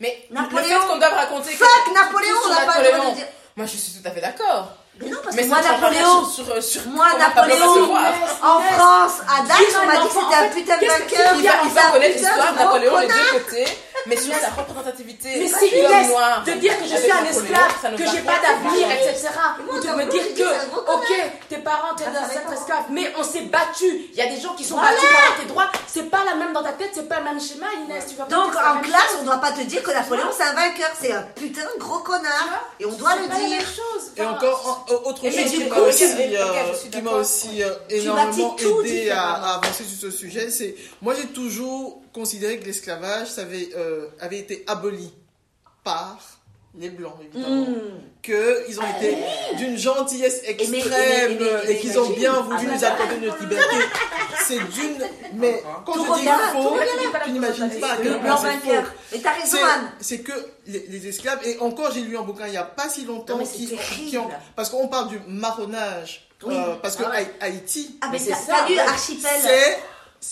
[0.00, 3.10] Mais Napoléon, le fait qu'on doit raconter que- Fuck Napoléon, on n'a pas le droit
[3.10, 3.26] de dire.
[3.56, 4.68] Moi, je suis tout à fait d'accord.
[5.00, 7.94] Mais non, parce que moi, Napoléon, sur- sur- moi, Napoléon,
[8.42, 11.34] en France, à Dax, on m'a dit que c'était un putain de vainqueur.
[11.64, 13.18] Il va, connaître l'histoire de Napoléon les connard.
[13.32, 13.64] deux côtés,
[14.06, 15.28] mais sur sa représentativité.
[15.38, 16.42] Mais c'est noir.
[16.44, 19.28] de dire que je suis un esclave, que j'ai pas d'avenir, etc.
[19.70, 20.42] Ou de me dire que,
[20.94, 23.86] ok, tes parents t'aident à être esclave, mais on s'est battu.
[24.12, 24.90] Il y a des gens qui sont Voilà.
[24.92, 25.70] battus par tes droits.
[25.86, 28.04] C'est pas la même dans ta tête, c'est pas le même schéma, Inès.
[28.08, 30.54] Tu vas pas Donc en classe, on doit pas te dire que Napoléon c'est un
[30.54, 32.48] vainqueur, c'est un putain de gros connard.
[32.80, 33.58] Et on doit le dire.
[34.16, 36.04] Et encore, en- autre chose du qui coup, m'a aussi,
[37.56, 42.64] tu- euh, énormément aidé à avancer sur ce sujet, c'est moi j'ai toujours considéré que
[42.66, 45.12] l'esclavage avait, euh, avait été aboli
[45.84, 46.18] par
[46.78, 47.74] les blancs évidemment, Mmh.
[48.22, 49.14] que ils ont été
[49.58, 53.76] d'une gentillesse extrême et qu'ils ont bien Ah voulu bah nous accorder notre liberté.
[54.46, 54.98] C'est d'une,
[55.34, 56.76] mais quand Tout je dis faux,
[57.26, 58.42] tu n'imagines pas point c'est faux.
[58.70, 58.94] vainqueur.
[59.12, 59.92] Mais t'as raison, C'est- Anne.
[60.00, 60.32] C'est que
[60.66, 63.36] les, les esclaves, et encore j'ai lu un bouquin il n'y a pas si longtemps,
[63.36, 63.76] Non, qui,
[64.08, 66.54] qui ont- parce qu'on parle du marronnage, Oui.
[66.56, 68.64] euh, parce que Ah Haïti, Ah mais c'est ça.
[68.88, 69.30] Archipel.
[69.42, 69.78] c'est-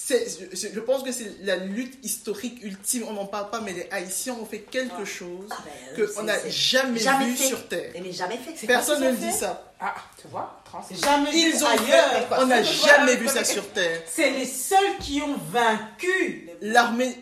[0.09, 3.89] je, je pense que c'est la lutte historique ultime, on n'en parle pas, mais les
[3.91, 5.57] Haïtiens ont fait quelque chose Ah,
[5.97, 7.47] ben, qu'on n'a jamais, jamais vu fait.
[7.49, 7.91] sur Terre.
[8.01, 8.67] Mais jamais fait.
[8.67, 9.73] Personne ne dit ça.
[9.81, 10.63] Ah, tu vois.
[11.03, 12.29] Jamais vu Ils ont ailleurs.
[12.39, 14.03] on n'a jamais vu ça sur Terre.
[14.09, 16.49] C'est les seuls qui ont vaincu.
[16.61, 17.17] L'armée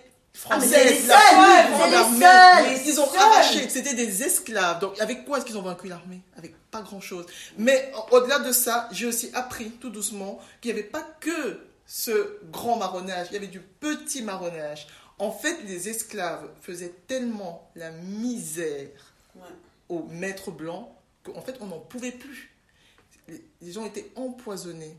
[0.50, 3.18] Ah, mais française, c'est les la seuls, les seuls, ils ont seuls.
[3.18, 4.80] arraché, c'était des esclaves.
[4.80, 6.20] Donc avec quoi est-ce qu'ils ont vaincu l'armée?
[6.36, 7.24] Avec pas grand-chose.
[7.56, 11.60] Mais au- au-delà de ça, j'ai aussi appris tout doucement qu'il n'y avait pas que
[11.88, 14.86] ce grand marronnage, il y avait du petit marronnage.
[15.18, 18.88] En fait, les esclaves faisaient tellement la misère
[19.34, 19.42] Ouais.
[19.88, 20.88] aux maîtres blancs
[21.24, 22.54] qu'en fait, on n'en pouvait plus.
[23.28, 24.96] Les, gens étaient empoisonnés.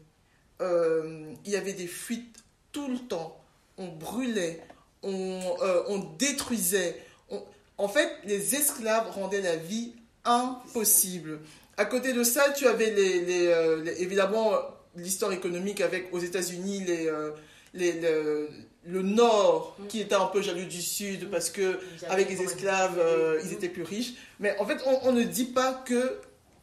[0.61, 2.37] Euh, il y avait des fuites
[2.71, 3.39] tout le temps.
[3.77, 4.61] On brûlait,
[5.03, 7.01] on, euh, on détruisait.
[7.29, 7.43] On-
[7.77, 9.93] En fait, les esclaves rendaient la vie
[10.25, 11.39] impossible.
[11.77, 14.51] À côté de ça, tu avais les, les, euh, les- évidemment
[14.95, 17.31] l'histoire économique avec aux États-Unis les, euh,
[17.73, 18.49] les- le,
[18.85, 21.79] le Nord qui était un peu jaloux du Sud parce que
[22.09, 24.13] avec les esclaves, euh, ils étaient plus riches.
[24.39, 26.17] Mais en fait, on, on ne dit pas que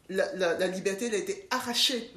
[0.08, 2.10] la, la- la liberté elle a été arrachée.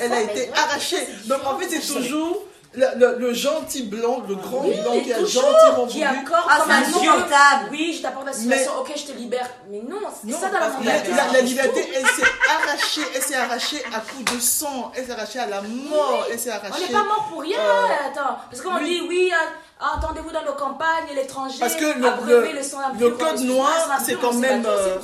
[0.00, 1.04] Elle a été arrachée.
[1.26, 2.46] Donc en fait, c'est toujours
[2.76, 6.18] le, le- le gentil blanc, le grand Oui, blanc qui a gentiment qui voulu.
[6.18, 7.70] accorde Ah, comme un.
[7.70, 9.48] Oui, je t'apporte la situation, ok, je te libère.
[9.70, 11.10] Mais non, c'est ça dans la que la, mentalité.
[11.16, 15.12] la- la liberté, elle s'est arrachée, elle s'est arrachée à coups de sang, elle s'est
[15.12, 16.86] arrachée à la mort, elle s'est On arrachée.
[16.86, 18.36] n'est pas mort pour rien, Euh, attends.
[18.50, 18.84] Parce qu'on oui.
[19.00, 19.32] dit, oui,
[19.80, 23.18] ah, attendez-vous dans nos campagnes, l'étranger, Parce que le, abreuvez le- le sang le impur.
[23.18, 24.98] code noir, sang c'est quand on même, euh,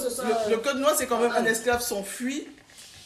[0.47, 2.49] le, le code noir, c'est quand même un esclave s'enfuit,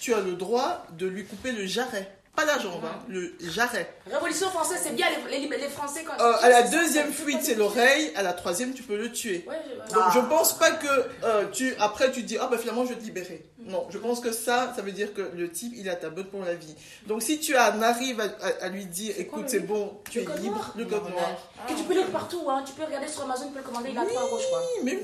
[0.00, 3.94] tu as le droit de lui couper le jarret, pas la jambe, hein, le jarret.
[4.10, 7.54] Révolution française, c'est bien les, les, les Français quand Euh, à la deuxième fuite, c'est
[7.54, 9.44] l'oreille, à la troisième, tu peux le tuer.
[9.48, 9.56] Ouais,
[9.88, 10.12] je- Donc Ah.
[10.14, 10.86] je pense pas que
[11.24, 13.44] euh, tu après tu dis ah bah finalement je vais te libérer.
[13.66, 16.30] Non, je pense que ça ça veut dire que le type il a ta botte
[16.30, 16.74] pour la vie.
[17.06, 20.26] Donc si tu en arrives à, à- à lui dire écoute c'est bon, tu es
[20.40, 21.30] libre, le code noir.
[21.66, 22.62] Que tu peux lire partout, hein.
[22.66, 24.60] tu peux regarder sur Amazon, tu peux le commander, il a 3 euros, je crois.
[24.76, 24.98] Oui, mais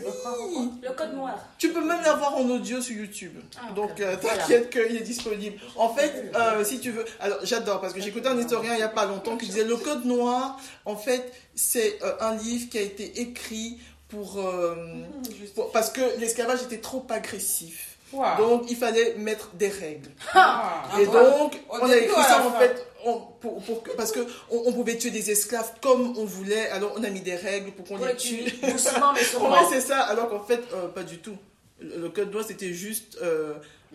[0.59, 0.71] oui.
[0.83, 1.39] Le code noir.
[1.57, 3.33] Tu peux même l'avoir en audio sur YouTube.
[3.57, 3.73] Ah.
[3.73, 4.39] Donc euh, Voilà.
[4.43, 5.59] t'inquiète qu'il est disponible.
[5.77, 8.81] En fait, euh, si tu veux, alors j'adore parce que j'ai écouté un historien il
[8.81, 10.61] y a pas longtemps qui disait le code noir.
[10.85, 13.79] En fait, c'est euh, un livre qui a été écrit
[14.09, 14.75] pour, euh,
[15.55, 17.90] pour- parce que l'esclavage était trop agressif.
[18.13, 18.25] Wow.
[18.39, 20.11] Donc il fallait mettre des règles.
[20.35, 20.83] Ah.
[21.01, 23.63] Et donc, on a écrit ça en fait on- pour,
[23.97, 24.21] parce que
[24.51, 26.69] on, on pouvait tuer des esclaves comme on voulait.
[26.71, 28.45] Alors on a mis des règles pour qu'on les tue.
[28.63, 29.51] doucement, mais sûrement.
[29.53, 30.01] Ouais, c'est ça.
[30.01, 31.37] Alors qu'en fait, euh, pas du tout.
[31.81, 33.55] Le, code noir c'était juste euh,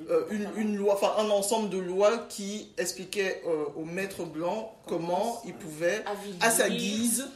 [0.09, 4.69] euh, une, une loi, enfin un ensemble de lois qui expliquait euh, aux maîtres blancs
[4.87, 6.03] comment ils pouvaient,
[6.41, 7.27] à sa guise,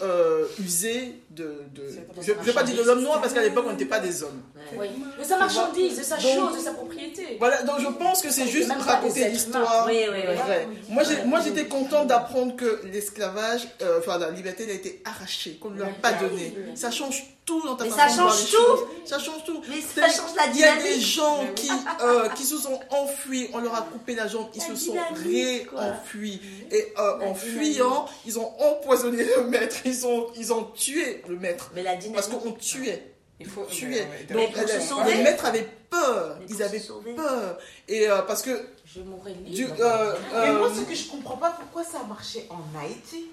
[0.00, 3.42] euh, user de de, de je, ne vais pas dire de l'homme noir parce qu'à
[3.42, 4.40] l'époque on n'était pas des hommes.
[4.78, 4.88] Oui.
[5.18, 7.36] De sa marchandise, de sa chose, de sa propriété.
[7.38, 9.86] Voilà, donc je pense que c'est juste raconter l'histoire.
[9.88, 10.94] Oui, oui, oui.
[11.26, 15.70] Moi, j'étais contente d'apprendre que l'esclavage, euh, enfin la liberté, elle a été arrachée, qu'on
[15.70, 16.54] ne lui a pas donnée.
[16.74, 18.56] Ça change tout dans ta Mais façon ça de voir change les tout.
[18.56, 18.80] choses.
[19.06, 19.60] Ça change tout.
[19.68, 20.94] Mais ça change la Il y a dynamique.
[20.94, 21.70] des gens qui,
[22.02, 24.92] euh, qui se sont enfuis, on leur a coupé la jambe, ils La se sont
[24.92, 26.40] dynamique, réenfuis.
[26.70, 31.38] Et euh, en fuyant, ils ont empoisonné le maître, ils ont, ils ont tué le
[31.38, 31.70] maître.
[31.74, 32.16] Mais la dynamique.
[32.16, 33.12] Parce qu'on tuait.
[33.42, 35.14] Il faut ouais, Donc pour se elle- sauver.
[35.14, 36.36] les maîtres avaient peur.
[36.46, 36.82] Ils avaient
[37.16, 37.58] peur.
[37.88, 38.50] Et euh, parce que
[38.84, 39.74] Je mourrais libre.
[39.80, 43.28] euh, Mais moi, euh, ce que je comprends pas, pourquoi ça a marché en Haïti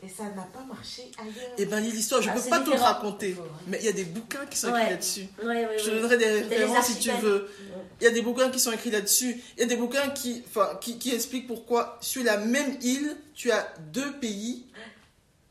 [0.00, 1.50] et ça n'a pas marché ailleurs?
[1.58, 3.34] Eh ben l'histoire, je Ah, peux pas tout raconter,
[3.66, 4.90] mais il y a des bouquins qui sont écrits Ouais.
[4.90, 5.26] là-dessus.
[5.42, 7.50] Je te donnerai des références si tu veux.
[8.00, 9.42] Il y a des bouquins qui sont écrits là-dessus.
[9.56, 13.16] Il y a des bouquins qui, enfin, qui, qui expliquent pourquoi sur la même île,
[13.34, 14.66] tu as deux pays.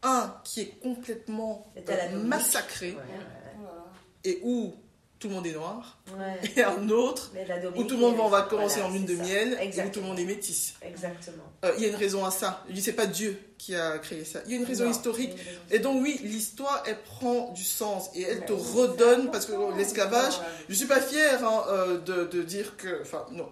[0.04, 2.96] Un qui est complètement euh, massacré
[4.24, 4.74] et où
[5.20, 5.98] tout le monde est noir.
[6.16, 6.40] Ouais.
[6.56, 7.32] Et un autre
[7.76, 9.24] où tout le monde va en voilà, vacances et en lune de ça.
[9.24, 10.76] miel et où tout le monde est métis.
[10.84, 11.42] Exactement.
[11.66, 12.64] Euh, Il y a une raison à ça.
[12.70, 14.42] Je dis c'est pas Dieu qui a créé ça.
[14.46, 15.32] Il y a une raison Non, historique.
[15.32, 15.60] une raison.
[15.72, 20.36] Et donc oui, l'histoire, elle prend du sens et elle te redonne, parce que l'esclavage,
[20.70, 23.50] je suis pas fière hein, euh, de, de dire que, enfin non.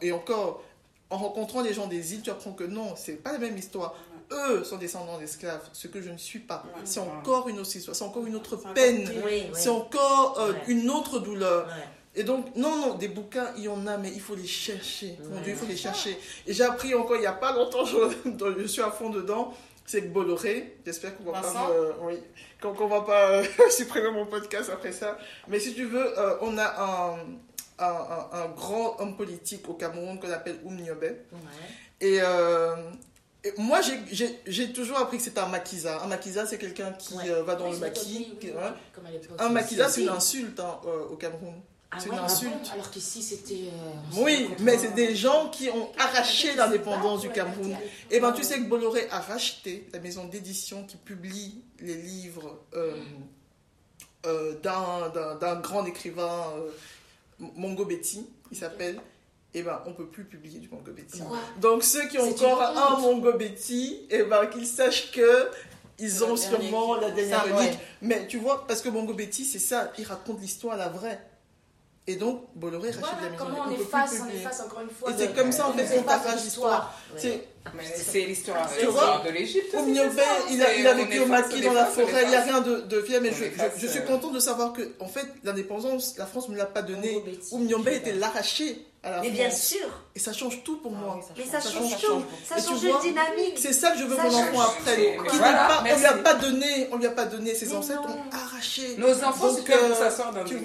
[0.00, 0.62] Et encore,
[1.10, 3.94] en rencontrant les gens des îles, tu apprends que non, c'est pas la même histoire.
[4.32, 6.64] Eux sont descendants d'esclaves, ce que je ne suis pas.
[6.84, 9.46] C'est encore une autre histoire, c'est encore une autre peine, Oui, oui.
[9.54, 10.58] c'est encore euh, Ouais.
[10.68, 11.66] une autre douleur.
[11.66, 11.72] Ouais.
[12.14, 15.16] Et donc, non, non, des bouquins, il y en a, mais il faut les chercher.
[15.30, 16.18] Mon Dieu, il faut les chercher.
[16.46, 17.96] Et j'ai appris encore il n'y a pas longtemps, je,
[18.58, 19.54] je suis à fond dedans,
[19.86, 21.40] c'est que Bolloré, j'espère qu'on va
[22.02, 22.18] oui,
[22.86, 25.16] va pas euh, supprimer mon podcast après ça.
[25.48, 27.14] Mais si tu veux, euh, on a un,
[27.78, 31.04] un, un- un grand homme politique au Cameroun qu'on appelle Oum Niobe.
[32.00, 32.76] Et, euh,
[33.44, 36.02] et moi, j'ai- toujours appris que c'était un maquisa.
[36.02, 37.28] Un maquisa, c'est quelqu'un qui Ouais.
[37.30, 38.36] euh, va dans le maquis.
[38.40, 38.52] oui.
[38.94, 39.36] Comme l'époque.
[39.40, 41.54] Un maquisa, c'est une insulte hein, euh, au Cameroun.
[41.94, 42.70] Ah c'est ouais, une ah insulte.
[42.72, 43.64] Alors qu'ici, c'était.
[43.70, 47.76] euh, Oui, mais c'est des gens qui ont arraché l'indépendance du Cameroun.
[48.10, 52.60] Et ben tu sais que Bolloré a racheté la maison d'édition qui publie les livres
[52.74, 52.94] euh,
[54.62, 56.46] d'un- grand écrivain,
[57.38, 59.00] Mongo Betty, il s'appelle.
[59.54, 61.20] Et ben on peut plus publier du Mongo Betty.
[61.60, 62.98] Donc ceux qui ont encore un.
[63.00, 65.48] Mongo Betty, et ben qu'ils sachent que
[65.98, 67.70] ils ont sûrement la dernière Ça, relique.
[67.72, 67.78] ouais.
[68.00, 71.20] Mais tu vois, parce que Mongo Betty, c'est ça, il raconte l'histoire la vraie.
[72.08, 73.44] Et donc Bolloré rachète Voilà la maison.
[73.44, 74.40] comment on peut plus efface, on publier.
[74.40, 75.10] efface encore une fois.
[75.10, 76.98] Et c'est comme ça, en on fait, qu'on t'arrache l'histoire.
[77.16, 79.74] C'est l'histoire de l'Égypte.
[79.74, 83.02] Au il a, vécu au maquis dans la forêt, il n'y a rien de, de
[83.02, 86.16] fier, mais je, efface, je- je suis euh, contente de savoir que, en fait, l'indépendance,
[86.18, 87.22] la France ne me l'a pas donnée.
[87.52, 89.26] Oumyombe était l'arraché Mais France.
[89.32, 89.88] bien sûr.
[90.14, 91.18] Et ça change tout pour moi.
[91.36, 92.22] Mais ça Ça change change tout.
[92.48, 93.58] Ça change vois, une dynamique.
[93.58, 95.00] C'est ça que je veux Ça que mon enfant apprenne.
[95.32, 98.14] Voilà, on lui a pas donné, on lui a pas donné, ses Mais ancêtres non.
[98.14, 98.94] ont arraché.
[98.98, 100.64] Nos enfants, c'est comme euh, ça sort dans une,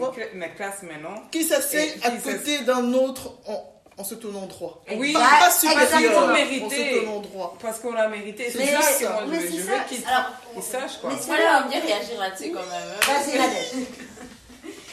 [0.55, 1.15] classe maintenant.
[1.31, 3.64] Qui s'assied à côté d'un autre en,
[3.97, 4.84] en se tenant droit?
[4.95, 6.18] Oui, pas, supérieur, exactement.
[6.19, 6.99] en se Mérité.
[7.01, 7.57] tenant droit.
[7.59, 8.51] Parce qu'on l'a mérité.
[8.51, 8.72] C'est c'est- que
[9.14, 9.85] moi, je, veux- ça.
[9.89, 11.09] qu'ils sachent quoi.
[11.11, 12.69] mais c'est Moi, là- j'aimerais bien réagir là-dessus quand même.
[12.91, 13.05] hein.
[13.07, 13.88] Vas-y, Nadège.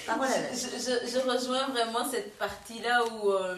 [0.09, 0.17] À
[0.53, 3.57] Je, je- je rejoins vraiment cette partie-là où, euh,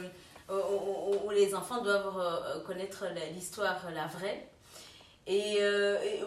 [0.49, 3.05] où, où- où les enfants doivent euh, connaître
[3.35, 4.49] l'histoire, la vraie.
[5.29, 6.23] Et, euh, et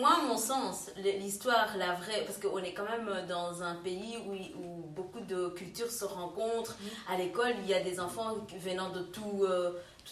[0.00, 4.16] moi, à mon sens, l'histoire, la vraie, parce qu'on est quand même dans un pays
[4.24, 6.76] où, où beaucoup de cultures se rencontrent.
[7.10, 9.44] À l'école, il y a des enfants venant de tout,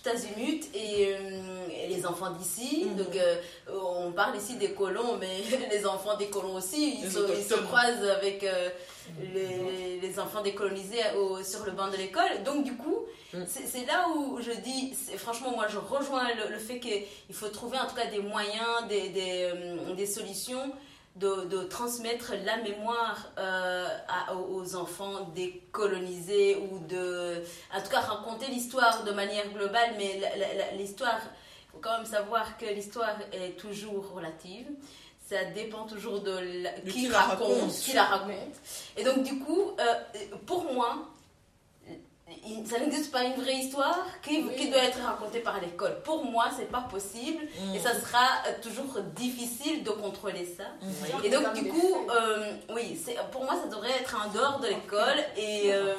[0.02, 2.86] tout azimut et, euh, et les enfants d'ici.
[2.96, 3.36] Donc, euh,
[3.72, 5.38] on parle ici des colons, mais
[5.70, 8.70] les enfants des colons aussi, ils, se, ils se croisent avec euh,
[9.34, 12.42] les, les enfants décolonisés au- sur le banc de l'école.
[12.44, 12.98] Donc, du coup,
[13.46, 17.04] c'est c'est là où je dis, franchement, moi, je rejoins le, le fait qu'il
[17.34, 19.50] faut trouver en tout cas des moyens, des, des,
[19.96, 20.72] des solutions
[21.16, 27.42] de, de transmettre la mémoire euh, à- aux enfants décolonisés ou de,
[27.72, 30.20] en tout cas, raconter l'histoire de manière globale, mais
[30.76, 34.66] l'histoire, il faut quand même savoir que l'histoire est toujours relative.
[35.28, 37.70] Ça dépend toujours de, la- qui, raconte, raconte.
[37.72, 38.54] qui la raconte.
[38.96, 39.94] Et donc, du coup, euh,
[40.46, 40.98] pour moi,
[42.66, 46.00] ça n'existe pas une vraie histoire qui, qui doit être racontée par l'école.
[46.04, 47.42] Pour moi, c'est pas possible
[47.74, 50.64] et ça sera euh, toujours difficile de contrôler ça.
[51.22, 52.98] Et donc, du coup, euh, oui,
[53.30, 55.94] pour moi, ça devrait être en dehors de l'école et, euh,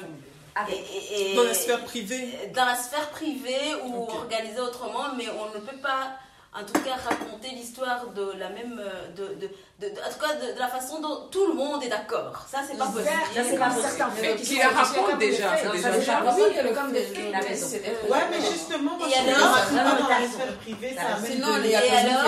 [0.68, 2.28] et- et- et- Dans la sphère privée.
[2.54, 4.14] dans la sphère privée ou Ok.
[4.14, 6.16] organisée autrement, mais on ne peut pas
[6.58, 9.48] en tout cas raconter l'histoire de la même, euh, de, de,
[9.80, 12.46] de, de- en tout cas de, de la façon dont tout le monde est d'accord.
[12.50, 13.10] Ça, c'est pas possible.
[13.34, 16.00] Ça, c'est pas certains faits qui la racontent déjà, c'est déjà ça.
[16.02, 16.34] ça.
[16.36, 17.66] Oui, le comme des faits, la raison.
[18.08, 21.58] Ouais, mais justement, moi, Et je alors dans la sphère privée, ça amène raison.
[21.58, 22.22] de Et alors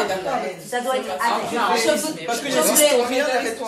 [0.67, 1.79] Ça doit être avec.
[1.79, 2.51] Je vous- Parce que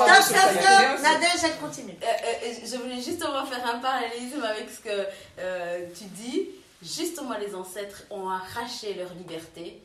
[0.04, 1.02] Stop, stop, stop.
[1.02, 1.96] Nadège, elle continue.
[2.02, 6.48] Euh, euh, je voulais justement faire un parallélisme avec ce que tu dis.
[6.82, 9.82] Justement, les ancêtres ont arraché leur liberté.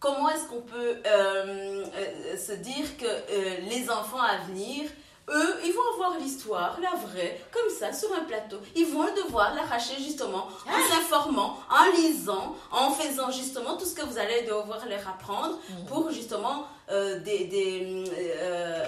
[0.00, 4.90] Comment est-ce qu'on peut euh, euh, se dire que euh, les enfants à venir,
[5.30, 8.58] eux, ils vont avoir l'histoire, la vraie, comme ça, sur un plateau.
[8.76, 14.04] Ils vont devoir l'arracher justement en s'informant, en lisant, en faisant justement tout ce que
[14.04, 15.58] vous allez devoir leur apprendre
[15.88, 18.04] pour justement euh, des, des,
[18.42, 18.84] euh,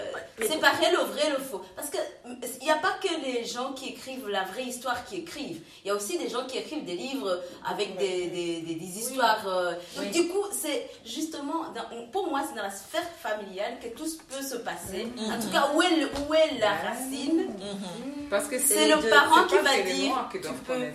[0.46, 1.62] séparer le vrai et le faux.
[1.74, 1.96] Parce que
[2.60, 5.60] il n'y a pas que les gens qui écrivent la vraie histoire qui écrivent.
[5.84, 8.98] Il y a aussi des gens qui écrivent des livres avec des, des, des, des
[8.98, 9.46] histoires.
[9.46, 13.88] euh, donc du coup, c'est justement, dans- pour moi, c'est dans la sphère familiale que
[13.88, 15.06] tout peut se passer.
[15.18, 17.46] En tout cas, où est, le- où est la racine?
[18.28, 20.28] Parce que C'est le parent qui va dire,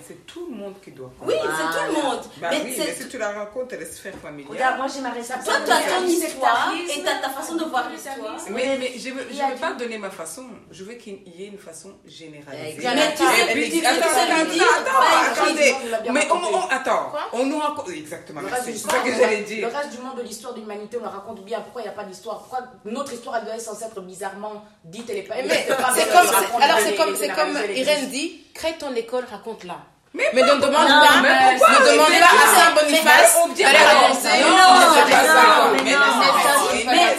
[0.06, 1.58] c'est tout le monde qui doit Oui, connaître.
[1.58, 2.22] c'est tout le monde.
[2.42, 4.52] Bah mais oui, mais si tu la racontes, elle est sphère familiale.
[4.52, 5.28] Regarde, moi j'ai ma réponse.
[5.46, 8.16] Toi, tu as ton histoire et tu as ta façon de voir l'histoire.
[8.50, 11.44] Mais, mais je ne veux, je veux pas donner ma façon, je veux qu'il y
[11.44, 12.76] ait une façon généralisée.
[12.76, 12.96] Exact.
[12.96, 13.84] Mais tu sais, Elle puis tu existe.
[13.84, 15.76] sais Attends, attendez.
[16.12, 16.56] Mais on, raconté.
[16.56, 17.90] on- attends, Quoi on nous raconte.
[17.90, 19.70] Exactement, Le C'est ça que j'allais le dire.
[19.74, 21.62] reste du monde de l'histoire de l'humanité, on la raconte bien.
[21.62, 22.40] Pourquoi il n'y a pas d'histoire?
[22.40, 25.36] Pourquoi notre histoire, elle doit être censée être bizarrement dite pas.
[25.46, 25.66] Mais
[25.96, 26.96] c'est comme, alors c'est
[27.36, 29.78] comme, Irène dit, crée ton école, raconte-la.
[30.14, 33.78] Mais, Mais ne demande pas, ne demande pas à Saint Boniface on dit d'aller
[34.20, 34.30] ça.
[34.42, 35.78] Non, non, non.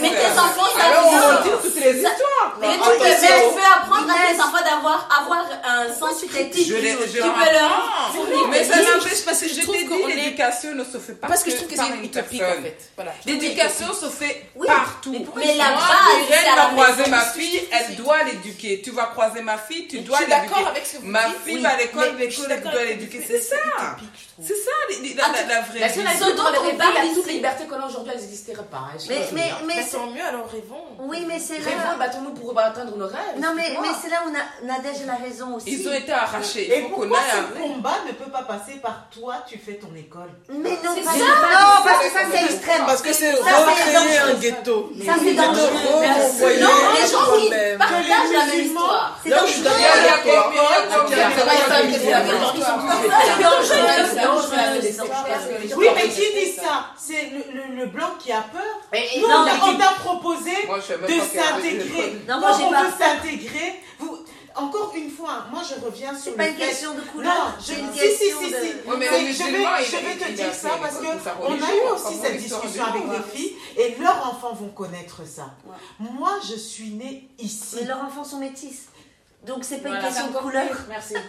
[0.03, 2.32] Mais, tes enfants, ils toutes les histoires.
[2.61, 6.69] Mais tu tu peux apprendre à tes enfants d'avoir avoir un sens critique.
[6.69, 8.49] Je les, je tu peux leur fournir.
[8.49, 11.51] Mais ça n'empêche parce que je t'ai dit, l'éducation ne se fait pas Parce que
[11.51, 12.93] je trouve que c'est une utopique en fait.
[13.27, 15.27] L'éducation se fait partout.
[15.37, 18.83] mais la base, croiser ma fille, elle doit l'éduquer.
[18.83, 21.01] Tu vas croiser ma fille, tu dois l'éduquer.
[21.03, 23.23] Ma fille va à l'école, l'école, doit avec l'éduquer.
[23.23, 23.97] ce que C'est ça.
[24.47, 24.71] C'est ça,
[25.03, 26.19] les- la, la, la vraie La seule vie.
[26.19, 26.43] Ce pour dont
[26.73, 26.95] on parle
[27.29, 28.89] libertés qu'on a aujourd'hui, elles n'existeraient pas.
[28.93, 30.85] hein, Mais, mais, mais Mais c'est- tant mieux, alors rêvons.
[31.01, 31.97] oui, mais c'est Rêvons, là.
[31.99, 33.39] battons-nous pour atteindre nos rêves.
[33.39, 33.69] Non, mais,
[34.01, 35.71] c'est là où Na- Nadège elle a raison aussi.
[35.71, 36.73] Ils ont été arrachés.
[36.73, 40.31] Et Il pourquoi ce combat ne peut pas passer par toi, tu fais ton école?
[40.49, 41.19] Mais non, C'est pas- ça.
[41.19, 42.83] non, parce que ça c'est extrême.
[42.87, 44.91] Parce que c'est recréer un ghetto.
[45.07, 45.71] Ça c'est dangereux.
[46.61, 49.19] Non, les gens qui partagent la même histoire.
[49.25, 50.53] Où je suis d'accord
[53.23, 54.32] C'est dangereux.
[55.77, 56.87] Oui, mais qui dit ça?
[56.99, 57.31] C'est
[57.77, 58.63] le, blanc qui a peur?
[59.21, 62.23] Nous, on t'a- proposé de s'intégrer.
[62.29, 63.81] Non, moi, j'ai pas- s'intégrer,
[64.55, 67.33] encore une fois, moi je reviens sur C'est pas une fait- question de couleur.
[67.35, 67.73] Non, je...
[67.73, 68.57] une si, si, si, de.
[68.57, 68.73] si.
[68.87, 73.39] Je vais, te dire ça parce qu'on a eu pas aussi cette discussion avec les
[73.39, 75.51] filles et leurs enfants vont connaître ça.
[75.99, 77.77] Moi, je suis née ici.
[77.81, 78.89] Mais leurs enfants sont métis.
[79.47, 80.69] Donc c'est pas une question c'est de encore couleur.
[80.89, 81.15] Merci.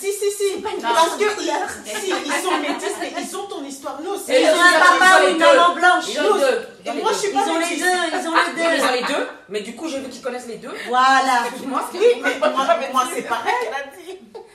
[0.00, 0.60] Si, si, si.
[0.60, 1.68] pas une Parce question que de couleur.
[1.84, 3.98] si, ils sont métis, mais ils ont ton histoire.
[4.00, 4.14] Nous.
[4.32, 5.44] Et Ils ont un papa ou une deux.
[5.44, 6.04] maman blanche.
[6.08, 6.68] Ils ont les deux.
[6.84, 8.92] Et moi, je suis pas Ils ont les deux, ils ont les ils ont deux.
[8.94, 10.70] les deux, mais du coup, je veux qu'ils connaissent les deux.
[10.86, 11.42] Voilà.
[11.66, 12.50] Moi, Oui, mais moi,
[12.92, 13.54] moi c'est pareil.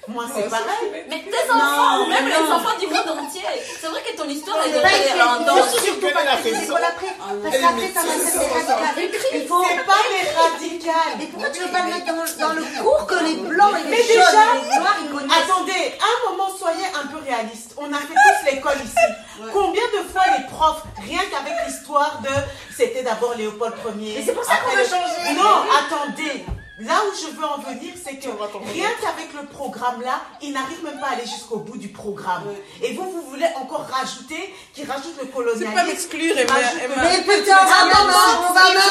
[0.07, 1.05] Moi, c'est pareil.
[1.09, 3.41] Mais tes enfants, ou même les enfants du monde entier,
[3.79, 5.45] c'est vrai que ton histoire est C'est pas de en écrit.
[5.45, 5.71] danse.
[5.71, 6.75] Surtout qu'elle pas a que c'est raison.
[6.75, 7.15] après.
[7.17, 9.01] Parce qu'après ça va.
[9.33, 9.63] Il faut.
[9.63, 11.15] Pas les radicales.
[11.17, 13.89] Mais pourquoi tu veux pas le mettre dans, le cours que les blancs et les
[13.89, 15.37] Mais jaunes déjà, et les noirs ils connaissent?
[15.43, 17.75] Attendez, à un moment, soyez un peu réaliste.
[17.77, 19.49] On a fait tous l'école ici.
[19.51, 22.29] Combien de fois les profs, rien qu'avec l'histoire de
[22.75, 24.15] c'était d'abord Léopold Ier.
[24.17, 25.33] Mais c'est pour ça qu'on veut changer.
[25.35, 26.45] Non, attendez.
[26.79, 28.29] Là où je veux en venir, c'est que
[28.73, 32.45] rien qu'avec le programme là, ils n'arrivent même pas à aller jusqu'au bout du programme.
[32.81, 35.71] Et vous, vous voulez encore rajouter, qui rajoute le C'est colonialisme.
[35.71, 36.55] pas m'exclure, Emma.
[36.97, 38.81] Mais putain, on va même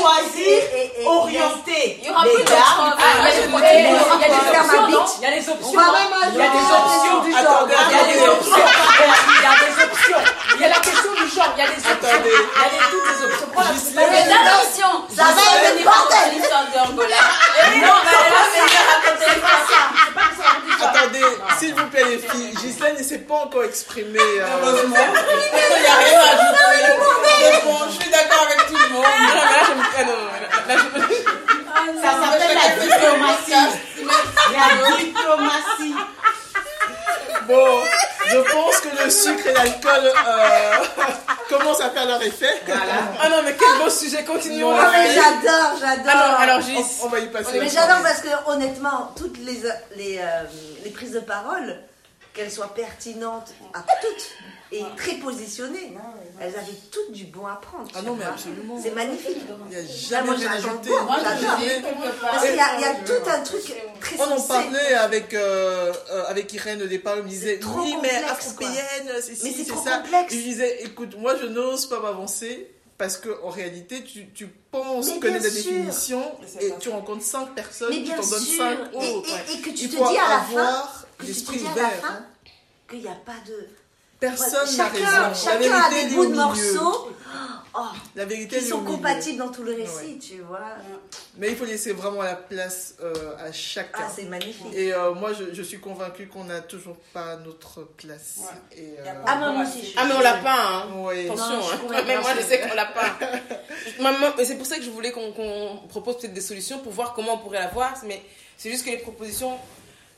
[0.00, 0.56] choisir,
[1.04, 2.00] orienter.
[2.00, 2.54] Il y aura les plus.
[2.56, 2.64] Ah,
[3.20, 4.16] il y a des- options.
[5.18, 5.80] Il y a des On options.
[6.32, 7.20] Il y a des options.
[7.22, 7.92] du Attendez, genre.
[7.92, 8.66] Il y a des options.
[9.36, 10.22] Il y a des options.
[10.54, 11.52] Il y a la question du genre.
[11.56, 11.98] Il y a des options.
[12.00, 13.52] Il y a des, toutes les options.
[15.14, 16.32] Ça va être le bordel.
[17.86, 17.92] non.
[20.82, 21.20] Attendez,
[21.58, 24.18] s'il vous plaît les filles, Ghislaine ne s'est pas encore exprimée.
[24.20, 24.96] euh, Heureusement.
[24.96, 27.60] Il n'y a rien à ajouter.
[27.64, 29.04] Bon, je suis d'accord avec tout le monde.
[29.04, 33.64] Non, mais là, je me- non, là, là, je- Ça s'appelle la diplomatie.
[34.52, 35.94] La diplomatie.
[37.46, 37.78] Bon,
[38.28, 40.72] je pense que le sucre et l'alcool euh,
[41.48, 42.60] commencent à faire leur effet.
[43.20, 44.72] Ah non, mais quel beau sujet, continuons.
[44.72, 46.08] Non, mais j'adore, j'adore.
[46.08, 46.76] Alors, alors, Gis.
[47.02, 47.60] On, on va y passer.
[47.60, 49.62] Mais j'adore parce que honnêtement, toutes les,
[49.94, 50.42] les, euh,
[50.84, 51.76] les prises de parole
[52.34, 54.30] qu'elles soient pertinentes à toutes
[54.72, 55.92] et très positionnées.
[56.40, 57.88] Elles avaient toutes du bon à prendre.
[57.94, 58.78] Ah non, mais absolument.
[58.82, 59.36] C'est magnifique.
[59.38, 60.90] Il n'y a Ah, jamais moi, ajouté.
[60.90, 61.18] Moi.
[62.20, 63.62] Parce qu'il y a, il y a tout un truc
[64.00, 67.96] très On en parlait avec, euh, euh, avec Irène au départ, elle me disait oui
[68.02, 69.98] mais complexe, afropéenne, c'est Mais ci, c'est c'est trop ça.
[69.98, 70.34] complexe.
[70.34, 75.06] Je disais écoute, moi je n'ose pas m'avancer parce que en réalité tu, tu penses
[75.14, 75.62] Mais connaître la sûr.
[75.72, 76.22] définition
[76.60, 78.58] et tu rencontres cinq personnes, Mais tu t'en donnes sûr.
[78.58, 79.28] cinq Et- autres.
[79.48, 81.58] et- et que tu Il te dis à la fin, avoir que tu te l'esprit
[81.58, 82.00] dis à la ouvert.
[82.00, 82.26] fin hein.
[82.90, 83.68] qu'il n'y a pas de.
[84.20, 85.20] Personne n'a chacun, raison.
[85.20, 87.10] La Chacun a des bouts de morceaux
[87.74, 87.80] oh,
[88.14, 90.18] La vérité qui sont compatibles dans tout le récit, Ouais.
[90.18, 90.60] tu vois.
[91.36, 94.04] Mais il faut laisser vraiment la place euh, à chacun.
[94.06, 94.72] Ah, c'est magnifique.
[94.72, 98.38] Et euh, moi, je, je suis convaincue qu'on n'a toujours pas notre place.
[98.72, 100.86] Et, euh, Ah, mais moi aussi, je suis Ah, mais on l'a pas, hein.
[100.96, 101.26] Oui.
[101.26, 102.02] Attention, Non, hein.
[102.06, 103.18] Même moi, je sais qu'on l'a pas.
[104.44, 107.34] C'est pour ça que je voulais qu'on qu'on propose peut-être des solutions pour voir comment
[107.34, 107.92] on pourrait l'avoir.
[108.06, 108.22] Mais
[108.56, 109.58] c'est juste que les propositions.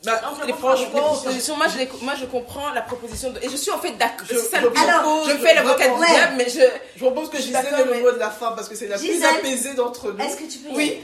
[0.05, 3.71] Bah, les, propositions, moi je, les- moi je comprends la proposition de, et je suis
[3.73, 4.27] en fait d'accord.
[4.31, 6.07] Je- C'est ça je le propose, propose- je fais l'avocat du Ouais.
[6.11, 6.61] diable, mais je.
[6.97, 8.97] Je propose que je Gisèle ait le mot de la fin parce que c'est la
[8.97, 10.19] plus apaisée d'entre nous.
[10.25, 11.01] Est-ce que tu peux Oui.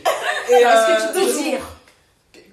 [0.49, 1.43] Est-ce euh, que tu peux toujours.
[1.43, 1.61] dire?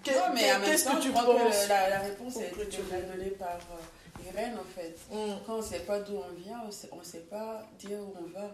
[0.03, 1.63] Qu'est-ce temps, que tu je crois penses?
[1.63, 4.95] que la, la réponse est donnée par euh, Irène, en fait.
[5.11, 5.33] Mm.
[5.45, 6.57] Quand on ne sait pas d'où on vient,
[6.91, 8.47] on ne sait pas dire où on va.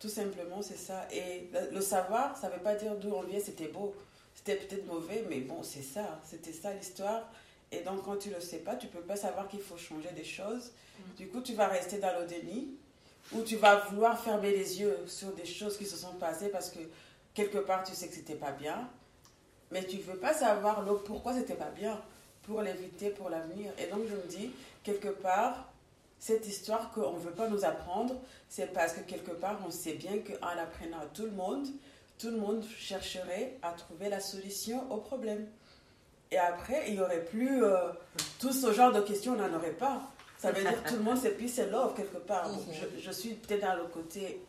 [0.00, 1.06] Tout simplement, c'est ça.
[1.12, 3.94] Et le, le savoir, ça ne veut pas dire d'où on vient, c'était beau.
[4.34, 6.20] C'était peut-être mauvais, mais bon, c'est ça.
[6.24, 7.22] C'était ça l'histoire.
[7.72, 9.76] Et donc, quand tu ne le sais pas, tu ne peux pas savoir qu'il faut
[9.76, 10.72] changer des choses.
[11.16, 12.74] Du coup, tu vas rester dans le déni
[13.32, 16.70] ou tu vas vouloir fermer les yeux sur des choses qui se sont passées parce
[16.70, 16.80] que
[17.34, 18.88] quelque part, tu sais que c'était pas bien.
[19.70, 22.00] Mais tu ne veux pas savoir le pourquoi c'était pas bien
[22.42, 23.72] pour l'éviter pour l'avenir.
[23.78, 24.50] Et donc, je me dis,
[24.82, 25.70] quelque part,
[26.18, 28.14] cette histoire qu'on ne veut pas nous apprendre,
[28.48, 31.68] c'est parce que quelque part, on sait bien qu'en l'apprenant à tout le monde,
[32.20, 35.46] tout le monde chercherait à trouver la solution au problème.
[36.30, 37.90] Et après, il n'y aurait plus euh,
[38.38, 40.02] tout ce genre de questions, on n'en aurait pas.
[40.38, 42.48] Ça veut dire que tout le monde, c'est plus c'est love quelque part.
[42.48, 44.40] Bon, je, je suis peut-être dans le côté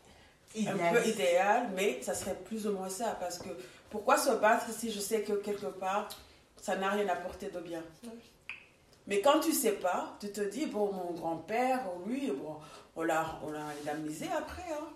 [0.56, 3.18] un peu idéal, mais ça serait plus ou moins ça.
[3.20, 3.50] Parce que
[3.90, 6.08] pourquoi se battre si je sais que quelque part,
[6.62, 7.84] ça n'a rien apporté de bien?
[9.08, 12.58] Mais quand tu sais pas, tu te dis, bon, mon grand-père, lui, bon,
[12.96, 14.72] on l'a on l'a indemnisé après.
[14.72, 14.88] Hein.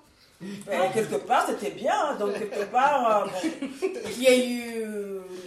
[0.93, 2.15] Quelque part, c'était bien.
[2.15, 4.85] Donc, quelque part, euh, bon, qu'il y ait eu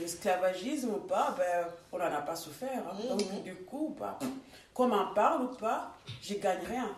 [0.01, 2.83] l'esclavagisme ou pas, ben, on n'en a pas souffert.
[2.91, 2.97] hein.
[3.11, 4.19] Donc, du coup, bah,
[4.75, 5.93] qu'on m'en parle ou pas,
[6.23, 6.91] je gagne rien.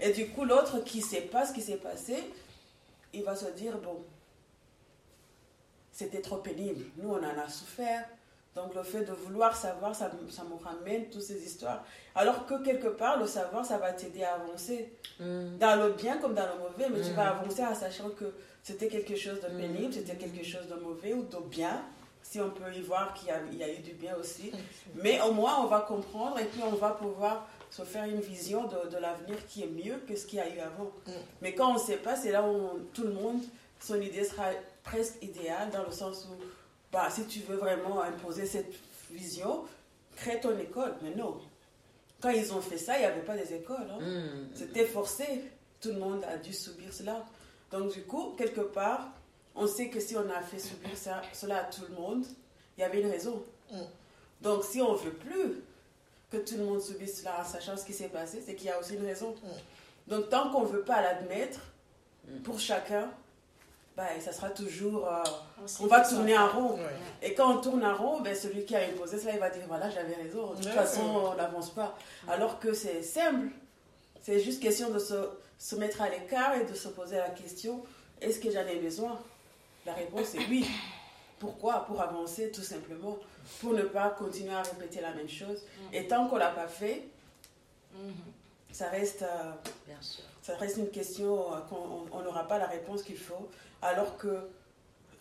[0.00, 2.16] Et du coup, l'autre qui ne sait pas ce qui s'est passé,
[3.12, 4.02] il va se dire, bon,
[5.92, 6.84] c'était trop pénible.
[6.96, 8.08] Nous, on en a souffert.
[8.56, 11.84] Donc, le fait de vouloir savoir, ça, me- ça me ramène toutes ces histoires.
[12.14, 14.92] Alors que quelque part, le savoir, ça va t'aider à avancer.
[15.58, 18.24] Dans le bien comme dans le mauvais, mais tu vas avancer en sachant que
[18.62, 21.82] c'était quelque chose de pénible, c'était quelque chose de mauvais ou de bien.
[22.22, 24.50] Si on peut y voir qu'il y, a- il y a eu du bien aussi.
[24.94, 28.64] Mais au moins, on va comprendre et puis on va pouvoir se faire une vision
[28.66, 30.90] de, de l'avenir qui est mieux que ce qu'il y a eu avant.
[31.42, 33.40] Mais quand on ne sait pas, c'est là où on- tout le monde,
[33.80, 34.46] son idée sera
[34.82, 36.34] presque idéale dans le sens où,
[36.96, 38.72] bah, si tu veux vraiment imposer cette
[39.10, 39.64] vision,
[40.16, 40.94] crée ton école.
[41.02, 41.38] Mais non.
[42.22, 43.86] Quand ils ont fait ça, il n'y avait pas des écoles.
[43.90, 44.00] hein.
[44.00, 44.48] Mm.
[44.54, 45.42] C'était forcé.
[45.82, 47.22] Tout le monde a dû subir cela.
[47.70, 49.10] Donc, du coup, quelque part,
[49.54, 52.24] on sait que si on a fait subir ça, cela à tout le monde,
[52.78, 53.44] il y avait une raison.
[54.40, 55.62] Donc, si on ne veut plus
[56.30, 58.70] que tout le monde subisse cela en sachant ce qui s'est passé, c'est qu'il y
[58.70, 59.34] a aussi une raison.
[60.06, 61.60] Donc, tant qu'on ne veut pas l'admettre,
[62.42, 63.10] pour chacun,
[63.96, 65.06] ben, ça sera toujours.
[65.06, 65.22] euh,
[65.80, 66.44] On on va tourner ça.
[66.44, 66.78] en rond.
[67.22, 69.62] Et quand on tourne en rond, ben, celui qui a imposé cela, il va dire
[69.66, 70.50] voilà, j'avais raison.
[70.50, 70.72] De toute Ouais.
[70.72, 71.96] façon, on n'avance pas.
[72.28, 73.48] Alors que c'est simple.
[74.22, 75.14] C'est juste question de se,
[75.58, 77.82] se mettre à l'écart et de se poser la question
[78.20, 79.18] est-ce que j'en ai besoin?
[79.84, 80.66] La réponse est oui.
[81.38, 81.84] Pourquoi?
[81.86, 83.18] Pour avancer, tout simplement.
[83.60, 85.62] Pour ne pas continuer à répéter la même chose.
[85.92, 87.04] Et tant qu'on ne l'a pas fait,
[88.72, 89.22] ça reste.
[89.22, 89.52] euh,
[89.86, 90.24] Bien sûr.
[90.42, 93.48] ça reste une question euh, qu'on on n'aura pas la réponse qu'il faut,
[93.82, 94.48] alors que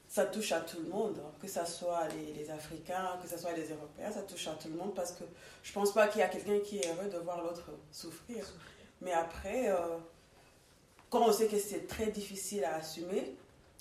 [0.08, 3.38] ça touche à tout le monde, hein, que ce soit les, les Africains, que ce
[3.38, 5.24] soit les Européens, ça touche à tout le monde parce que
[5.64, 8.45] je pense pas qu'il y a quelqu'un qui est heureux de voir l'autre souffrir.
[9.01, 9.98] Mais après, euh,
[11.09, 13.35] quand on sait que c'est très difficile à assumer,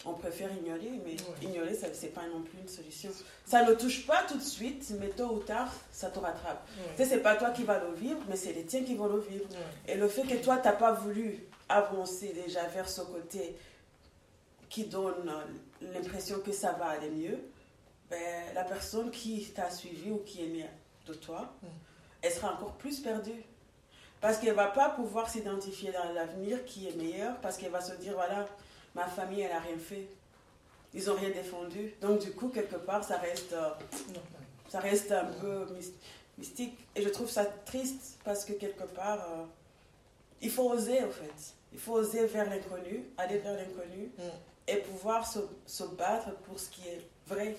[0.04, 3.10] on préfère ignorer, mais ignorer, ça c'est pas non plus une solution.
[3.46, 6.66] Ça ne touche pas tout de suite, mais tôt ou tard, ça te rattrape.
[6.76, 6.84] Ouais.
[6.96, 9.06] Tu sais, c'est pas toi qui vas le vivre, mais c'est les tiens qui vont
[9.06, 9.46] le vivre.
[9.86, 13.56] Et le fait que toi, tu n'as pas voulu avancer déjà vers ce côté
[14.68, 17.38] qui donne euh, l'impression que ça va aller mieux,
[18.10, 20.66] ben, la personne qui t'a suivi ou qui est née
[21.06, 21.52] de toi,
[22.22, 23.42] elle sera encore plus perdue.
[24.20, 27.80] Parce qu'elle ne va pas pouvoir s'identifier dans l'avenir qui est meilleur, parce qu'elle va
[27.82, 28.46] se dire, voilà,
[28.94, 30.06] ma famille, elle n'a rien fait.
[30.94, 31.92] Ils n'ont rien défendu.
[32.00, 33.70] Donc, du coup, quelque part, ça reste, euh,
[34.68, 35.66] ça reste un peu...
[35.74, 35.92] mys-
[36.38, 36.76] mystique.
[36.96, 39.44] Et je trouve ça triste parce que quelque part, euh,
[40.40, 41.54] il faut oser en fait.
[41.72, 44.22] Il faut oser vers l'inconnu, aller vers l'inconnu Mm.
[44.66, 47.56] Et pouvoir se, se battre pour ce qui est vrai.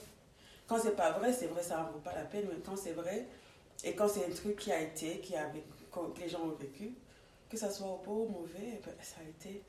[0.68, 2.94] Quand c'est pas vrai, c'est vrai, ça ne vaut pas la peine, mais quand c'est
[2.94, 3.28] vrai,
[3.84, 6.56] et quand c'est un truc qui a été, qui a vécu, que les gens ont
[6.56, 6.94] vécu,
[7.50, 9.62] que ça soit beau ou mauvais, eh ben, ça a été.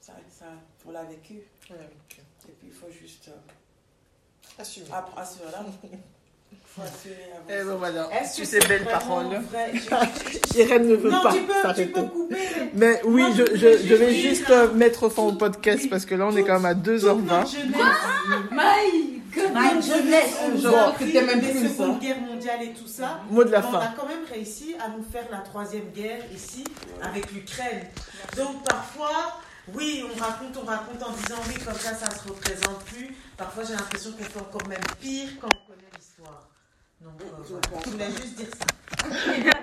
[0.00, 0.46] Ça, ça,
[0.86, 1.42] on l'a vécu.
[1.70, 2.20] On vécu.
[2.48, 3.28] Et puis il faut juste.
[3.28, 3.36] euh,
[4.58, 4.90] Assumer.
[4.92, 5.64] app- assurer, là.
[7.50, 9.40] Eh ben voilà, Est-ce sur que ces c'est belles paroles.
[10.56, 11.92] Irène ne veut Non, pas tu peux- tu s'arrêter.
[11.92, 12.36] peux couper.
[12.74, 16.04] Mais oui, Moi, je, je je, je vais juste euh, mettre fin au podcast parce
[16.04, 17.46] que là, on est quand même à 2h20.
[18.50, 20.36] My God, My goodness.
[20.44, 20.76] On Bon.
[20.76, 22.06] a appris C'était même des plus Seconde ça.
[22.06, 23.20] Guerre mondiale et tout ça.
[23.30, 23.78] Mot de la Mais On fin.
[23.78, 26.64] a quand même réussi à nous faire la troisième guerre ici
[27.02, 27.80] avec l'Ukraine.
[28.36, 29.38] Donc parfois,
[29.74, 33.14] oui, on raconte, on raconte en disant oui, comme ça, ça se représente plus.
[33.36, 35.48] Parfois, j'ai l'impression qu'on fait encore même pire quand.
[37.00, 37.82] Donc, euh, voilà.
[37.84, 38.66] je voulais juste dire ça.
[38.98, 39.58] C'est pas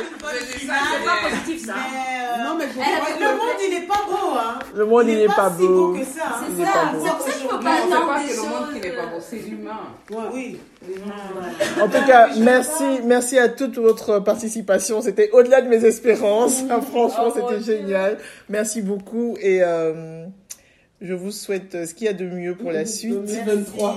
[0.00, 1.74] une bonne finale, C'est pas positif ça.
[1.74, 4.38] mais, euh, Non, mais je elle- crois que le monde, il n'est pas beau.
[4.38, 4.58] Hein.
[4.74, 5.98] Le monde, il il n'est n'est pas si beau beau.
[5.98, 6.24] que ça.
[6.26, 6.44] hein.
[6.56, 8.42] C'est ça, pas c'est pour ça qu'il faut pas c'est attendre pas des que le
[8.42, 9.80] monde qui n'est pas beau, c'est l'humain.
[10.34, 10.60] Oui.
[11.80, 15.00] En tout cas, merci, merci à toute votre participation.
[15.00, 16.62] C'était au-delà de mes espérances.
[16.70, 18.18] Ah, Franchement, Oh, c'était génial.
[18.50, 20.26] Merci beaucoup et euh,
[21.00, 23.14] je vous souhaite euh, ce qu'il y a de mieux pour la suite.
[23.24, 23.96] 2023.